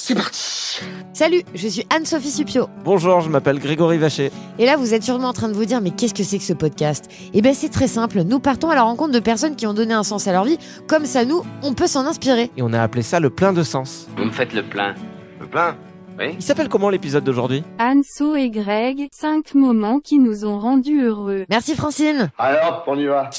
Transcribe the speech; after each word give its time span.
C'est 0.00 0.14
parti 0.14 0.80
Salut, 1.12 1.42
je 1.54 1.66
suis 1.66 1.84
Anne-Sophie 1.94 2.30
Supio. 2.30 2.68
Bonjour, 2.84 3.20
je 3.20 3.28
m'appelle 3.28 3.58
Grégory 3.58 3.98
Vacher. 3.98 4.30
Et 4.58 4.64
là, 4.64 4.76
vous 4.76 4.94
êtes 4.94 5.02
sûrement 5.02 5.28
en 5.28 5.32
train 5.32 5.48
de 5.48 5.54
vous 5.54 5.64
dire, 5.64 5.80
mais 5.80 5.90
qu'est-ce 5.90 6.14
que 6.14 6.22
c'est 6.22 6.38
que 6.38 6.44
ce 6.44 6.52
podcast? 6.52 7.10
Eh 7.34 7.42
bien, 7.42 7.52
c'est 7.52 7.68
très 7.68 7.88
simple. 7.88 8.22
Nous 8.22 8.38
partons 8.38 8.70
à 8.70 8.76
la 8.76 8.82
rencontre 8.82 9.12
de 9.12 9.18
personnes 9.18 9.56
qui 9.56 9.66
ont 9.66 9.74
donné 9.74 9.92
un 9.94 10.04
sens 10.04 10.28
à 10.28 10.32
leur 10.32 10.44
vie. 10.44 10.56
Comme 10.86 11.04
ça, 11.04 11.24
nous, 11.24 11.42
on 11.62 11.74
peut 11.74 11.88
s'en 11.88 12.06
inspirer. 12.06 12.50
Et 12.56 12.62
on 12.62 12.72
a 12.72 12.80
appelé 12.80 13.02
ça 13.02 13.18
le 13.18 13.28
plein 13.28 13.52
de 13.52 13.64
sens. 13.64 14.06
Vous 14.16 14.24
me 14.24 14.30
faites 14.30 14.54
le 14.54 14.62
plein. 14.62 14.94
Le 15.40 15.46
plein? 15.46 15.76
Oui 16.18 16.34
Il 16.34 16.42
s'appelle 16.42 16.68
comment 16.68 16.90
l'épisode 16.90 17.24
d'aujourd'hui? 17.24 17.64
Anso 17.80 18.36
et 18.36 18.50
Greg, 18.50 19.08
cinq 19.12 19.54
moments 19.54 19.98
qui 19.98 20.18
nous 20.18 20.44
ont 20.44 20.58
rendus 20.60 21.02
heureux. 21.02 21.44
Merci 21.50 21.74
Francine. 21.74 22.30
Alors, 22.38 22.84
on 22.86 22.96
y 22.98 23.06
va 23.06 23.30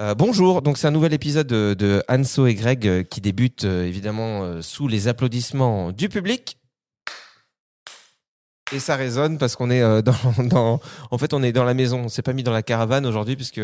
Euh, 0.00 0.14
Bonjour, 0.14 0.62
donc 0.62 0.78
c'est 0.78 0.86
un 0.86 0.92
nouvel 0.92 1.12
épisode 1.12 1.46
de, 1.46 1.74
de 1.74 2.02
Anso 2.08 2.46
et 2.46 2.54
Greg 2.54 2.88
euh, 2.88 3.02
qui 3.02 3.20
débute 3.20 3.64
euh, 3.64 3.84
évidemment 3.84 4.42
euh, 4.42 4.62
sous 4.62 4.88
les 4.88 5.06
applaudissements 5.06 5.92
du 5.92 6.08
public. 6.08 6.56
Et 8.72 8.78
ça 8.78 8.96
résonne 8.96 9.36
parce 9.36 9.54
qu'on 9.54 9.70
est 9.70 9.82
dans, 10.02 10.14
dans, 10.38 10.80
en 11.10 11.18
fait, 11.18 11.34
on 11.34 11.42
est 11.42 11.52
dans 11.52 11.64
la 11.64 11.74
maison. 11.74 12.04
On 12.04 12.08
s'est 12.08 12.22
pas 12.22 12.32
mis 12.32 12.42
dans 12.42 12.52
la 12.52 12.62
caravane 12.62 13.04
aujourd'hui 13.04 13.36
puisque 13.36 13.60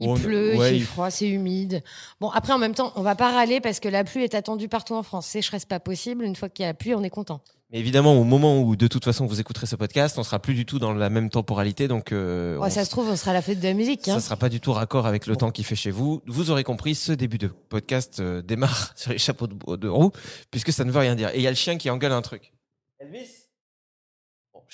Il 0.00 0.08
on- 0.08 0.14
pleut, 0.14 0.56
ouais, 0.56 0.72
il 0.72 0.76
il- 0.76 0.80
fait 0.80 0.86
froid, 0.86 1.10
c'est 1.10 1.28
humide. 1.28 1.82
Bon, 2.20 2.28
après, 2.30 2.52
en 2.52 2.58
même 2.58 2.74
temps, 2.74 2.92
on 2.96 3.02
va 3.02 3.14
pas 3.14 3.30
râler 3.32 3.60
parce 3.60 3.78
que 3.80 3.88
la 3.88 4.02
pluie 4.04 4.24
est 4.24 4.34
attendue 4.34 4.68
partout 4.68 4.94
en 4.94 5.02
France. 5.02 5.26
Sécheresse 5.26 5.64
pas 5.64 5.78
possible. 5.80 6.24
Une 6.24 6.34
fois 6.36 6.48
qu'il 6.48 6.64
y 6.64 6.66
a 6.66 6.70
la 6.70 6.74
pluie, 6.74 6.94
on 6.94 7.02
est 7.04 7.10
content. 7.10 7.40
Mais 7.70 7.78
évidemment, 7.78 8.14
au 8.14 8.24
moment 8.24 8.60
où 8.60 8.76
de 8.76 8.86
toute 8.88 9.04
façon 9.04 9.26
vous 9.26 9.40
écouterez 9.40 9.66
ce 9.66 9.74
podcast, 9.74 10.18
on 10.18 10.22
sera 10.22 10.38
plus 10.38 10.54
du 10.54 10.66
tout 10.66 10.78
dans 10.78 10.92
la 10.92 11.10
même 11.10 11.30
temporalité, 11.30 11.88
donc 11.88 12.12
euh, 12.12 12.56
Ouais, 12.58 12.66
on 12.66 12.70
ça 12.70 12.84
se 12.84 12.90
trouve, 12.90 13.08
on 13.08 13.16
sera 13.16 13.30
à 13.30 13.34
la 13.34 13.42
fête 13.42 13.58
de 13.58 13.64
la 13.66 13.72
musique. 13.74 14.06
Hein. 14.08 14.14
Ça 14.14 14.20
sera 14.20 14.36
pas 14.36 14.48
du 14.48 14.60
tout 14.60 14.72
raccord 14.72 15.06
avec 15.06 15.26
le 15.26 15.34
temps 15.36 15.50
qu'il 15.50 15.64
fait 15.64 15.74
chez 15.76 15.90
vous. 15.90 16.20
Vous 16.26 16.50
aurez 16.50 16.62
compris, 16.62 16.94
ce 16.94 17.10
début 17.12 17.38
de 17.38 17.48
podcast 17.48 18.20
euh, 18.20 18.42
démarre 18.42 18.92
sur 18.96 19.12
les 19.12 19.18
chapeaux 19.18 19.46
de, 19.46 19.76
de 19.76 19.88
roue, 19.88 20.10
puisque 20.50 20.72
ça 20.72 20.84
ne 20.84 20.90
veut 20.92 21.00
rien 21.00 21.14
dire. 21.14 21.30
Et 21.30 21.36
il 21.38 21.42
y 21.42 21.46
a 21.46 21.50
le 21.50 21.56
chien 21.56 21.76
qui 21.78 21.88
engueule 21.90 22.12
un 22.12 22.22
truc. 22.22 22.52
Elvis? 23.00 23.43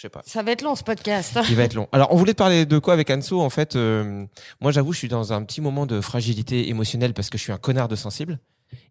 Je 0.01 0.07
sais 0.07 0.09
pas. 0.09 0.23
Ça 0.25 0.43
va 0.43 0.53
être 0.53 0.63
long 0.63 0.75
ce 0.75 0.83
podcast. 0.83 1.39
Il 1.51 1.57
va 1.57 1.65
être 1.65 1.75
long. 1.75 1.87
Alors, 1.93 2.11
on 2.11 2.17
voulait 2.17 2.33
te 2.33 2.39
parler 2.39 2.65
de 2.65 2.79
quoi 2.79 2.95
avec 2.95 3.11
Anso 3.11 3.39
En 3.43 3.51
fait, 3.51 3.77
euh, 3.77 4.25
moi, 4.59 4.73
j'avoue, 4.73 4.95
je 4.95 4.99
suis 4.99 5.09
dans 5.09 5.35
un 5.35 5.45
petit 5.45 5.61
moment 5.61 5.85
de 5.85 6.01
fragilité 6.01 6.71
émotionnelle 6.71 7.13
parce 7.13 7.29
que 7.29 7.37
je 7.37 7.43
suis 7.43 7.53
un 7.53 7.59
connard 7.59 7.87
de 7.87 7.97
sensible. 7.97 8.39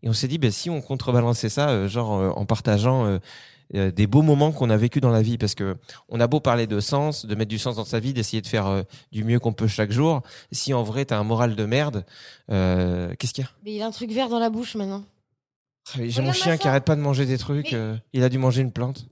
Et 0.03 0.09
on 0.09 0.13
s'est 0.13 0.27
dit, 0.27 0.37
ben, 0.37 0.51
si 0.51 0.69
on 0.69 0.81
contrebalançait 0.81 1.49
ça, 1.49 1.69
euh, 1.69 1.87
genre 1.87 2.13
euh, 2.13 2.29
en 2.35 2.45
partageant 2.45 3.19
des 3.73 4.05
beaux 4.07 4.21
moments 4.21 4.51
qu'on 4.51 4.69
a 4.69 4.77
vécu 4.77 4.99
dans 4.99 5.09
la 5.09 5.23
vie, 5.23 5.39
parce 5.39 5.55
que 5.55 5.77
on 6.09 6.19
a 6.19 6.27
beau 6.27 6.39
parler 6.39 6.67
de 6.67 6.79
sens, 6.79 7.25
de 7.25 7.33
mettre 7.33 7.49
du 7.49 7.57
sens 7.57 7.75
dans 7.77 7.85
sa 7.85 7.99
vie, 7.99 8.13
d'essayer 8.13 8.41
de 8.43 8.47
faire 8.47 8.83
du 9.11 9.23
mieux 9.23 9.39
qu'on 9.39 9.53
peut 9.53 9.67
chaque 9.67 9.91
jour. 9.91 10.21
Si 10.51 10.73
en 10.75 10.83
vrai 10.83 11.05
t'as 11.05 11.17
un 11.17 11.23
moral 11.23 11.55
de 11.55 11.65
merde, 11.65 12.05
qu'est-ce 12.47 13.33
qu'il 13.33 13.43
y 13.43 13.47
a? 13.47 13.51
Mais 13.65 13.73
il 13.73 13.81
a 13.81 13.87
un 13.87 13.91
truc 13.91 14.11
vert 14.11 14.29
dans 14.29 14.39
la 14.39 14.49
bouche 14.51 14.75
maintenant. 14.75 15.03
Ah, 15.95 15.99
J'ai 16.03 16.21
mon 16.21 16.33
chien 16.33 16.57
qui 16.57 16.67
arrête 16.67 16.85
pas 16.85 16.95
de 16.95 17.01
manger 17.01 17.25
des 17.27 17.37
trucs. 17.37 17.71
Mais- 17.71 17.95
il 18.13 18.23
a 18.23 18.29
dû 18.29 18.37
manger 18.37 18.61
une 18.61 18.71
plante. 18.71 19.05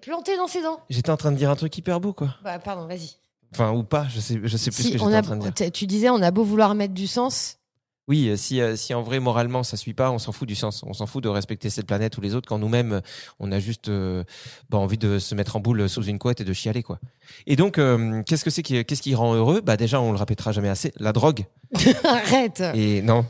Planté 0.00 0.36
dans 0.36 0.46
ses 0.46 0.62
dents. 0.62 0.80
J'étais 0.90 1.10
en 1.10 1.16
train 1.16 1.32
de 1.32 1.36
dire 1.36 1.50
un 1.50 1.56
truc 1.56 1.76
hyper 1.76 2.00
beau, 2.00 2.12
quoi. 2.12 2.34
Bah, 2.42 2.58
pardon, 2.58 2.86
vas-y. 2.86 3.16
Enfin, 3.52 3.72
ou 3.72 3.84
pas. 3.84 4.06
Je 4.08 4.20
sais, 4.20 4.40
je 4.42 4.56
sais 4.56 4.70
plus 4.70 4.82
ce 4.82 4.88
que 4.88 4.98
j'étais 4.98 5.16
en 5.16 5.22
train 5.22 5.36
de 5.36 5.48
dire. 5.48 5.72
tu 5.72 5.86
disais, 5.86 6.10
on 6.10 6.20
a 6.22 6.30
beau 6.30 6.44
vouloir 6.44 6.74
mettre 6.74 6.94
du 6.94 7.06
sens. 7.06 7.58
Oui, 8.06 8.28
euh, 8.28 8.36
si, 8.36 8.60
euh, 8.60 8.76
si 8.76 8.92
en 8.92 9.02
vrai 9.02 9.18
moralement 9.18 9.62
ça 9.62 9.78
suit 9.78 9.94
pas, 9.94 10.10
on 10.10 10.18
s'en 10.18 10.30
fout 10.32 10.46
du 10.46 10.54
sens. 10.54 10.82
On 10.86 10.92
s'en 10.92 11.06
fout 11.06 11.24
de 11.24 11.28
respecter 11.30 11.70
cette 11.70 11.86
planète 11.86 12.18
ou 12.18 12.20
les 12.20 12.34
autres 12.34 12.46
quand 12.46 12.58
nous-mêmes 12.58 12.92
euh, 12.92 13.00
on 13.40 13.50
a 13.50 13.58
juste 13.60 13.88
euh, 13.88 14.24
bah, 14.68 14.76
envie 14.76 14.98
de 14.98 15.18
se 15.18 15.34
mettre 15.34 15.56
en 15.56 15.60
boule 15.60 15.88
sous 15.88 16.02
une 16.02 16.18
couette 16.18 16.42
et 16.42 16.44
de 16.44 16.52
chialer 16.52 16.82
quoi. 16.82 16.98
Et 17.46 17.56
donc 17.56 17.78
euh, 17.78 18.22
qu'est-ce 18.24 18.44
que 18.44 18.50
c'est 18.50 18.62
qui 18.62 18.84
qu'est-ce 18.84 19.00
qui 19.00 19.14
rend 19.14 19.34
heureux? 19.34 19.62
Bah 19.62 19.78
déjà 19.78 20.02
on 20.02 20.12
le 20.12 20.18
répétera 20.18 20.52
jamais 20.52 20.68
assez, 20.68 20.92
la 20.98 21.14
drogue. 21.14 21.46
Arrête. 22.04 22.62
Et 22.74 23.00
non, 23.00 23.24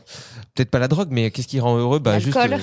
peut-être 0.56 0.70
pas 0.70 0.80
la 0.80 0.88
drogue, 0.88 1.08
mais 1.12 1.30
qu'est-ce 1.30 1.46
qui 1.46 1.60
rend 1.60 1.76
heureux? 1.76 2.00
Bah 2.00 2.18
juste 2.18 2.36
euh, 2.36 2.58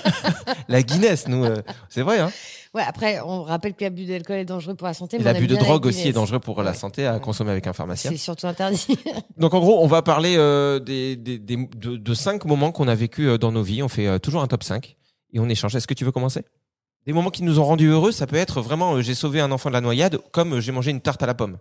la 0.68 0.82
Guinness, 0.82 1.28
nous. 1.28 1.44
c'est 1.90 2.02
vrai. 2.02 2.18
Hein 2.20 2.32
Ouais, 2.74 2.82
après, 2.86 3.20
on 3.20 3.42
rappelle 3.42 3.74
que 3.74 3.84
l'abus 3.84 4.06
d'alcool 4.06 4.36
est 4.38 4.44
dangereux 4.46 4.74
pour 4.74 4.86
la 4.86 4.94
santé. 4.94 5.18
mais 5.18 5.24
l'abus 5.24 5.46
de 5.46 5.56
drogue 5.56 5.84
aussi 5.84 6.08
est 6.08 6.12
dangereux 6.12 6.38
pour 6.40 6.62
la 6.62 6.72
santé 6.72 7.06
à 7.06 7.18
consommer 7.18 7.50
avec 7.50 7.66
un 7.66 7.74
pharmacien. 7.74 8.10
C'est 8.10 8.16
surtout 8.16 8.46
interdit. 8.46 8.86
Donc 9.36 9.52
en 9.52 9.60
gros, 9.60 9.82
on 9.82 9.86
va 9.86 10.00
parler 10.00 10.36
euh, 10.38 10.78
des, 10.78 11.16
des, 11.16 11.38
des- 11.38 11.56
de, 11.76 11.96
de 11.96 12.14
cinq 12.14 12.46
moments 12.46 12.72
qu'on 12.72 12.88
a 12.88 12.94
vécu 12.94 13.28
euh, 13.28 13.36
dans 13.36 13.52
nos 13.52 13.62
vies. 13.62 13.82
On 13.82 13.88
fait 13.88 14.06
euh, 14.06 14.18
toujours 14.18 14.40
un 14.40 14.46
top 14.46 14.62
5 14.64 14.96
et 15.34 15.38
on 15.40 15.48
échange. 15.50 15.76
Est-ce 15.76 15.86
que 15.86 15.92
tu 15.92 16.04
veux 16.06 16.12
commencer? 16.12 16.44
Des 17.04 17.12
moments 17.12 17.28
qui 17.30 17.42
nous 17.42 17.58
ont 17.58 17.64
rendus 17.64 17.88
heureux, 17.88 18.10
ça 18.12 18.26
peut 18.26 18.36
être 18.36 18.62
vraiment 18.62 18.94
euh, 18.94 19.02
j'ai 19.02 19.14
sauvé 19.14 19.40
un 19.40 19.52
enfant 19.52 19.68
de 19.68 19.74
la 19.74 19.80
noyade, 19.82 20.16
comme 20.32 20.60
j'ai 20.60 20.72
mangé 20.72 20.92
une 20.92 21.00
tarte 21.02 21.22
à 21.22 21.26
la 21.26 21.34
pomme. 21.34 21.58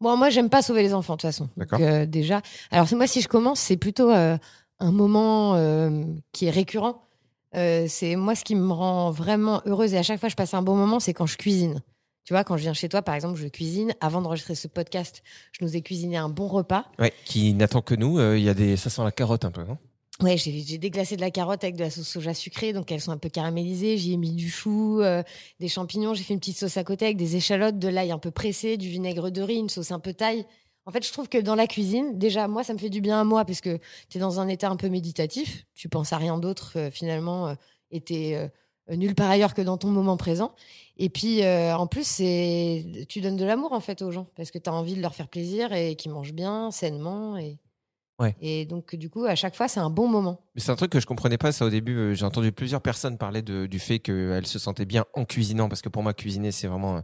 Bon, 0.00 0.16
moi, 0.16 0.30
j'aime 0.30 0.48
pas 0.48 0.62
sauver 0.62 0.82
les 0.82 0.94
enfants, 0.94 1.14
de 1.14 1.18
toute 1.20 1.28
façon. 1.28 1.50
D'accord. 1.58 1.78
Déjà. 2.06 2.40
Alors, 2.70 2.86
moi, 2.94 3.06
si 3.06 3.20
je 3.20 3.28
commence, 3.28 3.60
c'est 3.60 3.76
plutôt 3.76 4.10
un 4.10 4.38
moment 4.80 5.54
qui 6.32 6.46
est 6.46 6.50
récurrent. 6.50 7.02
Euh, 7.54 7.86
c'est 7.88 8.16
moi, 8.16 8.34
ce 8.34 8.44
qui 8.44 8.54
me 8.54 8.72
rend 8.72 9.10
vraiment 9.10 9.62
heureuse 9.66 9.94
et 9.94 9.98
à 9.98 10.02
chaque 10.02 10.20
fois, 10.20 10.28
je 10.28 10.34
passe 10.36 10.54
un 10.54 10.62
bon 10.62 10.76
moment, 10.76 11.00
c'est 11.00 11.14
quand 11.14 11.26
je 11.26 11.36
cuisine. 11.36 11.82
Tu 12.24 12.34
vois, 12.34 12.44
quand 12.44 12.58
je 12.58 12.62
viens 12.62 12.74
chez 12.74 12.90
toi, 12.90 13.00
par 13.00 13.14
exemple, 13.14 13.38
je 13.40 13.48
cuisine. 13.48 13.94
Avant 14.00 14.20
d'enregistrer 14.20 14.54
ce 14.54 14.68
podcast, 14.68 15.22
je 15.52 15.64
nous 15.64 15.74
ai 15.76 15.80
cuisiné 15.80 16.18
un 16.18 16.28
bon 16.28 16.46
repas. 16.46 16.84
Ouais, 16.98 17.12
qui 17.24 17.54
n'attend 17.54 17.80
que 17.80 17.94
nous. 17.94 18.18
euh, 18.18 18.36
Il 18.36 18.44
y 18.44 18.50
a 18.50 18.54
des, 18.54 18.76
ça 18.76 18.90
sent 18.90 19.02
la 19.02 19.12
carotte 19.12 19.46
un 19.46 19.50
peu, 19.50 19.64
non? 19.64 19.78
Ouais, 20.20 20.36
j'ai 20.36 20.60
j'ai 20.66 20.78
déglacé 20.78 21.14
de 21.16 21.20
la 21.20 21.30
carotte 21.30 21.62
avec 21.62 21.76
de 21.76 21.84
la 21.84 21.90
sauce 21.90 22.08
soja 22.08 22.34
sucrée, 22.34 22.72
donc 22.72 22.90
elles 22.90 23.00
sont 23.00 23.12
un 23.12 23.18
peu 23.18 23.28
caramélisées. 23.28 23.96
J'y 23.96 24.12
ai 24.14 24.16
mis 24.16 24.32
du 24.32 24.50
chou, 24.50 25.00
euh, 25.00 25.22
des 25.60 25.68
champignons. 25.68 26.12
J'ai 26.12 26.24
fait 26.24 26.34
une 26.34 26.40
petite 26.40 26.58
sauce 26.58 26.76
à 26.76 26.82
côté 26.84 27.04
avec 27.04 27.16
des 27.16 27.36
échalotes, 27.36 27.78
de 27.78 27.86
l'ail 27.88 28.10
un 28.10 28.18
peu 28.18 28.32
pressé, 28.32 28.76
du 28.76 28.88
vinaigre 28.88 29.30
de 29.30 29.40
riz, 29.40 29.56
une 29.58 29.68
sauce 29.68 29.92
un 29.92 30.00
peu 30.00 30.12
taille. 30.12 30.44
En 30.88 30.90
fait, 30.90 31.06
je 31.06 31.12
trouve 31.12 31.28
que 31.28 31.36
dans 31.36 31.54
la 31.54 31.66
cuisine, 31.66 32.18
déjà, 32.18 32.48
moi, 32.48 32.64
ça 32.64 32.72
me 32.72 32.78
fait 32.78 32.88
du 32.88 33.02
bien 33.02 33.20
à 33.20 33.24
moi 33.24 33.44
parce 33.44 33.60
que 33.60 33.78
tu 34.08 34.16
es 34.16 34.20
dans 34.22 34.40
un 34.40 34.48
état 34.48 34.70
un 34.70 34.76
peu 34.76 34.88
méditatif. 34.88 35.66
Tu 35.74 35.90
penses 35.90 36.14
à 36.14 36.16
rien 36.16 36.38
d'autre, 36.38 36.72
euh, 36.76 36.90
finalement, 36.90 37.48
euh, 37.48 37.54
et 37.90 38.00
t'es 38.00 38.36
euh, 38.90 38.96
nulle 38.96 39.14
part 39.14 39.28
ailleurs 39.28 39.52
que 39.52 39.60
dans 39.60 39.76
ton 39.76 39.88
moment 39.88 40.16
présent. 40.16 40.54
Et 40.96 41.10
puis, 41.10 41.44
en 41.44 41.86
plus, 41.86 42.22
tu 43.06 43.20
donnes 43.20 43.36
de 43.36 43.44
l'amour, 43.44 43.74
en 43.74 43.80
fait, 43.80 44.00
aux 44.00 44.10
gens 44.10 44.28
parce 44.34 44.50
que 44.50 44.56
tu 44.56 44.70
as 44.70 44.72
envie 44.72 44.94
de 44.94 45.02
leur 45.02 45.14
faire 45.14 45.28
plaisir 45.28 45.74
et 45.74 45.94
qu'ils 45.94 46.10
mangent 46.10 46.32
bien, 46.32 46.70
sainement. 46.70 47.36
Et 47.36 47.58
Ouais. 48.18 48.34
Et 48.40 48.64
donc, 48.66 48.96
du 48.96 49.08
coup, 49.10 49.24
à 49.26 49.36
chaque 49.36 49.54
fois, 49.54 49.68
c'est 49.68 49.78
un 49.78 49.90
bon 49.90 50.08
moment. 50.08 50.40
Mais 50.56 50.60
c'est 50.60 50.72
un 50.72 50.76
truc 50.76 50.90
que 50.90 50.98
je 50.98 51.06
comprenais 51.06 51.38
pas 51.38 51.52
ça 51.52 51.64
au 51.64 51.70
début. 51.70 51.96
Euh, 51.96 52.14
J'ai 52.14 52.24
entendu 52.24 52.50
plusieurs 52.50 52.80
personnes 52.80 53.16
parler 53.16 53.42
de- 53.42 53.66
du 53.66 53.78
fait 53.78 54.00
qu'elles 54.00 54.46
se 54.46 54.58
sentaient 54.58 54.86
bien 54.86 55.04
en 55.14 55.24
cuisinant 55.24 55.68
parce 55.68 55.82
que 55.82 55.88
pour 55.88 56.02
moi 56.02 56.12
cuisiner 56.14 56.50
c'est 56.50 56.66
vraiment 56.66 56.96
euh, 56.96 57.00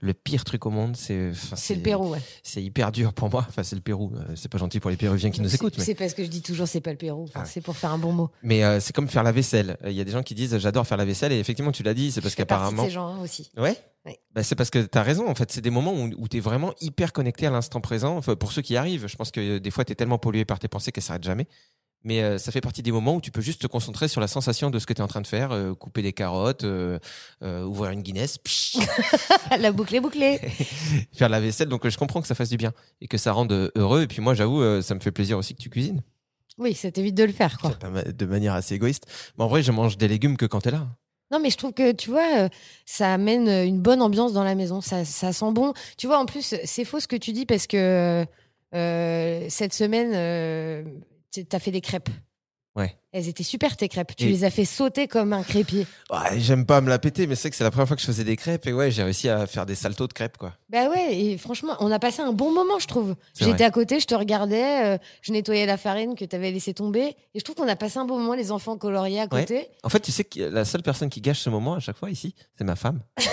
le 0.00 0.14
pire 0.14 0.42
truc 0.44 0.64
au 0.64 0.70
monde. 0.70 0.96
C'est 0.96 1.32
C'est 1.54 1.74
le 1.74 1.82
Pérou, 1.82 2.08
ouais. 2.12 2.20
C'est 2.42 2.62
hyper 2.62 2.92
dur 2.92 3.12
pour 3.12 3.28
moi. 3.30 3.44
Enfin 3.46 3.62
c'est 3.62 3.76
le 3.76 3.82
Pérou. 3.82 4.12
Euh, 4.16 4.32
C'est 4.36 4.50
pas 4.50 4.56
gentil 4.56 4.80
pour 4.80 4.90
les 4.90 4.96
Péruviens 4.96 5.30
qui 5.30 5.42
nous 5.42 5.48
C'est- 5.50 5.56
écoutent. 5.56 5.76
Mais, 5.76 5.84
C'est 5.84 5.94
parce 5.94 6.14
que 6.14 6.24
je 6.24 6.28
dis 6.30 6.40
toujours, 6.40 6.66
c'est 6.66 6.80
pas 6.80 6.92
le 6.92 6.96
Pérou. 6.96 7.24
Enfin, 7.24 7.32
Ah 7.34 7.38
ouais. 7.40 7.46
C'est 7.52 7.60
pour 7.60 7.76
faire 7.76 7.92
un 7.92 7.98
bon 7.98 8.12
mot. 8.12 8.30
mais, 8.42 8.64
euh, 8.64 8.80
c'est 8.80 8.94
comme 8.94 9.08
faire 9.08 9.22
la 9.22 9.32
vaisselle. 9.32 9.76
Il 9.84 9.92
y 9.92 10.00
a 10.00 10.04
des 10.04 10.12
gens 10.12 10.22
qui 10.22 10.34
disent 10.34 10.56
j'adore 10.56 10.86
faire 10.86 10.96
la 10.98 11.04
vaisselle 11.04 11.32
et 11.32 11.38
effectivement 11.38 11.72
tu 11.72 11.82
l'as 11.82 11.94
dit 11.94 12.10
c'est 12.10 12.22
parce 12.22 12.34
qu'apparemment 12.34 12.84
ces 12.84 12.90
gens 12.90 13.08
hein, 13.08 13.18
aussi. 13.22 13.50
Ouais? 13.58 13.76
Ouais. 14.04 14.18
Bah, 14.32 14.42
c'est 14.42 14.54
parce 14.54 14.70
que 14.70 14.80
tu 14.80 14.98
as 14.98 15.02
raison. 15.02 15.28
En 15.28 15.34
fait, 15.34 15.50
c'est 15.50 15.60
des 15.62 15.70
moments 15.70 15.94
où, 15.94 16.10
où 16.18 16.28
tu 16.28 16.36
es 16.36 16.40
vraiment 16.40 16.74
hyper 16.80 17.12
connecté 17.12 17.46
à 17.46 17.50
l'instant 17.50 17.80
présent. 17.80 18.16
Enfin, 18.16 18.36
pour 18.36 18.52
ceux 18.52 18.62
qui 18.62 18.76
arrivent, 18.76 19.06
je 19.06 19.16
pense 19.16 19.30
que 19.30 19.40
euh, 19.40 19.60
des 19.60 19.70
fois, 19.70 19.84
tu 19.84 19.92
es 19.92 19.94
tellement 19.94 20.18
pollué 20.18 20.44
par 20.44 20.58
tes 20.58 20.68
pensées 20.68 20.92
qu'elles 20.92 21.04
s'arrêtent 21.04 21.24
jamais. 21.24 21.46
Mais 22.04 22.22
euh, 22.22 22.36
ça 22.36 22.52
fait 22.52 22.60
partie 22.60 22.82
des 22.82 22.92
moments 22.92 23.16
où 23.16 23.20
tu 23.22 23.30
peux 23.30 23.40
juste 23.40 23.62
te 23.62 23.66
concentrer 23.66 24.08
sur 24.08 24.20
la 24.20 24.28
sensation 24.28 24.70
de 24.70 24.78
ce 24.78 24.84
que 24.84 24.92
tu 24.92 25.00
es 25.00 25.02
en 25.02 25.08
train 25.08 25.22
de 25.22 25.26
faire. 25.26 25.52
euh, 25.52 25.74
couper 25.74 26.02
des 26.02 26.12
carottes, 26.12 26.64
euh, 26.64 26.98
ouvrir 27.40 27.92
une 27.92 28.02
Guinness, 28.02 28.36
psh, 28.36 28.76
la 29.58 29.72
boucle 29.72 29.94
est 29.94 30.00
bouclée. 30.00 30.38
faire 31.14 31.30
la 31.30 31.40
vaisselle. 31.40 31.68
Donc, 31.68 31.88
je 31.88 31.96
comprends 31.96 32.20
que 32.20 32.26
ça 32.28 32.34
fasse 32.34 32.50
du 32.50 32.58
bien 32.58 32.74
et 33.00 33.08
que 33.08 33.16
ça 33.16 33.32
rende 33.32 33.72
heureux. 33.74 34.02
Et 34.02 34.06
puis 34.06 34.20
moi, 34.20 34.34
j'avoue, 34.34 34.82
ça 34.82 34.94
me 34.94 35.00
fait 35.00 35.12
plaisir 35.12 35.38
aussi 35.38 35.54
que 35.54 35.62
tu 35.62 35.70
cuisines. 35.70 36.02
Oui, 36.58 36.74
ça 36.74 36.92
t'évite 36.92 37.14
de 37.14 37.24
le 37.24 37.32
faire, 37.32 37.58
quoi. 37.58 37.70
De 37.70 38.26
manière 38.26 38.52
assez 38.52 38.74
égoïste. 38.74 39.06
Mais 39.38 39.44
en 39.44 39.48
vrai, 39.48 39.62
je 39.62 39.72
mange 39.72 39.96
des 39.96 40.06
légumes 40.06 40.36
que 40.36 40.46
quand 40.46 40.60
tu 40.60 40.68
es 40.68 40.72
là. 40.72 40.86
Non, 41.30 41.40
mais 41.40 41.50
je 41.50 41.56
trouve 41.56 41.72
que, 41.72 41.92
tu 41.92 42.10
vois, 42.10 42.44
euh, 42.44 42.48
ça 42.84 43.12
amène 43.12 43.48
euh, 43.48 43.64
une 43.64 43.80
bonne 43.80 44.02
ambiance 44.02 44.32
dans 44.32 44.44
la 44.44 44.54
maison. 44.54 44.80
Ça, 44.80 45.04
ça 45.04 45.32
sent 45.32 45.52
bon. 45.52 45.72
Tu 45.96 46.06
vois, 46.06 46.18
en 46.18 46.26
plus, 46.26 46.54
c'est 46.64 46.84
faux 46.84 47.00
ce 47.00 47.08
que 47.08 47.16
tu 47.16 47.32
dis 47.32 47.46
parce 47.46 47.66
que 47.66 48.24
euh, 48.74 49.46
cette 49.48 49.72
semaine, 49.72 50.10
tu 51.32 51.44
as 51.50 51.58
fait 51.58 51.70
des 51.70 51.80
crêpes. 51.80 52.10
Ouais. 52.76 52.96
Elles 53.12 53.28
étaient 53.28 53.44
super, 53.44 53.76
tes 53.76 53.88
crêpes. 53.88 54.16
Tu 54.16 54.24
Et- 54.24 54.28
les 54.30 54.42
as 54.42 54.50
fait 54.50 54.64
sauter 54.64 55.06
comme 55.06 55.32
un 55.32 55.44
crépier. 55.44 55.86
Ouais, 56.10 56.40
J'aime 56.40 56.66
pas 56.66 56.80
me 56.80 56.88
la 56.88 56.98
péter, 56.98 57.28
mais 57.28 57.36
c'est 57.36 57.48
que 57.48 57.54
c'est 57.54 57.62
la 57.62 57.70
première 57.70 57.86
fois 57.86 57.94
que 57.94 58.02
je 58.02 58.06
faisais 58.06 58.24
des 58.24 58.36
crêpes. 58.36 58.66
Et 58.66 58.72
ouais, 58.72 58.90
j'ai 58.90 59.04
réussi 59.04 59.28
à 59.28 59.46
faire 59.46 59.64
des 59.64 59.76
saltos 59.76 60.08
de 60.08 60.12
crêpes, 60.12 60.36
quoi. 60.36 60.54
Bah 60.70 60.88
ouais, 60.88 61.16
et 61.16 61.38
franchement, 61.38 61.76
on 61.78 61.92
a 61.92 62.00
passé 62.00 62.22
un 62.22 62.32
bon 62.32 62.52
moment, 62.52 62.80
je 62.80 62.88
trouve. 62.88 63.14
J'étais 63.38 63.62
à 63.62 63.70
côté, 63.70 64.00
je 64.00 64.06
te 64.06 64.14
regardais, 64.16 64.94
euh, 64.94 64.98
je 65.22 65.30
nettoyais 65.30 65.66
la 65.66 65.76
farine 65.76 66.16
que 66.16 66.24
tu 66.24 66.34
avais 66.34 66.50
laissé 66.50 66.74
tomber. 66.74 67.14
Et 67.34 67.38
je 67.38 67.44
trouve 67.44 67.54
qu'on 67.54 67.68
a 67.68 67.76
passé 67.76 67.98
un 67.98 68.04
bon 68.06 68.18
moment, 68.18 68.34
les 68.34 68.50
enfants 68.50 68.76
coloriés 68.76 69.20
à 69.20 69.24
Ouais. 69.32 69.42
côté. 69.42 69.68
En 69.84 69.88
fait, 69.88 70.00
tu 70.00 70.10
sais 70.10 70.24
que 70.24 70.40
la 70.40 70.64
seule 70.64 70.82
personne 70.82 71.08
qui 71.10 71.20
gâche 71.20 71.38
ce 71.38 71.50
moment 71.50 71.74
à 71.74 71.80
chaque 71.80 71.96
fois 71.96 72.10
ici, 72.10 72.34
c'est 72.58 72.64
ma 72.64 72.74
femme. 72.74 72.98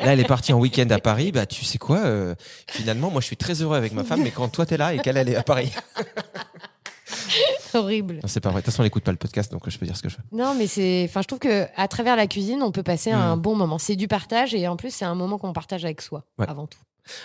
Là, 0.00 0.12
elle 0.12 0.20
est 0.20 0.24
partie 0.28 0.52
en 0.52 0.58
week-end 0.58 0.88
à 0.90 0.98
Paris. 0.98 1.32
Bah, 1.32 1.46
tu 1.46 1.64
sais 1.64 1.78
quoi 1.78 2.00
euh, 2.00 2.34
Finalement, 2.70 3.10
moi, 3.10 3.22
je 3.22 3.26
suis 3.26 3.36
très 3.38 3.54
heureux 3.62 3.76
avec 3.78 3.92
ma 3.94 4.04
femme, 4.04 4.22
mais 4.22 4.30
quand 4.30 4.48
toi 4.50 4.66
t'es 4.66 4.76
là 4.76 4.92
et 4.92 4.98
qu'elle 4.98 5.16
elle 5.16 5.30
est 5.30 5.36
à 5.36 5.42
Paris, 5.42 5.72
Horrible. 7.74 8.20
c'est 8.26 8.40
pas 8.40 8.50
vrai. 8.50 8.60
De 8.60 8.64
toute 8.64 8.72
façon, 8.72 8.82
elle 8.82 8.88
écoute 8.88 9.04
pas 9.04 9.12
le 9.12 9.16
podcast, 9.18 9.50
donc 9.52 9.68
je 9.68 9.78
peux 9.78 9.86
dire 9.86 9.96
ce 9.96 10.02
que 10.02 10.08
je 10.08 10.16
veux. 10.16 10.22
Non, 10.38 10.54
mais 10.54 10.66
c'est. 10.66 11.04
Enfin, 11.08 11.22
je 11.22 11.26
trouve 11.26 11.38
que 11.38 11.66
à 11.76 11.88
travers 11.88 12.16
la 12.16 12.26
cuisine, 12.26 12.62
on 12.62 12.72
peut 12.72 12.82
passer 12.82 13.10
un 13.12 13.36
Mm. 13.36 13.40
bon 13.40 13.54
moment. 13.56 13.78
C'est 13.78 13.96
du 13.96 14.08
partage 14.08 14.54
et 14.54 14.66
en 14.68 14.76
plus, 14.76 14.92
c'est 14.94 15.04
un 15.04 15.14
moment 15.14 15.38
qu'on 15.38 15.52
partage 15.52 15.84
avec 15.84 16.00
soi 16.00 16.24
Ouais. 16.38 16.46
avant 16.48 16.66
tout. 16.66 16.78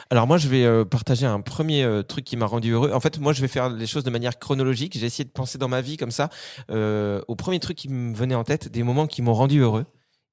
Alors 0.09 0.25
moi, 0.25 0.37
je 0.37 0.47
vais 0.47 0.63
euh, 0.63 0.85
partager 0.85 1.25
un 1.25 1.41
premier 1.41 1.83
euh, 1.83 2.01
truc 2.01 2.23
qui 2.25 2.37
m'a 2.37 2.45
rendu 2.45 2.71
heureux. 2.71 2.91
En 2.93 2.99
fait, 2.99 3.19
moi, 3.19 3.33
je 3.33 3.41
vais 3.41 3.47
faire 3.47 3.69
les 3.69 3.85
choses 3.85 4.03
de 4.03 4.09
manière 4.09 4.39
chronologique. 4.39 4.97
J'ai 4.97 5.05
essayé 5.05 5.25
de 5.25 5.29
penser 5.29 5.57
dans 5.57 5.67
ma 5.67 5.81
vie 5.81 5.97
comme 5.97 6.11
ça 6.11 6.29
euh, 6.71 7.21
au 7.27 7.35
premier 7.35 7.59
truc 7.59 7.77
qui 7.77 7.89
me 7.89 8.15
venait 8.15 8.35
en 8.35 8.43
tête, 8.43 8.69
des 8.69 8.83
moments 8.83 9.05
qui 9.05 9.21
m'ont 9.21 9.33
rendu 9.33 9.59
heureux. 9.59 9.85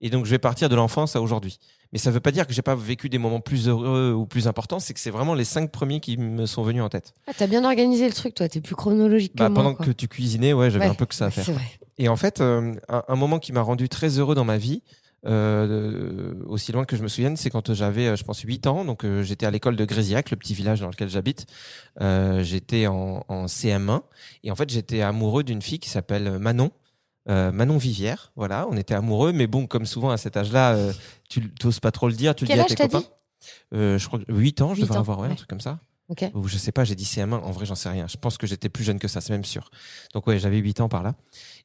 Et 0.03 0.11
donc, 0.11 0.27
je 0.27 0.31
vais 0.31 0.39
partir 0.39 0.69
de 0.69 0.75
l'enfance 0.75 1.17
à 1.17 1.23
aujourd'hui. 1.23 1.59
Mais 1.93 1.99
ça 1.99 2.11
veut 2.11 2.21
pas 2.21 2.33
dire 2.33 2.47
que 2.47 2.53
j'ai 2.53 2.63
pas 2.63 2.75
vécu 2.75 3.09
des 3.09 3.19
moments 3.19 3.41
plus 3.41 3.69
heureux 3.69 4.13
ou 4.13 4.27
plus 4.27 4.49
importants. 4.49 4.79
C'est 4.81 4.95
que 4.95 5.01
c'est 5.01 5.11
vraiment 5.11 5.35
les 5.35 5.45
cinq 5.45 5.71
premiers 5.71 6.01
qui 6.01 6.17
me 6.17 6.45
sont 6.47 6.63
venus 6.63 6.83
en 6.83 6.89
tête. 6.89 7.15
Ah, 7.29 7.33
t'as 7.37 7.47
bien 7.47 7.65
organisé 7.65 8.07
le 8.09 8.13
truc, 8.13 8.35
toi. 8.35 8.49
T'es 8.49 8.61
plus 8.61 8.75
chronologique 8.75 9.35
Bah, 9.37 9.47
que 9.49 9.53
moi. 9.53 9.63
pendant 9.63 9.75
quoi. 9.75 9.87
que 9.87 9.93
tu 9.93 10.09
cuisinais, 10.09 10.53
ouais, 10.53 10.71
j'avais 10.71 10.87
Ouais, 10.87 10.91
un 10.91 10.95
peu 10.95 11.07
que 11.07 11.15
ça 11.15 11.27
à 11.27 11.31
faire. 11.31 11.45
C'est 11.45 11.53
vrai. 11.53 11.65
Et 11.99 12.09
en 12.09 12.17
fait, 12.17 12.41
euh, 12.41 12.75
un, 12.89 13.03
un 13.07 13.15
moment 13.17 13.39
qui 13.39 13.53
m'a 13.53 13.63
rendu 13.63 13.89
très 13.89 14.19
heureux 14.19 14.35
dans 14.35 14.45
ma 14.45 14.57
vie, 14.59 14.83
euh, 15.25 16.35
aussi 16.47 16.73
loin 16.73 16.85
que 16.85 16.97
je 16.97 17.03
me 17.03 17.09
souvienne, 17.09 17.37
c'est 17.37 17.51
quand 17.51 17.73
j'avais, 17.75 18.07
euh, 18.09 18.17
je 18.17 18.25
pense, 18.25 18.41
8 18.41 18.67
ans. 18.67 18.85
Donc, 18.85 19.05
euh, 19.05 19.23
j'étais 19.23 19.47
à 19.47 19.51
l'école 19.51 19.77
de 19.77 19.85
Grésiac, 19.85 20.31
le 20.31 20.37
petit 20.37 20.55
village 20.55 20.81
dans 20.81 20.89
lequel 20.89 21.09
j'habite. 21.09 21.47
J'étais 22.41 22.87
en, 22.87 23.25
en 23.29 23.47
CM1. 23.47 24.01
Et 24.45 24.51
en 24.51 24.57
fait, 24.57 24.71
j'étais 24.71 25.03
amoureux 25.03 25.45
d'une 25.45 25.63
fille 25.63 25.79
qui 25.79 25.91
s'appelle 25.91 26.39
Manon. 26.39 26.71
Euh, 27.29 27.53
Manon 27.53 27.79
Vivière, 27.79 28.33
voilà, 28.35 28.67
on 28.69 28.77
était 28.77 28.95
amoureux, 28.95 29.33
mais 29.33 29.47
bon, 29.47 29.67
comme 29.67 29.87
souvent 29.87 30.11
à 30.11 30.17
cet 30.17 30.37
âge-là, 30.37 30.75
euh, 30.75 30.93
tu 31.29 31.53
n'oses 31.63 31.81
pas 31.81 31.93
trop 31.93 32.09
le 32.09 32.15
dire, 32.15 32.35
tu 32.35 32.45
Quel 32.47 32.59
le 32.59 32.65
dis 32.65 32.73
à 32.73 32.77
tes 32.77 32.89
copains. 32.89 33.05
Euh, 33.75 33.99
je 33.99 34.07
crois 34.07 34.19
que 34.19 34.33
8 34.33 34.61
ans, 34.63 34.75
je 34.75 34.81
Huit 34.81 34.83
devrais 34.83 34.97
ans, 34.97 35.01
avoir, 35.01 35.21
ouais, 35.21 35.29
un 35.29 35.35
truc 35.35 35.49
comme 35.49 35.61
ça. 35.61 35.79
Ok. 36.09 36.25
Ou 36.35 36.49
je 36.49 36.59
sais 36.59 36.73
pas, 36.73 36.85
j'ai 36.85 36.95
dit 36.95 37.05
CM1, 37.05 37.33
en 37.33 37.51
vrai 37.53 37.65
j'en 37.65 37.75
sais 37.77 37.89
rien. 37.89 38.07
Je 38.09 38.17
pense 38.17 38.39
que 38.39 38.47
j'étais 38.47 38.69
plus 38.69 38.85
jeune 38.85 38.99
que 38.99 39.09
ça, 39.09 39.21
c'est 39.21 39.33
même 39.33 39.45
sûr. 39.45 39.71
Donc 40.15 40.27
ouais, 40.27 40.39
j'avais 40.39 40.59
8 40.59 40.81
ans 40.81 40.89
par 40.89 41.03
là. 41.03 41.15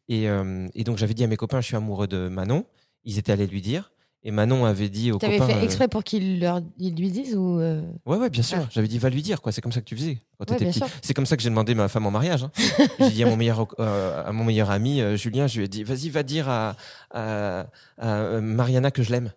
Et, 0.10 0.26
et 0.26 0.84
donc 0.84 0.98
j'avais 0.98 1.14
dit 1.14 1.24
à 1.24 1.28
mes 1.28 1.36
copains, 1.38 1.60
je 1.60 1.66
suis 1.66 1.76
amoureux 1.76 2.08
de 2.08 2.30
Manon. 2.30 2.66
Ils 3.04 3.18
étaient 3.18 3.32
allés 3.32 3.48
lui 3.48 3.62
dire. 3.62 3.92
Et 4.24 4.32
Manon 4.32 4.66
avait 4.66 4.90
dit 4.90 5.12
aux 5.12 5.20
T'avais 5.20 5.38
copains... 5.38 5.54
fait 5.54 5.60
euh, 5.60 5.64
exprès 5.64 5.88
pour 5.88 6.04
qu'ils 6.04 6.40
leur... 6.40 6.60
ils 6.78 6.96
lui 6.96 7.12
disent 7.12 7.36
ou. 7.36 7.60
euh, 7.60 7.82
Ouais, 8.06 8.18
ouais, 8.18 8.30
bien 8.30 8.42
sûr. 8.44 8.58
Ah. 8.62 8.68
J'avais 8.72 8.88
dit, 8.88 8.98
va 8.98 9.10
lui 9.10 9.22
dire, 9.22 9.42
quoi. 9.42 9.52
C'est 9.52 9.62
comme 9.62 9.72
ça 9.72 9.80
que 9.80 9.86
tu 9.86 9.96
faisais 9.96 10.22
quand 10.38 10.50
Ouais, 10.52 10.58
t'étais 10.58 10.72
petit. 10.72 10.80
sûr. 10.80 10.88
C'est 11.02 11.14
comme 11.14 11.26
ça 11.26 11.38
que 11.38 11.44
j'ai 11.44 11.50
demandé 11.50 11.76
ma 11.76 11.88
femme 11.88 12.06
en 12.08 12.12
mariage. 12.12 12.44
Hein. 12.44 12.52
j'ai 13.00 13.12
dit 13.12 13.24
à 13.24 13.28
mon 13.28 13.38
meilleur, 13.38 13.68
euh, 13.80 14.28
à 14.28 14.32
mon 14.34 14.44
meilleur 14.44 14.70
ami, 14.72 15.02
euh, 15.02 15.16
Julien, 15.16 15.48
je 15.48 15.60
lui 15.60 15.66
ai 15.66 15.68
dit, 15.70 15.84
vas-y, 15.84 16.10
va 16.10 16.24
dire 16.24 16.50
à, 16.50 16.76
à, 17.12 17.68
à, 18.00 18.42
Mariana 18.42 18.92
que 18.92 19.04
je 19.04 19.12
l'aime. 19.12 19.32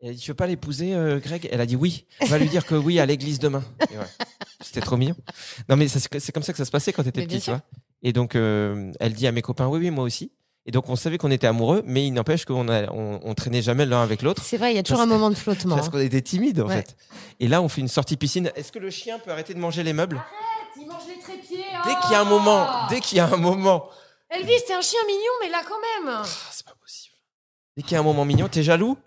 Et 0.00 0.06
Elle 0.06 0.10
a 0.10 0.12
dit, 0.12 0.20
tu 0.20 0.30
veux 0.30 0.36
pas 0.36 0.46
l'épouser, 0.46 0.94
Greg? 1.24 1.48
Elle 1.50 1.60
a 1.60 1.66
dit 1.66 1.74
oui. 1.76 2.04
Va 2.28 2.38
lui 2.38 2.48
dire 2.48 2.64
que 2.66 2.74
oui 2.76 3.00
à 3.00 3.06
l'église 3.06 3.40
demain. 3.40 3.64
Et 3.90 3.96
ouais. 3.98 4.04
C'était 4.60 4.80
trop 4.82 4.96
mignon. 4.96 5.16
Non, 5.68 5.76
mais 5.76 5.88
ça, 5.88 5.98
c'est 6.00 6.32
comme 6.32 6.42
ça 6.44 6.52
que 6.52 6.58
ça 6.58 6.64
se 6.64 6.70
passait 6.70 6.92
quand 6.92 7.02
t'étais 7.02 7.22
Mais 7.22 7.26
petit, 7.26 7.40
tu 7.40 7.50
vois. 7.50 7.62
Et 8.04 8.12
donc, 8.12 8.36
elle 8.36 9.12
dit 9.14 9.26
à 9.26 9.32
mes 9.32 9.42
copains, 9.42 9.66
oui, 9.66 9.80
oui, 9.80 9.90
moi 9.90 10.04
aussi. 10.04 10.30
Et 10.68 10.70
donc, 10.70 10.90
on 10.90 10.96
savait 10.96 11.16
qu'on 11.16 11.30
était 11.30 11.46
amoureux, 11.46 11.82
mais 11.86 12.06
il 12.06 12.10
n'empêche 12.12 12.44
qu'on 12.44 12.68
a- 12.68 12.92
on, 12.92 13.20
on 13.24 13.34
traînait 13.34 13.62
jamais 13.62 13.86
l'un 13.86 14.02
avec 14.02 14.20
l'autre. 14.20 14.42
C'est 14.44 14.58
vrai, 14.58 14.70
il 14.72 14.76
y 14.76 14.78
a 14.78 14.82
toujours 14.82 14.98
Parce 14.98 15.10
un 15.10 15.14
moment 15.14 15.30
de 15.30 15.34
flottement. 15.34 15.76
Parce 15.76 15.88
hein. 15.88 15.90
qu'on 15.90 15.98
était 15.98 16.20
timide, 16.20 16.60
en 16.60 16.66
Ouais. 16.68 16.76
fait. 16.82 16.94
Et 17.40 17.48
là, 17.48 17.62
on 17.62 17.68
fait 17.70 17.80
une 17.80 17.88
sortie 17.88 18.18
piscine. 18.18 18.52
Est-ce 18.54 18.70
que 18.70 18.78
le 18.78 18.90
chien 18.90 19.18
peut 19.18 19.30
arrêter 19.30 19.54
de 19.54 19.58
manger 19.58 19.82
les 19.82 19.94
meubles? 19.94 20.22
Il 20.78 20.86
mange 20.86 21.02
les 21.08 21.18
trépieds. 21.20 21.64
Dès 21.86 21.94
qu'il 22.02 22.10
y 22.12 22.14
a 22.14 22.20
un 22.20 22.24
moment, 22.24 22.68
dès 22.90 23.00
qu'il 23.00 23.16
y 23.16 23.20
a 23.20 23.26
un 23.32 23.36
moment. 23.38 23.88
Elvis, 24.30 24.52
t'es 24.66 24.74
un 24.74 24.82
chien 24.82 25.00
mignon, 25.06 25.32
mais 25.42 25.48
là 25.48 25.62
quand 25.66 26.04
même. 26.04 26.14
Ah, 26.22 26.24
c'est 26.52 26.66
pas 26.66 26.74
possible. 26.82 27.14
Dès 27.76 27.82
qu'il 27.82 27.92
y 27.92 27.96
a 27.96 28.00
un 28.00 28.02
moment 28.04 28.26
mignon, 28.26 28.46
t'es 28.48 28.62
jaloux? 28.62 28.98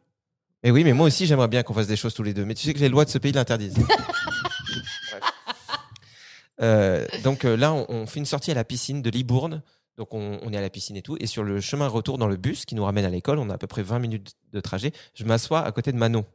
Mais 0.63 0.71
oui, 0.71 0.83
mais 0.83 0.93
moi 0.93 1.05
aussi, 1.05 1.27
j'aimerais 1.27 1.47
bien 1.47 1.61
qu'on 1.61 1.75
fasse 1.75 1.85
des 1.87 1.95
choses 1.95 2.15
tous 2.15 2.23
les 2.23 2.33
deux. 2.33 2.43
Mais 2.43 2.55
tu 2.55 2.65
sais 2.65 2.73
que 2.73 2.79
les 2.79 2.89
lois 2.89 3.05
de 3.05 3.11
ce 3.11 3.19
pays 3.19 3.31
l'interdisent. 3.33 3.75
Euh, 6.61 7.07
donc 7.23 7.43
euh, 7.43 7.57
là, 7.57 7.73
on, 7.73 7.87
on 7.89 8.05
fait 8.05 8.19
une 8.19 8.25
sortie 8.27 8.51
à 8.51 8.53
la 8.53 8.63
piscine 8.63 9.01
de 9.01 9.09
Libourne. 9.09 9.63
Donc 10.01 10.15
on, 10.15 10.39
on 10.41 10.51
est 10.51 10.57
à 10.57 10.61
la 10.61 10.71
piscine 10.71 10.95
et 10.97 11.03
tout. 11.03 11.15
Et 11.19 11.27
sur 11.27 11.43
le 11.43 11.61
chemin 11.61 11.87
retour 11.87 12.17
dans 12.17 12.25
le 12.25 12.35
bus 12.35 12.65
qui 12.65 12.73
nous 12.73 12.83
ramène 12.83 13.05
à 13.05 13.09
l'école, 13.11 13.37
on 13.37 13.51
a 13.51 13.53
à 13.53 13.57
peu 13.59 13.67
près 13.67 13.83
20 13.83 13.99
minutes 13.99 14.33
de 14.51 14.59
trajet, 14.59 14.93
je 15.13 15.25
m'assois 15.25 15.63
à 15.63 15.71
côté 15.71 15.91
de 15.91 15.97
Manon. 15.97 16.25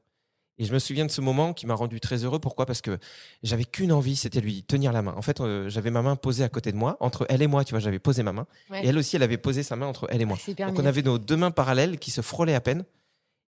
Et 0.59 0.65
je 0.65 0.73
me 0.73 0.79
souviens 0.79 1.05
de 1.05 1.11
ce 1.11 1.21
moment 1.21 1.53
qui 1.53 1.67
m'a 1.67 1.75
rendu 1.75 1.99
très 1.99 2.23
heureux. 2.23 2.39
Pourquoi? 2.39 2.65
Parce 2.65 2.81
que 2.81 2.97
j'avais 3.43 3.65
qu'une 3.65 3.91
envie, 3.91 4.15
c'était 4.15 4.41
lui 4.41 4.63
tenir 4.63 4.93
la 4.93 5.03
main. 5.03 5.15
En 5.17 5.23
fait, 5.23 5.41
euh, 5.41 5.69
j'avais 5.69 5.91
ma 5.91 6.01
main 6.01 6.15
posée 6.15 6.45
à 6.45 6.49
côté 6.49 6.71
de 6.71 6.77
moi, 6.77 6.97
entre 7.01 7.27
elle 7.29 7.43
et 7.43 7.49
moi, 7.49 7.65
tu 7.65 7.73
vois, 7.73 7.81
j'avais 7.81 7.99
posé 7.99 8.23
ma 8.23 8.33
main. 8.33 8.47
Ouais. 8.71 8.85
Et 8.85 8.89
elle 8.89 8.99
aussi, 8.99 9.17
elle 9.17 9.25
avait 9.25 9.37
posé 9.37 9.65
sa 9.65 9.75
main 9.75 9.87
entre 9.87 10.07
elle 10.11 10.23
et 10.23 10.27
moi. 10.27 10.39
C'est 10.41 10.53
hyper 10.53 10.69
Donc 10.69 10.79
on 10.79 10.87
avait 10.87 11.03
nos 11.03 11.19
deux 11.19 11.37
mains 11.37 11.51
parallèles 11.51 11.99
qui 11.99 12.13
se 12.13 12.21
frôlaient 12.21 12.55
à 12.55 12.61
peine. 12.61 12.85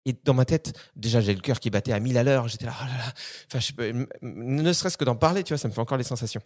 Et 0.05 0.15
dans 0.23 0.33
ma 0.33 0.45
tête, 0.45 0.71
déjà 0.95 1.19
j'ai 1.19 1.33
le 1.33 1.41
cœur 1.41 1.59
qui 1.59 1.69
battait 1.69 1.91
à 1.91 1.99
1000 1.99 2.17
à 2.17 2.23
l'heure. 2.23 2.47
J'étais 2.47 2.67
là, 2.67 2.73
oh 2.81 2.85
là 2.85 2.97
là. 2.97 3.13
Enfin, 3.51 3.59
je 3.59 4.05
ne 4.21 4.73
serait-ce 4.73 4.97
que 4.97 5.03
d'en 5.03 5.17
parler, 5.17 5.43
tu 5.43 5.51
vois, 5.53 5.57
ça 5.57 5.67
me 5.67 5.73
fait 5.73 5.81
encore 5.81 5.97
les 5.97 6.05
sensations. 6.05 6.41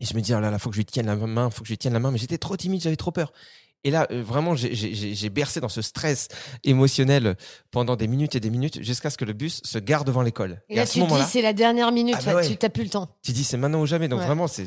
Et 0.00 0.04
je 0.04 0.14
me 0.14 0.20
dis, 0.20 0.34
oh 0.34 0.40
là 0.40 0.50
là, 0.50 0.58
faut 0.58 0.68
que 0.70 0.74
je 0.76 0.80
lui 0.80 0.84
tienne 0.86 1.06
la 1.06 1.16
main, 1.16 1.48
faut 1.50 1.62
que 1.62 1.68
je 1.68 1.72
lui 1.72 1.78
tienne 1.78 1.94
la 1.94 2.00
main. 2.00 2.10
Mais 2.10 2.18
j'étais 2.18 2.38
trop 2.38 2.56
timide, 2.56 2.82
j'avais 2.82 2.96
trop 2.96 3.12
peur. 3.12 3.32
Et 3.84 3.90
là, 3.90 4.06
euh, 4.10 4.20
vraiment, 4.20 4.56
j'ai- 4.56 5.30
bercé 5.30 5.60
dans 5.60 5.68
ce 5.68 5.80
stress 5.80 6.26
émotionnel 6.64 7.36
pendant 7.70 7.94
des 7.94 8.08
minutes 8.08 8.34
et 8.34 8.40
des 8.40 8.50
minutes 8.50 8.82
jusqu'à 8.82 9.10
ce 9.10 9.16
que 9.16 9.24
le 9.24 9.32
bus 9.32 9.60
se 9.64 9.78
gare 9.78 10.04
devant 10.04 10.22
l'école. 10.22 10.60
Et 10.68 10.74
là, 10.76 10.82
à 10.82 10.86
ce 10.86 10.94
tu 10.94 11.06
te 11.06 11.14
dis, 11.14 11.22
c'est 11.30 11.42
la 11.42 11.52
dernière 11.52 11.92
minute. 11.92 12.16
Ah 12.18 12.22
bah 12.24 12.34
ouais. 12.36 12.48
Tu 12.48 12.56
t'as 12.56 12.68
plus 12.68 12.82
le 12.82 12.90
temps. 12.90 13.08
tu 13.22 13.30
dis, 13.32 13.44
c'est 13.44 13.56
maintenant 13.56 13.80
ou 13.80 13.86
jamais. 13.86 14.08
Donc 14.08 14.20
Ouais. 14.20 14.26
vraiment, 14.26 14.48
c'est- 14.48 14.66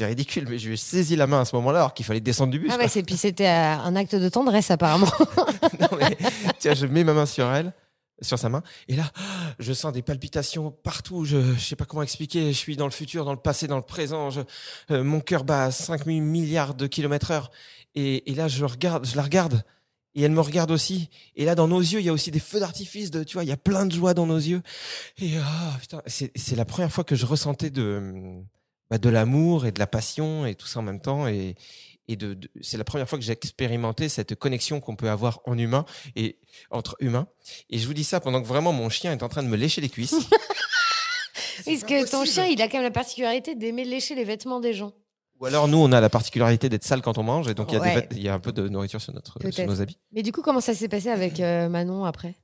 ridicule. 0.00 0.46
Mais 0.50 0.58
je 0.58 0.66
lui 0.68 0.74
ai 0.74 0.76
saisi 0.76 1.16
la 1.16 1.26
main 1.26 1.40
à 1.40 1.44
ce 1.46 1.56
moment-là 1.56 1.78
alors 1.80 1.94
qu'il 1.94 2.04
fallait 2.04 2.20
descendre 2.20 2.52
du 2.52 2.58
bus. 2.58 2.70
Ah 2.74 2.76
ouais, 2.78 2.88
c'est 2.88 3.02
puis 3.02 3.16
c'était 3.16 3.46
euh, 3.46 3.76
un 3.78 3.96
acte 3.96 4.14
de 4.14 4.28
tendresse 4.28 4.70
apparemment. 4.70 5.08
Non, 5.80 5.88
mais, 5.98 6.16
tiens, 6.58 6.74
je 6.74 6.86
mets 6.86 7.02
ma 7.04 7.14
main 7.14 7.26
sur 7.26 7.50
elle, 7.52 7.72
sur 8.22 8.38
sa 8.38 8.48
main, 8.48 8.62
et 8.88 8.96
là, 8.96 9.10
je 9.58 9.72
sens 9.72 9.92
des 9.92 10.02
palpitations 10.02 10.70
partout. 10.70 11.24
Je, 11.24 11.54
je 11.54 11.60
sais 11.60 11.76
pas 11.76 11.84
comment 11.84 12.02
expliquer. 12.02 12.52
Je 12.52 12.58
suis 12.58 12.76
dans 12.76 12.86
le 12.86 12.92
futur, 12.92 13.24
dans 13.24 13.32
le 13.32 13.38
passé, 13.38 13.66
dans 13.66 13.76
le 13.76 13.82
présent. 13.82 14.30
Je, 14.30 14.40
euh, 14.90 15.02
mon 15.02 15.20
cœur 15.20 15.44
bat 15.44 15.64
à 15.64 15.70
5 15.70 16.04
000 16.04 16.20
milliards 16.20 16.74
de 16.74 16.86
kilomètres 16.86 17.30
heure. 17.30 17.50
Et, 17.94 18.22
là, 18.34 18.48
je 18.48 18.64
regarde, 18.64 19.06
je 19.06 19.16
la 19.16 19.22
regarde. 19.22 19.62
Et 20.16 20.22
elle 20.22 20.32
me 20.32 20.40
regarde 20.40 20.70
aussi. 20.70 21.08
Et 21.34 21.44
là, 21.44 21.54
dans 21.54 21.66
nos 21.66 21.80
yeux, 21.80 22.00
il 22.00 22.06
y 22.06 22.08
a 22.08 22.12
aussi 22.12 22.30
des 22.30 22.40
feux 22.40 22.60
d'artifice. 22.60 23.10
De, 23.10 23.24
tu 23.24 23.34
vois, 23.34 23.44
il 23.44 23.48
y 23.48 23.52
a 23.52 23.56
plein 23.56 23.86
de 23.86 23.92
joie 23.92 24.14
dans 24.14 24.26
nos 24.26 24.38
yeux. 24.38 24.62
Et 25.20 25.32
ah, 25.38 26.02
c'est 26.06 26.56
la 26.56 26.64
première 26.64 26.92
fois 26.92 27.04
que 27.04 27.16
je 27.16 27.26
ressentais 27.26 27.70
de, 27.70 28.40
bah, 28.90 28.98
de 28.98 29.08
l'amour 29.08 29.66
et 29.66 29.72
de 29.72 29.78
la 29.78 29.88
passion 29.88 30.46
et 30.46 30.54
tout 30.54 30.66
ça 30.66 30.80
en 30.80 30.82
même 30.82 31.00
temps. 31.00 31.26
Et, 31.26 31.56
et 32.08 32.16
de, 32.16 32.34
de- 32.34 32.50
c'est 32.60 32.76
la 32.76 32.84
première 32.84 33.08
fois 33.08 33.18
que 33.18 33.24
j'ai 33.24 33.32
expérimenté 33.32 34.08
cette 34.08 34.34
connexion 34.34 34.80
qu'on 34.80 34.96
peut 34.96 35.08
avoir 35.10 35.40
en 35.46 35.56
humain 35.58 35.84
et 36.16 36.38
entre 36.70 36.96
humains. 37.00 37.26
Et 37.70 37.78
je 37.78 37.86
vous 37.86 37.94
dis 37.94 38.04
ça 38.04 38.20
pendant 38.20 38.42
que 38.42 38.46
vraiment 38.46 38.72
mon 38.72 38.88
chien 38.88 39.12
est 39.12 39.22
en 39.22 39.28
train 39.28 39.42
de 39.42 39.48
me 39.48 39.56
lécher 39.56 39.80
les 39.80 39.88
cuisses. 39.88 40.14
Parce 41.64 41.82
que 41.84 42.10
ton 42.10 42.24
chien, 42.24 42.46
il 42.46 42.60
a 42.60 42.66
quand 42.68 42.78
même 42.78 42.82
la 42.84 42.90
particularité 42.90 43.54
d'aimer 43.54 43.84
lécher 43.84 44.14
les 44.14 44.24
vêtements 44.24 44.60
des 44.60 44.74
gens. 44.74 44.92
Ou 45.40 45.46
alors 45.46 45.66
nous, 45.68 45.78
on 45.78 45.90
a 45.92 46.00
la 46.00 46.10
particularité 46.10 46.68
d'être 46.68 46.84
sale 46.84 47.02
quand 47.02 47.18
on 47.18 47.22
mange, 47.22 47.48
et 47.48 47.54
donc 47.54 47.72
il 47.72 47.74
y, 47.74 47.76
a 47.78 47.80
des 47.80 47.88
Ouais. 47.88 48.00
vêt- 48.02 48.08
il 48.12 48.22
y 48.22 48.28
a 48.28 48.34
un 48.34 48.38
peu 48.40 48.52
de 48.52 48.68
nourriture 48.68 49.00
sur, 49.00 49.12
notre, 49.12 49.38
sur 49.50 49.66
nos 49.66 49.80
habits. 49.80 49.98
Mais 50.12 50.22
du 50.22 50.30
coup, 50.32 50.42
comment 50.42 50.60
ça 50.60 50.74
s'est 50.74 50.88
passé 50.88 51.08
avec 51.08 51.40
euh, 51.40 51.68
Manon 51.68 52.04
après? 52.04 52.34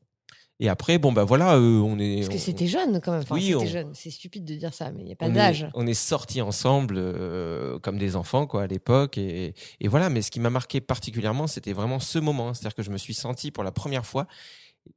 Et 0.62 0.68
après, 0.68 0.98
bon 0.98 1.10
bah 1.10 1.24
voilà, 1.24 1.56
euh, 1.56 1.80
on 1.80 1.98
est. 1.98 2.16
Parce 2.16 2.28
que 2.28 2.34
on- 2.34 2.38
c'était 2.38 2.66
jeune 2.66 3.00
quand 3.00 3.12
même. 3.12 3.22
Enfin, 3.22 3.34
Oui, 3.34 3.44
c'était 3.46 3.56
on- 3.56 3.66
jeune. 3.66 3.90
C'est 3.94 4.10
stupide 4.10 4.44
de 4.44 4.54
dire 4.54 4.74
ça, 4.74 4.90
mais 4.92 5.00
il 5.00 5.06
n'y 5.06 5.12
a 5.12 5.16
pas 5.16 5.28
d'âge. 5.30 5.66
on 5.74 5.86
est 5.86 5.94
sortis 5.94 6.42
ensemble 6.42 6.96
euh, 6.98 7.78
comme 7.78 7.96
des 7.98 8.14
enfants 8.14 8.46
quoi 8.46 8.62
à 8.62 8.66
l'époque 8.66 9.16
et, 9.18 9.54
et 9.80 9.88
voilà 9.88 10.10
mais 10.10 10.20
ce 10.22 10.30
qui 10.30 10.38
m'a 10.38 10.50
marqué 10.50 10.80
particulièrement 10.80 11.46
c'était 11.46 11.72
vraiment 11.72 11.98
ce 11.98 12.18
moment 12.18 12.48
hein. 12.50 12.54
c'est-à-dire 12.54 12.74
que 12.74 12.82
je 12.82 12.90
me 12.90 12.98
suis 12.98 13.14
senti 13.14 13.50
pour 13.50 13.64
la 13.64 13.72
première 13.72 14.04
fois 14.04 14.26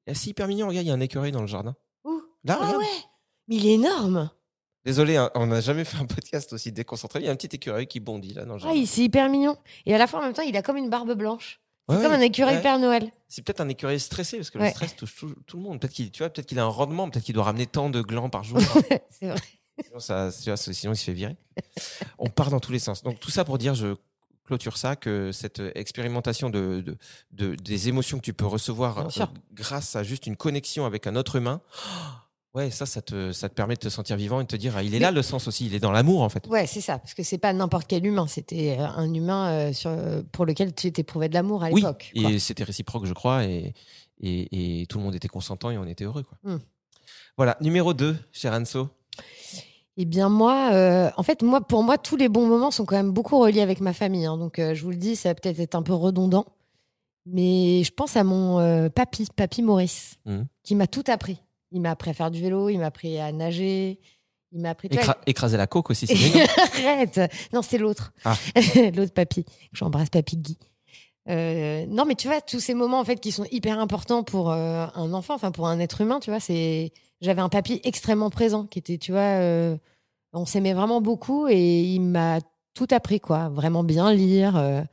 Ah, 0.08 0.14
c'est 0.14 0.30
hyper 0.32 0.48
mignon 0.48 0.68
regarde 0.68 0.86
il 0.86 0.90
y 0.90 0.92
a 0.92 0.96
un 0.96 1.00
écureuil 1.00 1.32
dans 1.32 1.42
le 1.42 1.48
jardin 1.48 1.76
Ouh. 2.06 2.22
là 2.44 2.58
Ah 2.62 2.78
ouais 2.78 2.84
Mais 3.48 3.56
il 3.56 3.66
est 3.68 3.74
énorme 3.74 4.30
désolé 4.86 5.16
hein, 5.16 5.30
on 5.36 5.48
n'a 5.48 5.62
jamais 5.62 5.86
fait 5.86 5.98
un 5.98 6.06
podcast 6.06 6.52
aussi 6.54 6.72
déconcentré 6.74 7.20
il 7.20 7.26
y 7.26 7.30
a 7.30 7.32
un 7.32 7.36
petit 7.38 7.56
écureuil 7.56 7.88
qui 7.88 8.00
bondit 8.02 8.34
là 8.34 8.44
dans 8.46 8.56
le 8.56 8.60
Ah, 8.62 8.64
jardin 8.66 8.78
il- 8.78 8.88
c'est 8.88 9.02
hyper 9.04 9.30
mignon. 9.30 9.56
Et 9.86 9.96
à 9.96 9.98
la 9.98 10.08
fois, 10.08 10.20
en 10.20 10.24
même 10.24 10.34
temps, 10.34 10.42
il 10.44 10.56
a 10.58 10.62
comme 10.62 10.78
une 10.78 10.90
barbe 10.90 11.14
blanche. 11.14 11.62
C'est 11.90 11.96
Ouais, 11.98 12.02
comme 12.04 12.14
un 12.14 12.22
écureuil 12.22 12.56
ouais. 12.56 12.62
Père 12.62 12.80
Noël. 12.80 13.12
c'est 13.28 13.42
peut-être 13.42 13.60
un 13.62 13.68
écureuil 13.70 14.00
stressé 14.00 14.38
parce 14.38 14.50
que 14.50 14.58
Ouais. 14.58 14.68
le 14.68 14.72
stress 14.72 14.96
touche 14.96 15.16
tout, 15.16 15.36
tout 15.46 15.58
le 15.58 15.64
monde 15.64 15.80
peut-être 15.82 15.92
qu'il 15.94 16.12
tu 16.12 16.20
vois 16.20 16.30
peut-être 16.30 16.48
qu'il 16.48 16.58
a 16.60 16.64
un 16.64 16.68
rendement 16.68 17.10
peut-être 17.10 17.26
qu'il 17.26 17.36
doit 17.36 17.44
ramener 17.44 17.66
tant 17.68 17.90
de 17.90 18.02
glands 18.02 18.30
par 18.30 18.44
jour 18.44 18.60
c'est 19.10 19.28
vrai. 19.28 19.40
sinon, 19.84 20.00
ça, 20.00 20.30
il 20.46 20.58
se 20.58 21.04
fait 21.04 21.14
virer. 21.14 21.36
On 22.20 22.30
part 22.30 22.50
dans 22.52 22.60
tous 22.62 22.72
les 22.72 22.80
sens. 22.80 23.04
Donc 23.04 23.20
tout 23.20 23.32
ça 23.32 23.44
pour 23.44 23.58
dire, 23.58 23.74
je 23.76 23.96
clôture 24.46 24.78
ça, 24.78 24.96
que 24.96 25.32
cette 25.32 25.62
expérimentation 25.76 26.50
de, 26.50 26.82
de, 26.86 26.98
de- 27.32 27.56
des 27.56 27.88
émotions 27.90 28.18
que 28.20 28.24
tu 28.26 28.34
peux 28.34 28.46
recevoir 28.46 28.98
euh, 29.00 29.26
grâce 29.54 29.96
à 29.96 30.04
juste 30.04 30.28
une 30.28 30.36
connexion 30.36 30.86
avec 30.86 31.08
un 31.08 31.16
autre 31.16 31.38
humain, 31.38 31.62
ouais, 32.56 32.70
ça, 32.72 32.86
ça 32.86 33.02
te, 33.02 33.32
ça 33.32 33.50
te 33.50 33.54
permet 33.54 33.76
de 33.76 33.80
te 33.80 33.90
sentir 33.90 34.16
vivant 34.18 34.40
et 34.40 34.44
de 34.44 34.48
te 34.48 34.56
dire, 34.56 34.74
ah, 34.78 34.84
il 34.84 34.94
est 34.96 35.00
là 35.00 35.12
le 35.12 35.22
sens 35.22 35.48
aussi, 35.48 35.66
il 35.66 35.74
est 35.76 35.80
dans 35.80 35.92
l'amour 35.92 36.22
en 36.22 36.30
fait. 36.30 36.46
Ouais, 36.48 36.68
c'est 36.68 36.82
ça. 36.82 37.00
Parce 37.00 37.14
que 37.14 37.24
c'est 37.24 37.38
pas 37.38 37.54
n'importe 37.54 37.88
quel 37.88 38.06
humain. 38.06 38.28
C'était 38.28 38.78
euh, 38.80 38.86
un 38.88 39.14
humain 39.14 39.50
euh, 39.52 39.74
sur, 39.74 39.92
pour 40.32 40.46
lequel 40.46 40.74
tu 40.74 40.88
éprouvais 40.96 41.30
de 41.30 41.34
l'amour 41.34 41.64
à 41.64 41.70
Oui, 41.70 41.82
l'époque. 41.82 42.12
et 42.16 42.40
c'était 42.40 42.64
réciproque, 42.64 43.06
je 43.06 43.14
crois, 43.14 43.44
et, 43.46 43.74
et, 44.22 44.82
et 44.82 44.86
tout 44.88 44.98
le 45.00 45.04
monde 45.04 45.16
était 45.16 45.28
consentant 45.28 45.72
et 45.72 45.78
on 45.78 45.86
était 45.86 46.04
heureux. 46.06 46.24
Quoi. 46.24 46.38
Hmm. 46.44 46.60
Voilà, 47.38 47.58
numéro 47.62 47.94
2, 47.94 48.16
cher 48.32 48.54
Anso. 48.54 48.90
Eh 49.98 50.06
bien 50.06 50.28
moi, 50.30 50.70
euh, 50.74 51.12
en 51.18 51.24
fait, 51.24 51.44
moi, 51.44 51.62
pour 51.62 51.84
moi, 51.84 51.98
tous 52.00 52.16
les 52.16 52.28
bons 52.30 52.48
moments 52.48 52.72
sont 52.72 52.84
quand 52.86 52.96
même 52.96 53.12
beaucoup 53.12 53.38
reliés 53.40 53.62
avec 53.62 53.80
ma 53.80 53.94
famille. 53.94 54.26
hein. 54.26 54.38
donc, 54.38 54.58
euh, 54.60 54.74
je 54.74 54.84
vous 54.84 54.90
le 54.90 54.96
dis, 54.98 55.16
ça 55.16 55.30
va 55.30 55.36
peut-être 55.36 55.60
être 55.60 55.76
un 55.76 55.84
peu 55.84 55.94
redondant, 55.94 56.46
mais 57.28 57.84
je 57.84 57.92
pense 57.92 58.16
à 58.18 58.24
mon 58.24 58.60
euh, 58.60 58.90
papy, 58.90 59.28
papy 59.36 59.62
Maurice, 59.62 60.16
Mhm. 60.26 60.48
qui 60.64 60.76
m'a 60.76 60.88
tout 60.88 61.04
appris. 61.08 61.38
Il 61.74 61.82
m'a 61.82 61.92
appris 61.92 62.12
à 62.12 62.14
faire 62.14 62.32
du 62.32 62.40
vélo, 62.42 62.70
il 62.70 62.78
m'a 62.78 62.86
appris 62.86 63.20
à 63.20 63.32
nager, 63.32 64.00
il 64.54 64.62
m'a 64.62 64.70
appris. 64.70 64.88
Écra- 64.88 65.18
écraser 65.26 65.58
la 65.58 65.68
coque 65.68 65.90
aussi, 65.90 66.08
c'est 66.08 66.16
génial. 66.16 66.48
Arrête 66.86 67.20
Non, 67.52 67.62
c'est 67.62 67.78
l'autre. 67.78 68.14
Ah. 68.24 68.38
l'autre 68.96 69.14
papy. 69.14 69.44
J'embrasse 69.74 70.10
papy 70.10 70.38
Guy. 70.38 70.58
Euh, 71.30 71.86
non, 71.88 72.06
mais 72.06 72.16
tu 72.16 72.28
vois, 72.28 72.42
tous 72.42 72.60
ces 72.60 72.74
moments 72.74 73.00
en 73.00 73.06
fait 73.06 73.16
qui 73.20 73.32
sont 73.32 73.46
hyper 73.52 73.80
importants 73.80 74.24
pour 74.24 74.52
euh, 74.52 74.86
un 74.94 75.14
enfant, 75.14 75.34
enfin 75.36 75.52
pour 75.52 75.68
un 75.68 75.80
être 75.80 76.02
humain, 76.02 76.20
tu 76.20 76.30
vois, 76.30 76.40
c'est. 76.40 76.92
J'avais 77.22 77.42
un 77.42 77.50
papy 77.50 77.80
extrêmement 77.86 78.30
présent 78.30 78.66
qui 78.66 78.80
était, 78.80 78.98
tu 78.98 79.12
vois, 79.14 79.22
euh, 79.22 79.78
on 80.34 80.46
s'aimait 80.46 80.74
vraiment 80.74 81.00
beaucoup 81.00 81.48
et 81.48 81.82
il 81.82 82.02
m'a 82.02 82.40
tout 82.74 82.88
appris, 82.92 83.22
quoi. 83.22 83.48
Vraiment 83.50 83.84
bien 83.86 84.12
lire. 84.14 84.84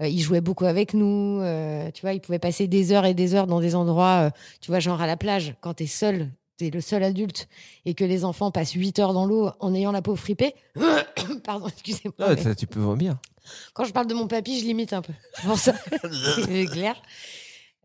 Euh, 0.00 0.08
il 0.08 0.20
jouait 0.20 0.40
beaucoup 0.40 0.64
avec 0.64 0.94
nous. 0.94 1.40
euh, 1.42 1.90
tu 1.92 2.00
vois, 2.02 2.12
il 2.14 2.20
pouvait 2.20 2.38
passer 2.38 2.66
des 2.66 2.92
heures 2.92 3.04
et 3.04 3.14
des 3.14 3.34
heures 3.34 3.46
dans 3.46 3.60
des 3.60 3.74
endroits, 3.74 4.26
euh, 4.26 4.30
tu 4.60 4.70
vois, 4.70 4.80
genre 4.80 5.00
à 5.00 5.06
la 5.06 5.16
plage, 5.16 5.54
quand 5.60 5.74
t'es 5.74 5.86
seul, 5.86 6.30
t'es 6.56 6.70
le 6.70 6.80
seul 6.80 7.02
adulte 7.02 7.48
et 7.84 7.94
que 7.94 8.04
les 8.04 8.24
enfants 8.24 8.50
passent 8.50 8.72
8 8.72 8.98
heures 8.98 9.12
dans 9.12 9.26
l'eau 9.26 9.50
en 9.60 9.74
ayant 9.74 9.92
la 9.92 10.02
peau 10.02 10.16
fripée. 10.16 10.54
Pardon, 11.44 11.68
excusez-moi. 11.68 12.14
Ah, 12.18 12.34
mais 12.44 12.54
tu 12.54 12.66
peux 12.66 12.80
vomir. 12.80 13.16
Quand 13.74 13.84
je 13.84 13.92
parle 13.92 14.06
de 14.06 14.14
mon 14.14 14.28
papy, 14.28 14.60
je 14.60 14.64
limite 14.64 14.92
un 14.92 15.02
peu. 15.02 15.12
C'est 15.34 15.46
pour 15.46 15.58
ça. 15.58 15.74
C'est 16.44 16.66
clair. 16.66 17.00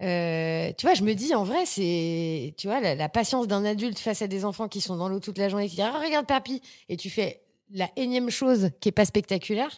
Euh, 0.01 0.71
tu 0.77 0.85
vois, 0.85 0.93
je 0.93 1.01
me 1.01 1.13
dis 1.13 1.33
en 1.33 1.43
vrai, 1.43 1.65
c'est 1.65 2.53
tu 2.55 2.67
vois 2.67 2.79
la, 2.79 2.93
la 2.93 3.09
patience 3.09 3.47
d'un 3.47 3.65
adulte 3.65 3.97
face 3.97 4.21
à 4.21 4.27
des 4.27 4.45
enfants 4.45 4.67
qui 4.67 4.79
sont 4.79 4.95
dans 4.95 5.09
l'eau 5.09 5.19
toute 5.19 5.39
la 5.39 5.49
journée, 5.49 5.67
qui 5.67 5.77
disent 5.77 5.85
ah, 5.91 5.99
regarde 5.99 6.27
papy, 6.27 6.61
et 6.87 6.97
tu 6.97 7.09
fais 7.09 7.41
la 7.73 7.89
énième 7.95 8.29
chose 8.29 8.69
qui 8.79 8.89
est 8.89 8.91
pas 8.91 9.05
spectaculaire. 9.05 9.71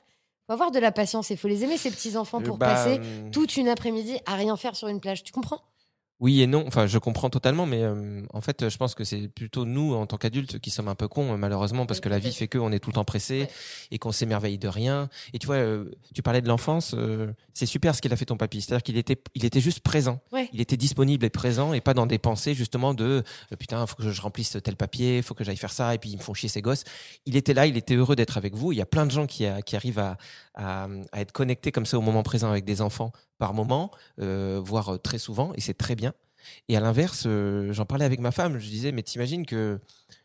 Faut 0.49 0.53
avoir 0.53 0.71
de 0.71 0.79
la 0.79 0.91
patience 0.91 1.29
et 1.29 1.35
faut 1.35 1.47
les 1.47 1.63
aimer 1.63 1.77
ces 1.77 1.91
petits 1.91 2.17
enfants 2.17 2.41
pour 2.41 2.57
Bah, 2.57 2.73
passer 2.73 2.95
hum, 2.97 3.29
toute 3.29 3.55
une 3.55 3.67
après-midi 3.69 4.17
à 4.25 4.33
rien 4.33 4.57
faire 4.57 4.75
sur 4.75 4.87
une 4.87 4.99
plage. 4.99 5.23
Tu 5.23 5.31
comprends? 5.31 5.61
Oui 6.19 6.41
et 6.41 6.47
non. 6.47 6.65
Enfin, 6.67 6.85
je 6.85 6.97
comprends 6.97 7.29
totalement, 7.29 7.65
mais 7.65 7.81
euh, 7.81 8.21
en 8.33 8.41
fait, 8.41 8.67
je 8.69 8.77
pense 8.77 8.93
que 8.93 9.05
c'est 9.05 9.29
plutôt 9.29 9.63
nous, 9.65 9.93
en 9.93 10.05
tant 10.05 10.17
qu'adultes, 10.17 10.59
qui 10.59 10.69
sommes 10.69 10.89
un 10.89 10.95
peu 10.95 11.07
cons, 11.07 11.33
euh, 11.33 11.37
malheureusement, 11.37 11.85
parce 11.85 11.99
Oui, 11.99 12.03
que 12.03 12.09
la 12.09 12.19
vie 12.19 12.33
fait 12.33 12.49
qu'on 12.49 12.73
est 12.73 12.79
tout 12.79 12.89
le 12.89 12.95
temps 12.95 13.05
pressé 13.05 13.41
Ouais. 13.43 13.49
et 13.91 13.99
qu'on 13.99 14.11
s'émerveille 14.11 14.57
de 14.57 14.67
rien. 14.67 15.07
Et 15.33 15.39
tu 15.39 15.47
vois, 15.47 15.55
euh, 15.55 15.85
tu 16.13 16.21
parlais 16.21 16.41
de 16.41 16.47
l'enfance, 16.49 16.93
euh, 16.97 17.31
c'est 17.53 17.65
super 17.65 17.95
ce 17.95 18.01
qu'il 18.01 18.11
a 18.11 18.17
fait 18.17 18.25
ton 18.25 18.35
papy. 18.35 18.61
C'est-à-dire 18.61 18.83
qu'il 18.83 18.97
était, 18.97 19.21
il 19.33 19.45
était 19.45 19.61
juste 19.61 19.79
présent. 19.79 20.19
Ouais. 20.33 20.49
Il 20.51 20.59
était 20.59 20.75
disponible 20.77 21.23
et 21.25 21.29
présent 21.29 21.71
et 21.71 21.79
pas 21.79 21.93
dans 21.93 22.05
des 22.05 22.17
pensées 22.17 22.53
justement 22.53 22.93
de 22.93 23.23
euh, 23.53 23.55
putain, 23.57 23.85
faut 23.87 23.95
que 23.95 24.11
je 24.11 24.21
remplisse 24.21 24.57
tel 24.61 24.75
papier, 24.75 25.21
faut 25.21 25.33
que 25.35 25.45
j'aille 25.45 25.55
faire 25.57 25.71
ça 25.71 25.95
et 25.95 25.99
puis 25.99 26.09
ils 26.09 26.17
me 26.17 26.21
font 26.21 26.33
chier 26.33 26.49
ces 26.49 26.61
gosses. 26.61 26.83
Il 27.25 27.37
était 27.37 27.53
là, 27.53 27.65
il 27.65 27.77
était 27.77 27.95
heureux 27.95 28.17
d'être 28.17 28.37
avec 28.37 28.55
vous. 28.55 28.73
Il 28.73 28.77
y 28.77 28.81
a 28.81 28.85
plein 28.85 29.05
de 29.05 29.11
gens 29.11 29.25
qui, 29.25 29.45
a- 29.45 29.61
qui 29.61 29.77
arrivent 29.77 29.99
à, 29.99 30.17
à, 30.55 30.87
à 31.13 31.21
être 31.21 31.31
connectés 31.31 31.71
comme 31.71 31.85
ça 31.85 31.97
au 31.97 32.01
moment 32.01 32.23
présent 32.23 32.49
avec 32.49 32.65
des 32.65 32.81
enfants 32.81 33.13
par 33.39 33.55
moment, 33.55 33.89
euh, 34.21 34.61
voire 34.63 34.89
euh, 34.93 34.97
très 34.97 35.17
souvent, 35.17 35.51
et 35.55 35.61
c'est 35.61 35.73
très 35.73 35.95
bien. 35.95 36.13
Et 36.67 36.77
à 36.77 36.79
l'inverse, 36.79 37.23
euh, 37.25 37.73
j'en 37.73 37.85
parlais 37.85 38.05
avec 38.05 38.19
ma 38.19 38.31
femme, 38.31 38.59
je 38.59 38.67
disais, 38.69 38.91
mais 38.91 39.01
t'imagines 39.01 39.45
que 39.45 39.79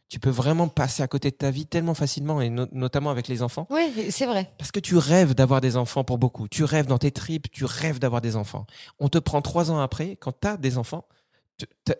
tu 0.08 0.20
peux 0.20 0.30
vraiment 0.30 0.68
passer 0.68 1.02
à 1.02 1.08
côté 1.08 1.30
de 1.30 1.36
ta 1.36 1.50
vie 1.50 1.66
tellement 1.66 1.94
facilement, 1.94 2.40
et 2.40 2.50
no- 2.50 2.66
notamment 2.72 3.10
avec 3.10 3.26
les 3.28 3.40
enfants, 3.42 3.66
Oui, 3.70 3.90
c'est 4.10 4.26
vrai. 4.26 4.52
parce 4.58 4.70
que 4.70 4.80
tu 4.80 4.96
rêves 4.96 5.34
d'avoir 5.34 5.60
des 5.60 5.76
enfants 5.76 6.04
pour 6.04 6.18
beaucoup. 6.18 6.46
Tu 6.48 6.62
rêves 6.64 6.86
dans 6.86 6.98
tes 6.98 7.10
tripes, 7.10 7.50
tu 7.50 7.64
rêves 7.64 7.98
d'avoir 7.98 8.20
des 8.20 8.36
enfants. 8.36 8.66
On 8.98 9.08
te 9.08 9.18
prend 9.18 9.40
trois 9.42 9.70
ans 9.70 9.80
après, 9.80 10.16
quand 10.16 10.32
tu 10.40 10.46
as 10.46 10.56
des 10.56 10.76
enfants, 10.78 11.06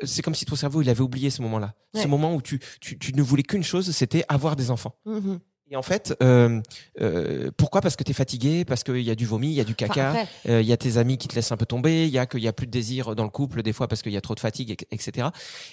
c'est 0.03 0.23
comme 0.23 0.35
si 0.35 0.45
ton 0.47 0.57
cerveau 0.57 0.83
il 0.83 0.91
avait 0.91 1.01
oublié 1.01 1.31
ce 1.31 1.41
moment-là. 1.43 1.75
Ce 1.95 2.07
moment 2.09 2.35
où 2.35 2.43
tu, 2.43 2.61
tu, 2.81 2.99
tu 2.99 3.15
ne 3.15 3.23
voulais 3.23 3.45
qu'une 3.45 3.63
chose, 3.63 3.91
c'était 3.93 4.25
avoir 4.29 4.57
des 4.57 4.71
enfants. 4.73 4.97
Mhm. 5.07 5.39
Et 5.71 5.77
en 5.77 5.83
fait, 5.83 6.15
euh, 6.23 6.61
euh, 7.01 7.51
pourquoi? 7.57 7.81
Parce 7.81 7.97
que 7.97 8.05
tu 8.05 8.11
es 8.11 8.15
fatigué, 8.15 8.65
parce 8.67 8.85
qu'il 8.85 9.01
y 9.01 9.11
a 9.11 9.15
du 9.15 9.25
vomi, 9.25 9.49
il 9.49 9.55
y 9.55 9.61
a 9.61 9.65
du 9.65 9.75
caca, 9.75 10.13
euh, 10.49 10.61
il 10.61 10.67
y 10.67 10.73
a 10.73 10.77
tes 10.77 10.99
amis 10.99 11.17
qui 11.17 11.27
te 11.27 11.35
laissent 11.35 11.53
un 11.53 11.57
peu 11.57 11.65
tomber, 11.67 12.05
il 12.07 12.13
y 12.13 12.19
a 12.19 12.27
qu'il 12.27 12.41
y 12.43 12.49
a 12.49 12.53
plus 12.53 12.67
de 12.67 12.71
désir 12.71 13.15
dans 13.17 13.25
le 13.25 13.31
couple 13.31 13.63
des 13.63 13.73
fois 13.73 13.89
parce 13.89 14.03
qu'il 14.03 14.13
y 14.13 14.17
a 14.17 14.21
trop 14.21 14.35
de 14.35 14.41
fatigue, 14.41 14.73
et- 14.73 14.95
etc. 14.95 15.29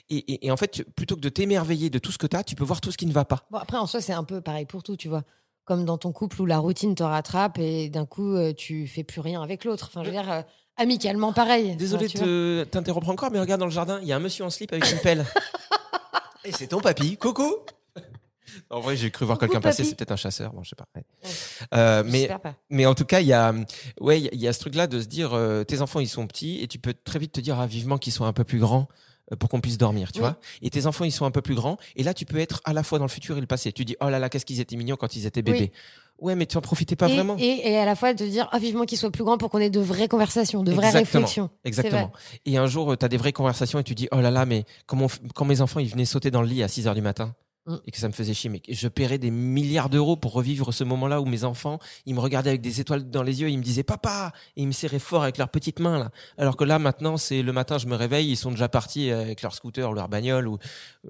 Et, 0.10 0.16
et- 0.18 0.46
et 0.48 0.52
en 0.52 0.56
fait, 0.58 0.84
plutôt 0.96 1.16
que 1.16 1.22
de 1.22 1.30
t'émerveiller 1.30 1.90
de 1.90 2.00
tout 2.00 2.12
ce 2.14 2.18
que 2.18 2.26
tu 2.28 2.38
as, 2.38 2.44
tu 2.44 2.56
peux 2.56 2.64
voir 2.64 2.80
tout 2.80 2.92
ce 2.92 2.98
qui 2.98 3.06
ne 3.06 3.12
va 3.12 3.26
pas. 3.26 3.46
Bon, 3.52 3.58
après, 3.58 3.78
en 3.78 3.86
soi, 3.86 4.00
c'est 4.02 4.14
un 4.14 4.24
peu 4.24 4.40
pareil 4.40 4.66
pour 4.66 4.82
tout, 4.82 4.96
tu 4.96 5.10
vois. 5.10 5.24
Comme 5.66 5.84
dans 5.86 5.98
ton 5.98 6.12
couple 6.14 6.42
où 6.42 6.46
la 6.46 6.58
routine 6.58 6.96
te 6.96 7.04
rattrape 7.04 7.60
et 7.60 7.90
d'un 7.90 8.06
coup, 8.06 8.34
euh, 8.36 8.54
tu 8.54 8.88
fais 8.88 9.04
plus 9.04 9.20
rien 9.22 9.42
avec 9.44 9.66
l'autre. 9.66 9.90
Enfin, 9.92 10.04
je 10.04 10.08
veux 10.10 10.14
dire, 10.14 10.32
euh, 10.32 10.42
amicalement, 10.78 11.34
pareil. 11.34 11.76
Désolé 11.76 12.08
de 12.08 12.14
te- 12.14 12.64
t'interrompre 12.64 13.10
encore, 13.10 13.30
mais 13.32 13.40
regarde 13.42 13.60
dans 13.60 13.68
le 13.68 13.72
jardin, 13.72 14.00
il 14.02 14.08
y 14.08 14.14
a 14.14 14.16
un 14.16 14.20
monsieur 14.20 14.46
en 14.46 14.50
slip 14.50 14.72
avec 14.72 14.90
une 14.90 15.00
pelle. 15.00 15.26
Et 16.46 16.52
c'est 16.54 16.68
ton 16.68 16.80
papy, 16.80 17.18
coucou 17.18 17.54
En 18.70 18.80
vrai, 18.80 18.96
j'ai 18.96 19.12
cru 19.12 19.26
voir 19.26 19.38
quelqu'un 19.38 19.62
passer, 19.62 19.84
c'est 19.84 19.96
peut-être 19.96 20.12
un 20.12 20.16
chasseur, 20.18 20.54
bon, 20.54 20.64
je 20.64 20.70
sais 20.70 20.76
pas. 20.76 20.86
ouais. 20.96 21.04
Ouais. 21.24 21.30
Euh, 21.74 22.04
mais, 22.06 22.28
pas. 22.28 22.56
mais 22.70 22.86
en 22.86 22.96
tout 22.96 23.06
cas, 23.06 23.20
il 23.22 23.28
y 23.28 23.34
a, 23.34 23.54
ouais, 24.00 24.20
il 24.22 24.40
y 24.40 24.48
a- 24.48 24.54
ce 24.54 24.60
truc-là 24.60 24.88
de 24.88 25.00
se 25.02 25.08
dire, 25.08 25.34
euh, 25.34 25.64
tes 25.64 25.82
enfants, 25.82 26.00
ils 26.00 26.08
sont 26.10 26.28
petits, 26.28 26.62
et 26.62 26.68
tu 26.68 26.80
peux 26.80 26.94
très 26.94 27.20
vite 27.20 27.32
te 27.34 27.42
dire, 27.42 27.60
ah, 27.60 27.68
vivement 27.68 27.98
qu'ils 27.98 28.14
soient 28.14 28.28
un 28.28 28.34
peu 28.34 28.44
plus 28.44 28.60
grands 28.60 28.88
euh, 29.32 29.36
pour 29.36 29.50
qu'on 29.50 29.62
puisse 29.62 29.78
dormir, 29.78 30.12
tu 30.12 30.20
Oui. 30.20 30.24
vois. 30.26 30.38
Et 30.62 30.70
tes 30.70 30.86
enfants, 30.88 31.06
ils 31.06 31.12
sont 31.12 31.26
un 31.26 31.32
peu 31.32 31.42
plus 31.42 31.56
grands, 31.56 31.78
et 31.96 32.04
là, 32.04 32.14
tu 32.14 32.26
peux 32.26 32.38
être 32.40 32.62
à 32.66 32.74
la 32.74 32.84
fois 32.84 32.98
dans 33.00 33.06
le 33.06 33.10
futur 33.10 33.38
et 33.38 33.42
le 33.42 33.48
passé. 33.48 33.72
Tu 33.72 33.86
dis, 33.86 33.96
oh 34.02 34.10
là 34.10 34.20
là, 34.20 34.30
qu'est-ce 34.30 34.46
qu'ils 34.46 34.60
étaient 34.60 34.76
mignons 34.76 34.96
quand 34.98 35.16
ils 35.16 35.26
étaient 35.26 35.42
bébés. 35.42 35.72
Ouais, 36.20 36.36
mais 36.36 36.46
tu 36.46 36.56
en 36.56 36.62
profitais 36.62 36.96
pas 36.96 37.10
et, 37.10 37.16
vraiment. 37.16 37.36
Et, 37.40 37.62
et 37.72 37.78
à 37.80 37.86
la 37.86 37.96
fois 37.96 38.14
de 38.14 38.24
dire, 38.28 38.48
ah, 38.52 38.60
vivement 38.60 38.86
qu'il 38.86 38.98
soit 39.00 39.10
plus 39.10 39.24
grand 39.24 39.40
pour 39.40 39.50
qu'on 39.50 39.58
ait 39.58 39.72
de 39.72 39.80
vraies 39.80 40.08
conversations, 40.08 40.62
de 40.64 40.72
vraies 40.72 40.86
Exactement. 40.90 41.22
réflexions. 41.26 41.50
Exactement. 41.64 42.12
Et 42.46 42.58
un 42.58 42.68
jour, 42.68 42.96
tu 42.96 43.04
as 43.04 43.10
des 43.10 43.18
vraies 43.18 43.32
conversations 43.34 43.80
et 43.80 43.84
tu 43.84 43.96
dis, 43.96 44.08
oh 44.12 44.22
là 44.22 44.30
là, 44.30 44.46
mais 44.46 44.66
comment, 44.86 45.08
quand 45.34 45.46
mes 45.46 45.62
enfants, 45.62 45.80
ils 45.80 45.90
venaient 45.90 46.06
sauter 46.06 46.30
dans 46.30 46.44
le 46.44 46.48
lit 46.48 46.62
à 46.62 46.68
6 46.68 46.88
heures 46.88 46.94
du 46.94 47.02
matin 47.02 47.34
Mm. 47.68 47.76
et 47.86 47.92
que 47.92 47.98
ça 48.00 48.08
me 48.08 48.14
faisait 48.14 48.34
chier, 48.34 48.50
mais 48.50 48.60
je 48.68 48.88
paierais 48.88 49.20
des 49.20 49.30
milliards 49.30 49.90
d'euros 49.90 50.16
pour 50.16 50.34
revivre 50.34 50.74
ce 50.74 50.84
moment-là 50.84 51.22
où 51.22 51.26
mes 51.26 51.44
enfants, 51.44 51.78
ils 52.08 52.16
me 52.16 52.20
regardaient 52.20 52.50
avec 52.50 52.62
des 52.62 52.82
étoiles 52.82 53.08
dans 53.08 53.22
les 53.22 53.42
yeux, 53.42 53.52
ils 53.52 53.58
me 53.60 53.64
disaient, 53.64 53.84
papa, 53.84 54.32
et 54.58 54.64
ils 54.64 54.68
me 54.68 54.72
serraient 54.72 54.98
fort 54.98 55.22
avec 55.22 55.38
leurs 55.38 55.50
petites 55.50 55.80
mains, 55.80 56.00
là. 56.00 56.10
Alors 56.40 56.58
que 56.58 56.64
là, 56.64 56.80
maintenant, 56.80 57.18
c'est 57.18 57.44
le 57.44 57.54
matin, 57.54 57.78
je 57.78 57.86
me 57.86 57.96
réveille, 57.96 58.32
ils 58.32 58.36
sont 58.36 58.50
déjà 58.50 58.68
partis 58.68 59.12
avec 59.12 59.44
leur 59.44 59.54
scooter 59.54 59.88
ou 59.92 59.94
leur 59.94 60.10
bagnole 60.10 60.48
ou, 60.48 60.58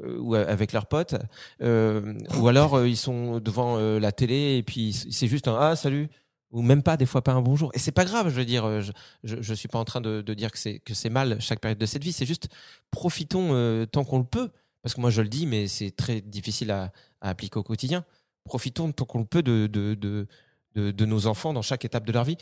euh, 0.04 0.46
avec 0.46 0.74
leurs 0.74 0.88
potes. 0.88 1.16
Euh, 1.62 2.16
ou 2.38 2.50
alors, 2.50 2.74
euh, 2.74 2.90
ils 2.90 2.98
sont 2.98 3.40
devant 3.40 3.78
la 3.78 4.12
télé 4.12 4.58
et 4.58 4.64
puis 4.64 4.92
c'est 4.92 5.28
juste 5.28 5.48
un, 5.48 5.56
ah, 5.58 5.76
salut 5.78 6.10
ou 6.52 6.62
même 6.62 6.84
pas 6.84 6.98
des 6.98 7.06
fois 7.06 7.22
pas 7.22 7.32
un 7.32 7.42
bonjour 7.42 7.72
et 7.74 7.80
c'est 7.80 7.94
pas 7.94 8.04
grave 8.04 8.28
je 8.28 8.36
veux 8.36 8.44
dire 8.44 8.82
je, 8.82 8.92
je, 9.24 9.54
suis 9.54 9.70
pas 9.70 9.80
en 9.80 9.86
train 9.86 10.02
de, 10.02 10.22
de 10.22 10.34
dire 10.34 10.52
que 10.52 10.58
c'est 10.58 10.80
que 10.80 10.94
c'est 10.94 11.10
mal 11.10 11.40
chaque 11.40 11.62
période 11.62 11.78
de 11.78 11.86
cette 11.86 12.04
vie 12.04 12.12
c'est 12.12 12.26
juste 12.26 12.50
profitons 12.92 13.86
tant 13.90 14.04
qu'on 14.04 14.18
le 14.18 14.26
peut 14.26 14.50
parce 14.84 14.94
que 14.96 15.02
moi 15.02 15.10
je 15.10 15.22
le 15.22 15.28
dis 15.30 15.46
mais 15.46 15.68
c'est 15.68 15.92
très 15.92 16.22
difficile 16.22 16.72
à, 16.72 16.92
à 17.22 17.30
appliquer 17.30 17.58
au 17.60 17.64
quotidien 17.64 18.06
profitons 18.46 18.92
tant 18.92 19.06
qu'on 19.06 19.20
le 19.20 19.26
peut 19.26 19.44
de 19.44 19.68
de, 19.68 19.94
de, 19.96 20.28
de 20.76 20.92
de 20.92 21.06
nos 21.06 21.28
enfants 21.28 21.54
dans 21.54 21.62
chaque 21.62 21.86
étape 21.86 22.06
de 22.06 22.12
leur 22.12 22.24
vie 22.24 22.38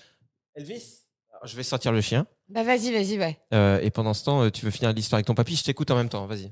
Elvis 0.56 1.06
Alors, 1.32 1.46
je 1.48 1.56
vais 1.56 1.64
sortir 1.64 1.92
le 1.92 2.02
chien 2.02 2.26
Bah, 2.50 2.64
vas-y, 2.64 2.92
vas-y, 2.92 3.18
ouais. 3.20 3.40
euh, 3.54 3.80
et 3.82 3.92
pendant 3.92 4.14
ce 4.14 4.24
temps 4.26 4.42
euh, 4.44 4.50
tu 4.50 4.66
veux 4.66 4.72
finir 4.72 4.94
l'histoire 4.94 5.18
avec 5.18 5.26
ton 5.28 5.36
papy? 5.36 5.56
Je 5.56 5.64
t'écoute 5.64 5.90
en 5.92 5.96
même 5.96 6.10
temps 6.10 6.26
vas-y 6.28 6.52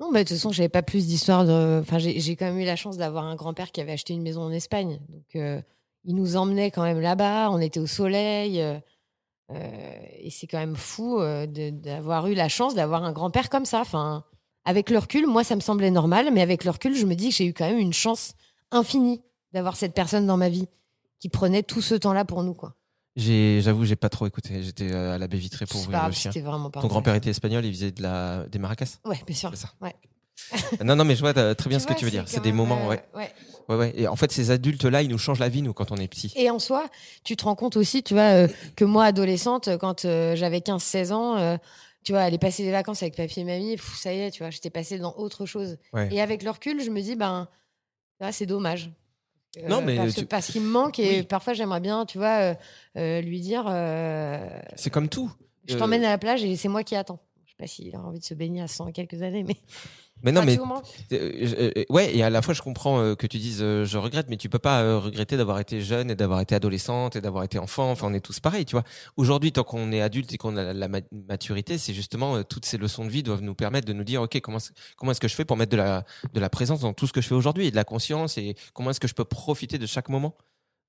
Non, 0.00 0.12
bah, 0.12 0.22
de 0.24 0.28
toute 0.28 0.36
façon, 0.36 0.52
j'avais 0.52 0.68
pas 0.68 0.82
plus 0.82 1.06
d'histoire 1.06 1.44
de. 1.46 1.80
Enfin, 1.80 1.98
j'ai 1.98 2.36
quand 2.36 2.44
même 2.46 2.58
eu 2.58 2.64
la 2.66 2.76
chance 2.76 2.96
d'avoir 2.98 3.24
un 3.24 3.34
grand-père 3.34 3.72
qui 3.72 3.80
avait 3.80 3.92
acheté 3.92 4.12
une 4.12 4.20
maison 4.22 4.42
en 4.42 4.50
Espagne. 4.52 5.00
Donc, 5.08 5.24
euh, 5.36 5.62
il 6.04 6.14
nous 6.14 6.36
emmenait 6.36 6.70
quand 6.70 6.82
même 6.82 7.00
là-bas. 7.00 7.50
On 7.50 7.58
était 7.60 7.80
au 7.80 7.86
soleil. 7.86 8.60
euh, 8.60 8.78
et 10.18 10.28
c'est 10.30 10.46
quand 10.46 10.58
même 10.58 10.76
fou 10.76 11.18
d'avoir 11.48 12.26
eu 12.26 12.34
la 12.34 12.48
chance 12.48 12.74
d'avoir 12.74 13.04
un 13.04 13.12
grand-père 13.12 13.48
comme 13.48 13.64
ça. 13.64 13.80
Enfin, 13.80 14.24
avec 14.66 14.90
le 14.90 14.98
recul, 14.98 15.26
moi, 15.26 15.44
ça 15.44 15.54
me 15.54 15.60
semblait 15.60 15.90
normal, 15.90 16.28
mais 16.32 16.42
avec 16.42 16.64
le 16.64 16.70
recul, 16.70 16.94
je 16.94 17.06
me 17.06 17.14
dis 17.14 17.30
que 17.30 17.36
j'ai 17.36 17.46
eu 17.46 17.54
quand 17.54 17.66
même 17.66 17.78
une 17.78 17.92
chance 17.92 18.34
infinie 18.72 19.22
d'avoir 19.52 19.76
cette 19.76 19.94
personne 19.94 20.26
dans 20.26 20.36
ma 20.36 20.48
vie 20.48 20.66
qui 21.20 21.28
prenait 21.28 21.62
tout 21.62 21.80
ce 21.80 21.94
temps-là 21.94 22.24
pour 22.24 22.42
nous, 22.42 22.52
quoi. 22.52 22.74
J'avoue, 23.16 23.86
j'ai 23.86 23.96
pas 23.96 24.10
trop 24.10 24.26
écouté. 24.26 24.62
J'étais 24.62 24.92
euh, 24.92 25.14
à 25.14 25.18
la 25.18 25.26
baie 25.26 25.38
vitrée 25.38 25.64
pour 25.64 25.80
ouvrir 25.80 26.06
le 26.06 26.12
chien. 26.12 26.30
vraiment 26.42 26.68
pas 26.68 26.82
Ton 26.82 26.88
grand-père 26.88 27.14
était 27.14 27.30
espagnol, 27.30 27.64
il 27.64 27.72
faisait 27.72 27.92
de 27.92 28.02
la, 28.02 28.44
des 28.48 28.58
maracas. 28.58 28.98
Ouais, 29.06 29.22
bien 29.26 29.34
sûr. 29.34 29.50
C'est 29.54 29.62
ça. 29.62 29.72
Ouais. 29.80 29.94
non, 30.84 30.96
non, 30.96 31.04
mais 31.04 31.14
je 31.14 31.20
vois 31.20 31.32
très 31.32 31.70
bien 31.70 31.78
ce 31.78 31.86
que 31.86 31.94
tu 31.94 32.04
veux 32.04 32.10
dire. 32.10 32.24
C'est 32.26 32.42
des 32.42 32.52
moments, 32.52 32.86
euh, 32.86 32.90
ouais. 32.90 33.04
ouais. 33.14 33.32
Ouais, 33.68 33.76
ouais. 33.76 33.92
Et 33.96 34.06
en 34.06 34.14
fait, 34.14 34.30
ces 34.30 34.50
adultes-là, 34.52 35.02
ils 35.02 35.10
nous 35.10 35.18
changent 35.18 35.40
la 35.40 35.48
vie, 35.48 35.62
nous, 35.62 35.72
quand 35.72 35.90
on 35.90 35.96
est 35.96 36.06
petit. 36.06 36.32
Et 36.36 36.50
en 36.50 36.58
soi, 36.58 36.86
tu 37.24 37.36
te 37.36 37.44
rends 37.44 37.56
compte 37.56 37.76
aussi, 37.76 38.02
tu 38.02 38.14
vois, 38.14 38.22
euh, 38.22 38.48
que 38.76 38.84
moi, 38.84 39.04
adolescente, 39.04 39.70
quand 39.78 40.04
euh, 40.04 40.36
j'avais 40.36 40.60
15-16 40.60 41.12
ans, 41.12 41.58
tu 42.06 42.12
vois, 42.12 42.20
aller 42.22 42.38
passer 42.38 42.62
des 42.62 42.70
vacances 42.70 43.02
avec 43.02 43.16
papy 43.16 43.40
et 43.40 43.44
mamie, 43.44 43.74
pff, 43.74 43.96
ça 43.96 44.14
y 44.14 44.20
est, 44.20 44.30
tu 44.30 44.44
vois, 44.44 44.50
j'étais 44.50 44.70
passée 44.70 44.96
dans 44.96 45.12
autre 45.16 45.44
chose. 45.44 45.76
Ouais. 45.92 46.08
Et 46.12 46.20
avec 46.20 46.44
le 46.44 46.50
recul, 46.50 46.80
je 46.80 46.88
me 46.90 47.00
dis, 47.00 47.16
ben, 47.16 47.48
ah, 48.20 48.30
c'est 48.30 48.46
dommage. 48.46 48.92
Euh, 49.58 49.66
Non, 49.68 49.82
mais 49.82 49.96
parce, 49.96 50.14
tu- 50.14 50.24
parce 50.26 50.46
qu'il 50.46 50.62
me 50.62 50.68
manque 50.68 51.00
et 51.00 51.18
Oui. 51.18 51.22
parfois 51.24 51.52
j'aimerais 51.52 51.80
bien, 51.80 52.06
tu 52.06 52.18
vois, 52.18 52.52
euh, 52.52 52.54
euh, 52.96 53.20
lui 53.22 53.40
dire, 53.40 53.64
C'est 54.76 54.90
comme 54.90 55.08
tout. 55.08 55.32
je 55.66 55.76
t'emmène 55.76 56.04
à 56.04 56.10
la 56.10 56.18
plage 56.18 56.44
et 56.44 56.54
c'est 56.54 56.68
moi 56.68 56.84
qui 56.84 56.94
attends. 56.94 57.18
Sais 57.58 57.62
pas 57.64 57.66
s'il 57.66 57.96
a 57.96 58.00
envie 58.00 58.18
de 58.20 58.24
se 58.24 58.34
baigner 58.34 58.60
à 58.60 58.68
100 58.68 58.88
et 58.88 58.92
quelques 58.92 59.22
années, 59.22 59.42
mais. 59.42 59.56
Mais 60.22 60.32
non, 60.32 60.42
mais 60.46 60.52
tu 60.56 60.58
Euh, 61.12 61.72
euh, 61.76 61.84
ouais, 61.90 62.14
et 62.16 62.22
à 62.22 62.30
la 62.30 62.40
fois 62.42 62.54
je 62.54 62.62
comprends 62.62 63.00
euh, 63.00 63.14
que 63.14 63.26
tu 63.26 63.36
dises 63.38 63.58
je 63.60 63.98
regrette, 63.98 64.28
mais 64.30 64.36
tu 64.38 64.48
peux 64.48 64.58
pas 64.58 64.98
regretter 64.98 65.36
d'avoir 65.36 65.58
été 65.60 65.80
jeune 65.82 66.10
et 66.10 66.14
d'avoir 66.14 66.40
été 66.40 66.54
adolescente 66.54 67.16
et 67.16 67.20
d'avoir 67.20 67.44
été 67.44 67.58
enfant. 67.58 67.90
Enfin, 67.90 68.08
on 68.10 68.14
est 68.14 68.20
tous 68.20 68.40
pareils, 68.40 68.64
tu 68.64 68.72
vois. 68.76 68.84
Aujourd'hui, 69.16 69.52
tant 69.52 69.62
qu'on 69.62 69.92
est 69.92 70.00
adulte 70.00 70.32
et 70.32 70.38
qu'on 70.38 70.56
a 70.56 70.62
la, 70.64 70.72
la 70.74 70.88
ma- 70.88 71.00
maturité, 71.12 71.76
c'est 71.78 71.92
justement 71.94 72.42
toutes 72.44 72.64
ces 72.66 72.78
leçons 72.78 73.04
de 73.04 73.10
vie 73.10 73.22
doivent 73.22 73.42
nous 73.42 73.54
permettre 73.54 73.86
de 73.86 73.92
nous 73.92 74.04
dire 74.04 74.22
ok 74.22 74.40
comment 74.40 74.56
est-ce- 74.58 74.72
comment 74.96 75.12
est-ce 75.12 75.20
que 75.20 75.28
je 75.28 75.34
fais 75.34 75.44
pour 75.44 75.56
mettre 75.58 75.72
de 75.72 75.76
la 75.76 76.04
de 76.32 76.40
la 76.40 76.48
présence 76.50 76.80
dans 76.80 76.92
tout 76.94 77.06
ce 77.06 77.12
que 77.12 77.20
je 77.20 77.28
fais 77.28 77.34
aujourd'hui 77.34 77.66
et 77.66 77.70
de 77.70 77.76
la 77.76 77.84
conscience 77.84 78.36
et 78.38 78.54
comment 78.74 78.90
est-ce 78.90 79.00
que 79.00 79.08
je 79.08 79.14
peux 79.14 79.24
profiter 79.26 79.78
de 79.78 79.86
chaque 79.86 80.08
moment. 80.08 80.34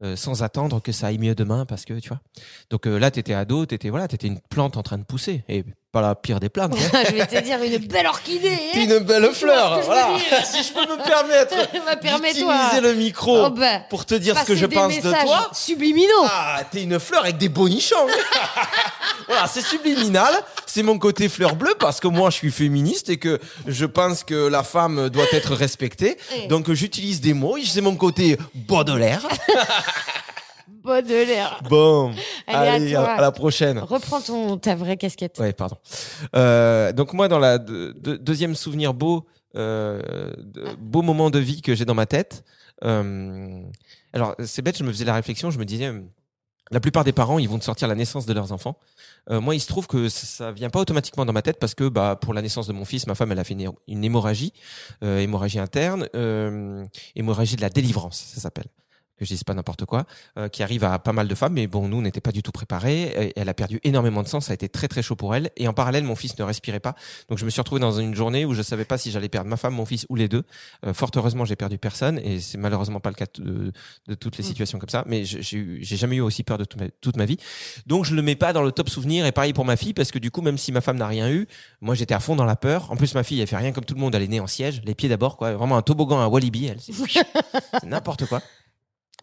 euh, 0.03 0.15
sans 0.15 0.43
attendre 0.43 0.79
que 0.79 0.91
ça 0.91 1.07
aille 1.07 1.17
mieux 1.17 1.33
demain 1.33 1.65
parce 1.65 1.83
que 1.83 1.95
tu 1.99 2.09
vois 2.09 2.21
donc 2.69 2.85
euh, 2.85 2.99
là 2.99 3.09
t'étais 3.09 3.33
ado 3.33 3.65
t'étais 3.65 3.89
voilà 3.89 4.07
t'étais 4.07 4.27
une 4.27 4.39
plante 4.39 4.77
en 4.77 4.83
train 4.83 4.99
de 4.99 5.03
pousser 5.03 5.43
et 5.49 5.65
pas 5.97 6.07
la 6.07 6.15
pire 6.15 6.39
des 6.39 6.49
plantes 6.49 6.75
hein. 6.75 7.03
Je 7.09 7.15
vais 7.15 7.25
te 7.25 7.39
dire 7.39 7.61
une 7.61 7.77
belle 7.77 8.07
orchidée. 8.07 8.59
Hein. 8.73 8.79
une 8.79 8.99
belle 8.99 9.31
fleur, 9.33 9.81
voilà. 9.81 10.09
si 10.45 10.63
je 10.63 10.73
peux 10.73 10.81
me 10.81 11.03
permettre 11.03 11.55
d'utiliser 12.33 12.81
le 12.81 12.93
micro 12.93 13.45
Oh, 13.45 13.49
bah, 13.49 13.79
pour 13.89 14.05
te 14.05 14.15
dire 14.15 14.37
ce 14.37 14.45
que 14.45 14.55
je 14.55 14.65
pense 14.65 14.95
de 14.95 15.11
toi. 15.11 15.49
Subliminaux. 15.53 16.25
Ah, 16.25 16.61
t'es 16.69 16.83
une 16.83 16.99
fleur 16.99 17.23
avec 17.23 17.37
des 17.37 17.49
bonichons. 17.49 17.95
voilà, 19.27 19.47
c'est 19.47 19.63
subliminal. 19.63 20.33
C'est 20.65 20.83
mon 20.83 20.97
côté 20.99 21.29
fleur 21.29 21.55
bleue 21.55 21.75
parce 21.79 21.99
que 21.99 22.07
moi 22.07 22.29
je 22.29 22.35
suis 22.35 22.51
féministe 22.51 23.09
et 23.09 23.17
que 23.17 23.39
je 23.65 23.85
pense 23.85 24.23
que 24.23 24.47
la 24.47 24.63
femme 24.63 25.09
doit 25.09 25.25
être 25.31 25.55
respectée. 25.55 26.17
Eh. 26.35 26.47
Donc 26.47 26.71
j'utilise 26.71 27.21
des 27.21 27.33
mots. 27.33 27.57
C'est 27.63 27.81
mon 27.81 27.95
côté 27.95 28.37
Baudelaire. 28.53 29.21
Baudelaire. 30.87 31.61
Bon, 31.69 32.11
Allez, 32.47 32.69
à 32.69 32.73
allez, 32.73 32.91
toi. 32.93 33.03
à 33.11 33.21
la 33.21 33.31
prochaine. 33.31 33.77
Reprends 33.79 34.21
ton, 34.21 34.57
ta 34.57 34.73
vraie 34.75 34.97
casquette. 34.97 35.37
Ouais, 35.39 35.53
pardon. 35.53 35.75
Euh, 36.35 36.91
donc 36.93 37.13
moi, 37.13 37.27
dans 37.27 37.39
la 37.39 37.57
de- 37.59 37.93
de- 37.99 38.15
deuxième 38.15 38.55
souvenir 38.55 38.93
beau, 38.93 39.25
euh, 39.55 40.01
de- 40.37 40.75
beau 40.79 41.01
moment 41.01 41.29
de 41.29 41.39
vie 41.39 41.61
que 41.61 41.75
j'ai 41.75 41.85
dans 41.85 41.93
ma 41.95 42.05
tête. 42.05 42.43
euh, 42.83 43.61
alors 44.13 44.35
c'est 44.45 44.61
bête, 44.61 44.77
je 44.77 44.83
me 44.83 44.91
faisais 44.91 45.05
la 45.05 45.13
réflexion, 45.15 45.51
je 45.51 45.59
me 45.59 45.65
disais, 45.65 45.91
la 46.71 46.79
plupart 46.79 47.03
des 47.03 47.11
parents, 47.13 47.39
ils 47.39 47.47
vont 47.49 47.59
te 47.59 47.63
sortir 47.65 47.87
la 47.87 47.95
naissance 47.95 48.25
de 48.25 48.33
leurs 48.33 48.51
enfants. 48.51 48.77
Euh, 49.29 49.41
moi, 49.41 49.55
il 49.55 49.59
se 49.59 49.67
trouve 49.67 49.87
que 49.87 50.09
ça, 50.09 50.25
ça 50.25 50.51
vient 50.51 50.69
pas 50.69 50.79
automatiquement 50.79 51.25
dans 51.25 51.33
ma 51.33 51.41
tête 51.41 51.59
parce 51.59 51.73
que 51.75 51.87
bah 51.89 52.17
pour 52.21 52.33
la 52.33 52.41
naissance 52.41 52.67
de 52.67 52.73
mon 52.73 52.85
fils, 52.85 53.07
ma 53.07 53.15
femme, 53.15 53.31
elle 53.31 53.39
a 53.39 53.43
fait 53.43 53.53
une, 53.55 53.71
une 53.87 54.03
hémorragie, 54.03 54.53
euh, 55.03 55.19
hémorragie 55.19 55.59
interne, 55.59 56.07
euh, 56.15 56.85
hémorragie 57.15 57.55
de 57.57 57.61
la 57.61 57.69
délivrance, 57.69 58.31
ça 58.35 58.41
s'appelle 58.41 58.67
que 59.17 59.25
je 59.25 59.29
dise 59.29 59.43
pas 59.43 59.53
n'importe 59.53 59.85
quoi, 59.85 60.05
euh, 60.37 60.49
qui 60.49 60.63
arrive 60.63 60.83
à 60.83 60.97
pas 60.99 61.13
mal 61.13 61.27
de 61.27 61.35
femmes, 61.35 61.53
mais 61.53 61.67
bon, 61.67 61.87
nous, 61.87 61.97
on 61.97 62.01
n'était 62.01 62.21
pas 62.21 62.31
du 62.31 62.41
tout 62.41 62.51
préparés. 62.51 63.33
Elle 63.35 63.49
a 63.49 63.53
perdu 63.53 63.79
énormément 63.83 64.23
de 64.23 64.27
sang, 64.27 64.41
ça 64.41 64.51
a 64.51 64.55
été 64.55 64.69
très 64.69 64.87
très 64.87 65.01
chaud 65.01 65.15
pour 65.15 65.35
elle. 65.35 65.51
Et 65.57 65.67
en 65.67 65.73
parallèle, 65.73 66.03
mon 66.03 66.15
fils 66.15 66.37
ne 66.39 66.43
respirait 66.43 66.79
pas. 66.79 66.95
Donc 67.29 67.37
je 67.37 67.45
me 67.45 67.49
suis 67.49 67.61
retrouvé 67.61 67.79
dans 67.81 67.91
une 67.99 68.15
journée 68.15 68.45
où 68.45 68.53
je 68.53 68.61
savais 68.61 68.85
pas 68.85 68.97
si 68.97 69.11
j'allais 69.11 69.29
perdre 69.29 69.49
ma 69.49 69.57
femme, 69.57 69.75
mon 69.75 69.85
fils 69.85 70.05
ou 70.09 70.15
les 70.15 70.27
deux. 70.27 70.43
Euh, 70.85 70.93
fort 70.93 71.11
heureusement, 71.15 71.45
j'ai 71.45 71.55
perdu 71.55 71.77
personne, 71.77 72.19
et 72.19 72.39
c'est 72.39 72.57
malheureusement 72.57 72.99
pas 72.99 73.09
le 73.09 73.15
cas 73.15 73.25
de, 73.39 73.71
de 74.07 74.13
toutes 74.15 74.37
les 74.37 74.43
Mm. 74.43 74.47
situations 74.47 74.79
comme 74.79 74.89
ça. 74.89 75.03
Mais 75.07 75.23
j'ai 75.25 75.83
jamais 75.83 76.17
eu 76.17 76.21
aussi 76.21 76.43
peur 76.43 76.57
de 76.57 76.65
toute 76.65 76.79
ma, 76.79 76.87
toute 77.01 77.17
ma 77.17 77.25
vie. 77.25 77.37
Donc 77.85 78.05
je 78.05 78.15
le 78.15 78.21
mets 78.21 78.35
pas 78.35 78.53
dans 78.53 78.63
le 78.63 78.71
top 78.71 78.89
souvenir. 78.89 79.25
Et 79.25 79.31
pareil 79.31 79.53
pour 79.53 79.65
ma 79.65 79.77
fille, 79.77 79.93
parce 79.93 80.11
que 80.11 80.19
du 80.19 80.31
coup, 80.31 80.41
même 80.41 80.57
si 80.57 80.71
ma 80.71 80.81
femme 80.81 80.97
n'a 80.97 81.07
rien 81.07 81.29
eu, 81.29 81.47
moi 81.81 81.95
j'étais 81.95 82.13
à 82.13 82.19
fond 82.19 82.35
dans 82.35 82.45
la 82.45 82.55
peur. 82.55 82.91
En 82.91 82.95
plus, 82.95 83.13
ma 83.15 83.23
fille, 83.23 83.39
elle 83.41 83.47
fait 83.47 83.57
rien 83.57 83.71
comme 83.71 83.85
tout 83.85 83.93
le 83.95 83.99
monde. 83.99 84.15
Elle 84.15 84.23
est 84.23 84.27
née 84.27 84.39
en 84.39 84.47
siège, 84.47 84.81
les 84.85 84.95
pieds 84.95 85.09
d'abord, 85.09 85.37
quoi. 85.37 85.53
Vraiment 85.53 85.77
un 85.77 85.81
toboggan, 85.81 86.19
un 86.19 86.27
Walibi. 86.27 86.67
Elle, 86.67 86.79
c'est 86.79 86.93
n'importe 87.85 88.25
quoi. 88.25 88.41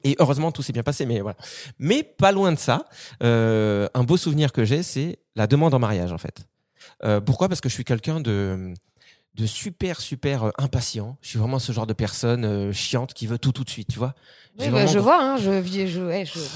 Et 0.05 0.17
heureusement, 0.19 0.53
tout 0.53 0.63
s'est 0.63 0.73
bien 0.73 0.83
passé, 0.83 1.07
mais 1.07 1.21
voilà. 1.21 1.37
Mais 1.79 2.03
pas 2.03 2.31
loin 2.33 2.53
de 2.53 2.59
ça, 2.59 2.87
euh, 3.23 3.89
un 3.95 4.05
beau 4.05 4.17
souvenir 4.17 4.53
que 4.53 4.65
j'ai, 4.65 4.83
c'est 4.83 5.19
la 5.35 5.47
demande 5.47 5.73
en 5.75 5.79
mariage, 5.79 6.13
en 6.13 6.19
fait. 6.19 6.47
Euh, 7.05 7.21
pourquoi? 7.21 7.49
Parce 7.49 7.61
que 7.61 7.69
je 7.69 7.75
suis 7.75 7.85
quelqu'un 7.85 8.21
de 8.21 8.73
de 9.35 9.47
super 9.47 10.01
super 10.01 10.45
euh, 10.45 10.51
impatient. 10.59 11.17
Je 11.21 11.31
suis 11.31 11.39
vraiment 11.41 11.59
ce 11.59 11.73
genre 11.73 11.87
de 11.89 11.93
personne 11.93 12.45
euh, 12.45 12.73
chiante 12.73 13.15
qui 13.15 13.27
veut 13.27 13.39
tout 13.39 13.51
tout 13.51 13.65
de 13.65 13.71
suite, 13.71 13.89
tu 13.89 13.99
vois. 13.99 14.15
Oui, 14.61 14.69
bah, 14.71 14.87
je 14.87 14.99
vois, 15.01 15.21
hein, 15.21 15.37
je, 15.39 15.51
vis, 15.51 15.89
je, 15.89 16.01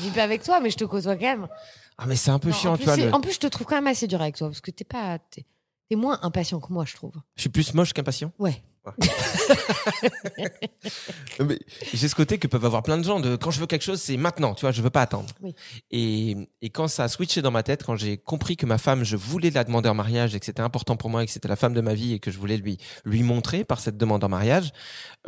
vis 0.02 0.10
pas 0.14 0.22
avec 0.22 0.44
toi, 0.44 0.60
mais 0.60 0.70
je 0.70 0.76
te 0.76 0.84
côtoie 0.84 1.16
quand 1.16 1.22
même. 1.22 1.48
Ah 1.96 2.04
mais 2.06 2.14
c'est 2.14 2.30
un 2.30 2.38
peu 2.38 2.50
Non, 2.50 2.54
chiant, 2.54 2.72
en, 2.74 2.76
tu 2.76 2.84
vois. 2.84 2.96
le- 2.96 3.12
en 3.12 3.20
plus, 3.20 3.32
je 3.32 3.40
te 3.40 3.48
trouve 3.48 3.66
quand 3.66 3.74
même 3.74 3.88
assez 3.88 4.06
dur 4.06 4.22
avec 4.22 4.36
toi, 4.36 4.46
parce 4.48 4.60
que 4.60 4.70
t'es 4.70 4.84
pas, 4.84 5.18
t'es, 5.18 5.44
t'es 5.90 5.96
moins 5.96 6.20
impatient 6.22 6.60
que 6.60 6.72
moi, 6.72 6.84
je 6.84 6.94
trouve. 6.94 7.14
Je 7.34 7.40
suis 7.40 7.50
plus 7.50 7.74
moche 7.74 7.92
qu'impatient. 7.92 8.30
Ouais. 8.38 8.62
J'ai 11.92 12.08
ce 12.08 12.14
côté 12.14 12.38
que 12.38 12.46
peuvent 12.46 12.64
avoir 12.64 12.82
plein 12.82 12.98
de 12.98 13.04
gens 13.04 13.20
de 13.20 13.36
quand 13.36 13.50
je 13.50 13.60
veux 13.60 13.66
quelque 13.66 13.84
chose, 13.84 14.00
c'est 14.00 14.16
maintenant, 14.16 14.54
tu 14.54 14.62
vois, 14.62 14.72
je 14.72 14.82
veux 14.82 14.90
pas 14.90 15.02
attendre. 15.02 15.28
Oui. 15.42 15.54
Et, 15.90 16.36
et 16.62 16.70
quand 16.70 16.88
ça 16.88 17.04
a 17.04 17.08
switché 17.08 17.42
dans 17.42 17.50
ma 17.50 17.62
tête, 17.62 17.84
quand 17.84 17.96
j'ai 17.96 18.18
compris 18.18 18.56
que 18.56 18.66
ma 18.66 18.78
femme, 18.78 19.04
je 19.04 19.16
voulais 19.16 19.50
la 19.50 19.64
demander 19.64 19.88
en 19.88 19.94
mariage 19.94 20.34
et 20.34 20.40
que 20.40 20.46
c'était 20.46 20.62
important 20.62 20.96
pour 20.96 21.10
moi 21.10 21.22
et 21.22 21.26
que 21.26 21.32
c'était 21.32 21.48
la 21.48 21.56
femme 21.56 21.74
de 21.74 21.80
ma 21.80 21.94
vie 21.94 22.14
et 22.14 22.18
que 22.18 22.30
je 22.30 22.38
voulais 22.38 22.56
lui 22.56 22.78
lui 23.04 23.22
montrer 23.22 23.64
par 23.64 23.80
cette 23.80 23.96
demande 23.96 24.22
en 24.24 24.28
mariage, 24.28 24.72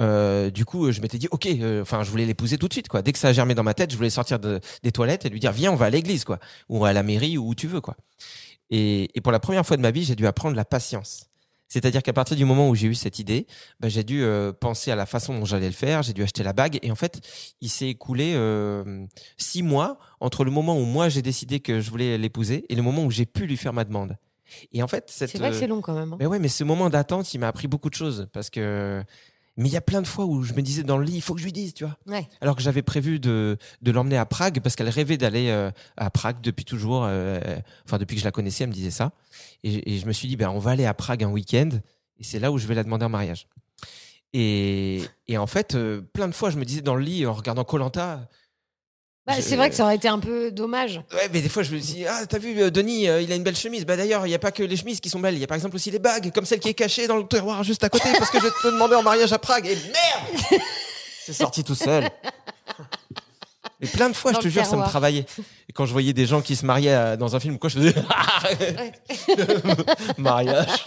euh, 0.00 0.50
du 0.50 0.64
coup, 0.64 0.90
je 0.92 1.00
m'étais 1.00 1.18
dit 1.18 1.28
ok, 1.30 1.46
euh, 1.46 1.82
enfin, 1.82 2.02
je 2.02 2.10
voulais 2.10 2.26
l'épouser 2.26 2.58
tout 2.58 2.68
de 2.68 2.72
suite, 2.72 2.88
quoi. 2.88 3.02
Dès 3.02 3.12
que 3.12 3.18
ça 3.18 3.28
a 3.28 3.32
germé 3.32 3.54
dans 3.54 3.62
ma 3.62 3.74
tête, 3.74 3.90
je 3.90 3.96
voulais 3.96 4.10
sortir 4.10 4.38
de, 4.38 4.60
des 4.82 4.92
toilettes 4.92 5.26
et 5.26 5.28
lui 5.28 5.40
dire 5.40 5.52
viens, 5.52 5.72
on 5.72 5.76
va 5.76 5.86
à 5.86 5.90
l'église, 5.90 6.24
quoi, 6.24 6.38
ou 6.68 6.84
à 6.84 6.92
la 6.92 7.02
mairie 7.02 7.38
ou 7.38 7.48
où 7.48 7.54
tu 7.54 7.66
veux, 7.66 7.80
quoi. 7.80 7.96
Et, 8.70 9.10
et 9.14 9.20
pour 9.20 9.32
la 9.32 9.40
première 9.40 9.66
fois 9.66 9.76
de 9.76 9.82
ma 9.82 9.90
vie, 9.90 10.04
j'ai 10.04 10.14
dû 10.14 10.26
apprendre 10.26 10.56
la 10.56 10.64
patience. 10.64 11.29
C'est-à-dire 11.70 12.02
qu'à 12.02 12.12
partir 12.12 12.36
du 12.36 12.44
moment 12.44 12.68
où 12.68 12.74
j'ai 12.74 12.88
eu 12.88 12.94
cette 12.94 13.18
idée, 13.20 13.46
bah, 13.78 13.88
j'ai 13.88 14.02
dû 14.04 14.22
euh, 14.22 14.52
penser 14.52 14.90
à 14.90 14.96
la 14.96 15.06
façon 15.06 15.38
dont 15.38 15.44
j'allais 15.46 15.68
le 15.68 15.72
faire, 15.72 16.02
j'ai 16.02 16.12
dû 16.12 16.22
acheter 16.22 16.42
la 16.42 16.52
bague, 16.52 16.78
et 16.82 16.90
en 16.90 16.96
fait, 16.96 17.20
il 17.60 17.70
s'est 17.70 17.88
écoulé 17.88 18.32
euh, 18.34 19.06
six 19.38 19.62
mois 19.62 19.98
entre 20.18 20.44
le 20.44 20.50
moment 20.50 20.76
où 20.76 20.84
moi 20.84 21.08
j'ai 21.08 21.22
décidé 21.22 21.60
que 21.60 21.80
je 21.80 21.88
voulais 21.90 22.18
l'épouser 22.18 22.66
et 22.68 22.74
le 22.74 22.82
moment 22.82 23.04
où 23.04 23.10
j'ai 23.10 23.24
pu 23.24 23.46
lui 23.46 23.56
faire 23.56 23.72
ma 23.72 23.84
demande. 23.84 24.16
Et 24.72 24.82
en 24.82 24.88
fait, 24.88 25.04
cette, 25.08 25.30
C'est 25.30 25.38
vrai 25.38 25.50
que 25.50 25.56
euh, 25.56 25.58
c'est 25.60 25.68
long 25.68 25.80
quand 25.80 25.94
même. 25.94 26.12
hein. 26.12 26.16
mais 26.18 26.26
ouais, 26.26 26.40
mais 26.40 26.48
ce 26.48 26.64
moment 26.64 26.90
d'attente, 26.90 27.32
il 27.32 27.38
m'a 27.38 27.46
appris 27.48 27.68
beaucoup 27.68 27.88
de 27.88 27.94
choses 27.94 28.28
parce 28.32 28.50
que. 28.50 29.02
Mais 29.56 29.68
il 29.68 29.72
y 29.72 29.76
a 29.76 29.80
plein 29.82 30.00
de 30.00 30.06
fois 30.06 30.24
où 30.24 30.42
je 30.42 30.54
me 30.54 30.62
disais 30.62 30.82
dans 30.82 30.96
le 30.96 31.04
lit, 31.04 31.16
il 31.16 31.20
faut 31.22 31.34
que 31.34 31.40
je 31.40 31.44
lui 31.44 31.52
dise, 31.52 31.74
tu 31.74 31.84
vois. 31.84 31.96
Ouais. 32.06 32.26
Alors 32.40 32.56
que 32.56 32.62
j'avais 32.62 32.82
prévu 32.82 33.18
de, 33.18 33.58
de 33.82 33.90
l'emmener 33.90 34.16
à 34.16 34.24
Prague 34.24 34.60
parce 34.60 34.76
qu'elle 34.76 34.88
rêvait 34.88 35.16
d'aller 35.18 35.48
euh, 35.50 35.70
à 35.96 36.08
Prague 36.10 36.40
depuis 36.40 36.64
toujours. 36.64 37.04
euh, 37.04 37.40
enfin, 37.84 37.98
depuis 37.98 38.14
que 38.14 38.20
je 38.20 38.24
la 38.24 38.30
connaissais, 38.30 38.64
elle 38.64 38.70
me 38.70 38.74
disait 38.74 38.90
ça. 38.90 39.12
Et, 39.62 39.94
et 39.94 39.98
je 39.98 40.06
me 40.06 40.12
suis 40.12 40.28
dit, 40.28 40.36
ben, 40.36 40.48
on 40.50 40.58
va 40.58 40.70
aller 40.70 40.86
à 40.86 40.94
Prague 40.94 41.24
un 41.24 41.30
week-end 41.30 41.68
et 42.18 42.24
c'est 42.24 42.38
là 42.38 42.52
où 42.52 42.58
je 42.58 42.66
vais 42.66 42.74
la 42.74 42.84
demander 42.84 43.04
en 43.04 43.10
mariage. 43.10 43.48
Et, 44.32 45.02
et 45.26 45.36
en 45.36 45.46
fait, 45.46 45.74
euh, 45.74 46.00
plein 46.00 46.28
de 46.28 46.32
fois, 46.34 46.50
je 46.50 46.56
me 46.56 46.64
disais 46.64 46.82
dans 46.82 46.94
le 46.94 47.02
lit 47.02 47.26
en 47.26 47.32
regardant 47.34 47.64
Colanta. 47.64 48.28
Bah, 49.30 49.36
je- 49.36 49.42
C'est 49.42 49.56
vrai 49.56 49.70
que 49.70 49.76
ça 49.76 49.84
aurait 49.84 49.96
été 49.96 50.08
un 50.08 50.18
peu 50.18 50.50
dommage. 50.50 51.00
Ouais, 51.12 51.28
mais 51.32 51.40
des 51.40 51.48
fois, 51.48 51.62
je 51.62 51.74
me 51.74 51.78
dis, 51.80 52.04
ah, 52.06 52.26
t'as 52.26 52.38
vu, 52.38 52.60
euh, 52.60 52.70
Denis, 52.70 53.08
euh, 53.08 53.22
il 53.22 53.32
a 53.32 53.36
une 53.36 53.42
belle 53.42 53.56
chemise. 53.56 53.84
Bah, 53.86 53.96
d'ailleurs, 53.96 54.26
il 54.26 54.30
n'y 54.30 54.34
a 54.34 54.38
pas 54.38 54.52
que 54.52 54.62
les 54.62 54.76
chemises 54.76 55.00
qui 55.00 55.08
sont 55.10 55.20
belles. 55.20 55.34
Il 55.34 55.40
y 55.40 55.44
a 55.44 55.46
par 55.46 55.56
exemple 55.56 55.76
aussi 55.76 55.90
les 55.90 55.98
bagues, 55.98 56.30
comme 56.32 56.44
celle 56.46 56.60
qui 56.60 56.68
est 56.68 56.74
cachée 56.74 57.06
dans 57.06 57.16
le 57.16 57.26
tiroir 57.26 57.62
juste 57.64 57.82
à 57.84 57.88
côté, 57.88 58.08
parce 58.18 58.30
que 58.30 58.38
je 58.38 58.44
vais 58.44 58.50
te 58.50 58.66
demander 58.68 58.94
en 58.96 59.02
mariage 59.02 59.32
à 59.32 59.38
Prague. 59.38 59.66
Et 59.66 59.76
merde! 59.76 60.62
C'est 61.24 61.32
sorti 61.32 61.64
tout 61.64 61.74
seul. 61.74 62.08
Et 63.82 63.86
plein 63.86 64.10
de 64.10 64.14
fois, 64.16 64.32
Dans 64.32 64.40
je 64.40 64.44
te 64.44 64.48
jure, 64.52 64.66
ça 64.66 64.76
me 64.76 64.84
travaillait. 64.84 65.24
Et 65.68 65.72
quand 65.72 65.86
je 65.86 65.92
voyais 65.92 66.12
des 66.12 66.26
gens 66.26 66.42
qui 66.42 66.54
se 66.54 66.66
mariaient 66.66 66.94
euh, 66.94 67.16
dans 67.16 67.34
un 67.34 67.40
film, 67.40 67.58
quoi, 67.58 67.70
je 67.70 67.78
faisais, 67.78 67.94
mariage. 70.18 70.84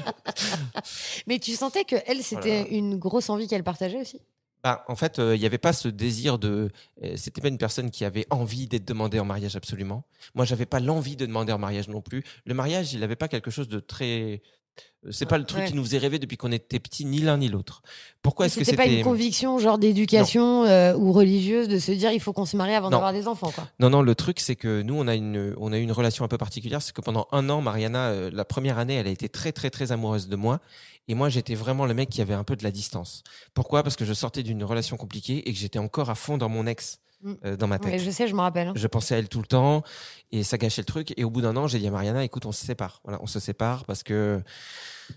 Mais 1.28 1.40
tu 1.40 1.56
sentais 1.56 1.84
que 1.86 1.96
elle, 2.06 2.24
c'était 2.24 2.62
Voilà. 2.62 2.68
une 2.78 2.98
grosse 2.98 3.30
envie 3.30 3.48
qu'elle 3.48 3.64
partageait 3.64 4.00
aussi? 4.02 4.22
Bah, 4.64 4.86
en 4.88 4.96
fait, 4.96 5.20
euh, 5.20 5.36
il 5.36 5.40
n'y 5.40 5.46
avait 5.46 5.58
pas 5.58 5.74
ce 5.74 5.90
désir 5.90 6.40
de. 6.40 6.70
euh, 7.04 7.18
C'était 7.18 7.42
pas 7.42 7.50
une 7.50 7.58
personne 7.58 7.92
qui 7.92 8.06
avait 8.06 8.26
envie 8.30 8.68
d'être 8.68 8.86
demandée 8.86 9.20
en 9.20 9.26
mariage 9.26 9.56
absolument. 9.58 10.06
Moi, 10.36 10.46
j'avais 10.46 10.66
pas 10.66 10.80
l'envie 10.80 11.18
de 11.18 11.26
demander 11.26 11.52
en 11.52 11.58
mariage 11.60 11.90
non 11.90 12.02
plus. 12.02 12.24
Le 12.46 12.54
mariage, 12.54 12.94
il 12.94 13.02
n'avait 13.02 13.16
pas 13.18 13.28
quelque 13.28 13.52
chose 13.52 13.68
de 13.68 13.80
très 13.80 14.42
Euh, 14.46 14.63
C'est 15.12 15.26
pas 15.26 15.38
le 15.38 15.44
truc 15.44 15.64
Ouais. 15.64 15.68
qui 15.68 15.74
nous 15.74 15.84
faisait 15.84 15.98
rêver 15.98 16.18
depuis 16.18 16.38
qu'on 16.38 16.52
était 16.54 16.80
petits, 16.80 17.04
ni 17.04 17.20
l'un 17.20 17.38
ni 17.38 17.50
l'autre. 17.50 17.82
Pourquoi 18.22 18.46
est-ce 18.46 18.58
que 18.58 18.64
C'était 18.64 18.78
pas 18.78 18.86
une 18.86 19.04
conviction 19.04 19.60
genre 19.60 19.78
d'éducation 19.78 20.64
euh, 20.64 20.96
ou 20.96 21.12
religieuse 21.12 21.68
de 21.68 21.78
se 21.78 21.92
dire 21.92 22.12
il 22.14 22.22
faut 22.22 22.32
qu'on 22.32 22.46
se 22.46 22.56
marie 22.56 22.74
avant 22.74 22.90
d'avoir 22.90 23.12
des 23.12 23.28
enfants 23.28 23.52
quoi. 23.52 23.68
Non, 23.80 23.90
non, 23.90 24.02
le 24.02 24.16
truc, 24.16 24.40
c'est 24.40 24.56
que 24.56 24.82
nous, 24.82 24.96
on 24.96 25.08
a 25.10 25.16
une, 25.16 25.54
on 25.58 25.74
a 25.74 25.78
eu 25.78 25.82
une 25.82 25.92
relation 25.92 26.24
un 26.24 26.30
peu 26.30 26.38
particulière. 26.38 26.82
C'est 26.82 26.94
que 26.94 27.02
pendant 27.02 27.28
un 27.34 27.50
an, 27.50 27.60
Mariana, 27.60 28.08
euh, 28.12 28.30
la 28.32 28.46
première 28.46 28.78
année, 28.80 28.94
elle 28.96 29.08
a 29.08 29.12
été 29.12 29.28
très, 29.28 29.52
très, 29.52 29.70
très 29.70 29.92
amoureuse 29.92 30.30
de 30.30 30.38
moi. 30.38 30.62
Et 31.10 31.16
moi, 31.16 31.28
j'étais 31.28 31.56
vraiment 31.56 31.86
le 31.86 31.94
mec 31.94 32.10
qui 32.10 32.22
avait 32.22 32.34
un 32.34 32.46
peu 32.46 32.56
de 32.56 32.64
la 32.64 32.72
distance. 32.72 33.24
Pourquoi? 33.54 33.84
Parce 33.84 33.98
que 33.98 34.06
je 34.06 34.14
sortais 34.14 34.42
d'une 34.42 34.64
relation 34.64 34.96
compliquée 34.96 35.50
et 35.50 35.52
que 35.52 35.60
j'étais 35.60 35.80
encore 35.80 36.10
à 36.10 36.16
fond 36.16 36.38
dans 36.38 36.48
mon 36.48 36.66
ex. 36.66 37.00
Euh, 37.46 37.56
dans 37.58 37.68
ma 37.68 37.80
tête. 37.80 37.94
Ouais, 37.94 38.00
je 38.00 38.10
sais, 38.12 38.28
je 38.28 38.36
me 38.36 38.42
rappelle. 38.42 38.72
Je 38.76 38.88
pensais 38.88 39.16
à 39.16 39.18
elle 39.20 39.30
tout 39.30 39.40
le 39.40 39.46
temps 39.48 39.84
et 40.32 40.44
ça 40.44 40.58
gâchait 40.58 40.82
le 40.82 40.86
truc. 40.86 41.14
Et 41.18 41.24
au 41.24 41.30
bout 41.30 41.42
d'un 41.42 41.56
an, 41.58 41.68
j'ai 41.68 41.80
dit 41.80 41.88
à 41.88 41.92
Mariana, 41.92 42.24
écoute, 42.24 42.46
on 42.46 42.52
se 42.52 42.66
sépare. 42.66 43.02
Voilà, 43.04 43.20
on 43.22 43.28
se 43.28 43.40
sépare 43.40 43.86
parce 43.86 44.04
que 44.04 44.42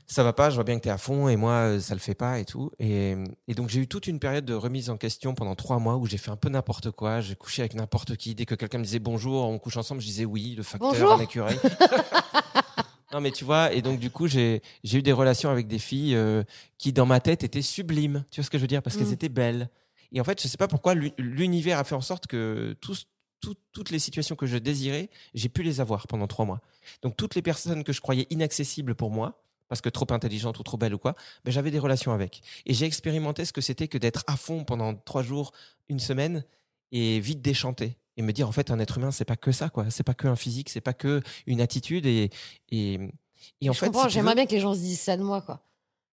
ça 0.06 0.22
va 0.24 0.32
pas. 0.32 0.50
Je 0.50 0.54
vois 0.56 0.64
bien 0.64 0.76
que 0.76 0.82
tu 0.82 0.88
es 0.88 0.92
à 0.92 0.98
fond 0.98 1.28
et 1.28 1.36
moi, 1.36 1.52
euh, 1.52 1.80
ça 1.80 1.94
le 1.94 2.00
fait 2.00 2.14
pas 2.14 2.38
et 2.38 2.44
tout. 2.44 2.70
Et, 2.78 3.14
et 3.48 3.54
donc, 3.54 3.68
j'ai 3.68 3.80
eu 3.80 3.88
toute 3.88 4.06
une 4.06 4.18
période 4.18 4.44
de 4.44 4.54
remise 4.54 4.90
en 4.90 4.96
question 4.96 5.34
pendant 5.34 5.54
trois 5.54 5.78
mois 5.78 5.96
où 5.96 6.06
j'ai 6.06 6.18
fait 6.18 6.30
un 6.30 6.36
peu 6.36 6.48
n'importe 6.48 6.90
quoi. 6.90 7.20
J'ai 7.20 7.34
couché 7.36 7.62
avec 7.62 7.74
n'importe 7.74 8.16
qui. 8.16 8.34
Dès 8.34 8.44
que 8.46 8.54
quelqu'un 8.54 8.78
me 8.78 8.84
disait 8.84 8.98
bonjour, 8.98 9.48
on 9.48 9.58
couche 9.58 9.76
ensemble, 9.76 10.00
je 10.00 10.06
disais 10.06 10.24
oui, 10.24 10.54
le 10.56 10.62
facteur, 10.62 10.90
Bonjour. 10.92 11.12
un 11.12 11.20
écureuil. 11.20 11.58
non, 13.12 13.20
mais 13.20 13.30
tu 13.30 13.44
vois, 13.44 13.72
et 13.72 13.82
donc, 13.82 13.98
du 14.00 14.10
coup, 14.10 14.26
j'ai 14.26 14.62
j'ai 14.84 14.98
eu 14.98 15.02
des 15.02 15.12
relations 15.12 15.48
avec 15.50 15.66
des 15.68 15.78
filles 15.78 16.14
euh, 16.16 16.42
qui, 16.78 16.92
dans 16.92 17.06
ma 17.06 17.20
tête, 17.20 17.44
étaient 17.44 17.62
sublimes. 17.62 18.24
Tu 18.30 18.40
vois 18.40 18.44
ce 18.44 18.50
que 18.50 18.58
je 18.58 18.62
veux 18.62 18.68
dire? 18.68 18.82
Parce 18.82 18.96
qu'elles 18.96 19.08
Mm. 19.08 19.12
étaient 19.12 19.28
belles. 19.28 19.70
Et 20.12 20.20
en 20.20 20.24
fait, 20.24 20.40
je 20.42 20.48
sais 20.48 20.56
pas 20.56 20.68
pourquoi 20.68 20.94
l'u- 20.94 21.12
l'univers 21.18 21.78
a 21.78 21.84
fait 21.84 21.94
en 21.94 22.00
sorte 22.00 22.26
que 22.26 22.76
tout- 22.80 22.94
toutes 23.72 23.90
les 23.90 23.98
situations 24.00 24.34
que 24.34 24.46
je 24.46 24.56
désirais, 24.56 25.08
j'ai 25.34 25.48
pu 25.48 25.62
les 25.62 25.80
avoir 25.80 26.06
pendant 26.08 26.26
trois 26.26 26.44
mois. 26.44 26.60
Donc 27.02 27.16
toutes 27.16 27.34
les 27.36 27.42
personnes 27.42 27.84
que 27.84 27.92
je 27.92 28.00
croyais 28.00 28.26
inaccessibles 28.30 28.94
pour 28.96 29.10
moi, 29.10 29.40
parce 29.68 29.80
que 29.80 29.88
trop 29.88 30.06
intelligentes 30.10 30.58
ou 30.58 30.62
trop 30.64 30.76
belles 30.78 30.94
ou 30.94 30.98
quoi, 30.98 31.14
ben, 31.44 31.50
j'avais 31.52 31.70
des 31.70 31.78
relations 31.78 32.12
avec. 32.12 32.40
Et 32.64 32.74
j'ai 32.74 32.86
expérimenté 32.86 33.44
ce 33.44 33.52
que 33.52 33.60
c'était 33.60 33.88
que 33.88 33.98
d'être 33.98 34.24
à 34.26 34.36
fond 34.36 34.64
pendant 34.64 34.94
trois 34.94 35.22
jours, 35.22 35.52
une 35.88 36.00
semaine, 36.00 36.44
et 36.92 37.20
vite 37.20 37.40
déchanter. 37.42 37.96
Et 38.16 38.22
me 38.22 38.32
dire, 38.32 38.48
en 38.48 38.52
fait, 38.52 38.70
un 38.70 38.78
être 38.78 38.96
humain, 38.98 39.10
c'est 39.10 39.24
pas 39.26 39.36
que 39.36 39.52
ça, 39.52 39.68
quoi. 39.68 39.90
C'est 39.90 40.02
pas 40.02 40.14
que 40.14 40.26
un 40.26 40.36
physique, 40.36 40.70
c'est 40.70 40.80
pas 40.80 40.94
que 40.94 41.20
une 41.46 41.60
attitude. 41.60 42.06
Et, 42.06 42.30
et, 42.70 42.94
et 43.60 43.68
en 43.68 43.74
je 43.74 43.78
fait, 43.78 43.86
si 44.08 44.14
j'aimerais 44.14 44.34
bien 44.34 44.46
que 44.46 44.52
les 44.52 44.60
gens 44.60 44.72
se 44.74 44.78
disent 44.80 45.00
ça 45.00 45.16
de 45.16 45.22
moi 45.22 45.42
quoi. 45.42 45.60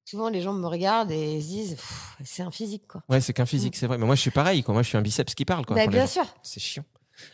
Souvent 0.06 0.30
les 0.30 0.42
gens 0.42 0.54
me 0.54 0.68
regardent 0.68 1.12
et 1.12 1.40
se 1.42 1.48
disent 1.48 1.78
c'est 2.24 2.44
un 2.44 2.52
physique 2.52 2.88
quoi. 2.88 3.04
Ouais, 3.10 3.22
c'est 3.22 3.34
qu'un 3.34 3.46
physique, 3.46 3.76
c'est 3.76 3.88
vrai. 3.88 3.98
Mais 3.98 4.06
moi, 4.06 4.16
je 4.16 4.22
suis 4.22 4.32
pareil, 4.32 4.62
quoi. 4.64 4.74
Moi, 4.74 4.84
je 4.84 4.90
suis 4.90 4.98
un 4.98 5.02
biceps 5.02 5.34
qui 5.34 5.46
parle, 5.46 5.66
quoi. 5.66 5.76
Bah, 5.76 5.88
bien 5.88 6.08
sûr. 6.08 6.26
c'est 6.42 6.60
chiant. 6.60 6.84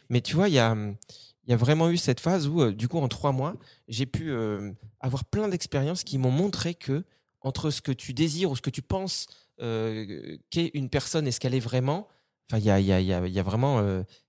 Mais 0.10 0.22
tu 0.22 0.36
vois, 0.36 0.50
il 0.50 0.54
y 0.54 0.60
a, 0.60 0.76
il 0.76 1.50
y 1.50 1.54
a 1.54 1.58
vraiment 1.58 1.90
eu 1.90 1.98
cette 1.98 2.20
phase 2.20 2.48
où, 2.48 2.62
euh, 2.62 2.72
du 2.72 2.88
coup, 2.88 3.00
en 3.00 3.08
trois 3.08 3.32
mois, 3.32 3.56
j'ai 3.88 4.06
pu 4.06 4.30
euh, 4.32 4.72
avoir 5.00 5.26
plein 5.26 5.48
d'expériences 5.48 6.04
qui 6.04 6.18
m'ont 6.18 6.32
montré 6.32 6.76
que 6.76 7.04
entre 7.42 7.72
ce 7.72 7.82
que 7.82 7.92
tu 7.92 8.14
désires 8.14 8.52
ou 8.52 8.56
ce 8.56 8.62
que 8.62 8.70
tu 8.70 8.82
penses 8.82 9.26
euh, 9.62 10.38
qu'est 10.50 10.72
une 10.74 10.90
personne 10.90 11.28
et 11.28 11.32
ce 11.32 11.40
qu'elle 11.40 11.56
est 11.56 11.60
vraiment, 11.60 12.08
enfin, 12.52 12.60
il 12.60 12.66
y 12.66 12.70
a, 12.70 12.80
il 12.80 12.86
y, 12.86 12.94
a, 12.94 13.00
il 13.00 13.08
y, 13.08 13.14
a, 13.14 13.26
il 13.26 13.34
y 13.34 13.40
a 13.40 13.44
vraiment 13.44 13.82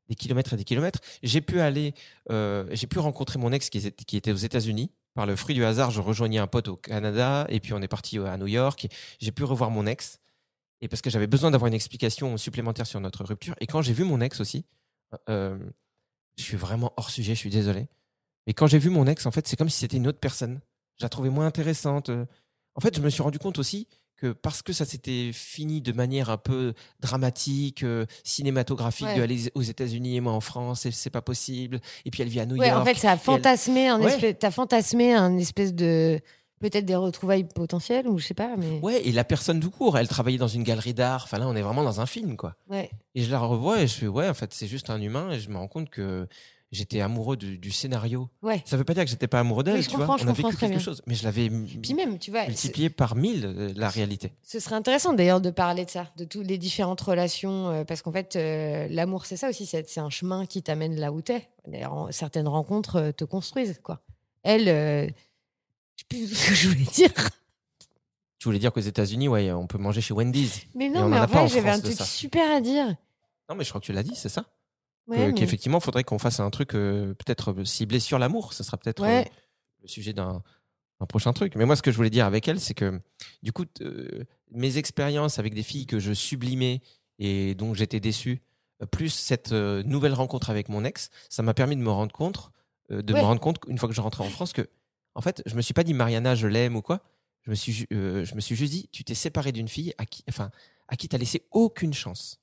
des 0.08 0.14
kilomètres 0.14 0.54
et 0.54 0.56
des 0.56 0.64
kilomètres. 0.64 1.00
J'ai 1.22 1.40
pu 1.40 1.60
aller, 1.60 1.94
j'ai 2.30 2.86
pu 2.86 2.98
rencontrer 3.00 3.38
mon 3.38 3.52
ex 3.52 3.68
qui 3.68 4.16
était 4.16 4.32
aux 4.32 4.36
États-Unis. 4.36 4.90
Par 5.14 5.26
le 5.26 5.34
fruit 5.36 5.54
du 5.54 5.64
hasard, 5.64 5.90
je 5.90 6.00
rejoignais 6.00 6.38
un 6.38 6.46
pote 6.46 6.68
au 6.68 6.76
Canada 6.76 7.46
et 7.48 7.60
puis 7.60 7.72
on 7.72 7.82
est 7.82 7.88
parti 7.88 8.18
euh, 8.18 8.26
à 8.26 8.36
New 8.36 8.46
York. 8.46 8.86
J'ai 9.20 9.32
pu 9.32 9.44
revoir 9.44 9.70
mon 9.70 9.86
ex 9.86 10.20
et 10.80 10.88
parce 10.88 11.02
que 11.02 11.10
j'avais 11.10 11.26
besoin 11.26 11.50
d'avoir 11.50 11.66
une 11.68 11.74
explication 11.74 12.36
supplémentaire 12.36 12.86
sur 12.86 13.00
notre 13.00 13.24
rupture. 13.24 13.54
Et 13.60 13.66
quand 13.66 13.82
j'ai 13.82 13.92
vu 13.92 14.04
mon 14.04 14.20
ex 14.20 14.40
aussi, 14.40 14.64
euh, 15.28 15.58
je 16.38 16.42
suis 16.42 16.56
vraiment 16.56 16.92
hors 16.96 17.10
sujet, 17.10 17.34
je 17.34 17.40
suis 17.40 17.50
désolé. 17.50 17.88
Mais 18.46 18.54
quand 18.54 18.66
j'ai 18.66 18.78
vu 18.78 18.88
mon 18.88 19.06
ex, 19.06 19.26
en 19.26 19.30
fait, 19.30 19.46
c'est 19.46 19.56
comme 19.56 19.68
si 19.68 19.78
c'était 19.78 19.98
une 19.98 20.06
autre 20.06 20.20
personne. 20.20 20.60
Je 20.98 21.04
la 21.04 21.08
trouvais 21.08 21.30
moins 21.30 21.46
intéressante. 21.46 22.08
euh. 22.08 22.24
En 22.74 22.80
fait, 22.80 22.96
je 22.96 23.02
me 23.02 23.10
suis 23.10 23.22
rendu 23.22 23.38
compte 23.38 23.58
aussi 23.58 23.88
que 24.20 24.32
parce 24.32 24.62
que 24.62 24.72
ça 24.72 24.84
s'était 24.84 25.30
fini 25.32 25.80
de 25.80 25.92
manière 25.92 26.28
un 26.30 26.36
peu 26.36 26.74
dramatique, 27.00 27.82
euh, 27.82 28.06
cinématographique, 28.24 29.06
Ouais. 29.06 29.16
de 29.16 29.22
aller 29.22 29.50
aux 29.54 29.62
États-Unis 29.62 30.16
et 30.16 30.20
moi 30.20 30.32
en 30.32 30.40
France, 30.40 30.86
c'est 30.90 31.10
pas 31.10 31.22
possible. 31.22 31.80
Et 32.04 32.10
puis 32.10 32.22
elle 32.22 32.28
vit 32.28 32.40
à 32.40 32.46
New 32.46 32.56
Ouais, 32.56 32.68
York. 32.68 32.80
en 32.82 32.84
fait, 32.84 32.94
ça 32.94 33.08
a 33.10 33.12
et 33.12 33.14
elle- 33.14 33.20
fantasmé 33.20 33.88
un 33.88 34.00
Ouais. 34.00 34.12
espèce, 34.12 34.36
t'as 34.38 34.50
fantasmé 34.50 35.12
un 35.14 35.36
espèce 35.38 35.74
de 35.74 36.20
peut-être 36.60 36.84
des 36.84 36.94
retrouvailles 36.96 37.44
potentielles 37.44 38.06
ou 38.06 38.18
je 38.18 38.26
sais 38.26 38.34
pas, 38.34 38.54
mais 38.58 38.78
Ouais, 38.82 39.00
et 39.06 39.12
la 39.12 39.24
personne 39.24 39.60
du 39.60 39.70
cours, 39.70 39.96
elle 39.96 40.08
travaillait 40.08 40.38
dans 40.38 40.46
une 40.48 40.62
galerie 40.62 40.92
d'art. 40.94 41.22
Enfin 41.24 41.38
là, 41.38 41.48
on 41.48 41.56
est 41.56 41.62
vraiment 41.62 41.82
dans 41.84 42.00
un 42.02 42.06
film, 42.06 42.36
quoi. 42.36 42.54
ouais. 42.68 42.90
Et 43.14 43.22
je 43.22 43.30
la 43.30 43.38
revois 43.40 43.80
et 43.80 43.86
je 43.86 43.94
fais 43.94 44.06
ouais, 44.06 44.28
en 44.28 44.34
fait, 44.34 44.52
c'est 44.52 44.66
juste 44.68 44.90
un 44.90 45.00
humain. 45.00 45.30
Et 45.32 45.40
je 45.40 45.48
me 45.48 45.56
rends 45.56 45.68
compte 45.68 45.88
que 45.90 46.28
j'étais 46.72 47.00
amoureux 47.00 47.36
du, 47.36 47.58
du 47.58 47.70
scénario. 47.70 48.28
Ouais. 48.42 48.62
Ça 48.64 48.76
veut 48.76 48.84
pas 48.84 48.94
dire 48.94 49.04
que 49.04 49.10
j'étais 49.10 49.26
pas 49.26 49.40
amoureux 49.40 49.64
d'elle, 49.64 49.86
tu 49.86 49.96
vois. 49.96 50.06
On 50.08 50.28
a 50.28 50.32
vécu 50.32 50.56
quelque 50.56 50.70
bien. 50.70 50.78
chose, 50.78 51.02
mais 51.06 51.14
je 51.14 51.24
l'avais 51.24 51.48
Puis 51.50 51.94
même, 51.94 52.18
tu 52.18 52.30
vois, 52.30 52.42
ce- 52.44 52.48
multiplié 52.48 52.90
par 52.90 53.16
mille 53.16 53.44
euh, 53.44 53.72
la 53.76 53.88
réalité. 53.88 54.32
ce 54.42 54.60
serait 54.60 54.76
intéressant 54.76 55.12
d'ailleurs 55.12 55.40
de 55.40 55.50
parler 55.50 55.84
de 55.84 55.90
ça, 55.90 56.06
de 56.16 56.24
toutes 56.24 56.46
les 56.46 56.58
différentes 56.58 57.00
relations, 57.00 57.68
euh, 57.70 57.84
parce 57.84 58.02
qu'en 58.02 58.12
fait, 58.12 58.36
euh, 58.36 58.86
l'amour, 58.90 59.26
c'est 59.26 59.36
ça 59.36 59.48
aussi, 59.48 59.66
c'est 59.66 59.98
un 59.98 60.10
chemin 60.10 60.46
qui 60.46 60.62
t'amène 60.62 60.94
là 60.98 61.12
où 61.12 61.22
t'es. 61.22 61.48
D'ailleurs, 61.66 62.08
certaines 62.12 62.48
rencontres 62.48 63.12
te 63.16 63.24
construisent, 63.24 63.80
quoi. 63.82 64.00
Elle, 64.42 64.66
je 64.66 65.12
sais 65.98 66.04
plus 66.08 66.28
ce 66.34 66.48
que 66.48 66.54
je 66.54 66.68
voulais 66.68 66.90
dire. 66.94 67.12
Tu 68.38 68.48
voulais 68.48 68.58
dire 68.58 68.72
qu'aux 68.72 68.80
États-Unis, 68.80 69.28
ouais, 69.28 69.52
on 69.52 69.66
peut 69.66 69.76
manger 69.76 70.00
chez 70.00 70.14
Wendy's. 70.14 70.62
Mais 70.74 70.88
non, 70.88 71.02
on 71.02 71.08
mais 71.10 71.18
en 71.18 71.24
en 71.24 71.26
vrai, 71.26 71.46
j'avais 71.48 71.68
un 71.68 71.78
truc 71.78 72.00
super 72.00 72.50
à 72.56 72.60
dire. 72.62 72.86
Non, 73.50 73.54
mais 73.54 73.64
je 73.64 73.68
crois 73.68 73.80
que 73.82 73.86
tu 73.86 73.92
l'as 73.92 74.02
dit, 74.02 74.14
c'est 74.14 74.30
ça? 74.30 74.46
Ouais, 75.10 75.26
mais- 75.28 75.34
Qu'effectivement, 75.34 75.78
il 75.78 75.82
faudrait 75.84 76.04
qu'on 76.04 76.18
fasse 76.18 76.40
un 76.40 76.50
truc 76.50 76.74
euh, 76.74 77.14
peut-être 77.14 77.52
euh, 77.52 77.64
ciblé 77.64 78.00
sur 78.00 78.18
l'amour. 78.18 78.52
Ce 78.52 78.62
sera 78.62 78.76
peut-être 78.76 79.02
Ouais. 79.02 79.26
euh, 79.26 79.34
le 79.82 79.88
sujet 79.88 80.12
d'un 80.12 80.42
un 81.02 81.06
prochain 81.06 81.32
truc. 81.32 81.54
Mais 81.56 81.64
moi, 81.64 81.76
ce 81.76 81.82
que 81.82 81.90
je 81.90 81.96
voulais 81.96 82.10
dire 82.10 82.26
avec 82.26 82.46
elle, 82.46 82.60
c'est 82.60 82.74
que 82.74 83.00
du 83.42 83.52
coup, 83.52 83.64
euh, 83.80 84.24
mes 84.50 84.76
expériences 84.76 85.38
avec 85.38 85.54
des 85.54 85.62
filles 85.62 85.86
que 85.86 85.98
je 85.98 86.12
sublimais 86.12 86.82
et 87.18 87.54
dont 87.54 87.72
j'étais 87.72 88.00
déçu, 88.00 88.42
plus 88.90 89.08
cette 89.08 89.52
nouvelle 89.52 90.12
rencontre 90.14 90.50
avec 90.50 90.68
mon 90.68 90.84
ex, 90.84 91.08
ça 91.30 91.42
m'a 91.42 91.54
permis 91.54 91.76
de 91.76 91.80
me 91.82 91.90
rendre 91.90 92.12
compte, 92.12 92.50
de 92.90 93.12
Ouais. 93.14 93.20
me 93.20 93.24
rendre 93.24 93.40
compte 93.40 93.56
une 93.68 93.78
fois 93.78 93.88
que 93.88 93.94
je 93.94 94.00
rentrais 94.02 94.24
en 94.24 94.28
France 94.30 94.52
que, 94.52 94.68
en 95.14 95.22
fait, 95.22 95.42
je 95.46 95.54
me 95.54 95.62
suis 95.62 95.72
pas 95.74 95.84
dit 95.84 95.94
Mariana, 95.94 96.34
je 96.34 96.46
l'aime 96.46 96.76
ou 96.76 96.82
quoi. 96.82 97.00
Je 97.42 97.50
me 97.50 97.54
suis, 97.54 97.86
je 97.90 98.34
me 98.34 98.40
suis 98.40 98.54
juste 98.56 98.72
dit, 98.72 98.88
tu 98.92 99.02
t'es 99.04 99.14
séparé 99.14 99.52
d'une 99.52 99.68
fille 99.68 99.94
à 99.96 100.04
qui, 100.04 100.22
enfin, 100.28 100.50
à 100.88 100.96
qui 100.96 101.08
t'as 101.08 101.16
laissé 101.18 101.46
aucune 101.50 101.94
chance. 101.94 102.39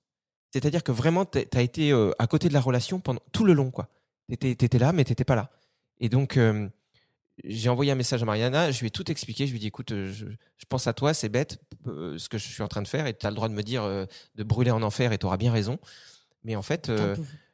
C'est-à-dire 0.52 0.84
que 0.84 0.92
vraiment, 0.92 1.26
t'as 1.26 1.42
as 1.54 1.62
été 1.62 1.92
euh, 1.92 2.12
à 2.20 2.28
côté 2.28 2.48
de 2.48 2.54
la 2.54 2.62
relation 2.62 3.00
pendant 3.00 3.22
tout 3.32 3.44
le 3.44 3.54
long, 3.54 3.72
quoi. 3.72 3.90
T'étais 4.30 4.52
étais 4.52 4.80
là, 4.80 4.92
mais 4.92 5.04
t'étais 5.04 5.24
pas 5.24 5.36
là. 5.36 5.52
Et 6.00 6.10
donc, 6.10 6.38
euh, 6.38 6.68
j'ai 7.44 7.70
envoyé 7.70 7.92
un 7.92 7.96
message 7.96 8.22
à 8.24 8.26
Mariana, 8.26 8.72
je 8.72 8.80
lui 8.80 8.88
ai 8.88 8.92
tout 8.92 9.10
expliqué. 9.12 9.46
Je 9.46 9.52
lui 9.52 9.58
ai 9.58 9.62
dit, 9.62 9.68
écoute, 9.68 9.92
euh, 9.92 10.12
je, 10.12 10.26
je 10.26 10.66
pense 10.68 10.88
à 10.88 10.94
toi, 10.94 11.14
c'est 11.14 11.30
bête 11.30 11.60
euh, 11.88 12.18
ce 12.18 12.30
que 12.30 12.38
je 12.38 12.48
suis 12.48 12.64
en 12.64 12.68
train 12.68 12.82
de 12.82 12.88
faire, 12.88 13.08
et 13.08 13.14
tu 13.14 13.26
as 13.26 13.30
le 13.30 13.36
droit 13.36 13.50
de 13.50 13.54
me 13.54 13.64
dire 13.64 13.84
de 13.84 14.44
brûler 14.44 14.72
en 14.72 14.82
enfer, 14.84 15.12
et 15.14 15.18
tu 15.18 15.26
auras 15.26 15.38
bien 15.38 15.52
raison. 15.52 15.80
Mais 16.44 16.56
en 16.56 16.62
fait, 16.62 16.92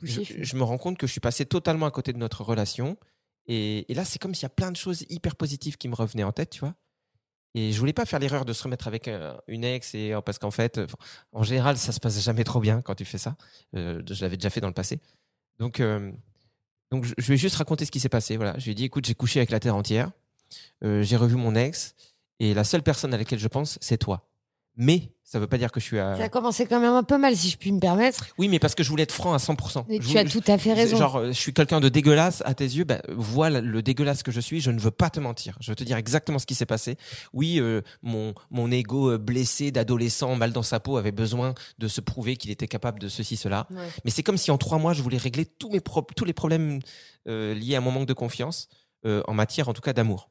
je 0.02 0.56
me 0.56 0.64
rends 0.64 0.78
compte 0.78 0.98
que 0.98 1.08
je 1.08 1.12
suis 1.12 1.22
passé 1.22 1.46
totalement 1.46 1.86
à 1.86 1.92
côté 1.92 2.14
de 2.14 2.18
notre 2.18 2.44
relation. 2.44 2.98
Et, 3.48 3.92
et 3.92 3.96
là, 3.96 4.06
c'est 4.06 4.20
comme 4.20 4.34
s'il 4.34 4.44
y 4.44 4.46
a 4.46 4.50
plein 4.50 4.72
de 4.72 4.78
choses 4.78 5.06
hyper 5.10 5.36
positives 5.36 5.78
qui 5.78 5.88
me 5.90 5.96
revenaient 5.96 6.24
en 6.24 6.32
tête, 6.32 6.52
tu 6.52 6.60
vois. 6.62 6.76
Et 7.56 7.72
je 7.72 7.80
voulais 7.80 7.94
pas 7.94 8.06
faire 8.06 8.20
l'erreur 8.20 8.46
de 8.46 8.54
se 8.54 8.64
remettre 8.64 8.88
avec 8.88 9.08
euh, 9.08 9.36
une 9.48 9.64
ex, 9.64 9.94
et, 9.94 10.14
euh, 10.14 10.22
parce 10.22 10.40
qu'en 10.40 10.50
fait, 10.50 10.80
euh, 10.80 10.88
en 11.34 11.44
général, 11.44 11.78
ça 11.78 11.92
se 11.92 12.00
passe 12.00 12.20
jamais 12.20 12.44
trop 12.44 12.60
bien 12.60 12.82
quand 12.82 12.96
tu 12.96 13.06
fais 13.06 13.20
ça. 13.20 13.36
Je 13.74 14.22
l'avais 14.22 14.38
déjà 14.38 14.50
fait 14.50 14.62
dans 14.62 14.68
le 14.68 14.74
passé. 14.74 15.00
Donc, 15.60 15.82
donc 16.92 17.06
je, 17.06 17.34
ai 17.34 17.38
juste 17.38 17.56
raconté 17.56 17.86
ce 17.86 17.92
qui 17.92 18.00
s'est 18.00 18.10
passé. 18.10 18.38
Voilà. 18.38 18.58
Je 18.58 18.66
lui 18.66 18.72
ai 18.72 18.76
dit, 18.76 18.86
écoute, 18.86 19.06
j'ai 19.06 19.16
couché 19.16 19.40
avec 19.40 19.52
la 19.52 19.60
terre 19.60 19.76
entière. 19.76 20.12
J'ai 20.82 21.16
revu 21.16 21.36
mon 21.36 21.56
ex. 21.56 21.96
Et 22.40 22.54
la 22.54 22.64
seule 22.64 22.82
personne 22.82 23.14
à 23.14 23.18
laquelle 23.18 23.40
je 23.40 23.48
pense, 23.48 23.78
c'est 23.82 23.98
toi. 23.98 24.28
Mais 24.76 25.12
ça 25.24 25.38
veut 25.40 25.46
pas 25.48 25.58
dire 25.60 25.72
que 25.72 25.80
je 25.80 25.86
suis 25.86 26.00
à. 26.00 26.16
Ça 26.16 26.24
a 26.24 26.30
commencé 26.30 26.66
quand 26.66 26.80
même 26.80 26.94
un 26.94 27.04
peu 27.04 27.18
mal, 27.20 27.36
si 27.36 27.50
je 27.50 27.58
puis 27.58 27.72
me 27.72 27.80
permettre. 27.80 28.28
Oui, 28.40 28.48
mais 28.48 28.58
parce 28.58 28.74
que 28.74 28.82
je 28.84 28.90
voulais 28.90 29.04
être 29.04 29.12
franc 29.12 29.34
à 29.34 29.38
100%. 29.38 29.86
Mais 29.88 30.00
Je 30.02 30.10
tu 30.10 30.18
as 30.18 30.26
tout 30.26 30.42
à 30.48 30.58
fait 30.58 30.74
raison. 30.74 30.98
Genre, 30.98 31.26
je 31.28 31.32
suis 31.32 31.54
quelqu'un 31.54 31.80
de 31.80 31.90
dégueulasse 31.90 32.42
à 32.46 32.54
tes 32.56 32.64
yeux. 32.66 32.84
Bah, 32.84 33.02
voilà 33.10 33.62
le 33.62 33.82
dégueulasse 33.84 34.24
que 34.24 34.32
je 34.32 34.40
suis. 34.40 34.62
Je 34.62 34.72
ne 34.72 34.80
veux 34.80 34.90
pas 34.92 35.10
te 35.12 35.20
mentir. 35.20 35.58
Je 35.62 35.72
veux 35.72 35.76
te 35.76 35.84
dire 35.84 35.98
exactement 35.98 36.40
ce 36.40 36.46
qui 36.48 36.56
s'est 36.56 36.66
passé. 36.66 36.98
Oui, 37.34 37.60
euh, 37.60 37.82
mon 38.02 38.34
mon 38.50 38.72
ego 38.72 39.12
euh, 39.12 39.18
blessé 39.20 39.70
d'adolescent, 39.72 40.36
mal 40.36 40.52
dans 40.54 40.64
sa 40.64 40.80
peau, 40.80 40.98
avait 40.98 41.12
besoin 41.12 41.54
de 41.78 41.88
se 41.88 42.02
prouver 42.02 42.36
qu'il 42.36 42.50
était 42.50 42.68
capable 42.68 43.00
de 43.00 43.08
ceci, 43.10 43.38
cela. 43.38 43.68
Ouais. 43.70 43.78
Mais 44.06 44.12
c'est 44.12 44.24
comme 44.24 44.38
si 44.38 44.50
en 44.50 44.58
trois 44.58 44.80
mois, 44.80 44.94
je 44.94 45.04
voulais 45.04 45.18
régler 45.18 45.46
tous 45.46 45.70
mes 45.70 45.82
pro- 45.82 46.06
tous 46.16 46.26
les 46.26 46.34
problèmes 46.34 46.80
euh, 47.28 47.54
liés 47.54 47.76
à 47.76 47.82
mon 47.82 47.92
manque 47.92 48.08
de 48.08 48.14
confiance 48.14 48.68
euh, 49.06 49.22
en 49.28 49.34
matière, 49.36 49.70
en 49.70 49.74
tout 49.74 49.82
cas, 49.82 49.94
d'amour. 49.94 50.30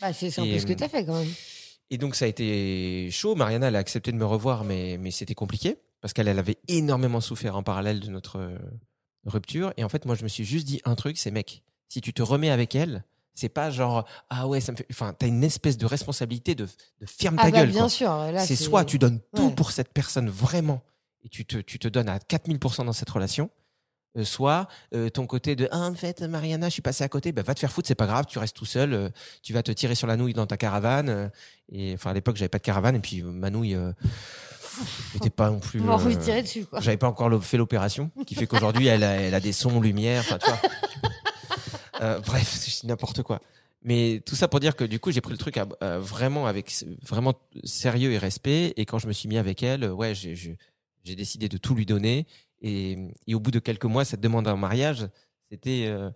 Bah, 0.00 0.12
c'est 0.12 0.26
un 0.38 0.44
peu 0.44 0.58
ce 0.58 0.66
que 0.66 0.72
tu 0.72 0.82
as 0.82 0.88
fait 0.88 1.04
quand 1.04 1.14
même. 1.18 1.28
Et 1.92 1.98
donc 1.98 2.14
ça 2.16 2.24
a 2.24 2.28
été 2.28 3.08
chaud. 3.10 3.34
Mariana, 3.34 3.68
elle 3.68 3.76
a 3.76 3.78
accepté 3.78 4.10
de 4.12 4.16
me 4.16 4.24
revoir, 4.24 4.64
mais, 4.64 4.96
mais 4.98 5.10
c'était 5.10 5.34
compliqué 5.34 5.76
parce 6.00 6.14
qu'elle 6.14 6.26
elle 6.26 6.38
avait 6.38 6.56
énormément 6.66 7.20
souffert 7.20 7.54
en 7.54 7.62
parallèle 7.62 8.00
de 8.00 8.08
notre 8.08 8.38
euh, 8.38 8.56
rupture. 9.26 9.72
Et 9.76 9.84
en 9.84 9.88
fait, 9.90 10.06
moi, 10.06 10.14
je 10.14 10.22
me 10.22 10.28
suis 10.28 10.44
juste 10.44 10.66
dit 10.66 10.80
un 10.84 10.94
truc, 10.94 11.18
c'est 11.18 11.30
mec, 11.30 11.62
si 11.88 12.00
tu 12.00 12.14
te 12.14 12.22
remets 12.22 12.48
avec 12.50 12.74
elle, 12.74 13.04
c'est 13.34 13.50
pas 13.50 13.70
genre 13.70 14.06
ah 14.30 14.48
ouais, 14.48 14.60
ça 14.60 14.72
me 14.72 14.76
fait. 14.78 14.86
Enfin, 14.90 15.14
t'as 15.18 15.26
une 15.26 15.44
espèce 15.44 15.76
de 15.76 15.84
responsabilité 15.86 16.54
de, 16.54 16.64
de 17.00 17.06
ferme 17.06 17.36
ta 17.36 17.42
Ah 17.44 17.50
bah, 17.50 17.58
gueule. 17.58 17.68
bien 17.70 17.80
quoi. 17.82 17.88
sûr. 17.90 18.26
C'est 18.38 18.56
soit 18.56 18.84
tu 18.86 18.98
donnes 18.98 19.20
tout 19.36 19.48
Ouais. 19.48 19.54
pour 19.54 19.70
cette 19.70 19.92
personne 19.92 20.28
vraiment 20.30 20.82
et 21.24 21.28
tu 21.28 21.44
te, 21.44 21.58
tu 21.58 21.78
te 21.78 21.88
donnes 21.88 22.08
à 22.08 22.18
4000% 22.18 22.86
dans 22.86 22.92
cette 22.94 23.10
relation, 23.10 23.50
soit 24.24 24.68
euh, 24.94 25.08
ton 25.08 25.26
côté 25.26 25.56
de 25.56 25.68
ah, 25.72 25.78
en 25.88 25.94
fait 25.94 26.20
Mariana 26.22 26.68
je 26.68 26.72
suis 26.74 26.82
passé 26.82 27.02
à 27.02 27.08
côté 27.08 27.32
bah, 27.32 27.42
va 27.42 27.54
te 27.54 27.60
faire 27.60 27.72
foutre 27.72 27.88
c'est 27.88 27.94
pas 27.94 28.06
grave 28.06 28.26
tu 28.28 28.38
restes 28.38 28.54
tout 28.56 28.66
seul 28.66 28.92
euh, 28.92 29.08
tu 29.42 29.52
vas 29.54 29.62
te 29.62 29.72
tirer 29.72 29.94
sur 29.94 30.06
la 30.06 30.16
nouille 30.16 30.34
dans 30.34 30.46
ta 30.46 30.56
caravane 30.58 31.08
euh, 31.08 31.28
et 31.72 31.94
enfin 31.94 32.10
à 32.10 32.14
l'époque 32.14 32.36
j'avais 32.36 32.50
pas 32.50 32.58
de 32.58 32.62
caravane 32.62 32.96
et 32.96 33.00
puis 33.00 33.20
euh, 33.22 33.30
ma 33.30 33.48
nouille 33.50 33.74
euh, 33.74 33.92
était 35.14 35.30
pas 35.30 35.50
non 35.50 35.60
plus 35.60 35.80
euh, 35.80 36.42
dessus, 36.42 36.66
j'avais 36.80 36.96
pas 36.98 37.08
encore 37.08 37.42
fait 37.42 37.56
l'opération 37.56 38.10
qui 38.26 38.34
fait 38.34 38.46
qu'aujourd'hui 38.46 38.86
elle 38.86 39.02
a, 39.04 39.12
elle 39.14 39.34
a 39.34 39.40
des 39.40 39.52
sons 39.52 39.80
lumière 39.80 40.20
enfin 40.26 40.38
tu 40.38 40.50
vois. 40.50 40.60
Euh, 42.02 42.20
bref 42.20 42.48
c'est 42.48 42.84
n'importe 42.86 43.22
quoi. 43.22 43.40
Mais 43.84 44.22
tout 44.26 44.34
ça 44.36 44.46
pour 44.48 44.60
dire 44.60 44.76
que 44.76 44.84
du 44.84 44.98
coup 45.00 45.10
j'ai 45.10 45.20
pris 45.20 45.32
le 45.32 45.38
truc 45.38 45.56
à- 45.56 45.66
à 45.80 45.98
vraiment 45.98 46.46
avec 46.46 46.72
vraiment 47.02 47.34
sérieux 47.64 48.12
et 48.12 48.18
respect 48.18 48.72
et 48.76 48.84
quand 48.86 48.98
je 48.98 49.06
me 49.06 49.12
suis 49.12 49.28
mis 49.28 49.38
avec 49.38 49.62
elle 49.62 49.84
euh, 49.84 49.92
ouais 49.92 50.14
j'ai 50.14 50.56
décidé 51.16 51.48
de 51.48 51.56
tout 51.58 51.74
lui 51.74 51.86
donner 51.86 52.26
et, 52.62 52.96
et 53.26 53.34
au 53.34 53.40
bout 53.40 53.50
de 53.50 53.58
quelques 53.58 53.84
mois 53.84 54.04
cette 54.04 54.20
demande 54.20 54.48
en 54.48 54.56
mariage 54.56 55.06
c'était 55.50 55.84
euh, 55.88 56.10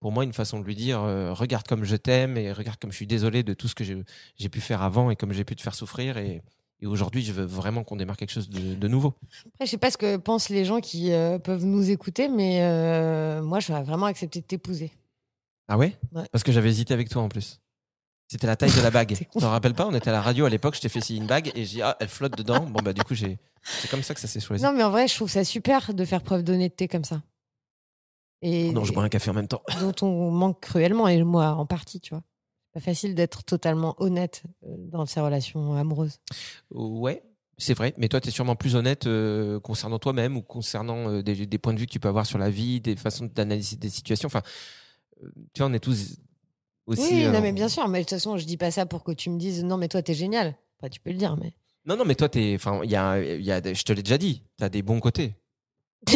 pour 0.00 0.12
moi 0.12 0.24
une 0.24 0.32
façon 0.34 0.60
de 0.60 0.64
lui 0.66 0.74
dire 0.74 1.00
euh, 1.02 1.32
regarde 1.32 1.66
comme 1.66 1.84
je 1.84 1.96
t'aime 1.96 2.36
et 2.36 2.52
regarde 2.52 2.78
comme 2.78 2.90
je 2.90 2.96
suis 2.96 3.06
désolé 3.06 3.42
de 3.42 3.54
tout 3.54 3.68
ce 3.68 3.74
que 3.74 3.84
j'ai 3.84 4.48
pu 4.50 4.60
faire 4.60 4.82
avant 4.82 5.10
et 5.10 5.16
comme 5.16 5.32
j'ai 5.32 5.44
pu 5.44 5.54
te 5.56 5.62
faire 5.62 5.74
souffrir 5.74 6.18
et, 6.18 6.42
et 6.80 6.86
aujourd'hui 6.86 7.22
je 7.22 7.32
veux 7.32 7.44
vraiment 7.44 7.84
qu'on 7.84 7.96
démarre 7.96 8.16
quelque 8.16 8.32
chose 8.32 8.50
de, 8.50 8.74
de 8.74 8.88
nouveau 8.88 9.14
Après, 9.54 9.64
je 9.66 9.70
sais 9.70 9.78
pas 9.78 9.90
ce 9.92 9.96
que 9.96 10.16
pensent 10.18 10.48
les 10.50 10.64
gens 10.64 10.80
qui 10.80 11.12
euh, 11.12 11.38
peuvent 11.38 11.64
nous 11.64 11.90
écouter, 11.90 12.28
mais 12.28 12.60
moi, 13.40 13.60
j'aurais 13.60 13.84
vraiment 13.84 14.06
accepté 14.06 14.40
de 14.40 14.44
t'épouser. 14.46 14.90
ah 15.68 15.78
ouais, 15.78 15.96
Ouais. 16.12 16.24
parce 16.32 16.42
que 16.42 16.50
j'avais 16.52 16.68
hésité 16.68 16.92
avec 16.92 17.08
toi 17.08 17.22
en 17.22 17.28
plus 17.28 17.60
c'était 18.28 18.46
la 18.46 18.56
taille 18.56 18.74
de 18.74 18.80
la 18.80 18.90
bague 18.90 19.14
tu 19.32 19.38
t'en 19.38 19.50
rappelles 19.50 19.74
pas 19.74 19.86
on 19.86 19.94
était 19.94 20.10
à 20.10 20.12
la 20.12 20.22
radio 20.22 20.44
à 20.46 20.50
l'époque 20.50 20.74
je 20.76 20.80
t'ai 20.80 20.88
fait 20.88 21.00
signer 21.00 21.20
une 21.20 21.26
bague 21.26 21.52
et 21.54 21.64
j'ai 21.64 21.76
dit 21.76 21.82
ah 21.82 21.96
elle 22.00 22.08
flotte 22.08 22.36
dedans 22.36 22.60
bon 22.60 22.80
bah 22.82 22.92
du 22.92 23.02
coup 23.02 23.14
j'ai 23.14 23.38
c'est 23.62 23.90
comme 23.90 24.02
ça 24.02 24.14
que 24.14 24.20
ça 24.20 24.28
s'est 24.28 24.40
choisi 24.40 24.62
Non, 24.62 24.72
mais 24.72 24.82
en 24.82 24.90
vrai, 24.90 25.08
je 25.08 25.14
trouve 25.14 25.30
ça 25.30 25.44
super 25.44 25.94
de 25.94 26.04
faire 26.04 26.22
preuve 26.22 26.42
d'honnêteté 26.42 26.88
comme 26.88 27.04
ça. 27.04 27.22
Et 28.42 28.72
non 28.72 28.84
je 28.84 28.92
bois 28.92 29.04
un 29.04 29.08
café 29.08 29.30
en 29.30 29.34
même 29.34 29.48
temps 29.48 29.62
dont 29.80 29.94
on 30.02 30.30
manque 30.30 30.60
cruellement, 30.60 31.06
et 31.08 31.22
moi 31.22 31.50
en 31.50 31.66
partie, 31.66 32.00
tu 32.00 32.14
vois. 32.14 32.22
C'est 32.66 32.80
pas 32.80 32.84
facile 32.84 33.14
d'être 33.14 33.44
totalement 33.44 33.94
honnête 33.98 34.42
euh, 34.64 34.74
dans 34.76 35.06
ses 35.06 35.20
relations 35.20 35.74
amoureuses. 35.74 36.18
Ouais, 36.70 37.22
c'est 37.58 37.74
vrai. 37.74 37.94
Mais 37.98 38.08
toi, 38.08 38.20
tu 38.20 38.28
es 38.28 38.30
sûrement 38.32 38.56
plus 38.56 38.74
honnête 38.74 39.06
euh, 39.06 39.60
concernant 39.60 39.98
toi-même 39.98 40.36
ou 40.36 40.42
concernant 40.42 41.08
euh, 41.10 41.22
des, 41.22 41.46
des 41.46 41.58
points 41.58 41.74
de 41.74 41.78
vue 41.78 41.86
que 41.86 41.92
tu 41.92 42.00
peux 42.00 42.08
avoir 42.08 42.26
sur 42.26 42.38
la 42.38 42.50
vie, 42.50 42.80
des 42.80 42.96
façons 42.96 43.30
d'analyser 43.32 43.76
des 43.76 43.90
situations. 43.90 44.26
Enfin, 44.26 44.42
euh, 45.22 45.28
tu 45.52 45.60
vois, 45.60 45.70
on 45.70 45.74
est 45.74 45.80
tous 45.80 46.16
aussi. 46.86 47.02
oui, 47.02 47.24
euh, 47.24 47.30
non, 47.30 47.40
mais 47.40 47.52
bien 47.52 47.68
sûr, 47.68 47.86
mais 47.88 47.98
de 48.00 48.04
toute 48.04 48.10
façon, 48.18 48.36
je 48.38 48.44
dis 48.44 48.56
pas 48.56 48.70
ça 48.70 48.86
pour 48.86 49.02
que 49.04 49.12
tu 49.12 49.30
me 49.30 49.38
dises 49.38 49.62
non, 49.64 49.76
mais 49.76 49.88
toi, 49.88 50.02
t'es 50.02 50.14
génial. 50.14 50.54
Enfin, 50.80 50.88
tu 50.90 51.00
peux 51.00 51.10
le 51.10 51.16
dire, 51.16 51.36
mais. 51.40 51.52
Non, 51.86 51.96
non, 51.96 52.04
mais 52.04 52.14
toi, 52.14 52.28
t'es. 52.28 52.52
Enfin, 52.56 52.80
il 52.84 52.90
y 52.90 52.96
a, 52.96 53.18
y 53.20 53.50
a, 53.50 53.60
je 53.74 53.82
te 53.82 53.92
l'ai 53.92 54.02
déjà 54.02 54.18
dit. 54.18 54.42
T'as 54.58 54.68
des 54.68 54.82
bons 54.82 55.00
côtés. 55.00 55.34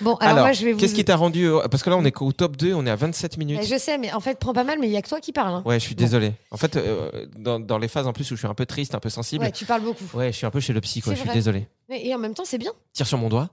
Bon, 0.00 0.16
alors, 0.16 0.40
moi, 0.44 0.52
je 0.52 0.64
vais 0.66 0.72
vous. 0.72 0.78
qu'est-ce 0.78 0.94
qui 0.94 1.04
t'a 1.04 1.16
rendu 1.16 1.48
Parce 1.70 1.82
que 1.82 1.88
là, 1.88 1.96
on 1.96 2.04
est 2.04 2.12
qu'au 2.12 2.30
top 2.32 2.56
2, 2.56 2.74
on 2.74 2.84
est 2.84 2.90
à 2.90 2.96
27 2.96 3.38
minutes. 3.38 3.58
Mais 3.60 3.66
je 3.66 3.78
sais, 3.78 3.96
mais 3.96 4.12
en 4.12 4.20
fait, 4.20 4.38
prends 4.38 4.52
pas 4.52 4.64
mal, 4.64 4.78
mais 4.78 4.86
il 4.88 4.92
y 4.92 4.96
a 4.98 5.02
que 5.02 5.08
toi 5.08 5.20
qui 5.20 5.32
parles. 5.32 5.54
hein. 5.54 5.62
Ouais, 5.64 5.78
je 5.80 5.84
suis 5.86 5.94
Bon. 5.94 6.02
désolé. 6.02 6.32
En 6.50 6.58
fait, 6.58 6.76
euh, 6.76 7.26
dans, 7.38 7.58
dans 7.60 7.78
les 7.78 7.88
phases 7.88 8.06
en 8.06 8.12
plus 8.12 8.30
où 8.30 8.34
je 8.34 8.40
suis 8.40 8.46
un 8.48 8.52
peu 8.54 8.66
triste, 8.66 8.94
un 8.94 8.98
peu 9.00 9.08
sensible, 9.08 9.44
Ouais, 9.44 9.52
tu 9.52 9.64
parles 9.64 9.82
beaucoup. 9.82 10.04
ouais, 10.14 10.32
je 10.32 10.36
suis 10.36 10.44
un 10.44 10.50
peu 10.50 10.60
chez 10.60 10.74
le 10.74 10.80
psy, 10.82 11.00
quoi. 11.00 11.14
Je 11.14 11.20
suis 11.20 11.30
désolé. 11.30 11.68
Mais- 11.88 12.04
Et 12.04 12.14
en 12.14 12.18
même 12.18 12.34
temps, 12.34 12.44
c'est 12.44 12.58
bien. 12.58 12.72
Tire 12.92 13.06
sur 13.06 13.16
mon 13.16 13.30
doigt. 13.30 13.48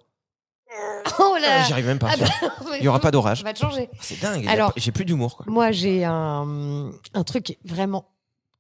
Oh 1.20 1.38
là 1.42 1.62
Euh, 1.62 1.66
J'y 1.66 1.74
arrive 1.74 1.86
même 1.88 2.00
pas. 2.00 2.10
Ah 2.12 2.18
bah, 2.18 2.78
Il 2.78 2.84
y 2.84 2.88
aura 2.88 3.00
pas 3.00 3.12
d'orage. 3.12 3.40
Ça 3.40 3.44
va 3.44 3.54
te 3.54 3.60
changer. 3.60 3.90
C'est 4.00 4.20
dingue. 4.22 4.48
Alors- 4.48 4.74
J'ai 4.78 4.92
plus 4.92 5.06
d'humour, 5.06 5.36
quoi. 5.38 5.46
Moi, 5.50 5.72
j'ai 5.72 6.04
un, 6.06 6.92
un 7.14 7.24
truc 7.24 7.58
vraiment 7.66 8.08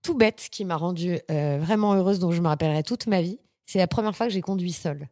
tout 0.01 0.15
bête 0.15 0.47
qui 0.51 0.65
m'a 0.65 0.75
rendue 0.77 1.19
euh, 1.29 1.59
vraiment 1.61 1.93
heureuse, 1.93 2.19
dont 2.19 2.31
je 2.31 2.41
me 2.41 2.47
rappellerai 2.47 2.83
toute 2.83 3.07
ma 3.07 3.21
vie. 3.21 3.39
C'est 3.65 3.79
la 3.79 3.87
première 3.87 4.15
fois 4.15 4.27
que 4.27 4.33
j'ai 4.33 4.41
conduit 4.41 4.73
seule. 4.73 5.07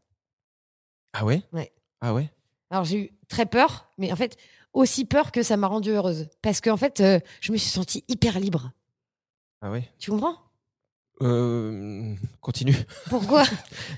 Ah 1.14 1.26
ouais? 1.26 1.42
Ouais. 1.54 1.72
Ah 2.02 2.14
ouais? 2.14 2.30
Alors, 2.72 2.84
j'ai 2.86 2.98
eu 3.06 3.12
très 3.30 3.46
peur, 3.46 3.88
mais 3.98 4.12
en 4.12 4.16
fait, 4.16 4.38
aussi 4.74 5.06
peur 5.06 5.32
que 5.32 5.42
ça 5.44 5.58
m'a 5.58 5.68
rendue 5.68 5.92
heureuse. 5.92 6.28
Parce 6.42 6.60
qu'en 6.62 6.78
fait, 6.78 7.00
euh, 7.00 7.20
je 7.42 7.52
me 7.52 7.58
suis 7.58 7.70
sentie 7.70 8.04
hyper 8.08 8.40
libre. 8.40 8.72
Ah 9.62 9.72
ouais? 9.72 9.90
Tu 10.00 10.12
comprends? 10.12 10.36
Euh, 11.22 12.14
continue. 12.42 12.76
Pourquoi? 13.10 13.44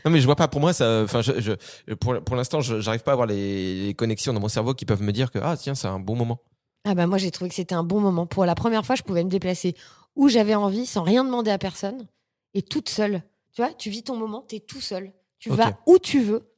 Non 0.05 0.12
mais 0.12 0.19
je 0.19 0.25
vois 0.25 0.36
pas. 0.36 0.47
Pour 0.47 0.60
moi, 0.62 0.73
ça. 0.73 1.01
Enfin, 1.03 1.21
je, 1.21 1.39
je- 1.39 1.93
pour 1.93 2.19
pour 2.23 2.36
l'instant, 2.36 2.62
j'arrive 2.62 3.03
pas 3.03 3.12
à 3.12 3.13
avoir 3.13 3.27
les, 3.27 3.86
les 3.88 3.93
connexions 3.93 4.34
dans 4.34 4.39
mon 4.39 4.47
cerveau 4.47 4.73
qui 4.73 4.86
peuvent 4.86 5.03
me 5.03 5.12
dire 5.12 5.31
que 5.31 5.39
ah 5.41 5.55
tiens, 5.57 5.75
c'est 5.75 5.88
un 5.88 5.99
bon 5.99 6.15
moment. 6.15 6.39
Ah 6.84 6.95
bah 6.95 7.05
moi, 7.05 7.17
j'ai 7.19 7.29
trouvé 7.29 7.49
que 7.49 7.55
c'était 7.55 7.75
un 7.75 7.84
bon 7.84 7.99
moment. 7.99 8.25
Pour 8.25 8.45
la 8.45 8.55
première 8.55 8.86
fois, 8.86 8.95
je 8.95 9.03
pouvais 9.03 9.23
me 9.23 9.29
déplacer 9.29 9.75
où 10.15 10.29
j'avais 10.29 10.55
envie, 10.55 10.86
sans 10.88 11.03
rien 11.03 11.23
demander 11.23 11.51
à 11.51 11.57
personne, 11.60 12.07
et 12.55 12.62
toute 12.63 12.89
seule. 12.89 13.21
Tu 13.53 13.62
vois, 13.62 13.71
tu 13.73 13.89
vis 13.91 14.01
ton 14.03 14.15
moment, 14.17 14.41
t'es 14.47 14.60
tout 14.60 14.81
seul. 14.81 15.12
Tu 15.39 15.49
vas 15.49 15.79
où 15.86 15.99
tu 15.99 16.21
veux. 16.21 16.50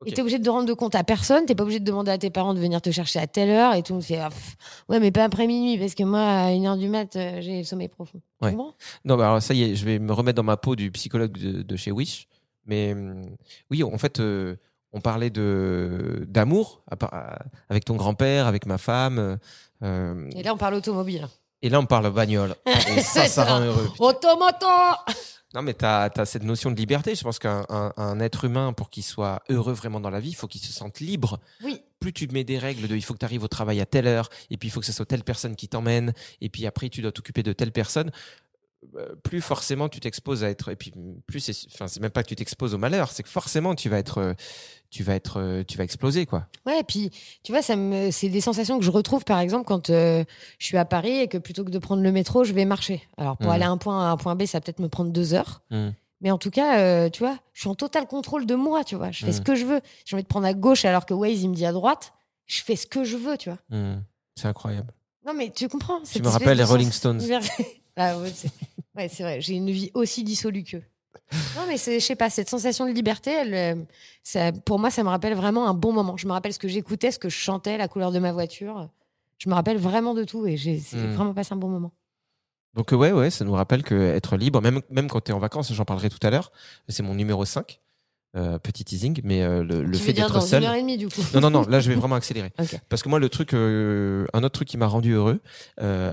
Ok. 0.00 0.08
Et 0.08 0.12
t'es 0.12 0.20
obligé 0.20 0.38
de 0.38 0.44
te 0.44 0.50
rendre 0.50 0.66
de 0.68 0.74
compte 0.74 0.94
à 0.94 1.04
personne, 1.04 1.46
t'es 1.46 1.54
pas 1.54 1.62
obligé 1.62 1.80
de 1.80 1.84
demander 1.84 2.10
à 2.10 2.18
tes 2.18 2.28
parents 2.30 2.52
de 2.52 2.60
venir 2.60 2.82
te 2.82 2.90
chercher 2.90 3.18
à 3.18 3.26
telle 3.26 3.48
heure 3.50 3.74
et 3.74 3.82
tout. 3.82 3.98
C'est 4.02 4.18
ah, 4.18 4.28
ouais, 4.90 5.00
mais 5.00 5.10
pas 5.10 5.24
après 5.24 5.46
minuit 5.46 5.78
parce 5.78 5.94
que 5.94 6.02
moi 6.04 6.20
à 6.20 6.52
une 6.52 6.66
heure 6.66 6.76
du 6.76 6.88
mat, 6.88 7.16
euh, 7.16 7.38
j'ai 7.40 7.58
le 7.58 7.64
sommeil 7.64 7.88
profond. 7.88 8.20
Ouais. 8.42 8.52
Non, 8.52 9.16
mais 9.16 9.22
alors 9.24 9.40
ça 9.40 9.54
y 9.54 9.62
est, 9.62 9.74
je 9.74 9.84
vais 9.86 9.98
me 9.98 10.12
remettre 10.12 10.36
dans 10.36 10.42
ma 10.42 10.58
peau 10.58 10.76
du 10.76 10.90
psychologue 10.90 11.32
de, 11.38 11.62
de 11.62 11.76
chez 11.76 11.92
Wish. 11.92 12.28
Mais 12.66 12.92
hum, 12.92 13.22
oui, 13.70 13.82
en 13.84 13.96
fait, 13.96 14.20
euh, 14.20 14.56
on 14.92 15.00
parlait 15.00 15.30
de 15.30 16.26
d'amour 16.28 16.82
avec 17.70 17.84
ton 17.86 17.96
grand-père, 17.96 18.46
avec 18.46 18.66
ma 18.66 18.76
femme. 18.78 19.38
euh, 19.82 20.30
Et 20.36 20.42
là, 20.42 20.52
on 20.52 20.58
parle 20.58 20.74
automobile. 20.74 21.26
et 21.62 21.70
là, 21.70 21.80
on 21.80 21.86
parle 21.86 22.10
bagnole. 22.12 22.54
Et 22.66 23.00
ça, 23.00 23.22
ça 23.26 23.28
ça. 23.28 23.44
rend 23.44 23.60
heureux. 23.64 23.88
Automoto 23.98 24.66
Non, 25.56 25.62
mais 25.62 25.72
tu 25.72 25.86
as, 25.86 26.10
cette 26.26 26.42
notion 26.42 26.70
de 26.70 26.76
liberté. 26.76 27.14
Je 27.14 27.22
pense 27.22 27.38
qu'un 27.38 27.64
un, 27.70 27.90
un 27.96 28.20
être 28.20 28.44
humain, 28.44 28.74
pour 28.74 28.90
qu'il 28.90 29.02
soit 29.02 29.42
heureux 29.48 29.72
vraiment 29.72 30.00
dans 30.00 30.10
la 30.10 30.20
vie, 30.20 30.28
il 30.28 30.34
faut 30.34 30.46
qu'il 30.46 30.60
se 30.60 30.70
sente 30.70 31.00
libre. 31.00 31.40
Oui. 31.64 31.80
Plus 31.98 32.12
tu 32.12 32.28
mets 32.28 32.44
des 32.44 32.58
règles 32.58 32.86
de 32.86 32.94
il 32.94 33.02
faut 33.02 33.14
que 33.14 33.20
tu 33.20 33.24
arrives 33.24 33.42
au 33.42 33.48
travail 33.48 33.80
à 33.80 33.86
telle 33.86 34.06
heure, 34.06 34.28
et 34.50 34.58
puis 34.58 34.68
il 34.68 34.70
faut 34.70 34.80
que 34.80 34.86
ce 34.86 34.92
soit 34.92 35.06
telle 35.06 35.24
personne 35.24 35.56
qui 35.56 35.66
t'emmène, 35.66 36.12
et 36.42 36.50
puis 36.50 36.66
après 36.66 36.90
tu 36.90 37.00
dois 37.00 37.10
t'occuper 37.10 37.42
de 37.42 37.54
telle 37.54 37.72
personne, 37.72 38.10
plus 39.22 39.40
forcément 39.40 39.88
tu 39.88 40.00
t'exposes 40.00 40.44
à 40.44 40.50
être. 40.50 40.68
Et 40.70 40.76
puis 40.76 40.92
plus 41.26 41.40
c'est. 41.40 41.52
Enfin, 41.72 41.88
c'est 41.88 42.00
même 42.00 42.10
pas 42.10 42.22
que 42.22 42.28
tu 42.28 42.36
t'exposes 42.36 42.74
au 42.74 42.78
malheur, 42.78 43.10
c'est 43.10 43.22
que 43.22 43.28
forcément 43.28 43.74
tu 43.74 43.88
vas 43.88 43.98
être. 43.98 44.34
Tu 44.90 45.02
vas 45.02 45.14
être, 45.14 45.62
tu 45.66 45.76
vas 45.76 45.84
exploser 45.84 46.26
quoi. 46.26 46.46
Ouais, 46.64 46.80
et 46.80 46.84
puis 46.84 47.10
tu 47.42 47.50
vois, 47.52 47.60
ça 47.62 47.74
me, 47.76 48.10
c'est 48.12 48.28
des 48.28 48.40
sensations 48.40 48.78
que 48.78 48.84
je 48.84 48.90
retrouve 48.90 49.24
par 49.24 49.40
exemple 49.40 49.66
quand 49.66 49.90
euh, 49.90 50.24
je 50.58 50.66
suis 50.66 50.76
à 50.76 50.84
Paris 50.84 51.18
et 51.18 51.28
que 51.28 51.38
plutôt 51.38 51.64
que 51.64 51.70
de 51.70 51.78
prendre 51.78 52.02
le 52.02 52.12
métro, 52.12 52.44
je 52.44 52.52
vais 52.52 52.64
marcher. 52.64 53.02
Alors 53.16 53.36
pour 53.36 53.48
Mhm. 53.48 53.52
aller 53.54 53.64
à 53.64 53.70
un 53.70 53.76
point 53.78 54.00
A 54.04 54.08
à 54.08 54.10
un 54.12 54.16
point 54.16 54.36
B, 54.36 54.44
ça 54.46 54.58
va 54.58 54.62
peut-être 54.62 54.78
me 54.78 54.88
prendre 54.88 55.10
deux 55.10 55.34
heures. 55.34 55.62
Mhm. 55.70 55.92
Mais 56.22 56.30
en 56.30 56.38
tout 56.38 56.50
cas, 56.50 56.78
euh, 56.78 57.10
tu 57.10 57.18
vois, 57.24 57.36
je 57.52 57.60
suis 57.60 57.68
en 57.68 57.74
total 57.74 58.06
contrôle 58.06 58.46
de 58.46 58.54
moi, 58.54 58.84
tu 58.84 58.94
vois. 58.94 59.10
Je 59.10 59.24
fais 59.24 59.32
ce 59.32 59.40
que 59.42 59.54
je 59.54 59.66
veux. 59.66 59.80
J'ai 60.06 60.16
envie 60.16 60.22
de 60.22 60.28
prendre 60.28 60.46
à 60.46 60.54
gauche 60.54 60.84
alors 60.86 61.04
que 61.04 61.12
Waze, 61.12 61.42
il 61.42 61.50
me 61.50 61.54
dit 61.54 61.66
à 61.66 61.72
droite. 61.72 62.14
Je 62.46 62.62
fais 62.62 62.74
ce 62.76 62.86
que 62.86 63.04
je 63.04 63.16
veux, 63.18 63.36
tu 63.36 63.50
vois. 63.50 63.58
C'est 64.36 64.46
incroyable. 64.46 64.94
Non, 65.26 65.34
mais 65.34 65.50
tu 65.50 65.68
comprends. 65.68 66.00
Tu 66.10 66.22
me 66.22 66.28
rappelles 66.28 66.56
les 66.56 66.64
Rolling 66.64 66.90
Stones. 66.92 67.20
ah 67.96 68.16
ouais, 68.18 68.32
ouais, 68.96 69.08
c'est 69.08 69.22
vrai. 69.22 69.40
J'ai 69.40 69.54
une 69.54 69.70
vie 69.70 69.90
aussi 69.94 70.24
dissolue 70.24 70.64
qu'eux. 70.64 70.82
Non, 71.56 71.62
mais 71.66 71.76
c'est, 71.76 71.98
je 71.98 72.04
sais 72.04 72.14
pas, 72.16 72.30
cette 72.30 72.48
sensation 72.48 72.86
de 72.86 72.92
liberté, 72.92 73.30
elle, 73.32 73.54
euh, 73.54 73.82
ça, 74.22 74.52
pour 74.52 74.78
moi, 74.78 74.90
ça 74.90 75.02
me 75.02 75.08
rappelle 75.08 75.34
vraiment 75.34 75.68
un 75.68 75.74
bon 75.74 75.92
moment. 75.92 76.16
Je 76.16 76.26
me 76.26 76.32
rappelle 76.32 76.52
ce 76.52 76.58
que 76.58 76.68
j'écoutais, 76.68 77.10
ce 77.10 77.18
que 77.18 77.28
je 77.28 77.36
chantais, 77.36 77.76
la 77.78 77.88
couleur 77.88 78.12
de 78.12 78.18
ma 78.18 78.32
voiture. 78.32 78.88
Je 79.38 79.48
me 79.48 79.54
rappelle 79.54 79.76
vraiment 79.78 80.14
de 80.14 80.24
tout 80.24 80.46
et 80.46 80.56
j'ai 80.56 80.78
c'est 80.78 80.96
Mm. 80.96 81.12
vraiment 81.14 81.34
passé 81.34 81.52
un 81.52 81.56
bon 81.56 81.68
moment. 81.68 81.92
Donc 82.74 82.92
ouais, 82.92 83.10
ouais, 83.12 83.30
ça 83.30 83.44
nous 83.44 83.52
rappelle 83.52 83.82
que 83.82 83.94
être 83.94 84.36
libre, 84.36 84.60
même, 84.60 84.82
même 84.90 85.08
quand 85.08 85.20
tu 85.22 85.30
es 85.30 85.34
en 85.34 85.38
vacances, 85.38 85.72
j'en 85.72 85.84
parlerai 85.86 86.10
tout 86.10 86.24
à 86.24 86.30
l'heure, 86.30 86.52
c'est 86.88 87.02
mon 87.02 87.14
numéro 87.14 87.44
5, 87.44 87.80
euh, 88.36 88.58
petit 88.58 88.84
teasing, 88.84 89.20
mais 89.24 89.42
euh, 89.42 89.64
le, 89.64 89.82
le 89.82 89.96
fait 89.98 90.12
d'être 90.12 90.34
dans 90.34 90.40
seul... 90.42 90.62
une 90.62 90.68
heure 90.68 90.74
et 90.74 90.82
demie, 90.82 90.98
du 90.98 91.08
coup. 91.08 91.22
Non, 91.34 91.40
non, 91.40 91.50
non, 91.50 91.62
là 91.68 91.80
je 91.80 91.88
vais 91.88 91.94
vraiment 91.96 92.14
accélérer. 92.22 92.52
Parce 92.90 93.02
que 93.02 93.08
moi, 93.08 93.18
le 93.18 93.30
truc, 93.30 93.54
euh, 93.54 94.26
un 94.34 94.42
autre 94.44 94.52
truc 94.52 94.68
qui 94.68 94.76
m'a 94.76 94.86
rendu 94.86 95.12
heureux, 95.12 95.40
euh, 95.80 96.12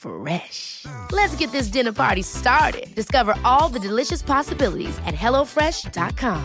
Fresh. 0.00 0.86
Let's 1.12 1.36
get 1.36 1.52
this 1.52 1.68
dinner 1.68 1.92
party 1.92 2.22
started. 2.22 2.86
Discover 2.94 3.34
all 3.44 3.68
the 3.68 3.78
delicious 3.78 4.22
possibilities 4.22 4.98
at 5.06 5.14
hellofresh.com. 5.14 6.40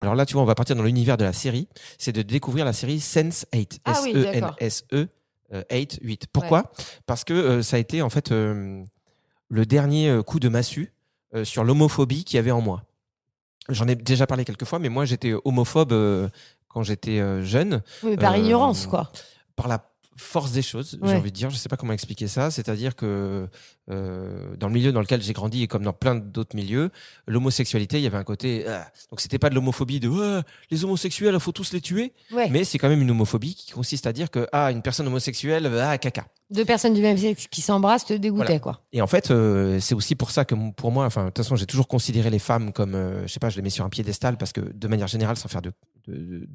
Alors 0.00 0.14
là, 0.14 0.24
tu 0.24 0.34
vois, 0.34 0.42
on 0.42 0.46
va 0.46 0.54
partir 0.54 0.76
dans 0.76 0.84
l'univers 0.84 1.16
de 1.16 1.24
la 1.24 1.32
série. 1.32 1.68
C'est 1.98 2.12
de 2.12 2.22
découvrir 2.22 2.64
la 2.64 2.72
série 2.72 2.98
Sense8. 2.98 3.80
Ah 3.84 3.98
oui, 4.04 4.12
d'accord. 4.12 4.54
S-E-N-S-E. 4.60 5.08
8, 5.72 5.98
8. 6.00 6.26
Pourquoi 6.32 6.70
Parce 7.06 7.24
que 7.24 7.32
euh, 7.32 7.62
ça 7.62 7.76
a 7.76 7.80
été 7.80 8.02
en 8.02 8.10
fait 8.10 8.30
euh, 8.30 8.84
le 9.48 9.66
dernier 9.66 10.10
euh, 10.10 10.22
coup 10.22 10.38
de 10.38 10.48
massue 10.48 10.92
euh, 11.34 11.44
sur 11.44 11.64
l'homophobie 11.64 12.22
qu'il 12.22 12.36
y 12.36 12.38
avait 12.38 12.52
en 12.52 12.60
moi. 12.60 12.84
J'en 13.68 13.86
ai 13.86 13.96
déjà 13.96 14.26
parlé 14.26 14.44
quelques 14.44 14.64
fois, 14.64 14.78
mais 14.78 14.88
moi 14.88 15.04
j'étais 15.04 15.34
homophobe 15.44 15.92
euh, 15.92 16.28
quand 16.78 16.84
j'étais 16.84 17.18
euh, 17.18 17.42
jeune. 17.42 17.82
Oui, 18.04 18.10
mais 18.10 18.16
par 18.16 18.34
Euh, 18.34 18.38
ignorance, 18.38 18.86
quoi. 18.86 19.10
Par 19.56 19.66
la 19.66 19.84
force 20.16 20.50
des 20.50 20.62
choses, 20.62 20.98
Ouais. 21.00 21.10
j'ai 21.10 21.14
envie 21.16 21.30
de 21.30 21.36
dire. 21.36 21.48
Je 21.50 21.56
sais 21.56 21.68
pas 21.68 21.76
comment 21.76 21.92
expliquer 21.92 22.26
ça. 22.26 22.50
C'est-à-dire 22.50 22.96
que 22.96 23.48
euh, 23.90 24.56
dans 24.56 24.66
le 24.66 24.74
milieu 24.74 24.90
dans 24.92 25.00
lequel 25.00 25.22
j'ai 25.22 25.32
grandi 25.32 25.62
et 25.62 25.66
comme 25.68 25.84
dans 25.84 25.92
plein 25.92 26.16
d'autres 26.16 26.56
milieux, 26.56 26.90
l'homosexualité, 27.28 27.98
il 27.98 28.02
y 28.02 28.06
avait 28.06 28.16
un 28.16 28.24
côté. 28.24 28.64
ah. 28.68 28.86
donc 29.10 29.20
c'était 29.20 29.38
pas 29.38 29.48
de 29.48 29.54
l'homophobie 29.54 30.00
de 30.00 30.42
les 30.72 30.84
homosexuels, 30.84 31.34
il 31.34 31.40
faut 31.40 31.52
tous 31.52 31.72
les 31.72 31.80
tuer. 31.80 32.12
Ouais. 32.32 32.48
Mais 32.50 32.64
c'est 32.64 32.78
quand 32.78 32.88
même 32.88 33.00
une 33.00 33.10
homophobie 33.12 33.54
qui 33.54 33.70
consiste 33.72 34.06
à 34.08 34.12
dire 34.12 34.30
que 34.30 34.48
ah 34.52 34.72
une 34.72 34.82
personne 34.82 35.06
homosexuelle, 35.06 35.66
ah 35.80 35.96
caca. 35.98 36.26
Deux 36.50 36.64
personnes 36.64 36.94
du 36.94 37.02
même 37.02 37.16
sexe 37.18 37.46
qui 37.46 37.60
s'embrassent 37.60 38.06
te 38.06 38.14
dégoûtaient, 38.14 38.44
Voilà. 38.46 38.58
quoi. 38.60 38.80
Et 38.92 39.02
en 39.02 39.06
fait, 39.06 39.30
euh, 39.30 39.78
c'est 39.80 39.94
aussi 39.94 40.14
pour 40.16 40.30
ça 40.32 40.44
que 40.44 40.54
pour 40.72 40.90
moi, 40.90 41.04
enfin, 41.06 41.24
de 41.24 41.28
toute 41.28 41.38
façon, 41.38 41.54
j'ai 41.56 41.66
toujours 41.66 41.86
considéré 41.88 42.28
les 42.30 42.38
femmes 42.40 42.72
comme, 42.72 42.94
euh, 42.96 43.22
je 43.26 43.32
sais 43.32 43.38
pas, 43.40 43.50
je 43.50 43.56
les 43.56 43.62
mets 43.62 43.70
sur 43.70 43.84
un 43.84 43.90
piédestal 43.90 44.36
parce 44.36 44.52
que 44.52 44.60
de 44.60 44.88
manière 44.88 45.06
générale, 45.08 45.36
sans 45.36 45.48
faire 45.48 45.62
de, 45.62 45.70
de, 46.08 46.14
de- 46.16 46.48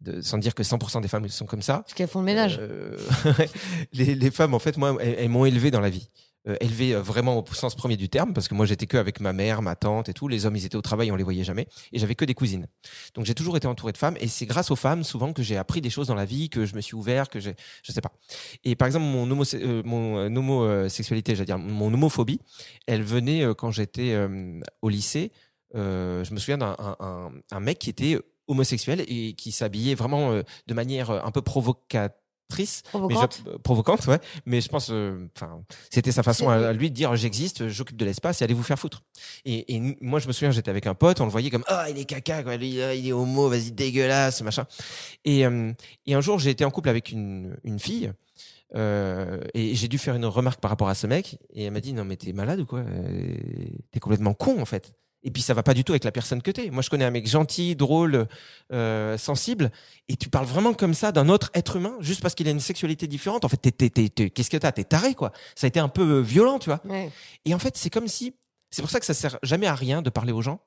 de- 0.00 0.20
sans 0.20 0.38
dire 0.38 0.54
que 0.54 0.62
100% 0.62 1.00
des 1.00 1.08
femmes 1.08 1.28
sont 1.28 1.46
comme 1.46 1.62
ça. 1.62 1.78
Parce 1.80 1.94
qu'elles 1.94 2.08
font 2.08 2.20
le 2.20 2.26
ménage. 2.26 2.58
euh, 2.60 2.96
les, 3.92 4.14
les 4.14 4.30
femmes, 4.30 4.54
en 4.54 4.58
fait, 4.58 4.76
moi, 4.76 4.96
elles, 5.00 5.16
elles 5.18 5.28
m'ont 5.28 5.44
élevé 5.44 5.70
dans 5.70 5.80
la 5.80 5.90
vie. 5.90 6.08
Euh, 6.46 6.56
élevé 6.60 6.94
euh, 6.94 7.00
vraiment 7.00 7.38
au 7.38 7.54
sens 7.54 7.74
premier 7.74 7.96
du 7.96 8.10
terme, 8.10 8.34
parce 8.34 8.48
que 8.48 8.54
moi 8.54 8.66
j'étais 8.66 8.84
que 8.86 8.98
avec 8.98 9.18
ma 9.18 9.32
mère, 9.32 9.62
ma 9.62 9.76
tante 9.76 10.10
et 10.10 10.12
tout. 10.12 10.28
Les 10.28 10.44
hommes, 10.44 10.54
ils 10.56 10.66
étaient 10.66 10.76
au 10.76 10.82
travail, 10.82 11.10
on 11.10 11.16
les 11.16 11.24
voyait 11.24 11.42
jamais, 11.42 11.66
et 11.90 11.98
j'avais 11.98 12.14
que 12.14 12.26
des 12.26 12.34
cousines. 12.34 12.66
Donc 13.14 13.24
j'ai 13.24 13.32
toujours 13.32 13.56
été 13.56 13.66
entouré 13.66 13.92
de 13.92 13.96
femmes, 13.96 14.18
et 14.20 14.28
c'est 14.28 14.44
grâce 14.44 14.70
aux 14.70 14.76
femmes 14.76 15.04
souvent 15.04 15.32
que 15.32 15.42
j'ai 15.42 15.56
appris 15.56 15.80
des 15.80 15.88
choses 15.88 16.06
dans 16.08 16.14
la 16.14 16.26
vie, 16.26 16.50
que 16.50 16.66
je 16.66 16.74
me 16.76 16.82
suis 16.82 16.96
ouvert, 16.96 17.30
que 17.30 17.40
j'ai, 17.40 17.54
je 17.82 17.92
sais 17.92 18.02
pas. 18.02 18.12
Et 18.62 18.76
par 18.76 18.84
exemple, 18.84 19.06
mon, 19.06 19.22
homo, 19.30 19.42
euh, 19.54 19.82
mon 19.86 20.36
homosexualité, 20.36 21.34
j'allais 21.34 21.46
dire 21.46 21.58
mon 21.58 21.86
homophobie, 21.94 22.40
elle 22.86 23.02
venait 23.02 23.46
quand 23.56 23.70
j'étais 23.70 24.14
au 24.82 24.88
lycée. 24.90 25.32
Euh, 25.74 26.24
je 26.24 26.34
me 26.34 26.38
souviens 26.38 26.58
d'un 26.58 26.76
un, 26.78 26.96
un- 27.00 27.32
un 27.52 27.60
mec 27.60 27.78
qui 27.78 27.88
était 27.88 28.18
homosexuel 28.48 29.04
et 29.08 29.32
qui 29.34 29.52
s'habillait 29.52 29.94
vraiment 29.94 30.32
euh, 30.32 30.42
de 30.66 30.74
manière 30.74 31.10
euh, 31.10 31.20
un 31.24 31.30
peu 31.30 31.42
provocatrice. 31.42 32.82
Mais 32.84 32.90
Provocante. 32.90 33.42
je- 33.44 33.50
euh, 33.50 33.58
provocante, 33.58 34.06
ouais. 34.06 34.18
Mais 34.46 34.60
je 34.60 34.68
pense, 34.68 34.92
enfin, 35.34 35.62
c'était 35.90 36.12
sa 36.12 36.22
façon 36.22 36.48
à, 36.50 36.72
lui 36.72 36.90
de 36.90 36.94
dire 36.94 37.16
j'existe, 37.16 37.68
j'occupe 37.68 37.96
de 37.96 38.04
l'espace 38.04 38.40
et 38.42 38.44
allez 38.44 38.54
vous 38.54 38.62
faire 38.62 38.78
foutre. 38.78 39.02
Et, 39.44 39.80
moi, 40.00 40.20
je 40.20 40.28
me 40.28 40.32
souviens, 40.32 40.50
j'étais 40.50 40.70
avec 40.70 40.86
un 40.86 40.94
pote, 40.94 41.20
on 41.20 41.24
le 41.24 41.30
voyait 41.30 41.50
comme 41.50 41.64
ah 41.66 41.86
il 41.90 41.98
est 41.98 42.04
caca, 42.04 42.42
quoi, 42.42 42.56
lui, 42.56 42.80
ah, 42.82 42.94
il 42.94 43.08
est 43.08 43.12
homo, 43.12 43.48
vas-y 43.48 43.72
dégueulasse, 43.72 44.42
machin. 44.42 44.66
Et, 45.24 45.40
et 46.06 46.14
un 46.14 46.20
jour, 46.20 46.38
j'ai 46.38 46.50
été 46.50 46.64
en 46.64 46.70
couple 46.70 46.90
avec 46.90 47.10
une, 47.10 47.56
une 47.64 47.78
fille. 47.80 48.12
euh, 48.74 49.40
et 49.54 49.74
j'ai 49.74 49.88
dû 49.88 49.98
faire 49.98 50.14
une 50.14 50.26
remarque 50.26 50.60
par 50.60 50.70
rapport 50.70 50.88
à 50.88 50.94
ce 50.94 51.06
mec 51.06 51.38
et 51.54 51.64
elle 51.64 51.72
m'a 51.72 51.80
dit 51.80 51.92
non 51.92 52.04
mais 52.04 52.16
t'es 52.16 52.32
malade 52.32 52.58
ou 52.60 52.66
quoi 52.66 52.82
t'es 53.92 54.00
complètement 54.00 54.34
con 54.34 54.60
en 54.60 54.64
fait 54.64 54.94
et 55.24 55.30
puis 55.30 55.42
ça 55.42 55.54
va 55.54 55.62
pas 55.62 55.74
du 55.74 55.82
tout 55.84 55.92
avec 55.92 56.04
la 56.04 56.12
personne 56.12 56.42
que 56.42 56.50
t'es. 56.50 56.70
Moi 56.70 56.82
je 56.82 56.90
connais 56.90 57.04
un 57.04 57.10
mec 57.10 57.26
gentil 57.26 57.74
drôle 57.76 58.26
euh, 58.72 59.18
sensible. 59.18 59.72
Et 60.08 60.16
tu 60.16 60.28
parles 60.28 60.46
vraiment 60.46 60.74
comme 60.74 60.94
ça 60.94 61.10
d'un 61.12 61.28
autre 61.28 61.50
être 61.54 61.76
humain 61.76 61.94
juste 62.00 62.20
parce 62.22 62.34
qu'il 62.34 62.46
a 62.46 62.50
une 62.50 62.60
sexualité 62.60 63.06
différente. 63.06 63.44
En 63.44 63.48
fait 63.48 63.56
t'es, 63.56 63.72
t'es, 63.72 63.90
t'es- 63.90 64.08
t'es- 64.08 64.30
qu'est-ce 64.30 64.50
que 64.50 64.56
t'as? 64.56 64.70
T'es 64.72 64.84
taré 64.84 65.14
quoi. 65.14 65.32
Ça 65.56 65.66
a 65.66 65.68
été 65.68 65.80
un 65.80 65.88
peu 65.88 66.02
euh, 66.02 66.20
violent 66.20 66.58
tu 66.58 66.68
vois. 66.70 66.80
Ouais. 66.84 67.10
et 67.44 67.54
en 67.54 67.58
fait 67.58 67.76
c'est 67.76 67.90
comme 67.90 68.06
si 68.08 68.34
c'est 68.70 68.82
pour 68.82 68.90
ça 68.90 69.00
que 69.00 69.06
ça 69.06 69.14
sert 69.14 69.38
jamais 69.42 69.66
à 69.66 69.74
rien 69.74 70.02
de 70.02 70.10
parler 70.10 70.32
aux 70.32 70.42
gens. 70.42 70.60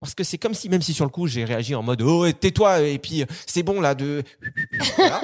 Parce 0.00 0.14
que 0.14 0.24
c'est 0.24 0.36
comme 0.38 0.52
si 0.52 0.68
même 0.68 0.82
si 0.82 0.92
sur 0.92 1.06
le 1.06 1.10
coup 1.10 1.26
j'ai 1.28 1.44
réagi 1.46 1.74
en 1.74 1.82
mode 1.82 2.02
oh 2.02 2.30
tais-toi 2.30 2.80
et 2.82 2.98
puis 2.98 3.22
euh, 3.22 3.26
c'est 3.46 3.62
bon 3.62 3.80
là 3.80 3.94
de 3.94 4.22
Voilà. 4.96 5.22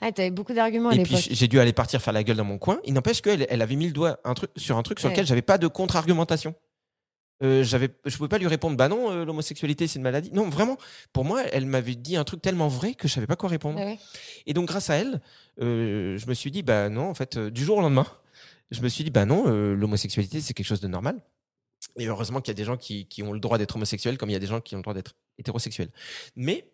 Ah, 0.00 0.10
t'avais 0.12 0.30
beaucoup 0.32 0.52
d'arguments 0.52 0.90
à 0.90 0.94
et 0.94 1.04
puis 1.04 1.16
j'ai 1.30 1.46
dû 1.48 1.58
aller 1.60 1.72
partir 1.72 2.02
faire 2.02 2.12
la 2.12 2.22
gueule 2.24 2.36
dans 2.36 2.44
mon 2.44 2.58
coin. 2.58 2.80
Il 2.84 2.92
n'empêche 2.92 3.22
qu'elle 3.22 3.46
elle 3.48 3.62
avait 3.62 3.76
mis 3.76 3.86
le 3.86 3.92
doigt 3.92 4.18
un 4.24 4.34
truc 4.34 4.50
sur 4.56 4.76
un 4.76 4.82
truc 4.82 4.98
sur 4.98 5.06
Ouais. 5.08 5.12
lequel 5.14 5.26
j'avais 5.26 5.42
pas 5.42 5.56
de 5.58 5.68
contre-argumentation 5.68 6.54
euh, 7.44 7.62
j'avais 7.62 7.90
je 8.04 8.16
pouvais 8.16 8.28
pas 8.28 8.38
lui 8.38 8.46
répondre 8.46 8.76
bah 8.76 8.88
non 8.88 9.10
euh, 9.10 9.24
l'homosexualité 9.24 9.86
c'est 9.86 9.96
une 9.96 10.02
maladie 10.02 10.30
non 10.32 10.48
vraiment 10.48 10.78
pour 11.12 11.24
moi 11.24 11.42
elle 11.52 11.66
m'avait 11.66 11.94
dit 11.94 12.16
un 12.16 12.24
truc 12.24 12.42
tellement 12.42 12.68
vrai 12.68 12.94
que 12.94 13.06
je 13.06 13.12
savais 13.12 13.26
pas 13.26 13.36
quoi 13.36 13.48
répondre 13.48 13.78
Ah 13.80 13.84
ouais. 13.86 13.98
et 14.46 14.54
donc 14.54 14.66
grâce 14.68 14.90
à 14.90 14.96
elle, 14.96 15.20
euh, 15.60 16.16
je 16.18 16.26
me 16.26 16.34
suis 16.34 16.50
dit 16.50 16.62
bah 16.62 16.88
non 16.88 17.08
en 17.08 17.14
fait 17.14 17.36
euh, 17.36 17.50
du 17.50 17.64
jour 17.64 17.78
au 17.78 17.80
lendemain, 17.80 18.06
je 18.70 18.80
me 18.80 18.88
suis 18.88 19.04
dit 19.04 19.10
bah 19.10 19.26
non 19.26 19.44
l'homosexualité 19.46 20.40
c'est 20.40 20.54
quelque 20.54 20.66
chose 20.66 20.80
de 20.80 20.88
normal. 20.88 21.20
Et 21.98 22.06
heureusement 22.06 22.40
qu'il 22.40 22.48
y 22.50 22.56
a 22.56 22.56
des 22.56 22.64
gens 22.64 22.78
qui, 22.78 23.06
qui 23.06 23.22
ont 23.22 23.32
le 23.32 23.38
droit 23.38 23.58
d'être 23.58 23.76
homosexuels 23.76 24.16
comme 24.16 24.30
il 24.30 24.32
y 24.32 24.36
a 24.36 24.40
des 24.40 24.46
gens 24.46 24.60
qui 24.60 24.74
ont 24.74 24.78
le 24.78 24.82
droit 24.82 24.94
d'être 24.94 25.14
hétérosexuels. 25.38 25.90
Mais 26.34 26.66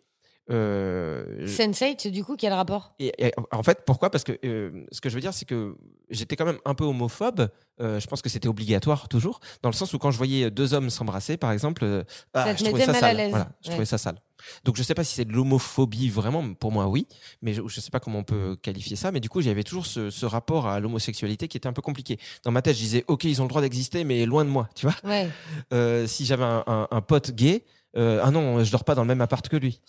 euh, 0.51 1.25
je- 1.45 1.51
Sense8, 1.63 2.09
du 2.09 2.23
coup, 2.23 2.35
quel 2.37 2.53
rapport? 2.53 2.93
et, 2.99 3.11
et, 3.27 3.31
en 3.51 3.63
fait, 3.63 3.79
pourquoi? 3.85 4.09
Parce 4.09 4.23
que 4.23 4.37
euh, 4.45 4.85
ce 4.91 5.01
que 5.01 5.09
je 5.09 5.15
veux 5.15 5.21
dire, 5.21 5.33
c'est 5.33 5.45
que 5.45 5.75
j'étais 6.09 6.35
quand 6.35 6.45
même 6.45 6.59
un 6.65 6.73
peu 6.75 6.83
homophobe. 6.83 7.49
Euh, 7.79 7.99
je 7.99 8.05
pense 8.07 8.21
que 8.21 8.29
c'était 8.29 8.47
obligatoire 8.47 9.07
toujours, 9.09 9.39
dans 9.63 9.69
le 9.69 9.73
sens 9.75 9.93
où 9.93 9.97
quand 9.97 10.11
je 10.11 10.17
voyais 10.17 10.51
deux 10.51 10.73
hommes 10.75 10.89
s'embrasser, 10.91 11.35
par 11.37 11.51
exemple, 11.51 11.83
euh, 11.83 12.03
ah, 12.35 12.45
Ça 12.45 12.53
te 12.53 12.59
je 12.59 12.65
trouvais 12.65 12.81
ça 12.85 12.91
mal 12.91 12.95
à 12.95 12.99
sale. 13.07 13.17
l'aise. 13.17 13.29
Voilà, 13.31 13.49
je 13.61 13.67
Ouais. 13.69 13.71
trouvais 13.73 13.85
ça 13.85 13.97
sale. 13.97 14.21
Donc 14.65 14.75
je 14.75 14.83
sais 14.83 14.93
pas 14.95 15.03
si 15.03 15.15
c'est 15.15 15.25
de 15.25 15.33
l'homophobie 15.33 16.09
vraiment. 16.09 16.53
Pour 16.53 16.71
moi, 16.71 16.87
oui, 16.87 17.07
mais 17.41 17.53
je, 17.53 17.61
je 17.67 17.79
sais 17.79 17.89
pas 17.91 17.99
comment 17.99 18.19
on 18.19 18.23
peut 18.23 18.55
qualifier 18.61 18.95
ça. 18.95 19.11
Mais 19.11 19.19
du 19.19 19.29
coup, 19.29 19.41
j'avais 19.41 19.63
toujours 19.63 19.85
ce, 19.85 20.09
ce 20.11 20.25
rapport 20.25 20.67
à 20.67 20.79
l'homosexualité 20.79 21.47
qui 21.47 21.57
était 21.57 21.67
un 21.67 21.73
peu 21.73 21.81
compliqué. 21.81 22.19
Dans 22.43 22.51
ma 22.51 22.61
tête, 22.61 22.75
je 22.75 22.81
disais, 22.81 23.03
ok, 23.07 23.23
ils 23.23 23.39
ont 23.41 23.45
le 23.45 23.49
droit 23.49 23.61
d'exister, 23.61 24.03
mais 24.03 24.25
loin 24.25 24.43
de 24.45 24.49
moi, 24.49 24.67
tu 24.75 24.87
vois. 24.87 24.95
Ouais. 25.03 26.07
Si 26.07 26.25
j'avais 26.25 26.43
un, 26.43 26.63
un- 26.67 26.87
un 26.91 27.01
pote 27.01 27.31
gay, 27.31 27.63
ah 27.95 28.29
non, 28.31 28.63
je 28.63 28.71
dors 28.71 28.83
pas 28.83 28.93
dans 28.95 29.01
le 29.03 29.07
même 29.07 29.21
appart 29.21 29.47
que 29.47 29.57
lui. 29.57 29.79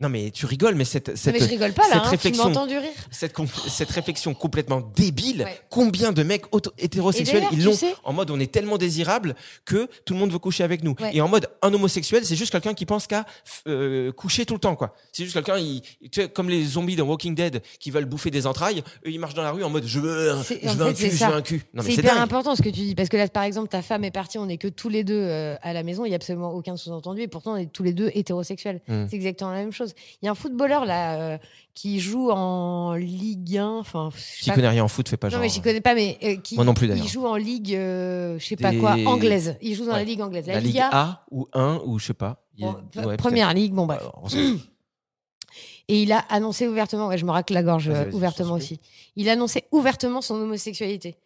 Non 0.00 0.08
mais 0.08 0.30
tu 0.30 0.46
rigoles, 0.46 0.74
mais 0.74 0.84
cette, 0.86 1.14
cette, 1.16 1.34
mais 1.34 1.40
je 1.40 1.48
rigole 1.50 1.72
pas 1.72 1.82
là, 1.82 1.88
cette 1.94 1.96
hein, 1.98 2.02
tu 2.04 2.10
réflexion- 2.10 2.52
rire. 2.66 2.82
cette, 3.10 3.34
cette 3.68 3.90
réflexion 3.90 4.32
complètement 4.34 4.80
débile, 4.80 5.42
Ouais. 5.42 5.60
combien 5.68 6.12
de 6.12 6.22
mecs 6.22 6.44
hétérosexuels 6.78 7.44
ils 7.52 7.64
l'ont 7.64 7.72
sais- 7.74 7.94
en 8.04 8.12
mode 8.12 8.30
on 8.30 8.40
est 8.40 8.50
tellement 8.50 8.78
désirable 8.78 9.34
que 9.64 9.88
tout 10.04 10.14
le 10.14 10.20
monde 10.20 10.32
veut 10.32 10.38
coucher 10.38 10.64
avec 10.64 10.82
nous. 10.82 10.94
Ouais. 11.00 11.10
Et 11.14 11.20
en 11.20 11.28
mode 11.28 11.48
un 11.62 11.72
homosexuel, 11.74 12.24
c'est 12.24 12.36
juste 12.36 12.52
quelqu'un 12.52 12.74
qui 12.74 12.86
pense 12.86 13.06
qu'à 13.06 13.26
euh, 13.66 14.10
coucher 14.12 14.46
tout 14.46 14.54
le 14.54 14.60
temps 14.60 14.74
quoi. 14.76 14.94
C'est 15.12 15.24
juste 15.24 15.34
quelqu'un, 15.34 15.58
tu 15.58 16.08
sais, 16.14 16.28
comme 16.28 16.48
les 16.48 16.64
zombies 16.64 16.96
dans 16.96 17.04
Walking 17.06 17.34
Dead 17.34 17.62
qui 17.78 17.90
veulent 17.90 18.06
bouffer 18.06 18.30
des 18.30 18.46
entrailles, 18.46 18.82
eux 19.06 19.10
ils 19.10 19.20
marchent 19.20 19.34
dans 19.34 19.42
la 19.42 19.52
rue 19.52 19.64
en 19.64 19.70
mode 19.70 19.84
je 19.86 20.00
veux, 20.00 20.30
je 20.42 20.68
veux 20.76 20.86
un 20.86 20.92
cul, 20.94 21.10
je 21.10 21.24
veux 21.26 21.34
un 21.34 21.42
cul. 21.42 21.62
C'est 21.82 21.92
hyper 21.92 22.14
dingue. 22.14 22.22
important 22.22 22.56
ce 22.56 22.62
que 22.62 22.68
tu 22.70 22.80
dis 22.80 22.94
parce 22.94 23.08
que 23.08 23.16
là, 23.16 23.28
par 23.28 23.42
exemple, 23.42 23.68
ta 23.68 23.82
femme 23.82 24.04
est 24.04 24.10
partie, 24.10 24.38
on 24.38 24.46
n'est 24.46 24.58
que 24.58 24.68
tous 24.68 24.88
les 24.88 25.04
deux 25.04 25.14
euh, 25.20 25.56
à 25.62 25.72
la 25.72 25.82
maison, 25.82 26.04
il 26.04 26.10
y 26.10 26.12
a 26.12 26.16
absolument 26.16 26.52
aucun 26.54 26.76
sous-entendu 26.76 27.20
et 27.22 27.28
pourtant 27.28 27.52
on 27.52 27.56
est 27.56 27.70
tous 27.70 27.82
les 27.82 27.92
deux 27.92 28.10
hétérosexuels. 28.14 28.80
Mm. 28.88 29.04
C'est 29.10 29.16
exactement 29.16 29.50
la 29.50 29.58
même 29.58 29.72
chose. 29.72 29.89
Il 30.22 30.26
y 30.26 30.28
a 30.28 30.32
un 30.32 30.34
footballeur 30.34 30.84
là 30.84 31.20
euh, 31.20 31.38
qui 31.74 32.00
joue 32.00 32.30
en 32.30 32.94
Ligue 32.94 33.58
1, 33.58 33.66
enfin, 33.78 34.10
J'y 34.40 34.50
connais 34.50 34.68
rien 34.68 34.84
en 34.84 34.88
foot, 34.88 35.08
fais 35.08 35.16
pas 35.16 35.28
Non 35.28 35.32
genre. 35.32 35.40
mais 35.42 35.48
j'y 35.48 35.60
connais 35.60 35.80
pas, 35.80 35.94
mais 35.94 36.18
euh, 36.22 36.36
qui 36.36 36.56
Moi 36.56 36.64
non 36.64 36.74
plus, 36.74 36.86
il 36.86 36.90
d'ailleurs. 36.90 37.06
joue 37.06 37.26
en 37.26 37.36
Ligue, 37.36 37.74
euh, 37.74 38.38
je 38.38 38.44
sais 38.46 38.56
pas 38.56 38.70
Des- 38.70 38.78
quoi, 38.78 38.96
anglaise. 39.06 39.56
Il 39.62 39.74
joue 39.74 39.86
dans 39.86 39.92
la. 39.96 40.04
Ligue 40.04 40.20
anglaise. 40.22 40.46
La, 40.46 40.54
La 40.54 40.60
Ligue 40.60 40.72
Liga, 40.74 40.88
A 40.92 41.24
ou 41.30 41.46
1 41.52 41.80
ou 41.84 41.98
je 41.98 42.06
sais 42.06 42.14
pas. 42.14 42.44
Il 42.56 42.64
a- 42.66 43.06
ouais, 43.06 43.16
première 43.16 43.52
ligue, 43.54 43.72
bon 43.72 43.86
bref. 43.86 44.02
Et 45.88 46.02
il 46.02 46.12
a 46.12 46.18
annoncé 46.28 46.68
ouvertement, 46.68 47.08
ouais, 47.08 47.18
je 47.18 47.24
me 47.24 47.32
racle 47.32 47.52
la 47.52 47.62
gorge 47.64 47.88
euh, 47.88 48.10
ouvertement 48.12 48.54
aussi. 48.54 48.78
Il 49.16 49.28
a 49.28 49.32
annoncé 49.32 49.64
ouvertement 49.72 50.20
son 50.22 50.36
homosexualité. 50.36 51.16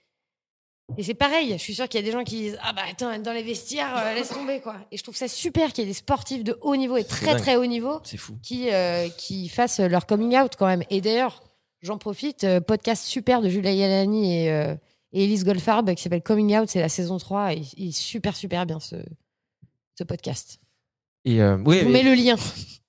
Et 0.99 1.03
c'est 1.03 1.15
pareil, 1.15 1.53
je 1.53 1.63
suis 1.63 1.75
sûre 1.75 1.89
qu'il 1.89 1.99
y 1.99 2.03
a 2.03 2.07
des 2.07 2.13
gens 2.13 2.25
qui 2.25 2.37
disent 2.37 2.59
Ah 2.63 2.73
bah 2.75 2.83
attends, 2.91 3.19
dans 3.19 3.33
les 3.33 3.43
vestiaires, 3.43 3.97
euh, 3.97 4.15
laisse 4.15 4.29
tomber 4.29 4.61
quoi. 4.61 4.77
Et 4.93 4.97
je 4.99 5.03
trouve 5.03 5.17
ça 5.17 5.29
super 5.29 5.73
qu'il 5.73 5.83
y 5.85 5.87
ait 5.87 5.91
des 5.91 5.95
sportifs 5.95 6.45
de 6.45 6.59
haut 6.61 6.77
niveau 6.77 6.97
et 6.99 7.05
très 7.05 7.27
dingue. 7.27 7.39
très 7.39 7.57
haut 7.57 7.65
niveau 7.67 8.01
fou. 8.19 8.37
qui, 8.43 8.71
euh, 8.71 9.09
qui 9.17 9.49
fassent 9.49 9.81
leur 9.81 10.07
coming 10.07 10.37
out 10.39 10.53
quand 10.59 10.67
même. 10.67 10.83
Et 10.91 11.01
d'ailleurs, 11.01 11.43
j'en 11.81 11.97
profite, 11.97 12.45
euh, 12.45 12.61
podcast 12.61 13.05
super 13.07 13.41
de 13.41 13.49
Julia 13.49 13.73
Yalani 13.73 14.35
et, 14.45 14.47
et 15.13 15.25
Elise 15.25 15.45
Goldfarb 15.45 15.95
qui 15.95 16.03
s'appelle 16.03 16.23
Coming 16.23 16.59
Out, 16.59 16.69
c'est 16.69 16.81
la 16.81 16.89
saison 16.91 17.17
3 17.19 17.55
et 17.55 17.63
il 17.77 17.89
est 17.89 17.93
super 17.93 18.37
super 18.37 18.67
bien 18.67 18.79
ce, 18.79 18.97
ce 19.99 20.05
podcast. 20.05 20.61
Et 21.25 21.43
oui, 21.43 21.79
Je 21.79 21.85
vous 21.85 21.91
mets 21.91 22.03
le 22.03 22.15
lien. 22.15 22.37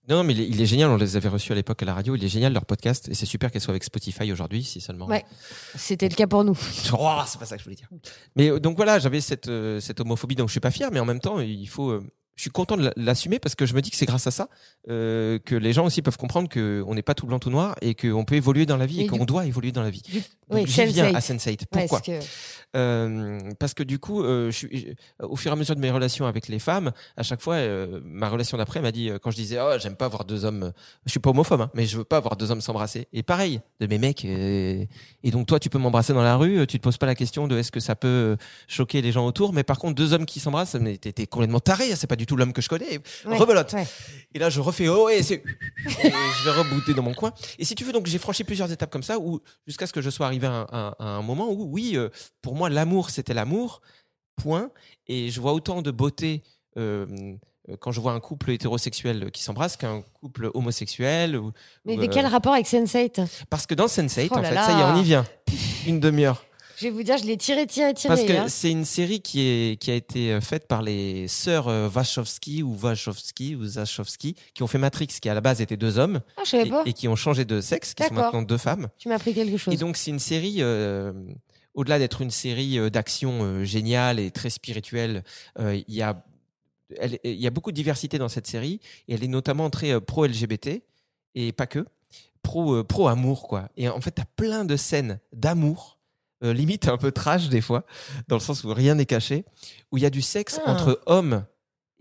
Non, 0.07 0.23
mais 0.23 0.33
il 0.33 0.41
est, 0.41 0.47
il 0.47 0.61
est 0.61 0.65
génial. 0.65 0.89
On 0.89 0.97
les 0.97 1.17
avait 1.17 1.29
reçus 1.29 1.51
à 1.51 1.55
l'époque 1.55 1.81
à 1.81 1.85
la 1.85 1.93
radio. 1.93 2.15
Il 2.15 2.23
est 2.23 2.27
génial 2.27 2.53
leur 2.53 2.65
podcast 2.65 3.09
et 3.09 3.13
c'est 3.13 3.25
super 3.25 3.51
qu'elle 3.51 3.61
soit 3.61 3.71
avec 3.71 3.83
Spotify 3.83 4.31
aujourd'hui, 4.31 4.63
si 4.63 4.79
seulement. 4.81 5.07
Ouais. 5.07 5.25
C'était 5.75 6.07
le 6.09 6.15
cas 6.15 6.27
pour 6.27 6.43
nous. 6.43 6.57
Oh, 6.97 7.21
c'est 7.27 7.39
pas 7.39 7.45
ça 7.45 7.55
que 7.55 7.59
je 7.59 7.65
voulais 7.65 7.75
dire. 7.75 7.89
Mais 8.35 8.49
euh, 8.49 8.59
donc 8.59 8.75
voilà, 8.77 8.99
j'avais 8.99 9.21
cette 9.21 9.47
euh, 9.47 9.79
cette 9.79 9.99
homophobie 9.99 10.35
dont 10.35 10.47
je 10.47 10.51
suis 10.51 10.59
pas 10.59 10.71
fier, 10.71 10.89
mais 10.91 10.99
en 10.99 11.05
même 11.05 11.19
temps, 11.19 11.39
il 11.39 11.67
faut. 11.67 12.01
Je 12.35 12.41
suis 12.41 12.49
content 12.49 12.75
de 12.77 12.91
l'assumer 12.97 13.39
parce 13.39 13.55
que 13.55 13.65
je 13.65 13.73
me 13.73 13.81
dis 13.81 13.91
que 13.91 13.95
c'est 13.97 14.05
grâce 14.05 14.27
à 14.27 14.31
ça 14.31 14.49
euh, 14.89 15.39
que 15.39 15.55
les 15.55 15.73
gens 15.73 15.85
aussi 15.85 16.01
peuvent 16.01 16.17
comprendre 16.17 16.49
qu'on 16.49 16.93
n'est 16.93 17.01
pas 17.01 17.13
tout 17.13 17.25
blanc 17.25 17.39
tout 17.39 17.49
noir 17.49 17.75
et 17.81 17.95
qu'on 17.95 18.25
peut 18.25 18.35
évoluer 18.35 18.65
dans 18.65 18.77
la 18.77 18.85
vie 18.85 19.01
et 19.01 19.07
qu'on 19.07 19.25
doit 19.25 19.45
évoluer 19.45 19.71
dans 19.71 19.83
la 19.83 19.89
vie. 19.89 20.01
Du- 20.01 20.19
Donc, 20.19 20.23
oui, 20.49 20.63
j'y 20.67 20.85
viens 20.85 21.11
Sense8. 21.11 21.15
à 21.15 21.19
Sense8. 21.19 21.47
Ouais, 21.49 21.57
Pourquoi 21.71 21.99
parce 22.01 22.19
que- 22.19 22.25
Euh, 22.75 23.39
parce 23.57 23.73
que 23.73 23.83
du 23.83 23.99
coup, 23.99 24.21
euh, 24.21 24.51
je 24.51 24.57
suis, 24.57 24.77
je- 25.19 25.25
au 25.25 25.37
fur 25.37 25.49
et 25.49 25.53
à 25.53 25.55
mesure 25.55 25.75
de 25.75 25.79
mes 25.79 25.91
relations 25.91 26.25
avec 26.25 26.49
les 26.49 26.59
femmes, 26.59 26.91
à 27.15 27.23
chaque 27.23 27.41
fois, 27.41 27.57
ma 28.03 28.27
relation 28.27 28.57
d'après 28.57 28.81
m'a 28.81 28.91
dit, 28.91 29.09
quand 29.21 29.31
je 29.31 29.37
disais, 29.37 29.57
oh, 29.61 29.77
j'aime 29.79 29.95
pas 29.95 30.09
voir 30.09 30.25
deux 30.25 30.43
hommes, 30.43 30.73
je 31.05 31.11
suis 31.11 31.19
pas 31.21 31.29
homophobe, 31.29 31.61
hein, 31.61 31.71
mais 31.73 31.85
je 31.85 31.97
veux 31.97 32.03
pas 32.03 32.19
voir 32.19 32.35
deux 32.35 32.51
hommes 32.51 32.59
s'embrasser. 32.59 33.07
Et 33.13 33.23
pareil, 33.23 33.61
de 33.79 33.87
mes 33.87 33.97
mecs. 33.97 34.25
et 34.25 34.87
donc 35.31 35.47
toi, 35.47 35.57
tu 35.59 35.69
peux 35.69 35.77
m'embrasser 35.79 36.11
dans 36.13 36.21
la 36.23 36.35
rue, 36.35 36.67
tu 36.67 36.77
te 36.79 36.83
poses 36.83 36.97
pas 36.97 37.05
la 37.05 37.15
question 37.15 37.47
de 37.47 37.57
est-ce 37.57 37.71
que 37.71 37.79
ça 37.79 37.95
peut 37.95 38.35
choquer 38.67 39.01
les 39.01 39.11
gens 39.13 39.25
autour, 39.25 39.53
mais 39.53 39.63
par 39.63 39.79
contre, 39.79 39.95
deux 39.95 40.11
hommes 40.13 40.25
qui 40.25 40.39
s'embrassent, 40.41 40.75
t'es 41.01 41.13
t'es 41.13 41.27
complètement 41.27 41.59
taré, 41.61 41.95
c'est 41.95 42.07
pas 42.07 42.15
du 42.17 42.24
tout 42.25 42.35
l'homme 42.35 42.53
que 42.53 42.61
je 42.61 42.69
connais. 42.69 42.99
Ouais, 43.25 43.37
Rebelote. 43.37 43.73
ouais. 43.73 43.87
Et 44.33 44.39
là, 44.39 44.49
je 44.49 44.59
refais 44.61 44.87
oh 44.89 45.09
et 45.09 45.23
c'est 45.23 45.35
et 45.35 46.11
je 46.11 46.43
vais 46.43 46.51
rebooter 46.51 46.93
dans 46.93 47.03
mon 47.03 47.13
coin. 47.13 47.33
Et 47.59 47.65
si 47.65 47.75
tu 47.75 47.83
veux, 47.83 47.91
donc 47.93 48.05
j'ai 48.07 48.17
franchi 48.19 48.43
plusieurs 48.43 48.71
étapes 48.71 48.91
comme 48.91 49.03
ça, 49.03 49.17
où 49.19 49.39
jusqu'à 49.67 49.87
ce 49.87 49.93
que 49.93 50.01
je 50.01 50.09
sois 50.09 50.25
arrivé 50.25 50.47
à 50.47 50.51
un, 50.51 50.67
à- 50.71 50.95
à 50.99 51.05
un 51.05 51.21
moment 51.21 51.49
où, 51.51 51.65
oui, 51.71 51.93
euh, 51.95 52.09
pour 52.41 52.55
moi, 52.55 52.69
l'amour 52.69 53.09
c'était 53.09 53.33
l'amour, 53.33 53.81
point. 54.35 54.69
Et 55.07 55.29
je 55.29 55.39
vois 55.41 55.53
autant 55.53 55.81
de 55.81 55.91
beauté 55.91 56.43
euh, 56.77 57.05
euh, 57.69 57.77
quand 57.79 57.91
je 57.91 57.99
vois 58.01 58.11
un 58.11 58.19
couple 58.19 58.51
hétérosexuel 58.51 59.31
qui 59.31 59.41
s'embrasse 59.41 59.77
qu'un 59.77 60.01
couple 60.19 60.51
homosexuel. 60.53 61.37
Ou, 61.37 61.51
Mais 61.85 61.97
ou, 61.97 62.07
quel 62.09 62.25
rapport 62.25 62.53
avec 62.53 62.65
Sense8 62.67 63.45
Parce 63.49 63.65
que 63.65 63.73
dans 63.75 63.85
Sense8, 63.87 64.27
Oh 64.31 64.37
en 64.37 64.43
fait, 64.43 64.51
là. 64.53 64.65
ça 64.65 64.73
y 64.73 64.81
est, 64.81 64.83
on 64.83 64.95
y 64.97 65.03
vient. 65.03 65.25
Une 65.87 65.99
demi-heure. 65.99 66.45
Je 66.77 66.83
vais 66.85 66.89
vous 66.89 67.03
dire, 67.03 67.17
je 67.17 67.25
l'ai 67.25 67.37
tiré, 67.37 67.65
tiré, 67.67 67.93
tiré. 67.93 68.13
Parce 68.15 68.27
que 68.27 68.33
hein. 68.33 68.47
c'est 68.49 68.71
une 68.71 68.85
série 68.85 69.21
qui, 69.21 69.41
est, 69.41 69.79
qui 69.81 69.91
a 69.91 69.95
été 69.95 70.31
euh, 70.33 70.41
faite 70.41 70.67
par 70.67 70.81
les 70.81 71.27
sœurs 71.27 71.67
euh, 71.67 71.89
Wachowski 71.89 72.63
ou 72.63 72.75
Wachowski 72.81 73.55
ou 73.55 73.65
Zachowski, 73.65 74.35
qui 74.53 74.63
ont 74.63 74.67
fait 74.67 74.77
Matrix, 74.77 75.07
qui 75.07 75.29
à 75.29 75.33
la 75.33 75.41
base 75.41 75.61
étaient 75.61 75.77
deux 75.77 75.97
hommes, 75.97 76.21
Ah, 76.37 76.41
je 76.45 76.49
savais 76.51 76.67
et, 76.67 76.69
pas. 76.69 76.83
et 76.85 76.93
qui 76.93 77.07
ont 77.07 77.15
changé 77.15 77.45
de 77.45 77.61
sexe, 77.61 77.93
qui 77.93 78.03
sont 78.03 78.13
maintenant 78.13 78.41
deux 78.41 78.57
femmes. 78.57 78.89
Tu 78.97 79.07
m'as 79.09 79.15
appris 79.15 79.33
quelque 79.33 79.57
chose. 79.57 79.73
Et 79.73 79.77
donc 79.77 79.95
c'est 79.97 80.11
une 80.11 80.19
série, 80.19 80.57
euh, 80.59 81.13
au-delà 81.73 81.99
d'être 81.99 82.21
une 82.21 82.31
série 82.31 82.89
d'action 82.91 83.39
euh, 83.43 83.63
géniale 83.63 84.19
et 84.19 84.31
très 84.31 84.49
spirituelle, 84.49 85.23
euh, 85.59 85.79
il 85.87 85.93
y 85.95 86.01
a 86.01 86.23
elle- 86.99 87.19
il 87.23 87.41
y 87.41 87.47
a 87.47 87.49
beaucoup 87.49 87.71
de 87.71 87.75
diversité 87.75 88.17
dans 88.19 88.29
cette 88.29 88.47
série 88.47 88.79
et 89.07 89.15
elle 89.15 89.23
est 89.23 89.27
notamment 89.27 89.69
très 89.69 89.91
euh, 89.91 89.99
pro-LGBT 89.99 90.83
et 91.33 91.51
pas 91.51 91.65
que 91.67 91.85
pro 92.43 92.75
euh, 92.75 92.83
pro 92.83 93.07
amour 93.07 93.47
quoi. 93.47 93.69
Et 93.75 93.89
en 93.89 93.99
fait, 94.01 94.13
tu 94.15 94.21
as 94.21 94.25
plein 94.35 94.65
de 94.65 94.75
scènes 94.77 95.19
d'amour 95.33 95.94
euh, 96.43 96.53
limite 96.53 96.87
un 96.87 96.97
peu 96.97 97.11
trash 97.11 97.49
des 97.49 97.61
fois 97.61 97.85
dans 98.27 98.35
le 98.35 98.41
sens 98.41 98.63
où 98.63 98.73
rien 98.73 98.95
n'est 98.95 99.05
caché, 99.05 99.45
où 99.91 99.97
il 99.97 100.03
y 100.03 100.05
a 100.05 100.09
du 100.09 100.21
sexe 100.21 100.59
Ah. 100.65 100.71
entre 100.71 101.01
hommes 101.05 101.45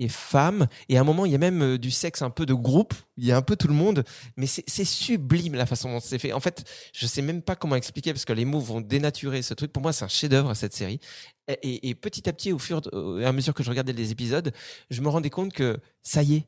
et 0.01 0.09
femmes 0.09 0.67
et 0.89 0.99
à 0.99 1.03
un 1.03 1.05
moment 1.05 1.25
il 1.25 1.31
y 1.31 1.37
a 1.37 1.39
même 1.39 1.63
euh, 1.63 1.79
du 1.79 1.93
sexe 1.93 2.21
un 2.23 2.31
peu 2.31 2.47
de 2.47 2.53
groupe, 2.55 2.95
il 3.17 3.25
y 3.27 3.31
a 3.31 3.37
un 3.37 3.43
peu 3.43 3.55
tout 3.55 3.69
le 3.69 3.75
monde, 3.75 4.03
mais 4.37 4.47
c'est 4.47 4.85
sublime 4.85 5.55
la 5.55 5.67
façon 5.67 5.89
dont 5.93 6.01
c'est 6.01 6.19
fait. 6.19 6.33
En 6.33 6.41
fait, 6.41 6.65
je 6.93 7.07
sais 7.07 7.23
même 7.23 7.43
pas 7.43 7.55
comment 7.55 7.77
expliquer 7.77 8.13
parce 8.13 8.25
que 8.25 8.33
les 8.33 8.45
mots 8.45 8.59
vont 8.59 8.81
dénaturer 8.81 9.41
ce 9.43 9.55
truc. 9.55 9.73
Pour 9.73 9.83
moi, 9.85 9.93
c'est 9.93 10.05
un 10.05 10.09
chef-d'œuvre 10.09 10.55
cette 10.55 10.75
série. 10.75 10.99
Et, 11.47 11.53
et- 11.63 11.89
et 11.91 11.95
petit 11.95 12.29
à 12.29 12.33
petit, 12.33 12.53
au 12.53 12.59
fur 12.59 12.81
et 13.21 13.25
à 13.25 13.31
mesure 13.33 13.55
que 13.55 13.63
je 13.63 13.71
regardais 13.71 13.93
les 13.93 14.11
épisodes, 14.11 14.53
je 14.91 15.01
me 15.01 15.09
rendais 15.09 15.31
compte 15.31 15.53
que 15.53 15.79
ça 16.03 16.25
y 16.25 16.35
est, 16.37 16.47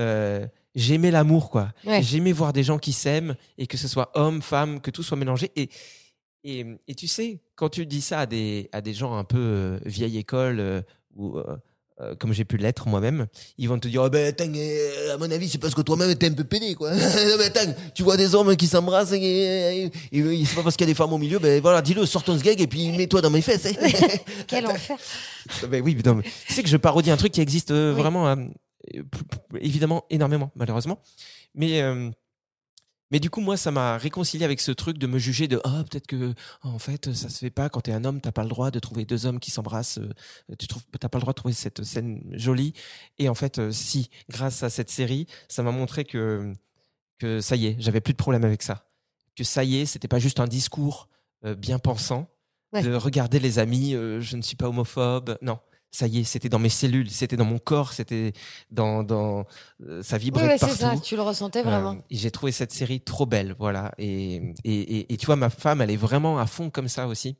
euh, 0.00 0.44
j'aimais 0.74 1.12
l'amour, 1.12 1.50
quoi. 1.50 1.72
Ouais. 1.84 2.02
J'aimais 2.02 2.32
voir 2.32 2.52
des 2.52 2.64
gens 2.64 2.78
qui 2.78 2.92
s'aiment 2.92 3.36
et 3.58 3.68
que 3.68 3.76
ce 3.76 3.86
soit 3.86 4.10
homme, 4.18 4.42
femme, 4.42 4.80
que 4.80 4.90
tout 4.90 5.04
soit 5.04 5.16
mélangé. 5.16 5.52
Et, 5.54 5.68
et, 6.44 6.64
et 6.86 6.94
tu 6.94 7.06
sais, 7.06 7.40
quand 7.56 7.68
tu 7.68 7.86
dis 7.86 8.00
ça 8.00 8.20
à 8.20 8.26
des, 8.26 8.68
à 8.72 8.80
des 8.80 8.94
gens 8.94 9.16
un 9.16 9.24
peu 9.24 9.38
euh, 9.38 9.78
vieille 9.84 10.18
école 10.18 10.60
euh, 10.60 10.80
ou 11.16 11.38
euh, 11.38 11.56
comme 12.20 12.32
j'ai 12.32 12.44
pu 12.44 12.56
l'être 12.58 12.86
moi-même, 12.86 13.26
ils 13.58 13.68
vont 13.68 13.76
te 13.78 13.88
dire, 13.88 14.02
oh 14.04 14.08
ben, 14.08 14.28
attends, 14.28 14.44
à 15.12 15.16
mon 15.16 15.28
avis, 15.32 15.48
c'est 15.48 15.58
parce 15.58 15.74
que 15.74 15.80
toi-même 15.82 16.14
t'es 16.14 16.28
un 16.28 16.32
peu 16.32 16.44
pédé, 16.44 16.76
quoi. 16.76 16.92
Mais 17.38 17.44
attends, 17.46 17.74
tu 17.92 18.04
vois 18.04 18.16
des 18.16 18.36
hommes 18.36 18.54
qui 18.56 18.68
s'embrassent 18.68 19.10
et, 19.12 19.90
et- 20.12 20.18
et 20.18 20.44
c'est 20.44 20.54
pas 20.54 20.62
parce 20.62 20.76
qu'il 20.76 20.86
y 20.86 20.90
a 20.90 20.92
des 20.92 20.96
femmes 20.96 21.12
au 21.12 21.18
milieu, 21.18 21.40
ben 21.40 21.60
voilà, 21.60 21.82
dis-le, 21.82 22.06
sors 22.06 22.22
ton 22.22 22.38
sgeg 22.38 22.60
et 22.60 22.68
puis 22.68 22.92
mets-toi 22.92 23.20
dans 23.20 23.30
mes 23.30 23.42
fesses. 23.42 23.66
hein. 23.66 23.72
Quel 24.46 24.66
enfer. 24.68 24.96
Ben 25.68 25.82
oui, 25.82 25.96
non, 26.04 26.14
mais 26.14 26.22
tu 26.46 26.52
sais 26.54 26.62
que 26.62 26.68
je 26.68 26.76
parodie 26.76 27.10
un 27.10 27.16
truc 27.16 27.32
qui 27.32 27.40
existe 27.40 27.70
Oui. 27.70 27.92
vraiment, 27.94 28.36
p- 28.36 29.02
évidemment, 29.60 30.04
énormément, 30.08 30.52
malheureusement. 30.54 31.00
Mais, 31.56 31.82
mais 33.10 33.20
du 33.20 33.30
coup, 33.30 33.40
moi, 33.40 33.56
ça 33.56 33.70
m'a 33.70 33.96
réconcilié 33.98 34.44
avec 34.44 34.60
ce 34.60 34.70
truc 34.72 34.98
de 34.98 35.06
me 35.06 35.18
juger 35.18 35.48
de 35.48 35.60
ah 35.64 35.84
peut-être 35.88 36.06
que 36.06 36.34
en 36.62 36.78
fait 36.78 37.12
ça 37.14 37.28
se 37.28 37.38
fait 37.38 37.50
pas 37.50 37.68
quand 37.68 37.80
t'es 37.82 37.92
un 37.92 38.04
homme, 38.04 38.20
t'as 38.20 38.32
pas 38.32 38.42
le 38.42 38.48
droit 38.48 38.70
de 38.70 38.78
trouver 38.78 39.04
deux 39.04 39.26
hommes 39.26 39.40
qui 39.40 39.50
s'embrassent, 39.50 39.98
euh, 39.98 40.54
tu 40.58 40.66
trouves, 40.66 40.82
t'as 41.00 41.08
pas 41.08 41.18
le 41.18 41.22
droit 41.22 41.32
de 41.32 41.36
trouver 41.38 41.54
cette 41.54 41.84
scène 41.84 42.22
jolie. 42.32 42.72
Et 43.18 43.28
en 43.28 43.34
fait, 43.34 43.58
euh, 43.58 43.70
si, 43.72 44.10
grâce 44.28 44.62
à 44.62 44.70
cette 44.70 44.90
série, 44.90 45.26
ça 45.48 45.62
m'a 45.62 45.70
montré 45.72 46.04
que 46.04 46.52
que 47.18 47.40
ça 47.40 47.56
y 47.56 47.66
est, 47.66 47.76
j'avais 47.78 48.00
plus 48.00 48.12
de 48.12 48.18
problème 48.18 48.44
avec 48.44 48.62
ça. 48.62 48.84
Que 49.34 49.42
ça 49.44 49.64
y 49.64 49.76
est, 49.76 49.86
c'était 49.86 50.08
pas 50.08 50.18
juste 50.18 50.40
un 50.40 50.46
discours 50.46 51.08
euh, 51.44 51.54
bien 51.54 51.78
pensant 51.78 52.28
Ouais. 52.74 52.82
de 52.82 52.94
regarder 52.94 53.40
les 53.40 53.58
amis, 53.58 53.92
je 53.92 54.36
ne 54.36 54.42
suis 54.42 54.54
pas 54.54 54.68
homophobe. 54.68 55.38
Non, 55.40 55.58
ça 55.90 56.06
y 56.06 56.18
est, 56.18 56.24
c'était 56.24 56.48
dans 56.48 56.58
mes 56.58 56.68
cellules, 56.68 57.10
c'était 57.10 57.36
dans 57.36 57.44
mon 57.44 57.58
corps, 57.58 57.92
c'était 57.92 58.32
dans 58.70 59.02
dans 59.02 59.46
euh, 59.82 60.02
ça 60.02 60.16
Oui, 60.16 60.24
vibrait 60.24 60.54
de 60.54 60.58
c'est 60.58 60.70
ça. 60.70 60.94
Tu 61.02 61.16
le 61.16 61.22
ressentais 61.22 61.62
vraiment. 61.62 61.92
Euh, 61.92 62.02
j'ai 62.10 62.30
trouvé 62.30 62.52
cette 62.52 62.72
série 62.72 63.00
trop 63.00 63.26
belle, 63.26 63.54
voilà. 63.58 63.92
Et, 63.98 64.36
et, 64.64 64.80
et, 64.80 65.12
et 65.12 65.16
tu 65.16 65.26
vois, 65.26 65.36
ma 65.36 65.50
femme, 65.50 65.80
elle 65.80 65.90
est 65.90 65.96
vraiment 65.96 66.38
à 66.38 66.46
fond 66.46 66.70
comme 66.70 66.88
ça 66.88 67.06
aussi. 67.06 67.36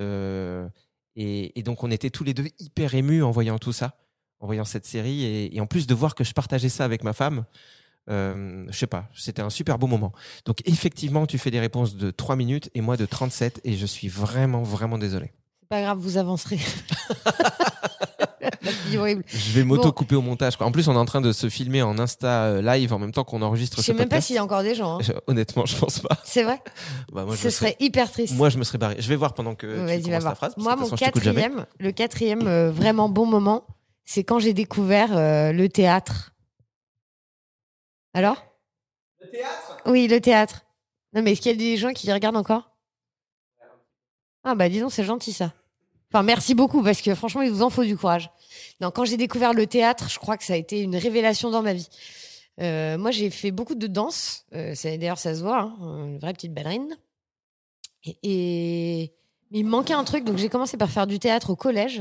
Euh, 0.00 0.68
et, 1.16 1.62
donc, 1.64 1.82
on 1.82 1.90
était 1.90 2.10
tous 2.10 2.22
les 2.22 2.32
deux 2.32 2.46
hyper 2.60 2.94
émus 2.94 3.24
en 3.24 3.32
voyant 3.32 3.58
tout 3.58 3.72
ça, 3.72 3.96
en 4.38 4.46
voyant 4.46 4.64
cette 4.64 4.86
série. 4.86 5.24
Et, 5.24 5.56
et 5.56 5.60
en 5.60 5.66
plus 5.66 5.88
de 5.88 5.94
voir 5.94 6.14
que 6.14 6.22
je 6.22 6.32
partageais 6.32 6.68
ça 6.68 6.84
avec 6.84 7.02
ma 7.02 7.12
femme, 7.12 7.44
euh, 8.08 8.64
je 8.70 8.78
sais 8.78 8.86
pas, 8.86 9.08
c'était 9.14 9.42
un 9.42 9.50
super 9.50 9.78
beau 9.78 9.88
moment. 9.88 10.12
Donc, 10.44 10.62
effectivement, 10.66 11.26
tu 11.26 11.36
fais 11.38 11.50
des 11.50 11.60
réponses 11.60 11.96
de 11.96 12.10
3 12.10 12.36
minutes 12.36 12.70
et 12.74 12.80
moi 12.80 12.96
de 12.96 13.04
37. 13.04 13.60
Et 13.64 13.76
je 13.76 13.86
suis 13.86 14.08
vraiment, 14.08 14.62
vraiment 14.62 14.96
désolé. 14.96 15.32
C'est 15.60 15.68
pas 15.68 15.82
grave, 15.82 15.98
vous 15.98 16.16
avancerez. 16.16 16.60
Horrible. 18.98 19.24
Je 19.28 19.52
vais 19.52 19.64
m'auto-couper 19.64 20.14
au 20.16 20.22
montage. 20.22 20.56
Quoi. 20.56 20.66
En 20.66 20.72
plus, 20.72 20.88
on 20.88 20.94
est 20.94 20.98
en 20.98 21.04
train 21.04 21.20
de 21.20 21.32
se 21.32 21.48
filmer 21.48 21.82
en 21.82 21.98
Insta 21.98 22.44
euh, 22.44 22.62
live 22.62 22.92
en 22.92 22.98
même 22.98 23.12
temps 23.12 23.24
qu'on 23.24 23.42
enregistre 23.42 23.76
Je 23.76 23.82
ce 23.82 23.86
sais 23.86 23.94
même 23.94 24.08
pas 24.08 24.20
s'il 24.20 24.36
y 24.36 24.38
a 24.38 24.44
encore 24.44 24.62
des 24.62 24.74
gens. 24.74 24.96
hein. 24.98 25.02
Je- 25.02 25.12
Honnêtement, 25.26 25.66
je 25.66 25.76
pense 25.76 25.98
pas. 26.00 26.16
C'est 26.24 26.42
vrai 26.42 26.60
Bah, 27.12 27.24
moi, 27.24 27.34
je 27.36 27.40
Ce 27.42 27.50
serait 27.50 27.76
hyper 27.80 28.10
triste. 28.10 28.34
Moi, 28.34 28.48
je 28.50 28.58
me 28.58 28.64
serais 28.64 28.78
barré. 28.78 28.96
Je 28.98 29.08
vais 29.08 29.16
voir 29.16 29.34
pendant 29.34 29.54
que 29.54 29.66
tu 30.00 30.02
ta 30.10 30.34
phrase. 30.34 30.54
Moi, 30.56 30.76
mon 30.76 30.82
façon, 30.84 30.96
quatrième, 30.96 31.66
le 31.78 31.92
quatrième 31.92 32.46
euh, 32.46 32.70
vraiment 32.70 33.08
bon 33.08 33.26
moment, 33.26 33.64
c'est 34.04 34.24
quand 34.24 34.38
j'ai 34.38 34.52
découvert 34.54 35.16
euh, 35.16 35.52
le 35.52 35.68
théâtre. 35.68 36.32
Alors? 38.14 38.44
Le 39.20 39.30
théâtre? 39.30 39.76
Oui, 39.86 40.08
le 40.08 40.20
théâtre. 40.20 40.62
Non, 41.14 41.22
mais 41.22 41.32
est-ce 41.32 41.40
qu'il 41.40 41.52
y 41.52 41.54
a 41.54 41.58
des 41.58 41.76
gens 41.76 41.92
qui 41.92 42.12
regardent 42.12 42.36
encore? 42.36 42.70
Ah, 44.44 44.54
bah 44.54 44.68
dis 44.68 44.80
donc, 44.80 44.92
c'est 44.92 45.04
gentil 45.04 45.32
ça. 45.32 45.52
Enfin, 46.12 46.22
merci 46.22 46.54
beaucoup 46.54 46.82
parce 46.82 47.02
que 47.02 47.14
franchement, 47.14 47.42
il 47.42 47.50
vous 47.50 47.62
en 47.62 47.70
faut 47.70 47.84
du 47.84 47.96
courage. 47.96 48.30
Non, 48.80 48.90
quand 48.90 49.04
j'ai 49.04 49.16
découvert 49.16 49.52
le 49.52 49.66
théâtre, 49.66 50.08
je 50.08 50.18
crois 50.18 50.36
que 50.38 50.44
ça 50.44 50.54
a 50.54 50.56
été 50.56 50.80
une 50.80 50.96
révélation 50.96 51.50
dans 51.50 51.62
ma 51.62 51.74
vie. 51.74 51.88
Euh, 52.60 52.96
moi, 52.98 53.10
j'ai 53.10 53.30
fait 53.30 53.50
beaucoup 53.50 53.74
de 53.74 53.86
danse. 53.86 54.46
Euh, 54.54 54.74
D'ailleurs, 54.84 55.18
ça 55.18 55.34
se 55.34 55.42
voit, 55.42 55.60
hein, 55.60 55.76
une 56.06 56.18
vraie 56.18 56.32
petite 56.32 56.54
ballerine. 56.54 56.96
Et, 58.22 59.12
il 59.50 59.64
me 59.64 59.70
manquait 59.70 59.94
un 59.94 60.04
truc, 60.04 60.24
donc 60.24 60.36
j'ai 60.36 60.48
commencé 60.48 60.76
par 60.76 60.90
faire 60.90 61.06
du 61.06 61.18
théâtre 61.18 61.50
au 61.50 61.56
collège. 61.56 62.00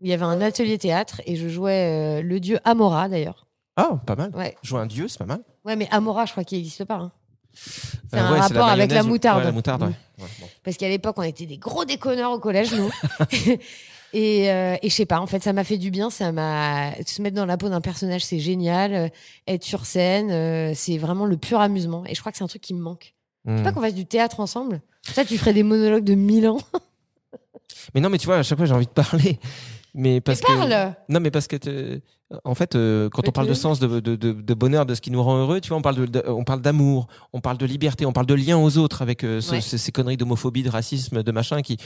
où 0.00 0.04
Il 0.04 0.08
y 0.08 0.12
avait 0.12 0.24
un 0.24 0.40
atelier 0.40 0.78
théâtre 0.78 1.20
et 1.26 1.36
je 1.36 1.48
jouais 1.48 2.18
euh, 2.20 2.22
le 2.22 2.40
dieu 2.40 2.58
Amora 2.64 3.08
d'ailleurs. 3.08 3.46
Ah, 3.76 4.00
pas 4.04 4.16
mal. 4.16 4.34
Ouais. 4.34 4.56
Jouer 4.62 4.80
un 4.80 4.86
dieu, 4.86 5.08
c'est 5.08 5.18
pas 5.18 5.26
mal. 5.26 5.42
ouais, 5.64 5.76
mais 5.76 5.88
Amora, 5.90 6.26
je 6.26 6.32
crois 6.32 6.44
qu'il 6.44 6.58
n'existe 6.58 6.84
pas. 6.84 6.96
hein. 6.96 7.12
C'est 7.54 8.16
Euh, 8.18 8.20
un 8.20 8.32
ouais, 8.32 8.40
rapport 8.40 8.68
avec 8.68 8.90
la 8.92 9.02
ou- 9.02 9.06
moutarde. 9.08 9.38
ouais, 9.38 9.44
la 9.44 9.52
moutarde, 9.52 9.82
ouais. 9.82 9.88
Mm. 9.88 10.22
Ouais, 10.22 10.28
bon. 10.40 10.46
Parce 10.64 10.76
qu'à 10.76 10.88
l'époque, 10.88 11.16
on 11.18 11.22
était 11.22 11.46
des 11.46 11.58
gros 11.58 11.84
déconneurs 11.84 12.32
au 12.32 12.38
collège, 12.38 12.72
nous. 12.72 12.90
et, 14.12 14.50
euh, 14.50 14.76
et 14.82 14.88
je 14.90 14.94
sais 14.94 15.06
pas, 15.06 15.20
en 15.20 15.26
fait, 15.26 15.42
ça 15.42 15.52
m'a 15.52 15.64
fait 15.64 15.78
du 15.78 15.90
bien. 15.90 16.10
Ça 16.10 16.32
m'a 16.32 16.92
se 17.06 17.22
mettre 17.22 17.36
dans 17.36 17.46
la 17.46 17.56
peau 17.56 17.68
d'un 17.68 17.80
personnage, 17.80 18.24
c'est 18.24 18.38
génial. 18.40 18.94
Euh, 18.94 19.08
Être 19.48 19.64
sur 19.64 19.86
scène, 19.86 20.30
euh, 20.30 20.72
c'est 20.74 20.98
vraiment 20.98 21.24
le 21.26 21.36
pur 21.36 21.60
amusement. 21.60 22.04
Et 22.06 22.14
je 22.14 22.20
crois 22.20 22.32
que 22.32 22.38
c'est 22.38 22.44
un 22.44 22.48
truc 22.48 22.62
qui 22.62 22.74
me 22.74 22.80
manque. 22.80 23.14
Je 23.46 23.52
sais 23.54 23.60
Mm. 23.60 23.64
pas 23.64 23.72
qu'on 23.72 23.80
fasse 23.80 23.94
du 23.94 24.06
théâtre 24.06 24.40
ensemble. 24.40 24.80
Ça, 25.02 25.24
tu 25.24 25.36
ferais 25.38 25.52
des 25.52 25.62
monologues 25.64 26.04
de 26.04 26.14
mille 26.14 26.46
ans. 26.48 26.58
Mais 27.94 28.00
non, 28.00 28.08
mais 28.10 28.18
tu 28.18 28.26
vois, 28.26 28.36
à 28.36 28.42
chaque 28.42 28.58
fois, 28.58 28.66
j'ai 28.66 28.74
envie 28.74 28.86
de 28.86 28.90
parler. 28.92 29.38
Mais 29.94 30.20
parce 30.20 30.40
Mais 30.48 30.54
que. 30.68 31.12
Non, 31.12 31.20
mais 31.20 31.30
parce 31.30 31.46
que. 31.48 31.56
te- 31.56 32.00
En 32.46 32.54
fait, 32.54 32.76
euh, 32.76 33.10
quand 33.10 33.20
Mais 33.24 33.28
on 33.28 33.32
parle 33.32 33.46
de 33.48 33.52
sens, 33.52 33.78
de, 33.78 34.00
de, 34.00 34.16
de, 34.16 34.32
de 34.32 34.54
bonheur, 34.54 34.86
de 34.86 34.94
ce 34.94 35.02
qui 35.02 35.10
nous 35.10 35.22
rend 35.22 35.36
heureux, 35.36 35.60
tu 35.60 35.68
vois, 35.68 35.76
on 35.76 35.82
parle 35.82 36.08
de, 36.08 36.22
on 36.28 36.44
parle 36.44 36.62
d'amour, 36.62 37.06
on 37.34 37.42
parle 37.42 37.58
de 37.58 37.66
liberté, 37.66 38.06
on 38.06 38.12
parle 38.14 38.24
de 38.24 38.32
lien 38.32 38.56
aux 38.56 38.78
autres 38.78 39.02
avec 39.02 39.22
euh, 39.22 39.42
ce- 39.42 39.52
Ouais. 39.52 39.60
ce- 39.60 39.76
ces 39.76 39.92
conneries 39.92 40.16
d'homophobie, 40.16 40.62
de 40.62 40.70
racisme, 40.70 41.22
de 41.22 41.30
machin 41.30 41.60
qui. 41.60 41.76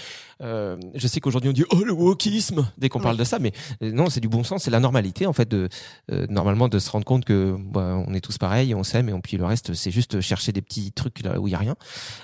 euh, 0.42 0.76
je 0.94 1.06
sais 1.08 1.18
qu'aujourd'hui 1.18 1.50
on 1.50 1.52
dit 1.52 1.64
oh 1.72 1.82
le 1.82 1.92
wokisme 1.92 2.64
dès 2.78 2.88
qu'on 2.88 3.00
Ouais. 3.00 3.02
parle 3.02 3.16
de 3.16 3.24
ça, 3.24 3.40
mais 3.40 3.50
euh, 3.82 3.90
non, 3.90 4.08
c'est 4.08 4.20
du 4.20 4.28
bon 4.28 4.44
sens, 4.44 4.62
c'est 4.62 4.70
la 4.70 4.78
normalité 4.78 5.26
en 5.26 5.32
fait 5.32 5.48
de 5.50 5.68
euh, 6.12 6.26
normalement 6.30 6.68
de 6.68 6.78
se 6.78 6.90
rendre 6.90 7.04
compte 7.04 7.24
que 7.24 7.56
bah, 7.58 8.00
on 8.06 8.14
est 8.14 8.20
tous 8.20 8.38
pareils, 8.38 8.72
on 8.72 8.84
s'aime 8.84 9.08
et 9.08 9.20
puis 9.20 9.36
le 9.38 9.44
reste 9.46 9.74
c'est 9.74 9.90
juste 9.90 10.20
chercher 10.20 10.52
des 10.52 10.62
petits 10.62 10.92
trucs 10.92 11.24
là 11.24 11.40
où 11.40 11.48
il 11.48 11.50
y 11.50 11.54
a 11.56 11.58
rien. 11.58 11.74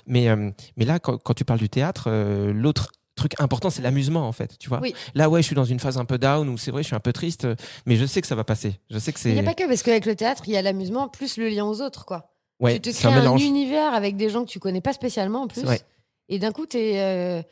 Mais 0.06 0.28
euh, 0.28 0.50
mais 0.76 0.84
là 0.84 1.00
quand, 1.00 1.18
quand 1.18 1.34
tu 1.34 1.44
parles 1.44 1.58
du 1.58 1.68
théâtre, 1.68 2.04
euh, 2.06 2.52
l'autre 2.52 2.92
truc 3.14 3.32
important, 3.40 3.70
c'est 3.70 3.82
l'amusement 3.82 4.26
en 4.26 4.32
fait, 4.32 4.56
tu 4.58 4.68
vois. 4.68 4.80
Oui. 4.80 4.94
Là, 5.14 5.28
ouais, 5.28 5.42
je 5.42 5.46
suis 5.46 5.54
dans 5.54 5.64
une 5.64 5.80
phase 5.80 5.98
un 5.98 6.04
peu 6.04 6.18
down 6.18 6.48
où 6.48 6.56
c'est 6.58 6.70
vrai, 6.70 6.82
je 6.82 6.86
suis 6.88 6.96
un 6.96 7.00
peu 7.00 7.12
triste, 7.12 7.44
euh, 7.44 7.54
mais 7.86 7.96
je 7.96 8.06
sais 8.06 8.20
que 8.20 8.26
ça 8.26 8.34
va 8.34 8.44
passer. 8.44 8.80
Je 8.90 8.98
sais 8.98 9.12
que 9.12 9.18
Il 9.24 9.28
n'y 9.32 9.34
c'est. 9.34 9.40
a 9.40 9.44
pas 9.44 9.54
que 9.54 9.66
parce 9.68 9.82
qu'avec 9.82 10.06
le 10.06 10.16
théâtre, 10.16 10.44
il 10.46 10.52
y 10.52 10.56
a 10.56 10.62
l'amusement 10.62 11.08
plus 11.08 11.36
le 11.36 11.48
lien 11.48 11.64
aux 11.64 11.80
autres, 11.82 12.04
quoi. 12.06 12.30
Ouais, 12.60 12.74
tu 12.74 12.80
te 12.80 12.90
c'est 12.90 13.08
crées 13.08 13.14
un 13.18 13.26
un, 13.32 13.36
univers 13.38 13.92
avec 13.92 14.16
des 14.16 14.28
gens 14.30 14.44
que 14.44 14.50
tu 14.50 14.58
connais 14.60 14.80
pas 14.80 14.92
spécialement 14.92 15.42
en 15.42 15.46
plus. 15.48 15.62
C'est. 15.66 15.84
Et 16.28 16.38
d'un 16.38 16.52
coup, 16.52 16.64
tu 16.66 16.78
es, 16.78 17.44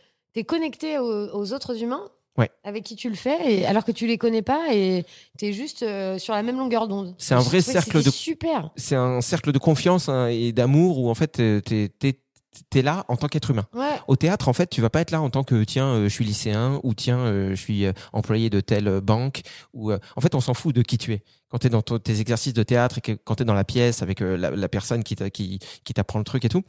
connecté 0.46 0.98
aux, 0.98 1.28
aux 1.34 1.52
autres 1.52 1.82
humains 1.82 2.04
Ouais. 2.38 2.48
avec 2.64 2.84
qui 2.84 2.94
tu 2.96 3.10
le 3.10 3.16
fais, 3.16 3.36
et, 3.52 3.66
alors 3.66 3.84
que 3.84 3.90
tu 3.92 4.06
les 4.06 4.16
connais 4.16 4.40
pas 4.40 4.72
et 4.72 5.04
tu 5.36 5.46
es 5.46 5.52
juste 5.52 5.82
euh, 5.82 6.16
sur 6.16 6.32
la 6.32 6.42
même 6.42 6.56
longueur 6.56 6.86
d'onde. 6.88 7.14
C'est 7.18 7.34
un 7.34 7.40
vrai 7.40 7.60
cercle 7.60 8.02
de- 8.02 8.08
super. 8.10 8.70
C'est 8.76 8.94
un 8.94 9.20
cercle 9.20 9.50
de 9.52 9.58
confiance 9.58 10.08
hein, 10.08 10.28
et 10.28 10.52
d'amour 10.52 10.98
où 11.00 11.10
en 11.10 11.14
fait, 11.14 11.32
t'es, 11.62 11.88
t'es- 11.98 12.20
t'es 12.70 12.82
là 12.82 13.04
en 13.08 13.16
tant 13.16 13.28
qu'être 13.28 13.50
humain. 13.50 13.66
Ouais. 13.74 13.98
Au 14.08 14.16
théâtre, 14.16 14.48
en 14.48 14.52
fait, 14.52 14.68
tu 14.68 14.80
vas 14.80 14.90
pas 14.90 15.00
être 15.00 15.10
là 15.10 15.20
en 15.22 15.30
tant 15.30 15.44
que 15.44 15.62
tiens, 15.64 15.86
euh, 15.86 16.04
je 16.04 16.08
suis 16.08 16.24
lycéen 16.24 16.80
ou 16.82 16.94
tiens, 16.94 17.18
euh, 17.18 17.50
je 17.50 17.54
suis 17.60 17.84
euh, 17.86 17.92
employé 18.12 18.50
de 18.50 18.60
telle 18.60 18.88
euh, 18.88 19.00
banque 19.00 19.42
ou 19.72 19.90
euh, 19.92 19.98
en 20.16 20.20
fait, 20.20 20.34
on 20.34 20.40
s'en 20.40 20.54
fout 20.54 20.74
de 20.74 20.82
qui 20.82 20.98
tu 20.98 21.12
es. 21.12 21.22
Quand 21.48 21.58
tu 21.58 21.66
es 21.68 21.70
dans 21.70 21.82
tes 21.82 22.20
exercices 22.20 22.52
de 22.54 22.62
théâtre 22.62 22.98
et 22.98 23.00
que 23.00 23.12
quand 23.12 23.36
tu 23.36 23.42
es 23.42 23.46
dans 23.46 23.54
la 23.54 23.64
pièce 23.64 24.02
avec 24.02 24.20
euh, 24.22 24.36
la, 24.36 24.50
la 24.50 24.68
personne 24.68 25.02
qui, 25.04 25.16
t'a- 25.16 25.30
qui, 25.30 25.58
qui 25.84 25.94
t'apprend 25.94 26.18
le 26.18 26.24
truc 26.24 26.44
et 26.44 26.48
tout. 26.48 26.62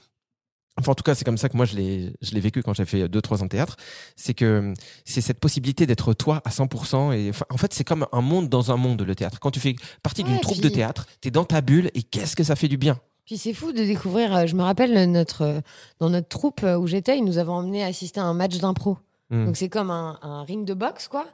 Enfin, 0.78 0.94
en 0.94 0.96
tout 0.96 1.04
cas, 1.04 1.16
c'est 1.16 1.26
comme 1.26 1.38
ça 1.38 1.50
que 1.50 1.58
moi 1.58 1.66
je 1.66 1.76
l'ai, 1.76 2.14
je 2.22 2.32
l'ai 2.32 2.40
vécu 2.40 2.64
quand 2.64 2.74
j'ai 2.74 2.86
fait 2.86 3.10
deux, 3.10 3.22
trois 3.22 3.42
ans 3.42 3.46
de 3.46 3.50
théâtre. 3.50 3.76
C'est 4.16 4.34
que 4.34 4.74
c'est 5.04 5.20
cette 5.20 5.40
possibilité 5.40 5.86
d'être 5.86 6.14
toi 6.14 6.42
à 6.46 6.50
100%. 6.50 7.12
Et 7.14 7.32
en 7.50 7.58
fait, 7.58 7.74
c'est 7.74 7.84
comme 7.84 8.08
un 8.14 8.22
monde 8.22 8.48
dans 8.48 8.72
un 8.72 8.78
monde, 8.78 9.02
le 9.02 9.14
théâtre. 9.14 9.40
Quand 9.40 9.52
tu 9.52 9.60
fais 9.60 9.76
partie 10.02 10.24
d'une 10.24 10.36
Ouais, 10.36 10.40
troupe 10.40 10.60
puis- 10.60 10.70
de 10.70 10.74
théâtre, 10.74 11.08
tu 11.22 11.28
es 11.28 11.32
dans 11.32 11.44
ta 11.44 11.60
bulle 11.62 11.92
et 11.94 12.04
qu'est-ce 12.04 12.36
que 12.38 12.44
ça 12.44 12.56
fait 12.56 12.70
du 12.70 12.78
bien? 12.78 12.98
Puis 13.26 13.38
c'est 13.38 13.54
fou 13.54 13.72
de 13.72 13.84
découvrir. 13.84 14.36
euh, 14.36 14.46
Je 14.48 14.56
me 14.56 14.64
rappelle 14.64 15.12
notre 15.12 15.42
euh, 15.44 15.60
dans 16.00 16.10
notre 16.10 16.28
troupe 16.28 16.64
euh, 16.64 16.78
où 16.78 16.88
j'étais, 16.88 17.18
ils 17.18 17.24
nous 17.24 17.38
avaient 17.38 17.50
emmené 17.52 17.84
assister 17.84 18.20
à 18.20 18.24
un 18.26 18.34
match 18.34 18.58
d'impro. 18.58 18.98
Mm. 19.30 19.46
Donc 19.46 19.58
c'est 19.58 19.70
comme 19.70 19.92
un, 19.92 20.18
un 20.22 20.44
ring 20.44 20.66
de 20.66 20.74
boxe, 20.74 21.08
quoi. 21.08 21.26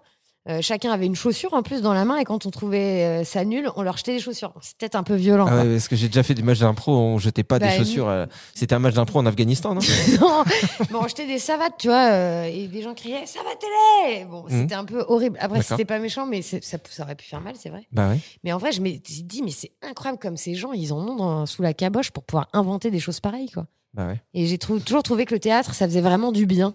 Euh, 0.50 0.62
chacun 0.62 0.92
avait 0.94 1.06
une 1.06 1.16
chaussure 1.16 1.54
en 1.54 1.62
plus 1.62 1.82
dans 1.82 1.94
la 1.94 2.06
main 2.06 2.18
et 2.18 2.24
quand 2.24 2.46
on 2.46 2.52
trouvait 2.52 3.04
euh, 3.04 3.24
ça 3.26 3.44
nul, 3.44 3.70
on 3.76 3.82
leur 3.82 3.98
jetait 3.98 4.14
des 4.14 4.20
chaussures. 4.22 4.54
C'est 4.62 4.78
peut-être 4.78 4.96
un 4.96 5.04
peu 5.04 5.16
violent. 5.16 5.46
Ah 5.50 5.58
ouais, 5.64 5.74
parce 5.74 5.90
que 5.90 5.96
j'ai 5.98 6.08
déjà 6.08 6.24
fait 6.24 6.34
des 6.36 6.42
matchs 6.42 6.60
d'impro, 6.60 6.94
on 6.96 7.18
jetait 7.18 7.44
pas 7.44 7.60
Bah, 7.60 7.68
des 7.70 7.78
chaussures. 7.78 8.08
euh, 8.08 8.26
C'était 8.56 8.74
un 8.74 8.80
match 8.80 8.94
d'impro 8.94 9.20
en 9.20 9.26
Afghanistan, 9.26 9.74
non 9.76 9.82
non, 10.22 10.44
mais 10.80 10.96
on 10.96 11.08
jetait 11.08 11.28
des 11.28 11.40
savates, 11.40 11.74
tu 11.78 11.88
vois, 11.90 12.48
et 12.48 12.68
des 12.68 12.82
gens 12.82 12.94
criaient 12.94 13.26
Savatez-les 13.26 14.26
Bon, 14.26 14.44
Mhm. 14.50 14.62
c'était 14.62 14.76
un 14.76 14.86
peu 14.86 15.04
horrible. 15.08 15.38
Après, 15.42 15.62
c'était 15.62 15.86
pas 15.86 16.00
méchant, 16.00 16.26
mais 16.26 16.42
ça, 16.42 16.58
ça 16.62 17.04
aurait 17.04 17.16
pu 17.16 17.26
faire 17.26 17.42
mal, 17.42 17.56
c'est 17.58 17.70
vrai. 17.70 17.86
Bah 17.92 18.10
ouais. 18.10 18.20
Mais 18.44 18.54
en 18.54 18.58
vrai, 18.58 18.72
je 18.72 18.82
me 18.82 18.88
suis 18.88 19.24
dit, 19.24 19.42
mais 19.44 19.52
c'est 19.52 19.72
incroyable 19.82 20.20
comme 20.20 20.38
ces 20.38 20.56
gens, 20.56 20.72
ils 20.74 20.94
en 20.94 21.00
ont 21.08 21.16
dans- 21.16 21.46
sous 21.46 21.62
la 21.62 21.74
caboche 21.74 22.12
pour 22.12 22.24
pouvoir 22.24 22.48
inventer 22.54 22.90
des 22.92 23.00
choses 23.00 23.20
pareilles, 23.20 23.50
quoi. 23.52 23.66
Bah 23.94 24.08
ouais. 24.08 24.22
Et 24.34 24.46
j'ai 24.46 24.58
toujours 24.58 25.04
trouvé 25.04 25.26
que 25.26 25.34
le 25.34 25.40
théâtre, 25.40 25.74
ça 25.74 25.88
faisait 25.88 26.02
vraiment 26.02 26.32
du 26.32 26.46
bien. 26.46 26.74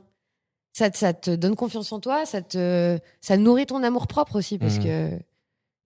Ça, 0.72 0.90
te- 0.90 0.96
ça 0.96 1.12
te 1.12 1.30
donne 1.34 1.54
confiance 1.54 1.92
en 1.92 2.00
toi, 2.00 2.24
ça, 2.26 2.40
te, 2.42 2.98
ça 3.20 3.36
nourrit 3.36 3.66
ton 3.66 3.82
amour 3.82 4.06
propre 4.06 4.36
aussi, 4.36 4.58
parce 4.58 4.78
Mhm. 4.78 4.84
que 4.84 5.18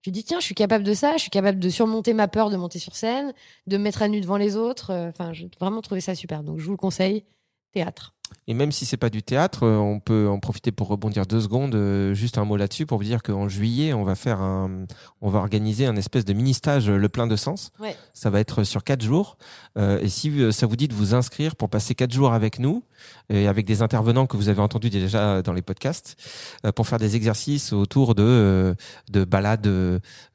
tu 0.01 0.11
dis, 0.11 0.23
tiens, 0.23 0.39
je 0.39 0.45
suis 0.45 0.55
capable 0.55 0.83
de 0.85 0.93
ça, 0.93 1.13
je 1.17 1.21
suis 1.21 1.29
capable 1.29 1.59
de 1.59 1.69
surmonter 1.69 2.13
ma 2.13 2.27
peur 2.29 2.49
de 2.49 2.55
monter 2.55 2.79
sur 2.79 2.95
scène, 2.95 3.33
de 3.67 3.77
me 3.77 3.83
mettre 3.83 4.01
à 4.01 4.07
nu 4.07 4.21
devant 4.21 4.37
les 4.37 4.55
autres. 4.55 4.91
Euh, 4.91 5.09
Enfin, 5.09 5.33
j'ai 5.33 5.49
vraiment 5.59 5.81
trouvé 5.81 5.99
ça 6.01 6.15
super. 6.15 6.43
Donc, 6.43 6.59
je 6.59 6.65
vous 6.65 6.71
le 6.71 6.77
conseille, 6.77 7.25
théâtre. 7.73 8.15
Et 8.47 8.53
même 8.53 8.71
si 8.71 8.85
c'est 8.85 8.97
pas 8.97 9.09
du 9.09 9.23
théâtre, 9.23 9.63
euh, 9.63 9.75
on 9.77 9.99
peut 9.99 10.27
en 10.29 10.39
profiter 10.39 10.71
pour 10.71 10.87
rebondir 10.87 11.25
deux 11.25 11.41
secondes, 11.41 11.75
euh, 11.75 12.13
juste 12.13 12.37
un 12.37 12.45
mot 12.45 12.55
là-dessus 12.55 12.85
pour 12.85 12.97
vous 12.97 13.03
dire 13.03 13.21
qu'en 13.21 13.49
juillet, 13.49 13.93
on 13.93 14.03
va 14.03 14.15
faire 14.15 14.41
un, 14.41 14.85
on 15.21 15.29
va 15.29 15.39
organiser 15.39 15.85
un 15.85 15.95
espèce 15.97 16.23
de 16.23 16.33
mini 16.33 16.53
stage 16.53 16.89
euh, 16.89 16.97
le 16.97 17.09
plein 17.09 17.27
de 17.27 17.35
sens. 17.35 17.71
Ouais. 17.79 17.95
Ça 18.13 18.29
va 18.29 18.39
être 18.39 18.63
sur 18.63 18.83
quatre 18.83 19.01
jours. 19.01 19.37
Euh, 19.77 19.99
et 20.01 20.07
si 20.09 20.31
ça 20.53 20.65
vous 20.65 20.75
dit 20.75 20.87
de 20.87 20.93
vous 20.93 21.13
inscrire 21.13 21.55
pour 21.55 21.69
passer 21.69 21.93
quatre 21.93 22.13
jours 22.13 22.33
avec 22.33 22.59
nous 22.59 22.83
et 23.29 23.47
avec 23.47 23.65
des 23.65 23.81
intervenants 23.81 24.25
que 24.25 24.37
vous 24.37 24.49
avez 24.49 24.61
entendus 24.61 24.89
déjà 24.89 25.41
dans 25.41 25.53
les 25.53 25.61
podcasts, 25.61 26.15
pour 26.75 26.87
faire 26.87 26.97
des 26.97 27.15
exercices 27.15 27.73
autour 27.73 28.15
de 28.15 28.75
de 29.11 29.23
balades 29.23 29.67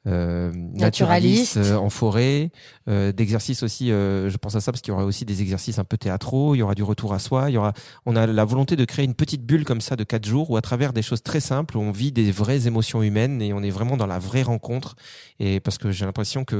euh, 0.05 0.51
naturalistes 0.55 1.57
en 1.57 1.89
forêt, 1.89 2.51
euh, 2.89 3.11
d'exercices 3.13 3.63
aussi. 3.63 3.87
je 3.87 4.37
pense 4.37 4.55
à 4.55 4.61
ça 4.61 4.71
parce 4.71 4.81
qu'il 4.81 4.91
y 4.91 4.95
aura 4.95 5.05
aussi 5.05 5.25
des 5.25 5.41
exercices 5.41 5.79
un 5.79 5.83
peu 5.83 5.97
théâtraux. 5.97 6.55
Il 6.55 6.59
y 6.59 6.61
aura 6.61 6.75
du 6.75 6.83
retour 6.83 7.13
à 7.13 7.19
soi. 7.19 7.49
Il 7.49 7.53
y 7.53 7.57
aura 7.57 7.73
on 8.05 8.15
a 8.15 8.27
la 8.27 8.45
volonté 8.45 8.75
de 8.75 8.85
créer 8.85 9.05
une 9.05 9.15
petite 9.15 9.45
bulle 9.45 9.65
comme 9.65 9.81
ça 9.81 9.95
de 9.95 10.03
quatre 10.03 10.25
jours 10.25 10.49
où 10.51 10.57
à 10.57 10.61
travers 10.61 10.93
des 10.93 11.01
choses 11.01 11.23
très 11.23 11.39
simples, 11.39 11.77
on 11.77 11.91
vit 11.91 12.11
des 12.11 12.31
vraies 12.31 12.67
émotions 12.67 13.03
humaines 13.03 13.41
et 13.41 13.53
on 13.53 13.61
est 13.61 13.69
vraiment 13.69 13.97
dans 13.97 14.07
la 14.07 14.19
vraie 14.19 14.43
rencontre. 14.43 14.95
Et 15.39 15.59
parce 15.59 15.77
que 15.77 15.91
j'ai 15.91 16.05
l'impression 16.05 16.45
que 16.45 16.55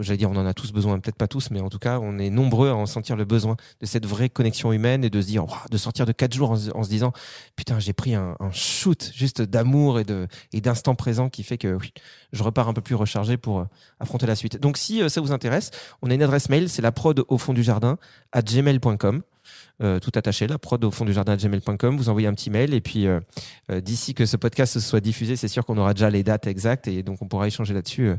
j'allais 0.00 0.18
dire, 0.18 0.30
on 0.30 0.36
en 0.36 0.46
a 0.46 0.54
tous 0.54 0.72
besoin, 0.72 0.98
peut-être 0.98 1.16
pas 1.16 1.28
tous, 1.28 1.50
mais 1.50 1.60
en 1.60 1.70
tout 1.70 1.78
cas, 1.78 1.98
on 1.98 2.18
est 2.18 2.30
nombreux 2.30 2.68
à 2.68 2.74
en 2.74 2.86
sentir 2.86 3.16
le 3.16 3.24
besoin 3.24 3.56
de 3.80 3.86
cette 3.86 4.04
vraie 4.04 4.28
connexion 4.28 4.72
humaine 4.72 5.02
et 5.02 5.10
de 5.10 5.20
se 5.20 5.26
dire, 5.26 5.46
de 5.70 5.76
sortir 5.78 6.04
de 6.04 6.12
quatre 6.12 6.34
jours 6.34 6.50
en, 6.50 6.56
se- 6.56 6.88
disant, 6.88 7.12
putain, 7.56 7.78
j'ai 7.78 7.94
pris 7.94 8.14
un, 8.14 8.36
shoot 8.52 9.10
juste 9.14 9.40
d'amour 9.40 9.98
et 10.00 10.60
d'instant 10.60 10.94
présent 10.94 11.30
qui 11.30 11.42
fait 11.42 11.58
que 11.58 11.74
oui, 11.74 11.92
je 12.32 12.42
repars 12.42 12.68
un 12.68 12.74
peu 12.74 12.82
plus 12.82 12.94
rechargé 12.94 13.36
pour 13.36 13.60
euh, 13.60 13.64
affronter 14.00 14.26
la 14.26 14.36
suite. 14.36 14.60
Donc, 14.60 14.76
si 14.76 15.02
euh, 15.02 15.08
ça 15.08 15.20
vous 15.20 15.32
intéresse, 15.32 15.70
on 16.02 16.10
a 16.10 16.14
une 16.14 16.22
adresse 16.22 16.48
mail, 16.48 16.68
c'est 16.68 16.82
la 16.82 16.92
prod 16.92 17.24
au 17.28 17.38
fond 17.38 17.54
du 17.54 17.62
jardin 17.62 17.98
à 18.32 18.42
gmail.com. 18.42 19.22
Euh, 19.80 20.00
tout 20.00 20.10
attaché, 20.16 20.48
la 20.48 20.58
prod 20.58 20.82
au 20.84 20.90
fond 20.90 21.04
du 21.04 21.12
jardin 21.12 21.36
gmail.com. 21.36 21.96
Vous 21.96 22.08
envoyez 22.08 22.26
un 22.26 22.34
petit 22.34 22.50
mail 22.50 22.74
et 22.74 22.80
puis 22.80 23.06
euh, 23.06 23.20
euh, 23.70 23.80
d'ici 23.80 24.12
que 24.12 24.26
ce 24.26 24.36
podcast 24.36 24.80
soit 24.80 24.98
diffusé, 25.00 25.36
c'est 25.36 25.46
sûr 25.46 25.64
qu'on 25.64 25.78
aura 25.78 25.94
déjà 25.94 26.10
les 26.10 26.24
dates 26.24 26.48
exactes 26.48 26.88
et 26.88 27.04
donc 27.04 27.22
on 27.22 27.28
pourra 27.28 27.46
échanger 27.46 27.74
là-dessus 27.74 28.08
euh, 28.08 28.16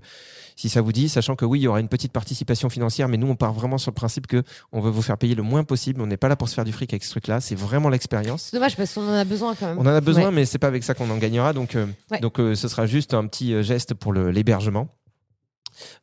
si 0.55 0.69
ça 0.69 0.79
vous 0.81 0.91
dit, 0.93 1.09
sachant 1.09 1.35
que 1.35 1.43
oui, 1.45 1.59
il 1.59 1.63
y 1.63 1.67
aura 1.67 1.79
une 1.81 1.87
petite 1.89 2.11
participation 2.13 2.69
financière, 2.69 3.07
mais 3.09 3.17
nous 3.17 3.27
on 3.27 3.35
part 3.35 3.51
vraiment 3.53 3.77
sur 3.77 3.91
le 3.91 3.95
principe 3.95 4.25
que 4.27 4.43
on 4.71 4.79
veut 4.81 4.89
vous 4.89 5.01
faire 5.01 5.17
payer 5.17 5.35
le 5.35 5.43
moins 5.43 5.63
possible. 5.65 6.01
On 6.01 6.07
n'est 6.07 6.17
pas 6.17 6.27
là 6.29 6.35
pour 6.37 6.47
se 6.49 6.53
faire 6.53 6.65
du 6.65 6.71
fric 6.71 6.93
avec 6.93 7.03
ce 7.03 7.09
truc-là, 7.11 7.41
c'est 7.41 7.55
vraiment 7.55 7.89
l'expérience. 7.89 8.43
C'est 8.51 8.55
dommage 8.57 8.75
parce 8.77 8.93
qu'on 8.93 9.07
en 9.07 9.13
a 9.13 9.23
besoin 9.25 9.53
quand 9.55 9.67
même. 9.67 9.77
On 9.79 9.81
en 9.81 9.87
a 9.95 10.01
besoin, 10.01 10.25
Ouais. 10.25 10.31
mais 10.31 10.45
c'est 10.45 10.59
pas 10.59 10.67
avec 10.67 10.83
ça 10.83 10.93
qu'on 10.93 11.09
en 11.09 11.17
gagnera. 11.17 11.51
Donc, 11.53 11.75
euh, 11.75 11.85
Ouais. 12.11 12.19
donc 12.19 12.39
euh, 12.39 12.55
ce 12.55 12.67
sera 12.69 12.85
juste 12.87 13.13
un 13.13 13.25
petit 13.27 13.63
geste 13.63 13.93
pour 13.93 14.13
l'hébergement. 14.13 14.87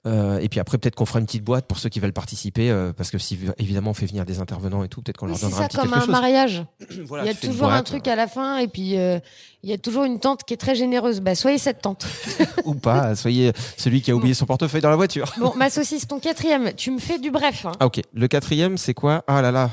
Euh, 0.07 0.39
et 0.39 0.49
puis 0.49 0.61
après, 0.61 0.79
peut-être 0.79 0.95
qu'on 0.95 1.07
fera 1.07 1.19
une 1.21 1.27
petite 1.27 1.45
boîte 1.45 1.67
pour 1.67 1.79
ceux 1.79 1.89
qui 1.89 2.01
veulent 2.01 2.13
participer, 2.13 2.71
euh, 2.71 2.93
parce 2.93 3.11
que 3.11 3.19
si 3.19 3.39
évidemment 3.59 3.91
on 3.91 3.95
fait 3.95 4.07
venir 4.07 4.25
des 4.25 4.39
intervenants 4.41 4.85
et 4.85 4.89
tout, 4.89 5.03
peut-être 5.03 5.17
qu'on 5.17 5.27
Oui, 5.27 5.33
leur 5.33 5.39
c'est 5.39 5.47
donnera 5.47 5.61
un 5.61 5.63
ça 5.63 5.69
petit 5.69 5.77
comme 5.79 5.89
quelque 5.91 5.97
un 5.99 6.01
chose. 6.01 6.11
mariage. 6.11 6.65
Voilà, 7.07 7.25
il 7.25 7.27
y 7.27 7.31
a 7.31 7.35
tu 7.35 7.41
fais 7.41 7.47
une 7.49 7.53
toujours 7.53 7.71
un 7.71 7.83
truc 7.83 8.09
à 8.09 8.17
la 8.17 8.27
fin 8.27 8.59
et 8.59 8.69
puis 8.69 8.99
euh, 8.99 9.19
il 9.63 9.71
y 9.71 9.73
a 9.73 9.79
toujours 9.79 10.05
une 10.05 10.19
tante 10.21 10.45
qui 10.45 10.55
est 10.55 10.57
très 10.59 10.75
généreuse. 10.75 11.21
Bah, 11.21 11.35
soyez 11.35 11.59
cette 11.59 11.83
tante. 11.83 12.07
ou 12.65 12.75
pas. 12.75 13.15
Soyez 13.17 13.53
celui 13.77 14.01
qui 14.03 14.11
a 14.11 14.17
oublié 14.17 14.35
son 14.35 14.47
portefeuille 14.47 14.81
dans 14.81 14.91
la 14.91 14.97
voiture. 14.97 15.33
Bon, 15.39 15.53
ma 15.57 15.71
saucisse, 15.71 16.07
ton 16.07 16.19
quatrième, 16.21 16.73
tu 16.75 16.91
me 16.91 16.99
fais 16.99 17.19
du 17.19 17.31
bref. 17.31 17.67
hein. 17.67 17.73
Ah 17.81 17.87
ok. 17.87 18.01
Le 18.13 18.29
quatrième, 18.29 18.77
c'est 18.79 18.95
quoi? 18.95 19.25
Ah 19.27 19.43
là 19.43 19.51
là. 19.51 19.71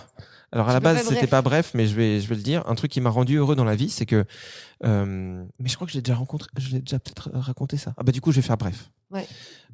Alors 0.51 0.67
à 0.67 0.71
Tu 0.71 0.73
la 0.75 0.79
base, 0.81 1.07
c'était 1.07 1.25
pas 1.25 1.41
bref, 1.41 1.71
mais 1.73 1.87
je 1.87 1.95
vais, 1.95 2.19
je 2.21 2.27
vais 2.27 2.35
le 2.35 2.41
dire. 2.43 2.63
Un 2.67 2.75
truc 2.75 2.91
qui 2.91 3.01
m'a 3.01 3.09
rendu 3.09 3.37
heureux 3.37 3.55
dans 3.55 3.63
la 3.63 3.75
vie, 3.75 3.89
c'est 3.89 4.05
que. 4.05 4.23
euh, 4.85 5.43
mais 5.59 5.67
je 5.69 5.75
crois 5.75 5.87
que 5.87 5.91
je 5.93 5.97
l'ai 5.97 6.03
déjà 6.03 6.15
rencontré. 6.15 6.47
Je 6.57 6.69
l'ai 6.69 6.79
déjà 6.81 6.99
peut-être 6.99 7.31
raconté 7.33 7.77
ça. 7.77 7.93
Ah 7.97 8.03
bah 8.03 8.11
du 8.11 8.21
coup, 8.21 8.31
je 8.31 8.35
vais 8.37 8.41
faire 8.45 8.57
bref. 8.57 8.91
Ouais. 9.13 9.27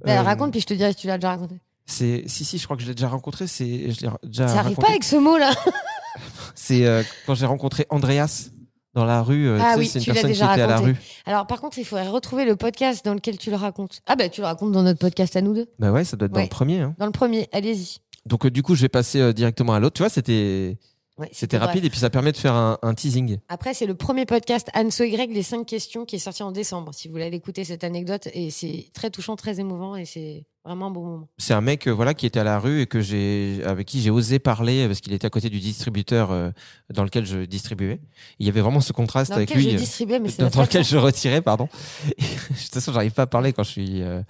Bah, 0.05 0.19
Euh, 0.19 0.21
raconte, 0.21 0.51
puis 0.51 0.59
je 0.61 0.65
te 0.65 0.73
dirai 0.73 0.91
si 0.91 0.99
tu 0.99 1.07
l'as 1.07 1.17
déjà 1.17 1.29
raconté. 1.29 1.55
C'est 1.85 2.23
si 2.27 2.45
si, 2.45 2.57
je 2.59 2.63
crois 2.65 2.77
que 2.77 2.83
je 2.83 2.87
l'ai 2.87 2.93
déjà 2.95 3.07
rencontré. 3.07 3.47
C'est 3.47 3.91
je 3.91 4.01
l'ai 4.01 4.09
déjà. 4.23 4.47
Ça 4.47 4.59
arrive 4.59 4.75
raconté. 4.77 4.81
pas 4.85 4.89
avec 4.89 5.03
ce 5.03 5.15
mot-là. 5.15 5.51
C'est 6.55 6.85
euh, 6.85 7.03
quand 7.25 7.35
j'ai 7.35 7.45
rencontré 7.45 7.85
Andreas 7.89 8.49
dans 8.93 9.05
la 9.05 9.21
rue. 9.21 9.47
euh, 9.47 9.59
Ah 9.61 9.69
tu 9.69 9.73
sais, 9.73 9.79
oui, 9.79 9.87
c'est 9.87 9.99
une 9.99 10.03
tu 10.03 10.09
l'as 10.09 10.13
personne 10.15 10.31
qui 10.31 10.39
déjà 10.39 10.53
était 10.53 10.61
à 10.61 10.67
la 10.67 10.73
raconté. 10.75 10.91
rue. 10.93 10.97
Alors, 11.25 11.47
par 11.47 11.61
contre, 11.61 11.77
il 11.77 11.85
faudrait 11.85 12.07
retrouver 12.07 12.45
le 12.45 12.55
podcast 12.55 13.05
dans 13.05 13.13
lequel 13.13 13.37
tu 13.37 13.49
le 13.49 13.55
racontes. 13.55 14.01
Ah, 14.07 14.15
bah, 14.15 14.29
tu 14.29 14.41
le 14.41 14.47
racontes 14.47 14.71
dans 14.71 14.83
notre 14.83 14.99
podcast 14.99 15.35
à 15.35 15.41
nous 15.41 15.53
deux. 15.53 15.67
Bah 15.79 15.91
ouais, 15.91 16.03
ça 16.03 16.17
doit 16.17 16.25
être 16.25 16.31
dans 16.33 16.37
Ouais. 16.39 16.45
le 16.45 16.49
premier. 16.49 16.81
hein. 16.81 16.95
Dans 16.97 17.05
le 17.05 17.11
premier, 17.11 17.47
allez-y. 17.51 17.97
Donc 18.25 18.45
euh, 18.45 18.51
du 18.51 18.61
coup, 18.63 18.75
je 18.75 18.81
vais 18.81 18.89
passer 18.89 19.19
euh, 19.21 19.31
directement 19.33 19.73
à 19.73 19.79
l'autre. 19.79 19.93
Tu 19.95 20.01
vois, 20.03 20.09
c'était 20.09 20.77
Ouais, 21.19 21.29
c'était 21.33 21.57
rapide 21.57 21.83
et 21.83 21.89
puis 21.89 21.99
ça 21.99 22.09
permet 22.09 22.31
de 22.31 22.37
faire 22.37 22.53
un, 22.53 22.77
un 22.81 22.93
teasing. 22.93 23.37
Après, 23.49 23.73
c'est 23.73 23.85
le 23.85 23.93
premier 23.93 24.25
podcast 24.25 24.69
Anne 24.73 24.89
y 24.99 25.17
les 25.33 25.43
cinq 25.43 25.65
questions 25.65 26.05
qui 26.05 26.15
est 26.15 26.19
sorti 26.19 26.43
en 26.43 26.53
décembre. 26.53 26.93
Si 26.93 27.09
vous 27.09 27.11
voulez 27.11 27.25
aller 27.25 27.35
écouter 27.35 27.65
cette 27.65 27.83
anecdote, 27.83 28.29
et 28.33 28.49
c'est 28.51 28.85
très 28.93 29.09
touchant, 29.09 29.35
très 29.35 29.59
émouvant, 29.59 29.97
et 29.97 30.05
c'est 30.05 30.45
vraiment 30.63 30.87
un 30.87 30.91
bon 30.91 31.03
moment. 31.03 31.27
C'est 31.37 31.53
un 31.53 31.59
mec 31.59 31.87
euh, 31.87 31.91
voilà 31.91 32.13
qui 32.13 32.25
était 32.25 32.39
à 32.39 32.45
la 32.45 32.57
rue 32.57 32.81
et 32.81 32.85
que 32.87 33.01
j'ai 33.01 33.61
avec 33.65 33.85
qui 33.87 34.01
j'ai 34.01 34.11
osé 34.11 34.39
parler 34.39 34.87
parce 34.87 35.01
qu'il 35.01 35.11
était 35.11 35.25
à 35.27 35.29
côté 35.29 35.49
du 35.49 35.59
distributeur 35.59 36.31
euh, 36.31 36.51
dans 36.93 37.03
lequel 37.03 37.25
je 37.25 37.39
distribuais. 37.39 37.99
Il 38.39 38.45
y 38.45 38.49
avait 38.49 38.61
vraiment 38.61 38.79
ce 38.79 38.93
contraste 38.93 39.31
Dans 39.31 39.37
avec 39.37 39.49
lequel 39.49 39.63
lui 39.63 39.71
je 39.71 39.75
euh, 39.75 39.79
distribuais, 39.79 40.19
mais 40.19 40.29
c'est 40.29 40.41
dans, 40.43 40.49
dans 40.49 40.61
lequel 40.61 40.85
je 40.85 40.95
retirais 40.97 41.41
pardon. 41.41 41.67
Et, 42.17 42.21
de 42.21 42.27
toute 42.63 42.73
façon, 42.73 42.93
j'arrive 42.93 43.11
pas 43.13 43.23
à 43.23 43.27
parler 43.27 43.51
quand 43.51 43.63
je 43.63 43.71
suis 43.71 44.01
euh, 44.03 44.21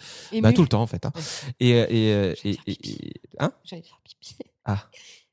bah, 0.41 0.53
tout 0.53 0.61
le 0.63 0.67
temps 0.67 0.81
en 0.81 0.87
fait. 0.87 1.05
hein. 1.05 1.11
Ouais. 1.15 1.21
Et, 1.59 1.73
euh, 1.73 1.85
euh, 1.91 2.35
et, 2.45 2.57
et- 2.67 2.89
et- 3.07 3.13
hein? 3.39 3.51
J'allais 3.63 3.83
faire 3.83 3.99
pipi. 4.03 4.35
Ah. 4.65 4.85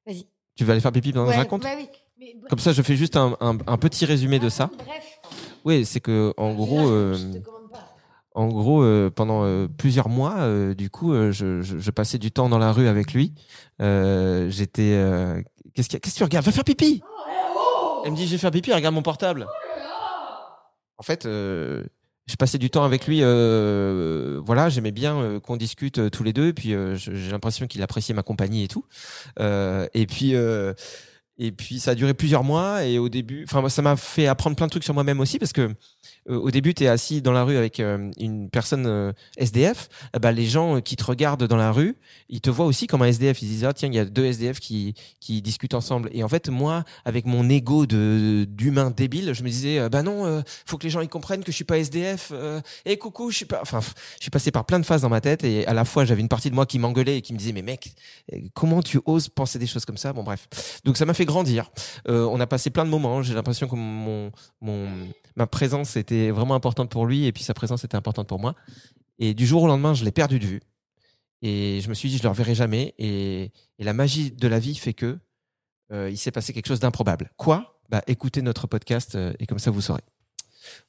Vas-y. 0.07 0.27
Tu 0.57 0.65
vas 0.65 0.73
aller 0.73 0.81
faire 0.81 0.93
pipi 0.93 1.13
pendant 1.13 1.27
que 1.27 1.33
je 1.33 1.39
raconte 1.39 1.65
oui. 1.65 1.89
Mais 2.19 2.35
Comme 2.49 2.59
ça, 2.59 2.73
je 2.73 2.81
fais 2.83 2.97
juste 2.97 3.17
un, 3.17 3.37
un, 3.41 3.59
un 3.67 3.77
petit 3.77 4.07
résumé 4.07 4.39
de 4.39 4.49
ça. 4.49 4.71
Bref. 4.79 5.21
Oui, 5.65 5.85
c'est 5.85 6.01
que 6.01 6.33
en 6.39 6.55
gros. 6.55 6.89
euh, 6.89 7.15
Je 7.15 7.39
te 7.39 7.45
commande 7.45 7.71
pas. 7.71 7.93
En 8.35 8.49
gros, 8.49 8.83
euh, 8.83 9.11
pendant 9.15 9.45
euh, 9.45 9.67
plusieurs 9.69 10.09
mois, 10.09 10.37
euh, 10.39 10.75
du 10.75 10.89
coup, 10.91 11.13
euh, 11.13 11.31
je, 11.33 11.61
je, 11.63 11.79
je 11.79 11.91
passais 11.91 12.19
du 12.19 12.31
temps 12.31 12.49
dans 12.49 12.59
la 12.59 12.73
rue 12.73 12.87
avec 12.89 13.13
lui. 13.13 13.33
Euh, 13.83 14.49
J'étais. 14.51 14.93
euh, 14.95 15.41
Qu'est-ce 15.75 15.89
qu'il 15.89 15.97
y 15.97 15.99
a 15.99 16.01
Qu'est-ce 16.01 16.15
que 16.15 16.19
tu 16.19 16.25
regardes? 16.25 16.45
Va 16.47 16.53
faire 16.53 16.65
pipi 16.65 17.03
Elle 18.05 18.13
me 18.13 18.17
dit 18.17 18.27
Je 18.27 18.33
vais 18.33 18.39
faire 18.39 18.51
pipi, 18.51 18.73
regarde 18.73 18.95
mon 18.95 19.03
portable. 19.03 19.47
En 20.99 21.03
fait, 21.03 21.27
euh, 21.27 21.85
je 22.27 22.37
passais 22.37 22.59
du 22.59 22.71
temps 22.71 22.85
avec 22.85 23.07
lui. 23.07 23.21
euh, 23.23 24.26
voilà, 24.47 24.69
j'aimais 24.69 24.93
bien 24.93 25.17
euh, 25.21 25.41
qu'on 25.41 25.57
discute 25.57 25.99
euh, 25.99 26.09
tous 26.09 26.23
les 26.23 26.33
deux. 26.33 26.47
Et 26.47 26.53
puis, 26.53 26.73
euh, 26.73 26.95
j'ai 26.97 27.31
l'impression 27.31 27.67
qu'il 27.67 27.83
appréciait 27.83 28.15
ma 28.15 28.23
compagnie 28.23 28.65
et 28.65 28.69
tout. 28.69 28.85
Et 29.39 30.07
puis. 30.07 30.35
Et 31.39 31.53
puis 31.53 31.81
ça 31.81 31.91
a 31.91 31.95
duré 31.95 32.15
plusieurs 32.15 32.45
mois 32.45 32.87
et 32.87 32.99
au 32.99 33.11
début, 33.11 33.45
enfin 33.45 33.69
ça 33.69 33.83
m'a 33.83 33.97
fait 33.97 34.27
apprendre 34.27 34.57
plein 34.57 34.65
de 34.65 34.71
trucs 34.71 34.85
sur 34.85 34.95
moi-même 34.95 35.21
aussi 35.21 35.39
parce 35.39 35.53
que 35.53 35.71
au 36.29 36.51
début 36.51 36.75
tu 36.75 36.85
es 36.85 36.89
assis 36.89 37.23
dans 37.23 37.33
la 37.33 37.45
rue 37.45 37.57
avec 37.57 37.81
euh, 37.81 38.11
une 38.19 38.51
personne 38.51 38.87
euh, 38.87 39.13
SDF, 39.37 39.89
eh 40.15 40.19
ben, 40.19 40.33
les 40.33 40.47
gens 40.47 40.81
qui 40.81 40.97
te 40.97 41.05
regardent 41.05 41.47
dans 41.47 41.57
la 41.57 41.73
rue, 41.73 41.97
ils 42.29 42.41
te 42.41 42.51
voient 42.51 42.67
aussi 42.67 42.87
comme 42.87 43.03
un 43.03 43.07
SDF, 43.07 43.43
ils 43.43 43.49
disent 43.49 43.65
ah 43.65 43.73
tiens, 43.73 43.89
il 43.89 43.95
y 43.95 43.99
a 43.99 44.05
deux 44.05 44.25
SDF 44.25 44.61
qui 44.61 44.95
qui 45.21 45.43
discutent 45.43 45.75
ensemble 45.75 46.09
et 46.13 46.23
en 46.23 46.29
fait 46.29 46.49
moi 46.49 46.85
avec 47.05 47.27
mon 47.27 47.49
ego 47.49 47.87
d'humain 47.87 48.91
débile, 48.91 49.33
je 49.35 49.43
me 49.43 49.49
disais 49.49 49.79
euh, 49.79 49.89
bah 49.89 50.03
non, 50.03 50.27
euh, 50.27 50.43
faut 50.67 50.79
que 50.79 50.85
les 50.85 50.91
gens 50.91 51.01
ils 51.01 51.09
comprennent 51.09 51.45
que 51.45 51.53
je 51.53 51.57
suis 51.57 51.65
pas 51.65 51.79
SDF 51.79 52.33
et 52.85 52.97
coucou, 52.97 53.31
je 53.31 53.37
suis 53.37 53.45
pas 53.45 53.61
enfin 53.63 53.81
je 53.81 54.23
suis 54.23 54.31
passé 54.31 54.51
par 54.51 54.65
plein 54.65 54.81
de 54.81 54.87
phases 54.87 55.03
dans 55.03 55.09
ma 55.09 55.21
tête 55.21 55.45
et 55.45 55.67
à 55.67 55.75
la 55.75 55.85
fois 55.85 56.05
j'avais 56.05 56.21
une 56.21 56.29
partie 56.29 56.51
de 56.51 56.55
moi 56.55 56.67
qui 56.67 56.79
m'engueulait 56.79 57.19
et 57.19 57.23
qui 57.23 57.33
me 57.33 57.39
disait 57.39 57.53
mais 57.53 57.63
mec, 57.63 57.95
comment 58.55 58.83
tu 58.83 59.01
oses 59.07 59.29
penser 59.29 59.59
des 59.59 59.67
choses 59.67 59.85
comme 59.85 59.97
ça? 59.97 60.13
Bon 60.13 60.23
bref. 60.23 60.49
Donc 60.85 60.97
ça 60.97 61.05
m'a 61.05 61.15
fait 61.15 61.25
grandir. 61.25 61.71
Euh, 62.09 62.25
on 62.25 62.41
a 62.41 62.47
passé 62.47 62.71
plein 62.71 62.85
de 62.85 62.91
moments. 62.91 63.23
J'ai 63.23 63.35
l'impression 63.35 63.69
que 63.69 63.77
mon, 63.77 64.31
mon, 64.61 64.89
ma 65.37 65.47
présence 65.47 65.96
était 65.97 66.31
vraiment 66.31 66.55
importante 66.55 66.91
pour 66.91 67.07
lui 67.07 67.25
et 67.27 67.33
puis 67.33 67.43
sa 67.43 67.55
présence 67.55 67.85
était 67.85 67.97
importante 67.97 68.29
pour 68.29 68.39
moi. 68.39 68.55
Et 69.19 69.35
du 69.35 69.47
jour 69.47 69.63
au 69.63 69.67
lendemain, 69.67 69.95
je 69.95 70.05
l'ai 70.05 70.13
perdu 70.13 70.39
de 70.39 70.47
vue. 70.47 70.61
Et 71.43 71.81
je 71.83 71.89
me 71.89 71.95
suis 71.95 72.09
dit, 72.09 72.19
je 72.19 72.23
le 72.23 72.29
reverrai 72.29 72.55
jamais. 72.55 72.95
Et, 72.99 73.53
et 73.79 73.85
la 73.85 73.93
magie 73.93 74.31
de 74.33 74.49
la 74.49 74.59
vie 74.59 74.75
fait 74.75 74.95
que 74.95 75.19
euh, 75.93 76.11
il 76.11 76.17
s'est 76.19 76.31
passé 76.33 76.53
quelque 76.53 76.67
chose 76.67 76.81
d'improbable. 76.81 77.31
Quoi? 77.37 77.81
Bah 77.89 78.03
écoutez 78.09 78.43
notre 78.43 78.67
podcast 78.67 79.15
euh, 79.15 79.33
et 79.39 79.47
comme 79.47 79.59
ça 79.61 79.71
vous 79.71 79.81
saurez. 79.81 80.03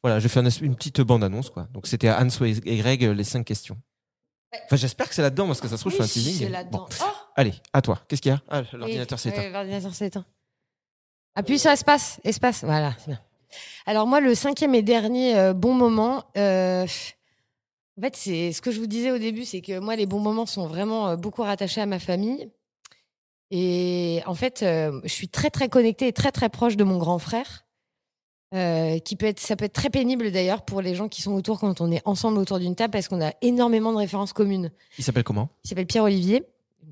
Voilà, 0.01 0.19
je 0.19 0.27
fais 0.27 0.39
une, 0.39 0.49
une 0.61 0.75
petite 0.75 1.01
bande 1.01 1.23
annonce 1.23 1.49
quoi. 1.51 1.67
Donc 1.73 1.85
c'était 1.85 2.07
à 2.07 2.19
Anso 2.23 2.43
et 2.45 2.53
Greg 2.77 3.03
euh, 3.05 3.13
les 3.13 3.23
cinq 3.23 3.43
questions. 3.45 3.77
Enfin, 4.65 4.77
j'espère 4.77 5.07
que 5.09 5.13
c'est 5.13 5.21
là-dedans 5.21 5.45
parce 5.45 5.61
que 5.61 5.67
ça 5.67 5.75
se 5.77 5.81
trouve 5.83 5.91
je 5.93 5.97
Oui, 6.01 6.07
fais 6.07 6.19
un 6.19 6.23
teasing. 6.23 6.37
c'est 6.45 6.49
là-dedans. 6.49 6.87
Bon. 6.89 6.95
Oh 7.01 7.11
Allez, 7.35 7.53
à 7.73 7.81
toi. 7.83 8.01
Qu'est-ce 8.07 8.21
qu'il 8.21 8.31
y 8.31 8.33
a? 8.33 8.41
Ah, 8.49 8.63
l'ordinateur 8.73 9.17
Oui, 9.17 9.21
s'est 9.21 9.29
éteint. 9.29 9.41
ouais, 9.41 9.51
L'ordinateur 9.51 9.93
s'est 9.93 10.07
éteint. 10.07 10.25
Appuie 11.35 11.59
sur 11.59 11.69
espace, 11.69 12.19
espace, 12.23 12.63
voilà, 12.63 12.95
c'est 12.97 13.11
bien. 13.11 13.19
Alors 13.85 14.07
moi, 14.07 14.19
le 14.19 14.35
cinquième 14.35 14.75
et 14.75 14.81
dernier 14.81 15.37
euh, 15.37 15.53
bon 15.53 15.73
moment, 15.73 16.23
euh, 16.37 16.85
en 17.97 18.01
fait, 18.01 18.15
c'est 18.15 18.51
ce 18.51 18.61
que 18.61 18.71
je 18.71 18.79
vous 18.79 18.87
disais 18.87 19.11
au 19.11 19.17
début, 19.17 19.45
c'est 19.45 19.61
que 19.61 19.79
moi, 19.79 19.95
les 19.95 20.05
bons 20.05 20.19
moments 20.19 20.45
sont 20.45 20.67
vraiment 20.67 21.09
euh, 21.09 21.15
beaucoup 21.15 21.41
rattachés 21.41 21.81
à 21.81 21.85
ma 21.85 21.99
famille. 21.99 22.49
Et 23.49 24.21
en 24.25 24.33
fait, 24.33 24.59
je 24.61 25.07
suis 25.07 25.29
très 25.29 25.49
très 25.49 25.69
connectée 25.69 26.07
et 26.07 26.13
très 26.13 26.33
très 26.33 26.49
proche 26.49 26.75
de 26.75 26.83
mon 26.83 26.97
grand 26.97 27.17
frère. 27.17 27.65
qui 28.51 29.15
peut 29.15 29.25
être, 29.25 29.39
ça 29.39 29.55
peut 29.55 29.63
être 29.63 29.73
très 29.73 29.89
pénible 29.89 30.31
d'ailleurs 30.31 30.63
pour 30.65 30.81
les 30.81 30.95
gens 30.95 31.07
qui 31.07 31.21
sont 31.21 31.31
autour 31.31 31.61
quand 31.61 31.79
on 31.79 31.89
est 31.89 32.01
ensemble 32.03 32.39
autour 32.39 32.59
d'une 32.59 32.75
table 32.75 32.91
parce 32.91 33.07
qu'on 33.07 33.21
a 33.21 33.31
énormément 33.41 33.93
de 33.93 33.99
références 33.99 34.33
communes. 34.33 34.69
Il 34.97 35.03
s'appelle 35.05 35.23
comment? 35.23 35.47
Il 35.63 35.69
s'appelle 35.69 35.87
Pierre-Olivier, 35.87 36.43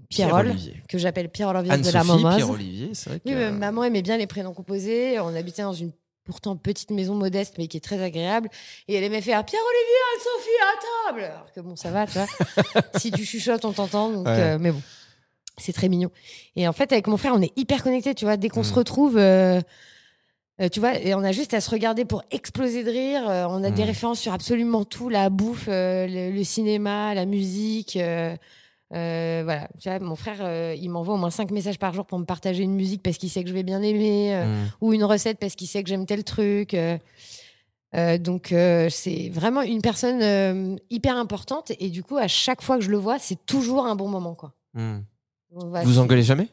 Pierrol, 0.09 0.43
Pierre-Olivier. 0.43 0.83
que 0.87 0.97
j'appelle 0.97 1.29
Pierre-Olivier 1.29 1.77
de 1.77 1.91
la 1.91 1.99
Anne-Sophie, 1.99 2.07
Momoise. 2.07 2.35
Pierre-Olivier, 2.35 2.89
c'est 2.93 3.09
vrai 3.09 3.19
que... 3.19 3.27
Oui, 3.27 3.35
mais 3.35 3.51
maman 3.51 3.83
aimait 3.83 4.01
bien 4.01 4.17
les 4.17 4.27
prénoms 4.27 4.53
composés. 4.53 5.19
On 5.19 5.35
habitait 5.35 5.63
dans 5.63 5.73
une 5.73 5.91
pourtant 6.25 6.55
petite 6.57 6.91
maison 6.91 7.15
modeste, 7.15 7.55
mais 7.57 7.67
qui 7.67 7.77
est 7.77 7.81
très 7.81 8.01
agréable. 8.01 8.49
Et 8.87 8.95
elle 8.95 9.03
aimait 9.03 9.21
faire 9.21 9.45
Pierre-Olivier, 9.45 9.95
Anne-Sophie 10.13 10.49
à 10.61 11.07
table. 11.11 11.23
Alors 11.33 11.51
que 11.53 11.59
bon, 11.61 11.75
ça 11.75 11.91
va, 11.91 12.05
tu 12.07 12.13
vois. 12.17 12.27
si 12.99 13.11
tu 13.11 13.23
chuchotes, 13.23 13.63
on 13.63 13.71
t'entend. 13.71 14.09
Donc, 14.09 14.25
Ouais. 14.25 14.39
euh, 14.39 14.57
mais 14.59 14.71
bon, 14.71 14.81
c'est 15.57 15.71
très 15.73 15.87
mignon. 15.87 16.09
Et 16.55 16.67
en 16.67 16.73
fait, 16.73 16.91
avec 16.91 17.07
mon 17.07 17.17
frère, 17.17 17.33
on 17.35 17.41
est 17.41 17.57
hyper 17.57 17.83
connectés, 17.83 18.15
tu 18.15 18.25
vois. 18.25 18.37
Dès 18.37 18.49
qu'on 18.49 18.61
Mm. 18.61 18.65
se 18.65 18.73
retrouve. 18.73 19.17
euh, 19.17 19.61
euh, 20.61 20.69
tu 20.69 20.79
vois, 20.79 20.97
et 20.99 21.13
on 21.13 21.19
a 21.23 21.31
juste 21.33 21.53
à 21.53 21.59
se 21.61 21.69
regarder 21.69 22.05
pour 22.05 22.23
exploser 22.31 22.83
de 22.83 22.89
rire. 22.89 23.23
On 23.49 23.63
a 23.63 23.69
des 23.71 23.83
Mm. 23.83 23.87
références 23.87 24.19
sur 24.19 24.33
absolument 24.33 24.83
tout 24.85 25.09
la 25.09 25.29
bouffe, 25.29 25.65
le, 25.67 26.31
le 26.31 26.43
cinéma, 26.43 27.13
la 27.13 27.25
musique. 27.25 27.99
Euh, 28.93 29.41
voilà, 29.43 29.67
tu 29.81 29.89
vois, 29.89 29.99
mon 29.99 30.15
frère, 30.15 30.37
euh, 30.41 30.75
il 30.79 30.89
m'envoie 30.89 31.15
au 31.15 31.17
moins 31.17 31.29
cinq 31.31 31.51
messages 31.51 31.79
par 31.79 31.93
jour 31.93 32.05
pour 32.05 32.19
me 32.19 32.25
partager 32.25 32.63
une 32.63 32.75
musique 32.75 33.01
parce 33.03 33.17
qu'il 33.17 33.29
sait 33.29 33.43
que 33.43 33.49
je 33.49 33.53
vais 33.53 33.63
bien 33.63 33.81
aimer, 33.81 34.35
euh, 34.35 34.45
Hmm. 34.45 34.67
ou 34.81 34.93
une 34.93 35.03
recette 35.03 35.39
parce 35.39 35.55
qu'il 35.55 35.67
sait 35.67 35.81
que 35.83 35.89
j'aime 35.89 36.05
tel 36.05 36.23
truc. 36.23 36.75
donc 38.19 38.53
c'est 38.89 39.29
vraiment 39.29 39.61
une 39.61 39.81
personne 39.81 40.77
hyper 40.89 41.17
importante 41.17 41.71
et 41.79 41.89
du 41.89 42.03
coup 42.03 42.17
à 42.17 42.27
chaque 42.27 42.61
fois 42.61 42.77
que 42.77 42.83
je 42.83 42.91
le 42.91 42.97
vois, 42.97 43.19
c'est 43.19 43.45
toujours 43.45 43.85
un 43.87 43.95
bon 43.95 44.07
moment 44.09 44.35
quoi. 44.35 44.53
On 44.75 45.67
va- 45.69 45.83
Vous 45.83 45.99
engueulez 45.99 46.23
jamais? 46.23 46.49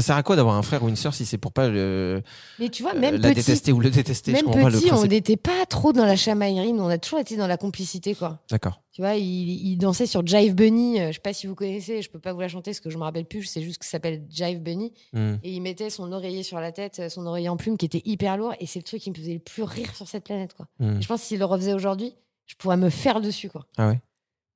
Ça 0.00 0.06
sert 0.06 0.16
à 0.16 0.22
quoi 0.22 0.34
d'avoir 0.36 0.56
un 0.56 0.62
frère 0.62 0.82
ou 0.82 0.88
une 0.88 0.96
sœur 0.96 1.12
si 1.12 1.26
c'est 1.26 1.36
pour 1.36 1.52
pas 1.52 1.68
le, 1.68 2.22
Mais 2.58 2.70
tu 2.70 2.82
vois, 2.82 2.94
euh, 2.94 2.98
même 2.98 3.16
la 3.16 3.28
petit, 3.28 3.34
détester 3.34 3.72
ou 3.72 3.80
le 3.80 3.90
détester? 3.90 4.30
Je 4.32 4.36
même 4.36 4.46
pas 4.46 4.70
le 4.70 4.78
petit, 4.78 4.90
on 4.92 5.04
n'était 5.04 5.36
pas 5.36 5.66
trop 5.68 5.92
dans 5.92 6.06
la 6.06 6.16
chamaillerie, 6.16 6.72
on 6.72 6.88
a 6.88 6.98
toujours 6.98 7.18
été 7.20 7.36
dans 7.36 7.46
la 7.46 7.56
complicité 7.56 8.14
quoi. 8.14 8.40
D'accord. 8.50 8.80
Tu 8.92 9.02
vois, 9.02 9.14
il, 9.14 9.24
il 9.24 9.76
dansait 9.76 10.06
sur 10.06 10.26
Jive 10.26 10.54
Bunny. 10.54 11.00
euh, 11.00 11.08
je 11.08 11.12
sais 11.14 11.20
pas 11.20 11.32
si 11.32 11.46
vous 11.46 11.54
connaissez, 11.54 12.02
je 12.02 12.10
peux 12.10 12.18
pas 12.18 12.32
vous 12.32 12.40
la 12.40 12.48
chanter 12.48 12.70
parce 12.70 12.80
que 12.80 12.90
je 12.90 12.98
me 12.98 13.02
rappelle 13.02 13.24
plus. 13.24 13.44
C'est 13.44 13.62
juste 13.62 13.78
que 13.78 13.84
ça 13.84 13.92
s'appelle 13.92 14.24
Jive 14.28 14.60
Bunny. 14.60 14.92
Hmm. 15.12 15.34
Et 15.44 15.52
il 15.52 15.60
mettait 15.60 15.90
son 15.90 16.10
oreiller 16.12 16.42
sur 16.42 16.58
la 16.58 16.72
tête, 16.72 17.08
son 17.08 17.24
oreiller 17.26 17.48
en 17.48 17.56
plume 17.56 17.76
qui 17.76 17.86
était 17.86 18.02
hyper 18.04 18.36
lourd. 18.36 18.54
Et 18.58 18.66
c'est 18.66 18.80
le 18.80 18.84
truc 18.84 19.00
qui 19.00 19.10
me 19.10 19.14
faisait 19.14 19.34
le 19.34 19.38
plus 19.38 19.62
rire 19.62 19.94
sur 19.94 20.08
cette 20.08 20.24
planète. 20.24 20.54
Quoi. 20.54 20.66
Hmm. 20.80 20.98
Et 20.98 21.02
je 21.02 21.06
pense 21.06 21.20
que 21.20 21.26
s'il 21.26 21.38
le 21.38 21.44
refaisait 21.44 21.72
aujourd'hui, 21.72 22.14
je 22.46 22.56
pourrais 22.56 22.76
me 22.76 22.90
faire 22.90 23.20
dessus. 23.20 23.48
Quoi. 23.48 23.64
Ah 23.78 23.88
ouais? 23.88 24.00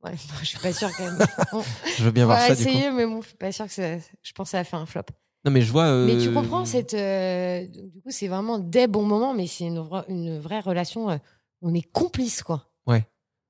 Ouais, 0.02 0.12
je 0.40 0.46
suis 0.46 0.58
pas 0.58 0.72
sûre 0.72 0.90
quand 0.96 1.04
même. 1.04 1.18
On 1.52 1.62
Je 1.96 2.04
veux 2.04 2.10
bien 2.10 2.26
voir 2.26 2.40
ça 2.40 2.54
du 2.54 2.62
coup. 2.62 2.68
essayer, 2.68 2.90
mais 2.90 3.06
bon, 3.06 3.22
je 3.22 3.28
suis 3.28 3.36
pas 3.36 3.52
sûre 3.52 3.66
que 3.66 3.72
ça. 3.72 3.96
Je 4.22 4.32
pense 4.32 4.48
que 4.48 4.50
ça 4.50 4.58
a 4.58 4.64
fait 4.64 4.76
un 4.76 4.86
flop. 4.86 5.02
Non 5.44 5.50
mais 5.50 5.62
je 5.62 5.70
vois. 5.70 5.84
euh, 5.84 6.06
Mais 6.06 6.16
tu 6.16 6.32
comprends, 6.32 6.64
cette, 6.64 6.94
euh, 6.94 7.66
du 7.66 8.00
coup, 8.00 8.10
c'est 8.10 8.28
vraiment 8.28 8.58
des 8.58 8.86
bons 8.86 9.04
moments, 9.04 9.34
mais 9.34 9.46
c'est 9.46 9.64
une, 9.66 9.78
vra- 9.80 10.04
une 10.08 10.38
vraie 10.38 10.60
relation. 10.60 11.10
euh, 11.10 11.16
on 11.62 11.74
est 11.74 11.82
complices, 11.92 12.42
quoi. 12.42 12.70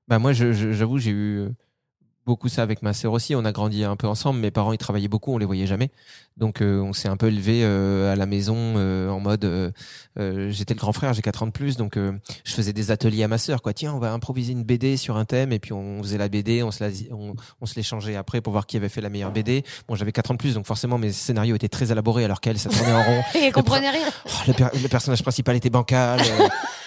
Bah 0.07 0.19
moi, 0.19 0.35
j'avoue, 0.35 0.99
j'ai 0.99 1.13
eu 1.13 1.49
beaucoup 2.27 2.51
ça 2.51 2.63
avec 2.63 2.83
ma 2.83 2.93
sœur 2.93 3.13
aussi. 3.15 3.35
On 3.35 3.45
a 3.47 3.53
grandi 3.53 3.85
un 3.85 3.97
peu 3.97 4.07
ensemble. 4.07 4.39
Mes 4.39 4.51
parents, 4.51 4.73
ils 4.73 4.79
travaillaient 4.79 5.09
beaucoup, 5.09 5.33
on 5.33 5.39
les 5.39 5.47
voyait 5.47 5.67
jamais. 5.67 5.91
Donc, 6.37 6.61
euh, 6.63 6.81
on 6.81 6.93
s'est 6.93 7.07
un 7.09 7.17
peu 7.17 7.29
élevé 7.29 7.61
euh, 7.63 8.13
à 8.13 8.17
la 8.17 8.27
maison 8.27 8.57
euh, 8.77 9.09
en 9.09 9.21
mode. 9.21 9.45
euh, 9.45 9.71
euh, 10.19 10.51
J'étais 10.51 10.75
le 10.75 10.81
grand 10.81 10.93
frère, 10.93 11.13
j'ai 11.15 11.23
4 11.23 11.45
ans 11.45 11.47
de 11.47 11.53
plus, 11.53 11.77
donc 11.77 11.97
euh, 11.97 12.13
je 12.45 12.53
faisais 12.55 12.73
des 12.73 12.91
ateliers 12.91 13.23
à 13.23 13.29
ma 13.29 13.39
sœur. 13.39 13.63
Quoi, 13.63 13.73
tiens, 13.73 13.93
on 13.95 14.01
va 14.01 14.13
improviser 14.13 14.51
une 14.53 14.65
BD 14.65 14.97
sur 14.97 15.17
un 15.17 15.25
thème, 15.27 15.53
et 15.53 15.61
puis 15.61 15.73
on 15.73 16.03
faisait 16.03 16.19
la 16.19 16.29
BD, 16.29 16.65
on 16.65 16.73
se 16.73 16.83
la, 16.83 16.91
on, 17.13 17.35
on 17.61 17.67
se 17.67 17.77
l'échangeait 17.77 18.17
après 18.17 18.41
pour 18.41 18.53
voir 18.53 18.67
qui 18.67 18.77
avait 18.77 18.89
fait 18.89 19.01
la 19.01 19.11
meilleure 19.11 19.31
BD. 19.31 19.63
Bon, 19.87 19.95
j'avais 19.95 20.11
4 20.11 20.33
ans 20.33 20.35
de 20.35 20.39
plus, 20.39 20.55
donc 20.55 20.67
forcément 20.67 20.99
mes 20.99 21.13
scénarios 21.13 21.55
étaient 21.55 21.69
très 21.69 21.93
élaborés, 21.93 22.25
alors 22.25 22.41
qu'elle, 22.41 22.59
ça 22.59 22.69
tournait 22.69 22.93
en 22.93 23.03
rond. 23.05 23.23
Et 23.41 23.53
comprenez 23.53 23.91
rien. 23.91 24.09
Oh, 24.27 24.31
le, 24.49 24.53
per- 24.55 24.77
le 24.83 24.89
personnage 24.89 25.23
principal 25.23 25.55
était 25.55 25.71
bancal. 25.71 26.21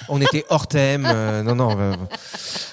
on 0.10 0.20
était 0.20 0.44
hors 0.50 0.68
thème. 0.68 1.06
euh, 1.10 1.42
non, 1.44 1.56
non. 1.56 1.96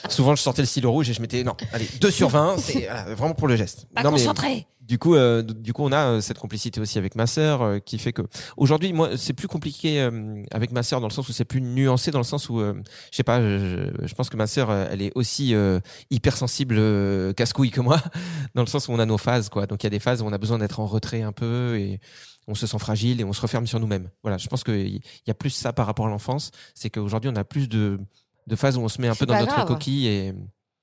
souvent, 0.08 0.34
je 0.34 0.42
sortais 0.42 0.62
le 0.62 0.66
stylo 0.66 0.90
rouge 0.90 1.08
et 1.08 1.12
je 1.14 1.20
mettais 1.20 1.44
non. 1.44 1.54
Allez, 1.72 1.88
2 2.00 2.10
sur 2.10 2.28
20. 2.30 2.56
C'est 2.58 2.86
voilà, 2.86 3.14
vraiment 3.14 3.34
pour 3.34 3.46
le 3.48 3.54
geste. 3.56 3.86
Pas 3.94 4.02
non, 4.02 4.10
mais 4.10 4.18
concentré. 4.18 4.66
Du 4.86 4.98
coup, 4.98 5.14
euh, 5.14 5.42
du 5.42 5.72
coup, 5.72 5.82
on 5.82 5.92
a 5.92 6.06
euh, 6.06 6.20
cette 6.20 6.38
complicité 6.38 6.80
aussi 6.80 6.98
avec 6.98 7.14
ma 7.14 7.26
sœur 7.26 7.62
euh, 7.62 7.78
qui 7.78 7.98
fait 7.98 8.12
que 8.12 8.22
aujourd'hui, 8.56 8.92
moi, 8.92 9.16
c'est 9.16 9.32
plus 9.32 9.48
compliqué 9.48 10.00
euh, 10.00 10.42
avec 10.50 10.72
ma 10.72 10.82
sœur 10.82 11.00
dans 11.00 11.08
le 11.08 11.12
sens 11.12 11.28
où 11.28 11.32
c'est 11.32 11.46
plus 11.46 11.62
nuancé 11.62 12.10
dans 12.10 12.18
le 12.18 12.24
sens 12.24 12.48
où, 12.50 12.60
euh, 12.60 12.74
je 13.10 13.16
sais 13.16 13.22
pas, 13.22 13.40
je, 13.40 14.14
pense 14.14 14.28
que 14.28 14.36
ma 14.36 14.46
sœur, 14.46 14.70
elle 14.70 15.00
est 15.00 15.12
aussi 15.14 15.54
euh, 15.54 15.80
hypersensible 16.10 16.76
euh, 16.78 17.32
casse-couille 17.32 17.70
que 17.70 17.80
moi, 17.80 18.00
dans 18.54 18.62
le 18.62 18.68
sens 18.68 18.88
où 18.88 18.92
on 18.92 18.98
a 18.98 19.06
nos 19.06 19.18
phases, 19.18 19.48
quoi. 19.48 19.66
Donc 19.66 19.82
il 19.82 19.86
y 19.86 19.88
a 19.88 19.90
des 19.90 20.00
phases 20.00 20.20
où 20.20 20.26
on 20.26 20.32
a 20.32 20.38
besoin 20.38 20.58
d'être 20.58 20.80
en 20.80 20.86
retrait 20.86 21.22
un 21.22 21.32
peu 21.32 21.78
et 21.78 22.00
on 22.46 22.54
se 22.54 22.66
sent 22.66 22.78
fragile 22.78 23.22
et 23.22 23.24
on 23.24 23.32
se 23.32 23.40
referme 23.40 23.66
sur 23.66 23.80
nous-mêmes. 23.80 24.10
Voilà, 24.22 24.36
je 24.36 24.48
pense 24.48 24.64
qu'il 24.64 25.00
y 25.26 25.30
a 25.30 25.34
plus 25.34 25.50
ça 25.50 25.72
par 25.72 25.86
rapport 25.86 26.06
à 26.06 26.10
l'enfance, 26.10 26.50
c'est 26.74 26.90
qu'aujourd'hui 26.90 27.30
on 27.32 27.36
a 27.36 27.44
plus 27.44 27.68
de 27.68 27.98
de 28.46 28.56
phases 28.56 28.76
où 28.76 28.80
on 28.82 28.88
se 28.88 29.00
met 29.00 29.08
un 29.08 29.14
peu 29.14 29.24
dans 29.24 29.40
notre 29.40 29.64
coquille 29.64 30.06
et 30.06 30.34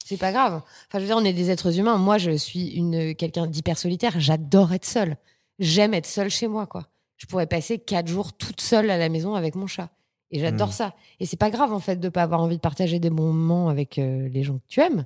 C'est 0.06 0.18
pas 0.18 0.32
grave. 0.32 0.62
Enfin, 0.88 0.98
je 0.98 1.00
veux 1.00 1.06
dire, 1.08 1.18
on 1.18 1.24
est 1.26 1.34
des 1.34 1.50
êtres 1.52 1.78
humains. 1.80 1.98
Moi, 1.98 2.18
je 2.18 2.32
suis 2.32 2.70
une 2.70 3.16
quelqu'un 3.16 3.48
d'hyper 3.48 3.78
solitaire. 3.78 4.20
J'adore 4.20 4.74
être 4.74 4.86
seule. 4.86 5.18
J'aime 5.60 5.94
être 5.94 6.08
seule 6.08 6.30
chez 6.30 6.48
moi, 6.48 6.66
quoi. 6.66 6.88
Je 7.18 7.26
pourrais 7.28 7.48
passer 7.48 7.78
quatre 7.80 8.08
jours 8.08 8.34
toute 8.34 8.62
seule 8.62 8.90
à 8.90 8.98
la 8.98 9.10
maison 9.10 9.36
avec 9.36 9.56
mon 9.56 9.68
chat. 9.68 9.90
Et 10.32 10.40
j'adore 10.40 10.70
Mm. 10.70 10.74
ça. 10.74 10.94
Et 11.20 11.26
c'est 11.26 11.38
pas 11.38 11.50
grave, 11.50 11.72
en 11.74 11.80
fait, 11.80 11.98
de 11.98 12.10
pas 12.10 12.24
avoir 12.24 12.42
envie 12.42 12.56
de 12.56 12.62
partager 12.62 13.00
des 13.00 13.10
bons 13.10 13.32
moments 13.34 13.70
avec 13.70 14.00
euh, 14.00 14.28
les 14.30 14.44
gens 14.44 14.56
que 14.56 14.64
tu 14.68 14.80
aimes. 14.80 15.06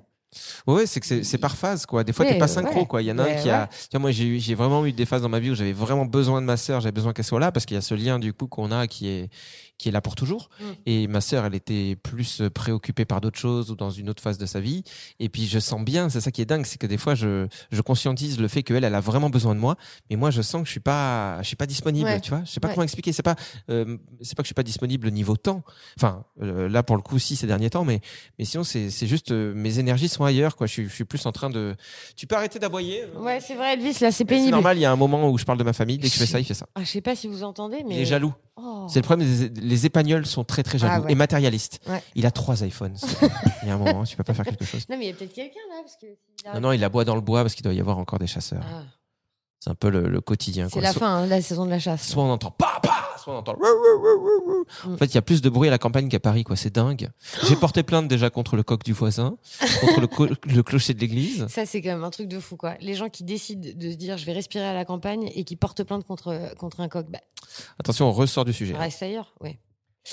Ouais, 0.68 0.86
c'est 0.86 1.00
que 1.00 1.24
c'est- 1.24 1.38
par 1.38 1.56
phase, 1.56 1.86
quoi. 1.86 2.04
Des 2.04 2.12
fois, 2.12 2.26
Ouais, 2.26 2.34
t'es 2.34 2.38
pas 2.38 2.48
synchro, 2.48 2.80
ouais. 2.82 2.86
quoi. 2.86 3.02
Il 3.02 3.06
y 3.06 3.12
en 3.12 3.18
a 3.20 3.24
un 3.24 3.34
qui 3.36 3.50
a. 3.50 3.70
vois, 3.92 4.00
moi, 4.00 4.12
j'ai 4.12 4.54
vraiment 4.54 4.86
eu 4.86 4.92
des 4.92 5.06
phases 5.06 5.22
dans 5.22 5.30
ma 5.30 5.40
vie 5.40 5.50
où 5.52 5.56
j'avais 5.56 5.72
vraiment 5.74 6.06
besoin 6.06 6.42
de 6.42 6.46
ma 6.46 6.58
sœur, 6.58 6.82
j'avais 6.82 6.92
besoin 6.92 7.14
qu'elle 7.14 7.24
soit 7.26 7.40
là 7.40 7.52
parce 7.54 7.66
qu'il 7.66 7.76
y 7.76 7.78
a 7.78 7.82
ce 7.82 7.96
lien, 7.96 8.20
du 8.20 8.34
coup, 8.34 8.48
qu'on 8.48 8.70
a 8.72 8.86
qui 8.88 9.08
est, 9.08 9.30
qui 9.78 9.90
est 9.90 9.92
là 9.92 10.02
pour 10.02 10.16
toujours. 10.16 10.50
Mm. 10.60 10.64
Et 10.86 11.08
ma 11.08 11.22
sœur, 11.22 11.46
elle 11.46 11.56
était 11.56 11.96
plus 12.02 12.42
euh, 12.42 12.50
préoccupée 12.50 13.06
par 13.06 13.20
d'autres 13.22 13.38
choses 13.40 13.72
ou 13.72 13.76
dans 13.76 13.90
une 13.92 14.10
autre 14.10 14.22
phase 14.24 14.38
de 14.38 14.46
sa 14.46 14.60
vie. 14.60 14.84
Et 15.20 15.30
puis, 15.30 15.48
je 15.48 15.60
sens 15.60 15.84
bien, 15.84 16.10
c'est 16.10 16.22
ça 16.22 16.32
qui 16.32 16.42
est 16.42 16.46
dingue, 16.46 16.66
c'est 16.66 16.78
que 16.80 16.88
des 16.88 16.98
fois, 16.98 17.16
je, 17.16 17.48
je 17.72 17.82
conscientise 17.82 18.40
le 18.40 18.48
fait 18.48 18.64
qu'elle, 18.64 18.84
elle 18.84 18.96
a 18.96 19.02
vraiment 19.02 19.30
besoin 19.30 19.54
de 19.56 19.60
moi. 19.60 19.76
Mais 20.10 20.16
moi, 20.16 20.32
je 20.32 20.42
sens 20.42 20.62
que 20.62 20.68
je 20.68 20.72
suis 20.72 20.80
pas, 20.80 21.42
je 21.42 21.48
suis 21.48 21.56
pas 21.56 21.66
disponible, 21.66 22.06
Ouais. 22.06 22.22
tu 22.22 22.30
vois. 22.30 22.42
Je 22.46 22.52
sais 22.52 22.60
pas 22.60 22.68
Ouais. 22.70 22.74
comment 22.74 22.84
expliquer. 22.84 23.12
C'est 23.12 23.24
pas, 23.24 23.36
euh, 23.70 23.98
c'est 24.22 24.36
pas 24.36 24.44
que 24.44 24.46
je 24.46 24.50
suis 24.50 24.54
pas 24.54 24.64
disponible 24.64 25.12
niveau 25.12 25.36
temps. 25.38 25.64
Enfin, 25.98 26.24
euh, 26.42 26.70
là, 26.70 26.84
pour 26.84 26.96
le 26.96 27.02
coup, 27.02 27.20
si, 27.20 27.36
ces 27.36 27.48
derniers 27.48 27.70
temps, 27.70 27.84
mais, 27.86 28.02
mais 28.40 28.46
sinon, 28.46 28.64
c'est 28.64 28.90
c'est 28.90 29.08
juste, 29.08 29.32
euh, 29.32 29.54
mes 29.56 29.80
énergies 29.80 30.08
sont 30.10 30.24
ailleurs, 30.24 30.56
quoi. 30.56 30.68
Je 30.68 30.72
suis, 30.74 30.84
je 30.88 30.94
suis 30.94 31.06
plus 31.06 31.26
en 31.26 31.32
train 31.32 31.50
de. 31.50 31.76
Tu 32.16 32.28
peux 32.28 32.36
arrêter 32.36 32.60
d'aboyer 32.60 33.04
Ouais, 33.20 33.40
c'est 33.42 33.56
vrai, 33.56 33.74
Elvis, 33.74 33.88
là, 34.02 34.12
c'est 34.12 34.12
C'est 34.12 34.26
pénible. 34.26 34.52
normal, 34.52 34.78
il 34.78 34.82
y 34.82 34.86
a 34.86 34.92
un 34.92 34.96
moment 34.96 35.30
où 35.30 35.38
je 35.38 35.44
parle 35.46 35.58
de 35.58 35.64
ma 35.64 35.74
famille. 35.74 35.98
Dès 35.98 36.08
que 36.08 36.14
je 36.14 36.20
fais 36.20 36.26
ça, 36.26 36.40
il 36.40 36.46
fait 36.46 36.54
ça. 36.54 36.68
Ah, 36.76 36.84
je 36.84 36.90
sais 36.90 37.02
pas 37.02 37.16
si 37.16 37.28
vous 37.28 37.44
entendez, 37.44 37.84
mais. 37.88 37.96
Il 37.96 38.02
est 38.02 38.06
jaloux. 38.06 38.34
Oh. 38.58 38.88
C'est 38.90 39.00
le 39.00 39.04
problème. 39.04 39.28
des- 39.28 39.62
les 39.62 39.86
épagnols 39.86 40.26
sont 40.26 40.44
très 40.46 40.64
très 40.64 40.78
jaloux 40.78 40.94
Ah 40.96 41.02
ouais. 41.02 41.12
et 41.12 41.16
matérialistes. 41.16 41.80
Ouais. 41.88 42.02
Il 42.16 42.26
a 42.26 42.32
trois 42.32 42.66
iPhones. 42.66 42.96
il 43.64 43.68
y 43.68 43.72
a 43.72 43.76
un 43.76 43.78
moment, 43.78 44.04
tu 44.06 44.16
peux 44.16 44.24
pas 44.24 44.34
faire 44.34 44.46
quelque 44.46 44.64
chose. 44.66 44.86
Non, 44.90 44.98
mais 44.98 45.06
il 45.06 45.10
y 45.10 45.12
a 45.12 45.16
peut-être 45.16 45.34
quelqu'un 45.34 45.60
là. 45.70 45.82
Parce 45.82 45.98
que 45.98 46.54
Non, 46.54 46.62
non, 46.62 46.72
il 46.72 46.84
aboie 46.84 47.04
dans 47.04 47.16
le 47.16 47.22
bois 47.22 47.42
parce 47.42 47.54
qu'il 47.54 47.64
doit 47.64 47.74
y 47.74 47.80
avoir 47.82 47.98
encore 47.98 48.18
des 48.20 48.28
chasseurs. 48.28 48.64
Ah. 48.66 48.84
C'est 49.66 49.72
un 49.72 49.76
peu 49.76 49.90
le, 49.90 50.08
le 50.08 50.22
quotidien. 50.22 50.70
C'est 50.72 50.80
la 50.80 50.94
fin, 50.94 51.24
hein, 51.24 51.26
la 51.26 51.42
saison 51.42 51.66
de 51.66 51.72
la 51.72 51.80
chasse. 51.80 52.08
Soit 52.08 52.22
on 52.24 52.30
entend 52.30 52.52
pa 52.52 52.80
pa, 52.84 53.18
soit 53.18 53.34
on 53.34 53.38
entend. 53.38 53.56
Mm. 54.86 54.94
En 54.94 54.98
fait, 54.98 55.06
il 55.08 55.16
y 55.16 55.18
a 55.18 55.24
plus 55.24 55.42
de 55.42 55.50
bruit 55.50 55.68
à 55.68 55.72
la 55.72 55.80
campagne 55.80 56.08
qu'à 56.08 56.20
Paris, 56.20 56.44
quoi. 56.44 56.56
C'est 56.56 56.70
dingue. 56.76 57.10
J'ai 57.48 57.56
porté 57.56 57.82
plainte 57.82 58.08
déjà 58.08 58.30
contre 58.30 58.56
le 58.58 58.62
coq 58.62 58.84
du 58.84 58.94
voisin, 58.94 59.38
contre 59.82 60.02
le, 60.02 60.62
clocher 60.62 60.94
de 60.94 61.00
l'église. 61.00 61.48
Ça, 61.48 61.66
c'est 61.66 61.82
quand 61.82 61.90
même 61.90 62.04
un 62.04 62.12
truc 62.12 62.28
de 62.28 62.40
fou, 62.40 62.58
quoi. 62.58 62.76
Les 62.80 62.94
gens 62.94 63.10
qui 63.10 63.24
décident 63.24 63.68
de 63.76 63.90
se 63.90 63.96
dire 63.96 64.20
je 64.20 64.26
vais 64.28 64.34
respirer 64.34 64.66
à 64.68 64.74
la 64.76 64.86
campagne 64.86 65.32
et 65.34 65.44
qui 65.46 65.56
portent 65.56 65.84
plainte 65.84 66.06
contre, 66.06 66.54
contre 66.60 66.82
un 66.82 66.88
coq, 66.88 67.08
bah, 67.10 67.20
Attention, 67.80 68.08
on 68.08 68.12
ressort 68.12 68.46
du 68.46 68.54
sujet. 68.54 68.76
reste 68.76 69.02
ailleurs. 69.02 69.34
Ouais. 69.42 69.58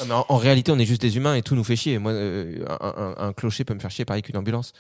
Non, 0.01 0.07
mais 0.07 0.15
en, 0.15 0.25
en 0.31 0.37
réalité, 0.39 0.73
on 0.73 0.79
est 0.79 0.87
juste 0.87 1.03
des 1.03 1.19
humains 1.19 1.35
et 1.35 1.43
tout 1.43 1.55
nous 1.55 1.65
fait 1.65 1.77
chier. 1.77 1.99
Moi, 1.99 2.13
euh, 2.13 2.65
un, 2.81 2.95
un- 2.97 3.29
un 3.29 3.33
clocher 3.35 3.65
peut 3.65 3.75
me 3.75 3.81
faire 3.81 3.91
chier 3.91 4.07
pareil 4.07 4.23
qu'une 4.23 4.39
ambulance. 4.39 4.73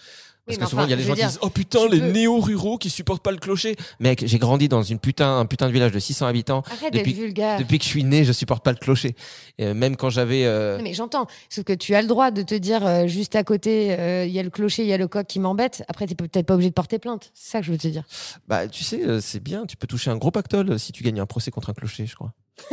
Parce 0.44 0.56
Oui, 0.58 0.64
que 0.64 0.70
souvent, 0.70 0.84
il 0.84 0.90
y 0.90 0.92
a 0.92 0.96
des 0.96 1.04
gens 1.04 1.14
qui 1.14 1.22
disent 1.24 1.38
Oh 1.42 1.50
putain, 1.50 1.86
les 1.88 2.00
peux- 2.00 2.10
néo-ruraux 2.10 2.76
qui 2.76 2.90
supportent 2.90 3.22
pas 3.22 3.30
le 3.30 3.36
clocher. 3.38 3.76
Mec, 4.00 4.24
j'ai 4.26 4.38
grandi 4.40 4.68
dans 4.68 4.82
une 4.82 4.98
putain, 4.98 5.38
un 5.38 5.46
putain 5.46 5.68
de 5.68 5.72
village 5.72 5.92
de 5.92 6.00
600 6.00 6.26
habitants. 6.26 6.62
Arrête 6.66 6.92
Depuis- 6.92 7.12
d'être 7.12 7.20
vulgaire. 7.22 7.58
Depuis 7.60 7.78
que 7.78 7.84
je 7.84 7.88
suis 7.88 8.02
né, 8.02 8.24
je 8.24 8.32
supporte 8.32 8.64
pas 8.64 8.72
le 8.72 8.78
clocher. 8.78 9.14
Et, 9.58 9.66
euh, 9.66 9.74
même 9.74 9.94
quand 9.96 10.10
j'avais. 10.10 10.44
euh, 10.44 10.80
mais 10.82 10.94
j'entends. 10.94 11.28
Sauf 11.48 11.62
que 11.64 11.72
tu 11.72 11.94
as 11.94 12.02
le 12.02 12.08
droit 12.08 12.32
de 12.32 12.42
te 12.42 12.56
dire 12.56 12.84
euh, 12.84 13.06
juste 13.06 13.36
à 13.36 13.44
côté, 13.44 13.92
euh, 13.96 14.24
il 14.26 14.32
y 14.32 14.40
a 14.40 14.42
le 14.42 14.50
clocher, 14.50 14.82
il 14.82 14.88
y 14.88 14.92
a 14.92 14.98
le 14.98 15.06
coq 15.06 15.24
qui 15.28 15.38
m'embête. 15.38 15.84
Après, 15.86 16.08
tu 16.08 16.16
peut-être 16.16 16.44
pas 16.46 16.54
obligé 16.54 16.70
de 16.70 16.74
porter 16.74 16.98
plainte. 16.98 17.30
C'est 17.34 17.52
ça 17.52 17.60
que 17.60 17.66
je 17.66 17.70
veux 17.70 17.78
te 17.78 17.86
dire. 17.86 18.02
Bah, 18.48 18.66
tu 18.66 18.82
sais, 18.82 19.00
euh, 19.06 19.20
c'est 19.20 19.38
bien. 19.40 19.64
Tu 19.64 19.76
peux 19.76 19.86
toucher 19.86 20.10
un 20.10 20.16
gros 20.16 20.32
pactole 20.32 20.76
si 20.80 20.90
tu 20.90 21.04
gagnes 21.04 21.20
un 21.20 21.26
procès 21.26 21.52
contre 21.52 21.70
un 21.70 21.74
clocher, 21.74 22.04
je 22.06 22.16
crois. 22.16 22.32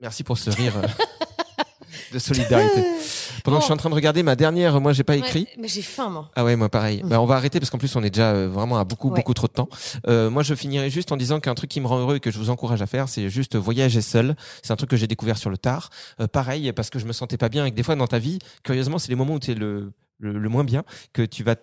Merci 0.00 0.22
pour 0.22 0.38
ce 0.38 0.50
rire 0.50 0.74
de 2.12 2.18
solidarité. 2.18 2.82
Pendant 3.44 3.58
que 3.58 3.62
je 3.62 3.66
suis 3.66 3.72
en 3.74 3.76
train 3.76 3.90
de 3.90 3.94
regarder 3.94 4.22
ma 4.22 4.34
dernière, 4.36 4.80
moi, 4.80 4.92
j'ai 4.92 5.04
pas 5.04 5.16
écrit. 5.16 5.40
Ouais, 5.42 5.56
mais 5.58 5.68
j'ai 5.68 5.82
faim, 5.82 6.08
moi. 6.10 6.30
Ah 6.34 6.44
ouais, 6.44 6.56
moi 6.56 6.68
pareil. 6.68 7.02
Mm. 7.02 7.08
Bah, 7.08 7.20
on 7.20 7.26
va 7.26 7.36
arrêter 7.36 7.60
parce 7.60 7.70
qu'en 7.70 7.78
plus 7.78 7.94
on 7.96 8.02
est 8.02 8.10
déjà 8.10 8.32
euh, 8.32 8.48
vraiment 8.48 8.78
à 8.78 8.84
beaucoup 8.84 9.08
Ouais. 9.10 9.16
beaucoup 9.16 9.34
trop 9.34 9.46
de 9.46 9.52
temps. 9.52 9.68
Euh, 10.08 10.30
moi 10.30 10.42
je 10.42 10.54
finirai 10.54 10.90
juste 10.90 11.12
en 11.12 11.16
disant 11.16 11.38
qu'un 11.40 11.54
truc 11.54 11.70
qui 11.70 11.80
me 11.80 11.86
rend 11.86 11.98
heureux 11.98 12.16
et 12.16 12.20
que 12.20 12.30
je 12.30 12.38
vous 12.38 12.50
encourage 12.50 12.82
à 12.82 12.86
faire, 12.86 13.08
c'est 13.08 13.28
juste 13.30 13.56
voyager 13.56 14.00
seul. 14.00 14.34
C'est 14.62 14.72
un 14.72 14.76
truc 14.76 14.90
que 14.90 14.96
j'ai 14.96 15.06
découvert 15.06 15.38
sur 15.38 15.50
le 15.50 15.58
tard. 15.58 15.90
Euh, 16.20 16.26
pareil 16.26 16.72
parce 16.72 16.90
que 16.90 16.98
je 16.98 17.06
me 17.06 17.12
sentais 17.12 17.36
pas 17.36 17.48
bien 17.48 17.66
et 17.66 17.70
que 17.70 17.76
des 17.76 17.82
fois 17.82 17.94
dans 17.94 18.06
ta 18.06 18.18
vie, 18.18 18.38
curieusement, 18.64 18.98
c'est 18.98 19.08
les 19.08 19.14
moments 19.14 19.34
où 19.34 19.40
tu 19.40 19.52
es 19.52 19.54
le 19.54 19.92
le, 20.18 20.38
le 20.38 20.48
moins 20.48 20.64
bien 20.64 20.84
que 21.12 21.22
tu 21.22 21.42
vas 21.42 21.56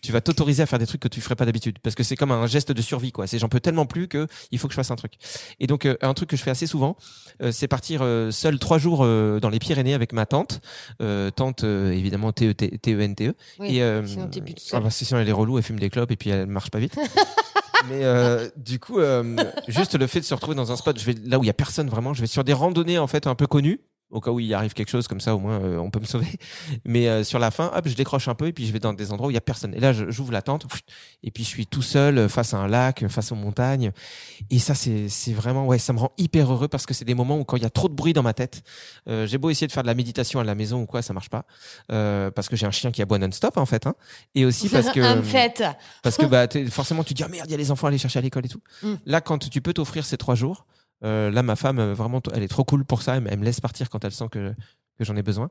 tu 0.00 0.12
vas 0.12 0.22
t'autoriser 0.22 0.62
à 0.62 0.66
faire 0.66 0.78
des 0.78 0.86
trucs 0.86 1.02
que 1.02 1.08
tu 1.08 1.20
ferais 1.20 1.36
pas 1.36 1.44
d'habitude. 1.44 1.78
Parce 1.82 1.94
que 1.94 2.02
c'est 2.02 2.16
comme 2.16 2.32
un 2.32 2.46
geste 2.46 2.72
de 2.72 2.80
survie 2.80 3.12
quoi. 3.12 3.26
C'est 3.26 3.38
j'en 3.38 3.50
peux 3.50 3.60
tellement 3.60 3.84
plus 3.84 4.08
que 4.08 4.26
il 4.50 4.58
faut 4.58 4.66
que 4.66 4.72
je 4.72 4.76
fasse 4.76 4.90
un 4.90 4.96
truc. 4.96 5.14
Et 5.60 5.66
donc 5.66 5.84
euh, 5.84 5.96
un 6.00 6.14
truc 6.14 6.30
que 6.30 6.36
je 6.36 6.42
fais 6.42 6.50
assez 6.50 6.66
souvent 6.66 6.96
euh, 7.42 7.52
c'est 7.52 7.68
partir 7.68 8.00
euh, 8.02 8.30
seul 8.30 8.58
trois 8.58 8.78
jours 8.78 9.00
euh, 9.04 9.40
dans 9.40 9.50
les 9.50 9.58
Pyrénées 9.58 9.94
avec 9.94 10.12
ma 10.12 10.24
tante. 10.24 10.60
Euh, 11.02 11.30
tante 11.30 11.64
euh, 11.64 11.92
évidemment 11.92 12.32
T 12.32 12.48
E 12.48 12.52
T 12.54 12.94
E 12.94 13.00
N 13.00 13.14
T 13.14 13.28
E. 13.28 13.34
Oui, 13.58 13.78
et 13.78 14.02
sinon 14.06 14.28
t'es 14.28 14.40
plus 14.40 14.54
tout 14.54 14.62
ah 14.72 14.80
bah, 14.80 14.90
sinon 14.90 15.20
elle 15.20 15.28
est 15.28 15.32
relou, 15.32 15.58
elle 15.58 15.64
fume 15.64 15.78
des 15.78 15.90
clopes 15.90 16.10
et 16.10 16.16
puis 16.16 16.30
elle 16.30 16.46
marche 16.46 16.70
pas 16.70 16.78
vite. 16.78 16.96
Mais 17.88 18.04
euh, 18.04 18.48
du 18.56 18.80
coup, 18.80 18.98
euh, 18.98 19.36
juste 19.68 19.94
le 19.94 20.06
fait 20.06 20.20
de 20.20 20.24
se 20.24 20.34
retrouver 20.34 20.56
dans 20.56 20.72
un 20.72 20.76
spot, 20.76 20.98
je 20.98 21.04
vais 21.04 21.14
là 21.24 21.38
où 21.38 21.44
il 21.44 21.46
y 21.46 21.50
a 21.50 21.54
personne 21.54 21.88
vraiment, 21.88 22.12
je 22.12 22.20
vais 22.20 22.26
sur 22.26 22.42
des 22.42 22.52
randonnées 22.52 22.98
en 22.98 23.06
fait 23.06 23.26
un 23.26 23.34
peu 23.34 23.46
connues. 23.46 23.80
Au 24.10 24.20
cas 24.20 24.30
où 24.30 24.40
il 24.40 24.52
arrive 24.54 24.72
quelque 24.72 24.88
chose 24.88 25.06
comme 25.06 25.20
ça, 25.20 25.34
au 25.34 25.38
moins 25.38 25.60
euh, 25.60 25.76
on 25.78 25.90
peut 25.90 26.00
me 26.00 26.04
sauver. 26.06 26.28
Mais 26.84 27.08
euh, 27.08 27.24
sur 27.24 27.38
la 27.38 27.50
fin, 27.50 27.70
hop, 27.74 27.86
je 27.86 27.94
décroche 27.94 28.28
un 28.28 28.34
peu 28.34 28.46
et 28.46 28.52
puis 28.52 28.66
je 28.66 28.72
vais 28.72 28.78
dans 28.78 28.92
des 28.92 29.12
endroits 29.12 29.28
où 29.28 29.30
il 29.30 29.34
y 29.34 29.38
a 29.38 29.42
personne. 29.42 29.74
Et 29.74 29.80
là, 29.80 29.92
j'ouvre 29.92 30.32
la 30.32 30.42
tente 30.42 30.66
et 31.22 31.30
puis 31.30 31.44
je 31.44 31.48
suis 31.48 31.66
tout 31.66 31.82
seul 31.82 32.18
euh, 32.18 32.28
face 32.28 32.54
à 32.54 32.58
un 32.58 32.68
lac, 32.68 33.02
euh, 33.02 33.08
face 33.08 33.32
aux 33.32 33.34
montagnes. 33.34 33.92
Et 34.50 34.58
ça, 34.58 34.74
c'est 34.74 35.08
c'est 35.08 35.32
vraiment 35.32 35.66
ouais, 35.66 35.78
ça 35.78 35.92
me 35.92 35.98
rend 35.98 36.12
hyper 36.16 36.52
heureux 36.52 36.68
parce 36.68 36.86
que 36.86 36.94
c'est 36.94 37.04
des 37.04 37.14
moments 37.14 37.38
où 37.38 37.44
quand 37.44 37.56
il 37.56 37.62
y 37.62 37.66
a 37.66 37.70
trop 37.70 37.88
de 37.88 37.94
bruit 37.94 38.12
dans 38.12 38.22
ma 38.22 38.34
tête, 38.34 38.62
euh, 39.08 39.26
j'ai 39.26 39.38
beau 39.38 39.50
essayer 39.50 39.66
de 39.66 39.72
faire 39.72 39.82
de 39.82 39.88
la 39.88 39.94
méditation 39.94 40.40
à 40.40 40.44
la 40.44 40.54
maison 40.54 40.82
ou 40.82 40.86
quoi, 40.86 41.02
ça 41.02 41.12
marche 41.12 41.28
pas 41.28 41.44
euh, 41.92 42.30
parce 42.30 42.48
que 42.48 42.56
j'ai 42.56 42.66
un 42.66 42.70
chien 42.70 42.90
qui 42.90 43.02
aboie 43.02 43.18
non-stop 43.18 43.56
en 43.56 43.66
fait. 43.66 43.86
Hein. 43.86 43.94
Et 44.34 44.44
aussi 44.44 44.68
parce 44.70 44.90
que 44.90 45.00
Un 45.00 45.22
fait. 45.22 45.62
parce 46.02 46.16
que 46.16 46.26
bah, 46.26 46.46
forcément, 46.70 47.04
tu 47.04 47.14
te 47.14 47.18
dis, 47.18 47.24
ah 47.24 47.28
merde, 47.28 47.46
il 47.48 47.52
y 47.52 47.54
a 47.54 47.58
les 47.58 47.70
enfants 47.70 47.86
à 47.86 47.90
aller 47.90 47.98
chercher 47.98 48.18
à 48.18 48.22
l'école 48.22 48.46
et 48.46 48.48
tout. 48.48 48.62
Mm. 48.82 48.94
Là, 49.06 49.20
quand 49.20 49.48
tu 49.50 49.60
peux 49.60 49.72
t'offrir 49.72 50.04
ces 50.04 50.16
trois 50.16 50.34
jours, 50.34 50.66
euh, 51.04 51.30
là, 51.30 51.42
ma 51.42 51.56
femme, 51.56 51.78
euh, 51.78 51.94
vraiment, 51.94 52.20
elle 52.34 52.42
est 52.42 52.48
trop 52.48 52.64
cool 52.64 52.84
pour 52.84 53.02
ça. 53.02 53.16
Elle, 53.16 53.38
me- 53.38 53.44
laisse 53.44 53.60
partir 53.60 53.88
quand 53.90 54.04
elle 54.04 54.12
sent 54.12 54.28
que, 54.30 54.54
que 54.98 55.04
j'en 55.04 55.16
ai 55.16 55.22
besoin. 55.22 55.50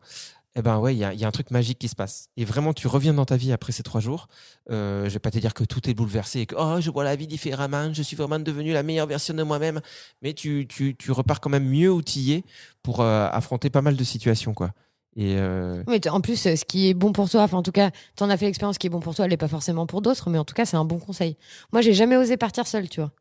Eh 0.55 0.63
ben 0.63 0.79
ouais, 0.79 0.95
il 0.95 0.97
y 0.97 1.03
a, 1.03 1.27
un 1.27 1.31
truc 1.31 1.51
magique 1.51 1.77
qui 1.77 1.87
se 1.87 1.95
passe. 1.95 2.29
Et 2.35 2.43
vraiment, 2.43 2.73
tu 2.73 2.87
reviens 2.87 3.13
dans 3.13 3.25
ta 3.25 3.37
vie 3.37 3.51
après 3.51 3.71
ces 3.71 3.83
trois 3.83 4.01
jours. 4.01 4.27
Euh, 4.71 5.05
je 5.07 5.13
vais 5.13 5.19
pas 5.19 5.29
te 5.29 5.37
dire 5.37 5.53
que 5.53 5.63
tout 5.63 5.87
est 5.87 5.93
bouleversé 5.93 6.39
et 6.39 6.45
que 6.47 6.55
oh, 6.57 6.81
je 6.81 6.89
vois 6.89 7.03
la 7.03 7.15
vie 7.15 7.27
différemment, 7.27 7.93
je 7.93 8.01
suis 8.01 8.15
vraiment 8.15 8.39
devenu 8.39 8.73
la 8.73 8.81
meilleure 8.81 9.05
version 9.05 9.35
de 9.35 9.43
moi-même. 9.43 9.81
Mais 10.23 10.33
tu, 10.33 10.65
tu, 10.67 10.95
tu 10.95 11.11
repars 11.11 11.41
quand 11.41 11.51
même 11.51 11.67
mieux 11.67 11.91
outillé 11.91 12.43
pour 12.81 13.01
euh, 13.01 13.29
affronter 13.31 13.69
pas 13.69 13.83
mal 13.83 13.95
de 13.95 14.03
situations, 14.03 14.55
quoi. 14.55 14.71
Et 15.15 15.39
en 16.09 16.21
plus, 16.21 16.35
ce 16.35 16.63
qui 16.63 16.89
est 16.89 16.93
bon 16.93 17.11
pour 17.11 17.27
toi, 17.27 17.41
enfin 17.41 17.57
en 17.57 17.63
tout 17.63 17.71
cas, 17.71 17.89
t'en 18.15 18.29
as 18.29 18.37
fait 18.37 18.45
l'expérience, 18.45 18.75
ce 18.75 18.79
qui 18.79 18.85
est 18.85 18.91
bon 18.91 18.99
pour 18.99 19.15
toi, 19.15 19.25
elle 19.25 19.31
n'est 19.31 19.37
pas 19.37 19.47
forcément 19.47 19.87
pour 19.87 20.03
d'autres, 20.03 20.29
mais 20.29 20.37
en 20.37 20.45
tout 20.45 20.53
cas, 20.53 20.65
c'est 20.65 20.77
un 20.77 20.85
bon 20.85 20.99
conseil. 20.99 21.37
Moi, 21.71 21.81
j'ai 21.81 21.93
jamais 21.93 22.17
osé 22.17 22.37
partir 22.37 22.67
seule, 22.67 22.87
tu 22.87 22.99
vois. 22.99 23.11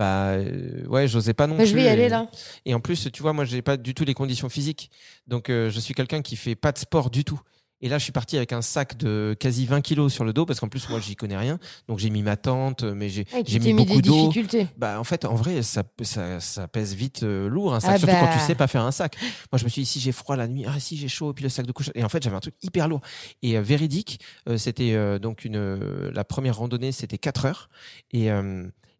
Bah 0.00 0.28
euh, 0.30 0.86
ouais, 0.86 1.06
j'osais 1.06 1.34
pas 1.34 1.46
non 1.46 1.56
Mais 1.56 1.64
plus. 1.64 1.70
je 1.72 1.74
vais 1.74 1.84
y 1.84 1.88
aller 1.88 2.08
là. 2.08 2.26
Et 2.64 2.72
en 2.72 2.80
plus, 2.80 3.10
tu 3.12 3.20
vois, 3.20 3.34
moi, 3.34 3.44
j'ai 3.44 3.60
pas 3.60 3.76
du 3.76 3.92
tout 3.92 4.06
les 4.06 4.14
conditions 4.14 4.48
physiques. 4.48 4.90
Donc, 5.26 5.50
euh, 5.50 5.68
je 5.68 5.78
suis 5.78 5.92
quelqu'un 5.92 6.22
qui 6.22 6.36
fait 6.36 6.54
pas 6.54 6.72
de 6.72 6.78
sport 6.78 7.10
du 7.10 7.22
tout. 7.22 7.38
Et 7.82 7.90
là, 7.90 7.98
je 7.98 8.04
suis 8.04 8.12
parti 8.12 8.38
avec 8.38 8.54
un 8.54 8.62
sac 8.62 8.96
de 8.96 9.36
quasi 9.38 9.66
20 9.66 9.82
kilos 9.82 10.10
sur 10.10 10.24
le 10.24 10.32
dos 10.32 10.46
parce 10.46 10.58
qu'en 10.58 10.68
plus, 10.68 10.88
moi, 10.88 11.00
j'y 11.00 11.16
connais 11.16 11.36
rien. 11.36 11.58
Donc, 11.86 11.98
j'ai 11.98 12.08
mis 12.08 12.22
ma 12.22 12.38
tente, 12.38 12.82
mais 12.82 13.10
j'ai 13.10 13.26
t'es 13.26 13.58
mis 13.58 13.74
beaucoup 13.74 14.00
d'eau. 14.00 14.28
difficultés. 14.28 14.68
Bah, 14.78 14.98
en 14.98 15.04
fait, 15.04 15.26
en 15.26 15.34
vrai, 15.34 15.60
ça, 15.60 15.82
ça, 16.00 16.40
ça 16.40 16.66
pèse 16.66 16.94
vite 16.94 17.22
euh, 17.22 17.46
lourd 17.46 17.74
un 17.74 17.80
sac, 17.80 17.90
Ah 17.96 17.98
surtout 17.98 18.14
quand 18.14 18.32
tu 18.32 18.38
bah. 18.38 18.46
sais 18.46 18.54
pas 18.54 18.68
faire 18.68 18.86
un 18.86 18.92
sac. 18.92 19.18
Moi, 19.52 19.58
je 19.58 19.64
me 19.64 19.68
suis 19.68 19.82
dit, 19.82 19.86
si 19.86 20.00
j'ai 20.00 20.12
froid 20.12 20.36
la 20.36 20.48
nuit, 20.48 20.64
ah, 20.66 20.80
si 20.80 20.96
j'ai 20.96 21.08
chaud, 21.08 21.32
et 21.32 21.34
puis 21.34 21.42
le 21.42 21.50
sac 21.50 21.66
de 21.66 21.72
couche. 21.72 21.90
Et 21.94 22.04
en 22.04 22.08
fait, 22.08 22.22
j'avais 22.22 22.36
un 22.36 22.40
truc 22.40 22.54
hyper 22.62 22.88
lourd. 22.88 23.02
Et 23.42 23.58
euh, 23.58 23.60
véridique, 23.60 24.18
c'était 24.56 25.18
donc 25.18 25.44
une, 25.44 26.08
la 26.08 26.24
première 26.24 26.56
randonnée, 26.56 26.90
c'était 26.90 27.18
4 27.18 27.44
heures. 27.44 27.68
Et, 28.12 28.30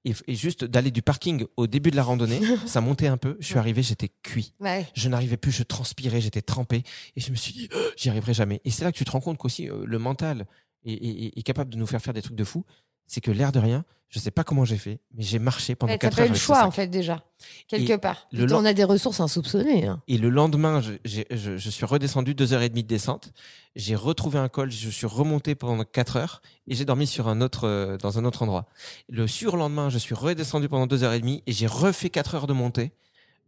et, 0.05 0.15
et 0.27 0.35
juste 0.35 0.65
d'aller 0.65 0.91
du 0.91 1.03
parking 1.03 1.45
au 1.57 1.67
début 1.67 1.91
de 1.91 1.97
la 1.97 2.03
randonnée, 2.03 2.41
ça 2.67 2.81
montait 2.81 3.07
un 3.07 3.17
peu. 3.17 3.37
Je 3.41 3.47
suis 3.47 3.59
arrivé, 3.59 3.83
j'étais 3.83 4.11
cuit. 4.23 4.55
Ouais. 4.61 4.87
Je 4.95 5.09
n'arrivais 5.09 5.37
plus, 5.37 5.53
je 5.53 5.63
transpirais, 5.63 6.21
j'étais 6.21 6.43
trempé. 6.43 6.83
Et 7.17 7.21
je 7.21 7.31
me 7.31 7.37
suis 7.37 7.53
dit, 7.53 7.69
Oh, 7.75 7.79
j'y 7.97 8.09
arriverai 8.09 8.35
jamais. 8.35 8.61
Et 8.65 8.71
c'est 8.71 8.85
là 8.85 8.93
que 8.93 8.97
tu 8.99 9.05
te 9.05 9.11
rends 9.11 9.21
compte 9.21 9.39
qu'aussi, 9.39 9.69
euh, 9.69 9.85
le 9.85 9.99
mental 9.99 10.47
est, 10.85 10.93
est- 10.95 11.39
est 11.39 11.43
capable 11.43 11.71
de 11.71 11.77
nous 11.77 11.87
faire 11.87 12.01
faire 12.01 12.15
des 12.15 12.23
trucs 12.23 12.37
de 12.37 12.45
fou. 12.45 12.65
C'est 13.13 13.21
que 13.21 13.33
l'air 13.33 13.51
de 13.51 13.59
rien, 13.59 13.85
je 14.09 14.21
sais 14.21 14.31
pas 14.31 14.45
comment 14.45 14.65
j'ai 14.65 14.77
fait, 14.79 15.01
mais 15.15 15.25
j'ai 15.25 15.41
marché 15.41 15.75
pendant 15.75 15.93
Ouais, 15.93 15.99
T'as 15.99 16.11
4 16.11 16.17
pas 16.17 16.23
heures. 16.23 16.29
eu 16.29 16.33
le 16.33 16.39
choix, 16.39 16.65
en 16.65 16.71
fait, 16.71 16.87
déjà. 16.87 17.25
Quelque 17.67 17.91
Et 17.95 17.99
part. 17.99 18.29
le 18.31 18.53
on 18.55 18.65
a 18.65 18.73
des 18.73 18.85
ressources 18.85 19.19
insoupçonnées. 19.19 19.89
hein. 19.89 20.01
Et 20.07 20.17
le 20.17 20.29
lendemain, 20.29 20.81
je, 20.81 20.93
je, 21.05 21.57
je 21.57 21.71
suis 21.71 21.85
redescendu 21.85 22.37
deux 22.37 22.53
heures 22.53 22.63
et 22.63 22.69
demie 22.69 22.85
de 22.85 22.89
descente. 22.89 23.33
J'ai 23.75 23.97
retrouvé 23.97 24.39
un 24.39 24.49
col, 24.49 24.71
je 24.71 24.91
suis 24.91 25.09
remonté 25.09 25.57
pendant 25.57 25.83
quatre 25.83 26.15
heures 26.19 26.41
et 26.69 26.77
j'ai 26.77 26.85
dormi 26.85 27.09
sur 27.09 27.27
un 27.27 27.41
autre, 27.41 27.67
euh, 27.67 27.97
dans 27.97 28.17
un 28.21 28.25
autre 28.25 28.43
endroit. 28.45 28.69
Le 29.09 29.27
surlendemain, 29.27 29.89
je 29.91 29.99
suis 29.99 30.15
redescendu 30.15 30.69
pendant 30.69 30.87
deux 30.87 31.03
heures 31.03 31.13
et 31.13 31.21
demie 31.21 31.43
et 31.49 31.53
j'ai 31.53 31.67
refait 31.67 32.11
quatre 32.11 32.37
heures 32.37 32.47
de 32.47 32.53
montée. 32.53 32.93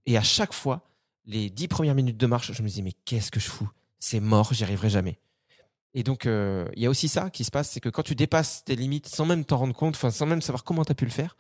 Et 0.07 0.17
à 0.17 0.23
chaque 0.25 0.55
fois, 0.55 0.89
les 1.25 1.51
dix 1.51 1.69
premières 1.69 1.95
minutes 1.95 2.17
de 2.19 2.27
marche, 2.27 2.51
je 2.53 2.63
me 2.63 2.69
dis 2.69 2.83
mais 2.83 2.95
qu'est-ce 3.05 3.31
que 3.31 3.39
je 3.39 3.49
fous? 3.49 3.71
C'est 4.01 4.19
mort, 4.19 4.53
j'y 4.53 4.65
arriverai 4.65 4.91
jamais. 4.91 5.19
Et 5.95 6.03
donc, 6.03 6.27
euh, 6.27 6.67
il 6.75 6.83
y 6.83 6.87
a 6.87 6.91
aussi 6.91 7.09
ça 7.09 7.29
qui 7.31 7.45
se 7.45 7.51
passe, 7.51 7.71
c'est 7.71 7.81
que 7.81 7.89
quand 7.89 8.03
tu 8.03 8.15
dépasses 8.15 8.65
tes 8.65 8.77
limites 8.77 9.09
sans 9.09 9.27
même 9.27 9.45
t'en 9.45 9.59
rendre 9.59 9.75
compte, 9.75 9.95
enfin 9.95 10.11
sans 10.11 10.27
même 10.27 10.41
savoir 10.41 10.65
comment 10.65 10.85
tu 10.85 10.93
as 10.93 10.95
pu 10.95 11.05
le 11.05 11.11
faire, 11.11 11.37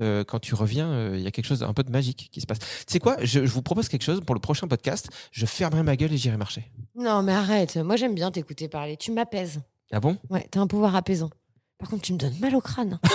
euh, 0.00 0.24
quand 0.24 0.38
tu 0.38 0.54
reviens, 0.54 0.88
euh, 0.88 1.14
il 1.16 1.22
y 1.22 1.26
a 1.26 1.30
quelque 1.30 1.44
chose 1.44 1.62
un 1.62 1.74
peu 1.74 1.82
de 1.82 1.90
magique 1.90 2.30
qui 2.32 2.40
se 2.40 2.46
passe. 2.46 2.58
Tu 2.60 2.66
sais 2.88 2.98
quoi 2.98 3.16
je, 3.20 3.44
je 3.44 3.52
vous 3.52 3.60
propose 3.60 3.88
quelque 3.88 4.02
chose 4.04 4.22
pour 4.24 4.34
le 4.34 4.40
prochain 4.40 4.66
podcast. 4.66 5.10
Je 5.30 5.44
fermerai 5.44 5.82
ma 5.82 5.96
gueule 5.96 6.12
et 6.12 6.16
j'irai 6.16 6.38
marcher. 6.38 6.70
Non, 6.94 7.22
mais 7.22 7.32
arrête. 7.32 7.76
Moi, 7.76 7.96
j'aime 7.96 8.14
bien 8.14 8.30
t'écouter 8.30 8.68
parler. 8.68 8.96
Tu 8.96 9.12
m'apaises. 9.12 9.60
Ah 9.92 10.00
bon? 10.00 10.16
Ouais, 10.30 10.46
t'as 10.50 10.60
un 10.60 10.66
pouvoir 10.66 10.96
apaisant. 10.96 11.28
Par 11.78 11.90
contre, 11.90 12.02
tu 12.02 12.12
me 12.14 12.18
donnes 12.18 12.38
mal 12.40 12.54
au 12.54 12.60
crâne. 12.60 12.98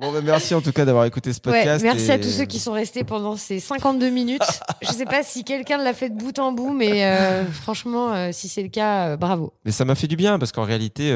Bon, 0.00 0.12
ben 0.12 0.24
merci 0.24 0.54
en 0.54 0.60
tout 0.62 0.72
cas 0.72 0.84
d'avoir 0.84 1.04
écouté 1.04 1.32
ce 1.32 1.38
Ouais, 1.46 1.52
podcast. 1.52 1.82
merci 1.84 2.06
et- 2.06 2.10
à 2.12 2.18
tous 2.18 2.30
ceux 2.30 2.46
qui 2.46 2.58
sont 2.58 2.72
restés 2.72 3.04
pendant 3.04 3.36
ces 3.36 3.60
52 3.60 4.08
minutes. 4.10 4.40
Je 4.82 4.88
sais 4.92 5.04
pas 5.04 5.22
si 5.22 5.44
quelqu'un 5.44 5.76
l'a 5.76 5.92
fait 5.92 6.08
de 6.10 6.16
bout 6.16 6.38
en 6.38 6.52
bout, 6.52 6.72
mais 6.72 7.04
euh, 7.04 7.44
franchement, 7.44 8.12
euh, 8.14 8.30
si 8.32 8.48
c'est 8.48 8.62
le 8.62 8.68
cas, 8.70 9.08
euh, 9.10 9.16
bravo. 9.16 9.52
Mais 9.64 9.72
ça 9.72 9.84
m'a 9.84 9.94
fait 9.94 10.06
du 10.06 10.16
bien 10.16 10.38
parce 10.38 10.52
qu'en 10.52 10.64
réalité, 10.64 11.14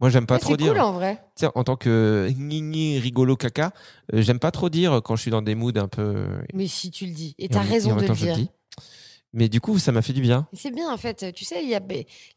moi 0.00 0.08
j'aime 0.10 0.26
pas 0.26 0.38
trop 0.38 0.52
c'est 0.52 0.56
dire. 0.58 0.72
cool 0.72 0.80
en 0.80 0.92
vrai. 0.92 1.20
Sais, 1.34 1.48
en 1.54 1.64
tant 1.64 1.76
que 1.76 2.28
gni 2.30 2.98
rigolo 2.98 3.36
caca, 3.36 3.72
j'aime 4.12 4.38
pas 4.38 4.50
trop 4.52 4.68
dire 4.68 5.00
quand 5.04 5.16
je 5.16 5.22
suis 5.22 5.30
dans 5.30 5.42
des 5.42 5.54
moods 5.54 5.72
un 5.76 5.88
peu. 5.88 6.26
Mais 6.54 6.66
si 6.68 6.90
tu 6.90 7.06
le 7.06 7.12
dis. 7.12 7.34
Et 7.38 7.46
et 7.46 7.48
t'as 7.48 7.60
raison 7.60 7.96
de 7.96 8.02
le 8.06 8.14
dire. 8.14 8.36
Mais 9.36 9.50
du 9.50 9.60
coup, 9.60 9.78
ça 9.78 9.92
m'a 9.92 10.00
fait 10.00 10.14
du 10.14 10.22
bien. 10.22 10.48
C'est 10.54 10.70
bien 10.70 10.90
en 10.90 10.96
fait. 10.96 11.30
Tu 11.34 11.44
sais, 11.44 11.62
il 11.62 11.68
y 11.68 11.74
a 11.74 11.80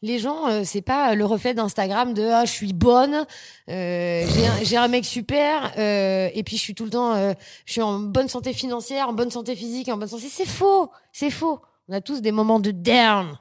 les 0.02 0.18
gens, 0.18 0.48
euh, 0.48 0.62
c'est 0.64 0.82
pas 0.82 1.14
le 1.14 1.24
reflet 1.24 1.54
d'Instagram 1.54 2.12
de 2.12 2.24
ah 2.24 2.44
je 2.44 2.52
suis 2.52 2.74
bonne, 2.74 3.24
euh, 3.70 4.26
j'ai 4.62 4.76
un, 4.76 4.88
mec 4.88 5.06
super, 5.06 5.72
euh, 5.78 6.28
et 6.34 6.42
puis 6.42 6.58
je 6.58 6.62
suis 6.62 6.74
tout 6.74 6.84
le 6.84 6.90
temps, 6.90 7.14
euh, 7.14 7.32
je 7.64 7.72
suis 7.72 7.80
en 7.80 8.00
bonne 8.00 8.28
santé 8.28 8.52
financière, 8.52 9.08
en 9.08 9.14
bonne 9.14 9.30
santé 9.30 9.56
physique, 9.56 9.88
en 9.88 9.96
bonne 9.96 10.08
santé. 10.08 10.26
C'est 10.28 10.46
faux, 10.46 10.90
c'est 11.10 11.30
faux. 11.30 11.62
On 11.88 11.94
a 11.94 12.02
tous 12.02 12.20
des 12.20 12.32
moments 12.32 12.60
de 12.60 12.70
down. 12.70 13.38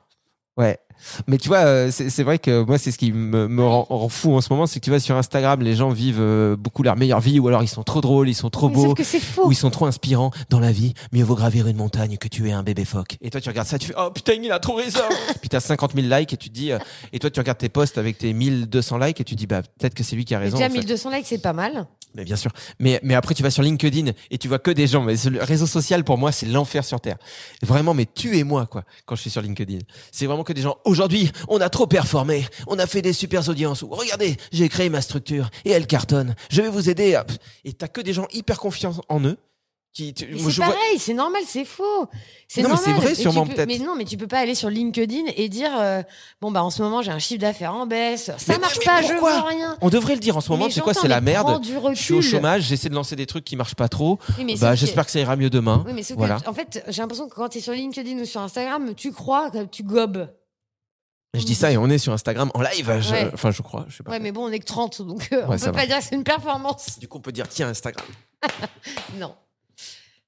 Ouais. 0.55 0.79
Mais 1.27 1.37
tu 1.37 1.47
vois, 1.47 1.59
euh, 1.59 1.91
c'est 1.91 2.23
vrai 2.23 2.39
que 2.39 2.63
moi, 2.63 2.77
c'est 2.77 2.91
ce 2.91 2.97
qui 2.97 3.11
me, 3.11 3.47
me 3.47 3.63
rend, 3.63 3.85
rend 3.89 4.09
fou 4.09 4.35
en 4.35 4.41
ce 4.41 4.51
moment, 4.51 4.67
c'est 4.67 4.79
que 4.79 4.85
tu 4.85 4.89
vois 4.89 4.99
sur 4.99 5.15
Instagram, 5.15 5.61
les 5.61 5.75
gens 5.75 5.89
vivent 5.89 6.19
euh, 6.19 6.55
beaucoup 6.55 6.83
leur 6.83 6.95
meilleure 6.95 7.19
vie, 7.19 7.39
ou 7.39 7.47
alors 7.47 7.63
ils 7.63 7.67
sont 7.67 7.83
trop 7.83 8.01
drôles, 8.01 8.29
ils 8.29 8.35
sont 8.35 8.49
trop 8.49 8.69
Mais 8.69 8.75
beaux, 8.75 8.95
faux. 8.95 9.47
ou 9.47 9.51
ils 9.51 9.55
sont 9.55 9.69
trop 9.69 9.85
inspirants. 9.85 10.31
Dans 10.49 10.59
la 10.59 10.71
vie, 10.71 10.93
mieux 11.11 11.23
vaut 11.23 11.35
gravir 11.35 11.67
une 11.67 11.77
montagne 11.77 12.17
que 12.17 12.27
tuer 12.27 12.51
un 12.51 12.63
bébé 12.63 12.85
phoque. 12.85 13.17
Et 13.21 13.29
toi, 13.29 13.41
tu 13.41 13.49
regardes 13.49 13.67
ça, 13.67 13.79
tu 13.79 13.87
fais 13.87 13.95
oh 13.97 14.11
putain, 14.11 14.33
il 14.33 14.51
a 14.51 14.59
trop 14.59 14.75
raison. 14.75 14.99
Puis 15.39 15.49
t'as 15.49 15.59
50 15.59 15.93
000 15.95 16.07
likes 16.07 16.33
et 16.33 16.37
tu 16.37 16.49
te 16.49 16.53
dis, 16.53 16.71
euh, 16.71 16.79
et 17.13 17.19
toi, 17.19 17.29
tu 17.29 17.39
regardes 17.39 17.57
tes 17.57 17.69
posts 17.69 17.97
avec 17.97 18.17
tes 18.17 18.33
1200 18.33 18.97
likes 18.97 19.21
et 19.21 19.23
tu 19.23 19.35
te 19.35 19.39
dis 19.39 19.47
bah 19.47 19.61
peut-être 19.61 19.93
que 19.93 20.03
c'est 20.03 20.15
lui 20.15 20.25
qui 20.25 20.35
a 20.35 20.39
raison. 20.39 20.57
Déjà, 20.57 20.69
en 20.69 20.73
fait. 20.73 20.79
1200 20.79 21.09
likes, 21.11 21.25
c'est 21.27 21.41
pas 21.41 21.53
mal. 21.53 21.87
Mais 22.15 22.23
bien 22.23 22.35
sûr. 22.35 22.51
Mais, 22.79 22.99
mais 23.03 23.13
après, 23.13 23.35
tu 23.35 23.43
vas 23.43 23.51
sur 23.51 23.61
LinkedIn 23.61 24.11
et 24.31 24.37
tu 24.37 24.47
vois 24.47 24.57
que 24.59 24.71
des 24.71 24.87
gens. 24.87 25.03
Mais 25.03 25.15
le 25.29 25.43
réseau 25.43 25.67
social, 25.67 26.03
pour 26.03 26.17
moi, 26.17 26.31
c'est 26.31 26.47
l'enfer 26.47 26.83
sur 26.83 26.99
Terre. 26.99 27.17
Vraiment, 27.61 27.93
mais 27.93 28.05
tuez-moi, 28.05 28.65
quoi, 28.65 28.83
quand 29.05 29.15
je 29.15 29.21
suis 29.21 29.29
sur 29.29 29.41
LinkedIn. 29.41 29.77
C'est 30.11 30.25
vraiment 30.25 30.43
que 30.43 30.53
des 30.53 30.61
gens. 30.61 30.77
Aujourd'hui, 30.89 31.31
on 31.47 31.61
a 31.61 31.69
trop 31.69 31.85
performé. 31.85 32.47
On 32.67 32.79
a 32.79 32.87
fait 32.87 33.01
des 33.03 33.13
super 33.13 33.47
audiences. 33.47 33.83
Ou, 33.83 33.89
regardez, 33.89 34.37
j'ai 34.51 34.67
créé 34.69 34.89
ma 34.89 35.01
structure 35.01 35.49
et 35.65 35.69
elle 35.71 35.85
cartonne. 35.85 36.35
Je 36.49 36.61
vais 36.63 36.69
vous 36.69 36.89
aider. 36.89 37.13
à- 37.15 37.25
Et 37.63 37.73
t'as 37.73 37.87
que 37.87 38.01
des 38.01 38.13
gens 38.13 38.25
hyper 38.33 38.59
confiants 38.59 38.95
en 39.07 39.21
eux. 39.23 39.37
Qui, 39.91 40.13
tu- 40.13 40.27
Mais 40.27 40.39
moi, 40.39 40.51
c'est 40.51 40.57
vois- 40.57 40.67
pareil, 40.67 40.99
c'est 40.99 41.15
normal, 41.15 41.41
c'est 41.47 41.65
faux. 41.65 41.83
C'est 42.47 42.61
Non, 42.61 42.69
mais 42.69 42.75
normal. 42.75 42.79
c'est 42.95 43.01
vrai, 43.05 43.15
sûrement, 43.15 43.45
peux- 43.47 43.55
peut-être. 43.55 43.67
Mais 43.67 43.79
non, 43.79 43.95
mais 43.97 44.05
tu 44.05 44.17
peux 44.17 44.27
pas 44.27 44.37
aller 44.37 44.53
sur 44.53 44.69
LinkedIn 44.69 45.23
et 45.35 45.49
dire 45.49 45.71
euh, 45.79 46.03
bon 46.41 46.51
bah 46.51 46.63
en 46.63 46.69
ce 46.69 46.83
moment 46.83 47.01
j'ai 47.01 47.09
un 47.11 47.17
chiffre 47.17 47.41
d'affaires 47.41 47.73
en 47.73 47.87
baisse. 47.87 48.25
Ça 48.37 48.53
Mais- 48.53 48.59
marche 48.59 48.77
mais 48.79 48.85
pas, 48.85 49.01
je 49.01 49.07
veux 49.13 49.19
rien. 49.47 49.77
On 49.81 49.89
devrait 49.89 50.13
le 50.13 50.19
dire 50.19 50.37
en 50.37 50.41
ce 50.41 50.51
moment. 50.51 50.65
Mais 50.67 50.71
C'est 50.71 50.81
quoi 50.81 50.93
C'est 50.93 51.07
la 51.07 51.21
mais 51.21 51.31
merde. 51.31 51.59
du 51.61 51.73
Je 51.93 52.01
suis 52.01 52.13
au 52.13 52.21
chômage. 52.21 52.63
J'essaie 52.63 52.89
de 52.89 52.93
lancer 52.95 53.15
des 53.15 53.25
trucs 53.25 53.43
qui 53.45 53.55
marchent 53.55 53.75
pas 53.75 53.89
trop. 53.89 54.19
Oui, 54.37 54.43
mais 54.45 54.55
Bah, 54.57 54.71
que- 54.71 54.75
j'espère 54.77 55.05
que 55.05 55.11
ça 55.11 55.19
ira 55.21 55.35
mieux 55.35 55.49
demain. 55.49 55.83
Oui, 55.87 55.93
mais 55.95 56.03
sauf 56.03 56.15
que, 56.17 56.19
voilà. 56.19 56.37
en 56.45 56.53
fait, 56.53 56.83
j'ai 56.87 57.01
l'impression 57.01 57.27
que 57.27 57.33
quand 57.33 57.49
tu 57.49 57.57
es 57.57 57.61
sur 57.61 57.73
LinkedIn 57.73 58.19
ou 58.19 58.25
sur 58.25 58.41
Instagram, 58.41 58.93
tu 58.95 59.11
crois 59.11 59.49
tu 59.71 59.81
gobes. 59.81 60.27
Je 61.35 61.43
dis 61.43 61.53
ça 61.55 61.71
et 61.71 61.77
on 61.77 61.87
est 61.89 61.99
sur 61.99 62.11
Instagram 62.11 62.49
en 62.55 62.61
live. 62.61 62.91
je- 63.01 63.11
Ouais. 63.11 63.29
Enfin, 63.33 63.51
je 63.51 63.61
crois. 63.61 63.85
Je 63.87 63.97
sais 63.97 64.03
pas. 64.03 64.11
Ouais, 64.11 64.19
mais 64.19 64.31
bon, 64.31 64.45
on 64.47 64.51
est 64.51 64.59
que 64.59 64.65
30, 64.65 65.01
donc 65.03 65.29
euh, 65.31 65.43
on 65.45 65.49
Ouais, 65.49 65.55
peut 65.57 65.63
ça 65.63 65.71
pas 65.71 65.79
va. 65.81 65.85
dire 65.85 65.97
que 65.99 66.03
c'est 66.03 66.15
une 66.15 66.23
performance. 66.23 66.97
Du 66.99 67.07
coup, 67.07 67.19
on 67.19 67.21
peut 67.21 67.31
dire 67.31 67.47
tiens 67.47 67.67
Instagram. 67.69 68.05
Non. 69.19 69.35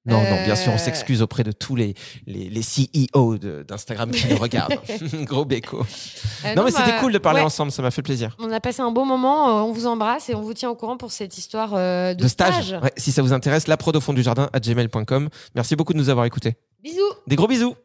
Non, 0.03 0.19
non, 0.23 0.43
bien 0.45 0.55
sûr, 0.55 0.71
on 0.71 0.75
Euh, 0.75 0.79
s'excuse 0.79 1.21
auprès 1.21 1.43
de 1.43 1.51
tous 1.51 1.75
les, 1.75 1.93
les, 2.25 2.49
les 2.49 2.61
CEO 2.63 3.37
d'Instagram 3.37 4.09
qui 4.09 4.27
nous 4.27 4.37
regardent. 4.39 4.79
Gros 5.25 5.45
béco. 5.45 5.85
Euh, 6.43 6.55
non, 6.55 6.63
mais 6.63 6.71
c'était 6.71 6.85
bah, 6.93 6.99
cool 6.99 7.13
de 7.13 7.19
parler 7.19 7.39
ouais. 7.41 7.45
ensemble, 7.45 7.71
ça 7.71 7.83
m'a 7.83 7.91
fait 7.91 8.01
plaisir. 8.01 8.35
On 8.39 8.51
a 8.51 8.59
passé 8.59 8.81
un 8.81 8.89
bon 8.89 9.05
moment, 9.05 9.49
euh, 9.59 9.61
on 9.61 9.71
vous 9.71 9.85
embrasse 9.85 10.27
et 10.29 10.33
on 10.35 10.41
vous 10.41 10.55
tient 10.55 10.71
au 10.71 10.75
courant 10.75 10.97
pour 10.97 11.11
cette 11.11 11.37
histoire 11.37 11.69
de, 11.73 12.15
De 12.15 12.27
stage. 12.27 12.75
Ouais, 12.81 12.91
si 12.97 13.11
ça 13.11 13.21
vous 13.21 13.31
intéresse, 13.31 13.67
la 13.67 13.77
prod 13.77 13.95
au 13.95 14.01
fond 14.01 14.13
du 14.13 14.23
jardin 14.23 14.49
à 14.53 14.59
gmail.com. 14.59 15.29
Merci 15.53 15.75
beaucoup 15.75 15.93
de 15.93 15.99
nous 15.99 16.09
avoir 16.09 16.25
écoutés. 16.25 16.55
Bisous 16.81 16.97
Des 17.27 17.35
gros 17.35 17.47
bisous. 17.47 17.75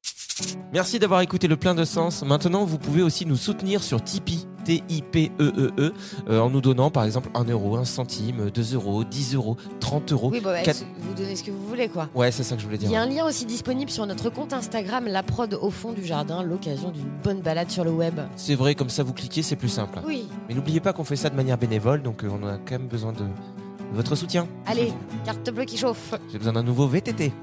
Merci 0.73 0.99
d'avoir 0.99 1.21
écouté 1.23 1.49
le 1.49 1.57
plein 1.57 1.75
de 1.75 1.85
sens. 1.85 2.23
Maintenant, 2.23 2.65
vous 2.65 2.77
pouvez 2.79 3.03
aussi 3.03 3.25
nous 3.25 3.37
soutenir 3.37 3.83
sur 3.83 4.03
Tipeee, 4.03 4.47
T-I-P-E-E-E, 4.65 5.93
euh, 6.29 6.41
en 6.41 6.51
nous 6.51 6.61
donnant 6.61 6.91
par 6.91 7.05
exemple 7.05 7.31
1 7.35 7.45
euro, 7.45 7.77
1 7.77 7.85
centime, 7.85 8.51
2 8.51 8.75
euros, 8.75 9.05
10 9.05 9.35
euros, 9.35 9.57
30 9.81 10.13
euros. 10.13 10.31
Oui, 10.33 10.41
bah, 10.43 10.53
ouais, 10.53 10.63
quatre- 10.63 10.85
vous 10.99 11.15
donnez 11.15 11.37
ce 11.37 11.45
que 11.45 11.51
vous 11.51 11.67
voulez, 11.67 11.89
quoi. 11.89 12.09
Ouais, 12.15 12.31
c'est 12.33 12.43
ça 12.43 12.55
que 12.57 12.61
je 12.61 12.67
voulais 12.67 12.77
dire. 12.79 12.91
Il 12.91 12.93
y 12.93 12.97
a 12.97 13.03
un 13.03 13.07
lien 13.09 13.25
aussi 13.25 13.47
disponible 13.47 13.91
sur 13.91 14.05
notre 14.07 14.29
compte 14.29 14.53
Instagram, 14.53 15.07
la 15.07 15.23
prod 15.23 15.55
au 15.55 15.71
fond 15.71 15.93
du 15.93 16.05
jardin, 16.05 16.43
l'occasion 16.43 16.91
d'une 16.91 17.09
bonne 17.25 17.41
balade 17.41 17.71
sur 17.71 17.85
le 17.85 17.93
web. 17.93 18.21
C'est 18.37 18.57
vrai, 18.57 18.75
comme 18.75 18.91
ça 18.91 19.03
vous 19.05 19.13
cliquez, 19.15 19.43
c'est 19.43 19.57
plus 19.57 19.69
simple. 19.71 20.01
Oui, 20.07 20.29
Mais 20.49 20.55
n'oubliez 20.55 20.81
pas 20.81 20.93
qu'on 20.93 21.05
fait 21.05 21.17
ça 21.17 21.31
de 21.31 21.37
manière 21.37 21.57
bénévole, 21.57 22.03
donc 22.03 22.25
euh, 22.25 22.29
on 22.31 22.47
a 22.47 22.59
quand 22.59 22.73
même 22.73 22.89
besoin 22.89 23.13
de, 23.13 23.21
de 23.21 23.25
votre 23.95 24.15
soutien. 24.17 24.47
allez, 24.67 24.93
carte 25.25 25.49
bleue 25.51 25.65
qui 25.65 25.79
chauffe. 25.79 26.15
J'ai 26.31 26.39
besoin 26.39 26.53
d'un 26.53 26.63
nouveau 26.65 26.87
VTT. 26.89 27.33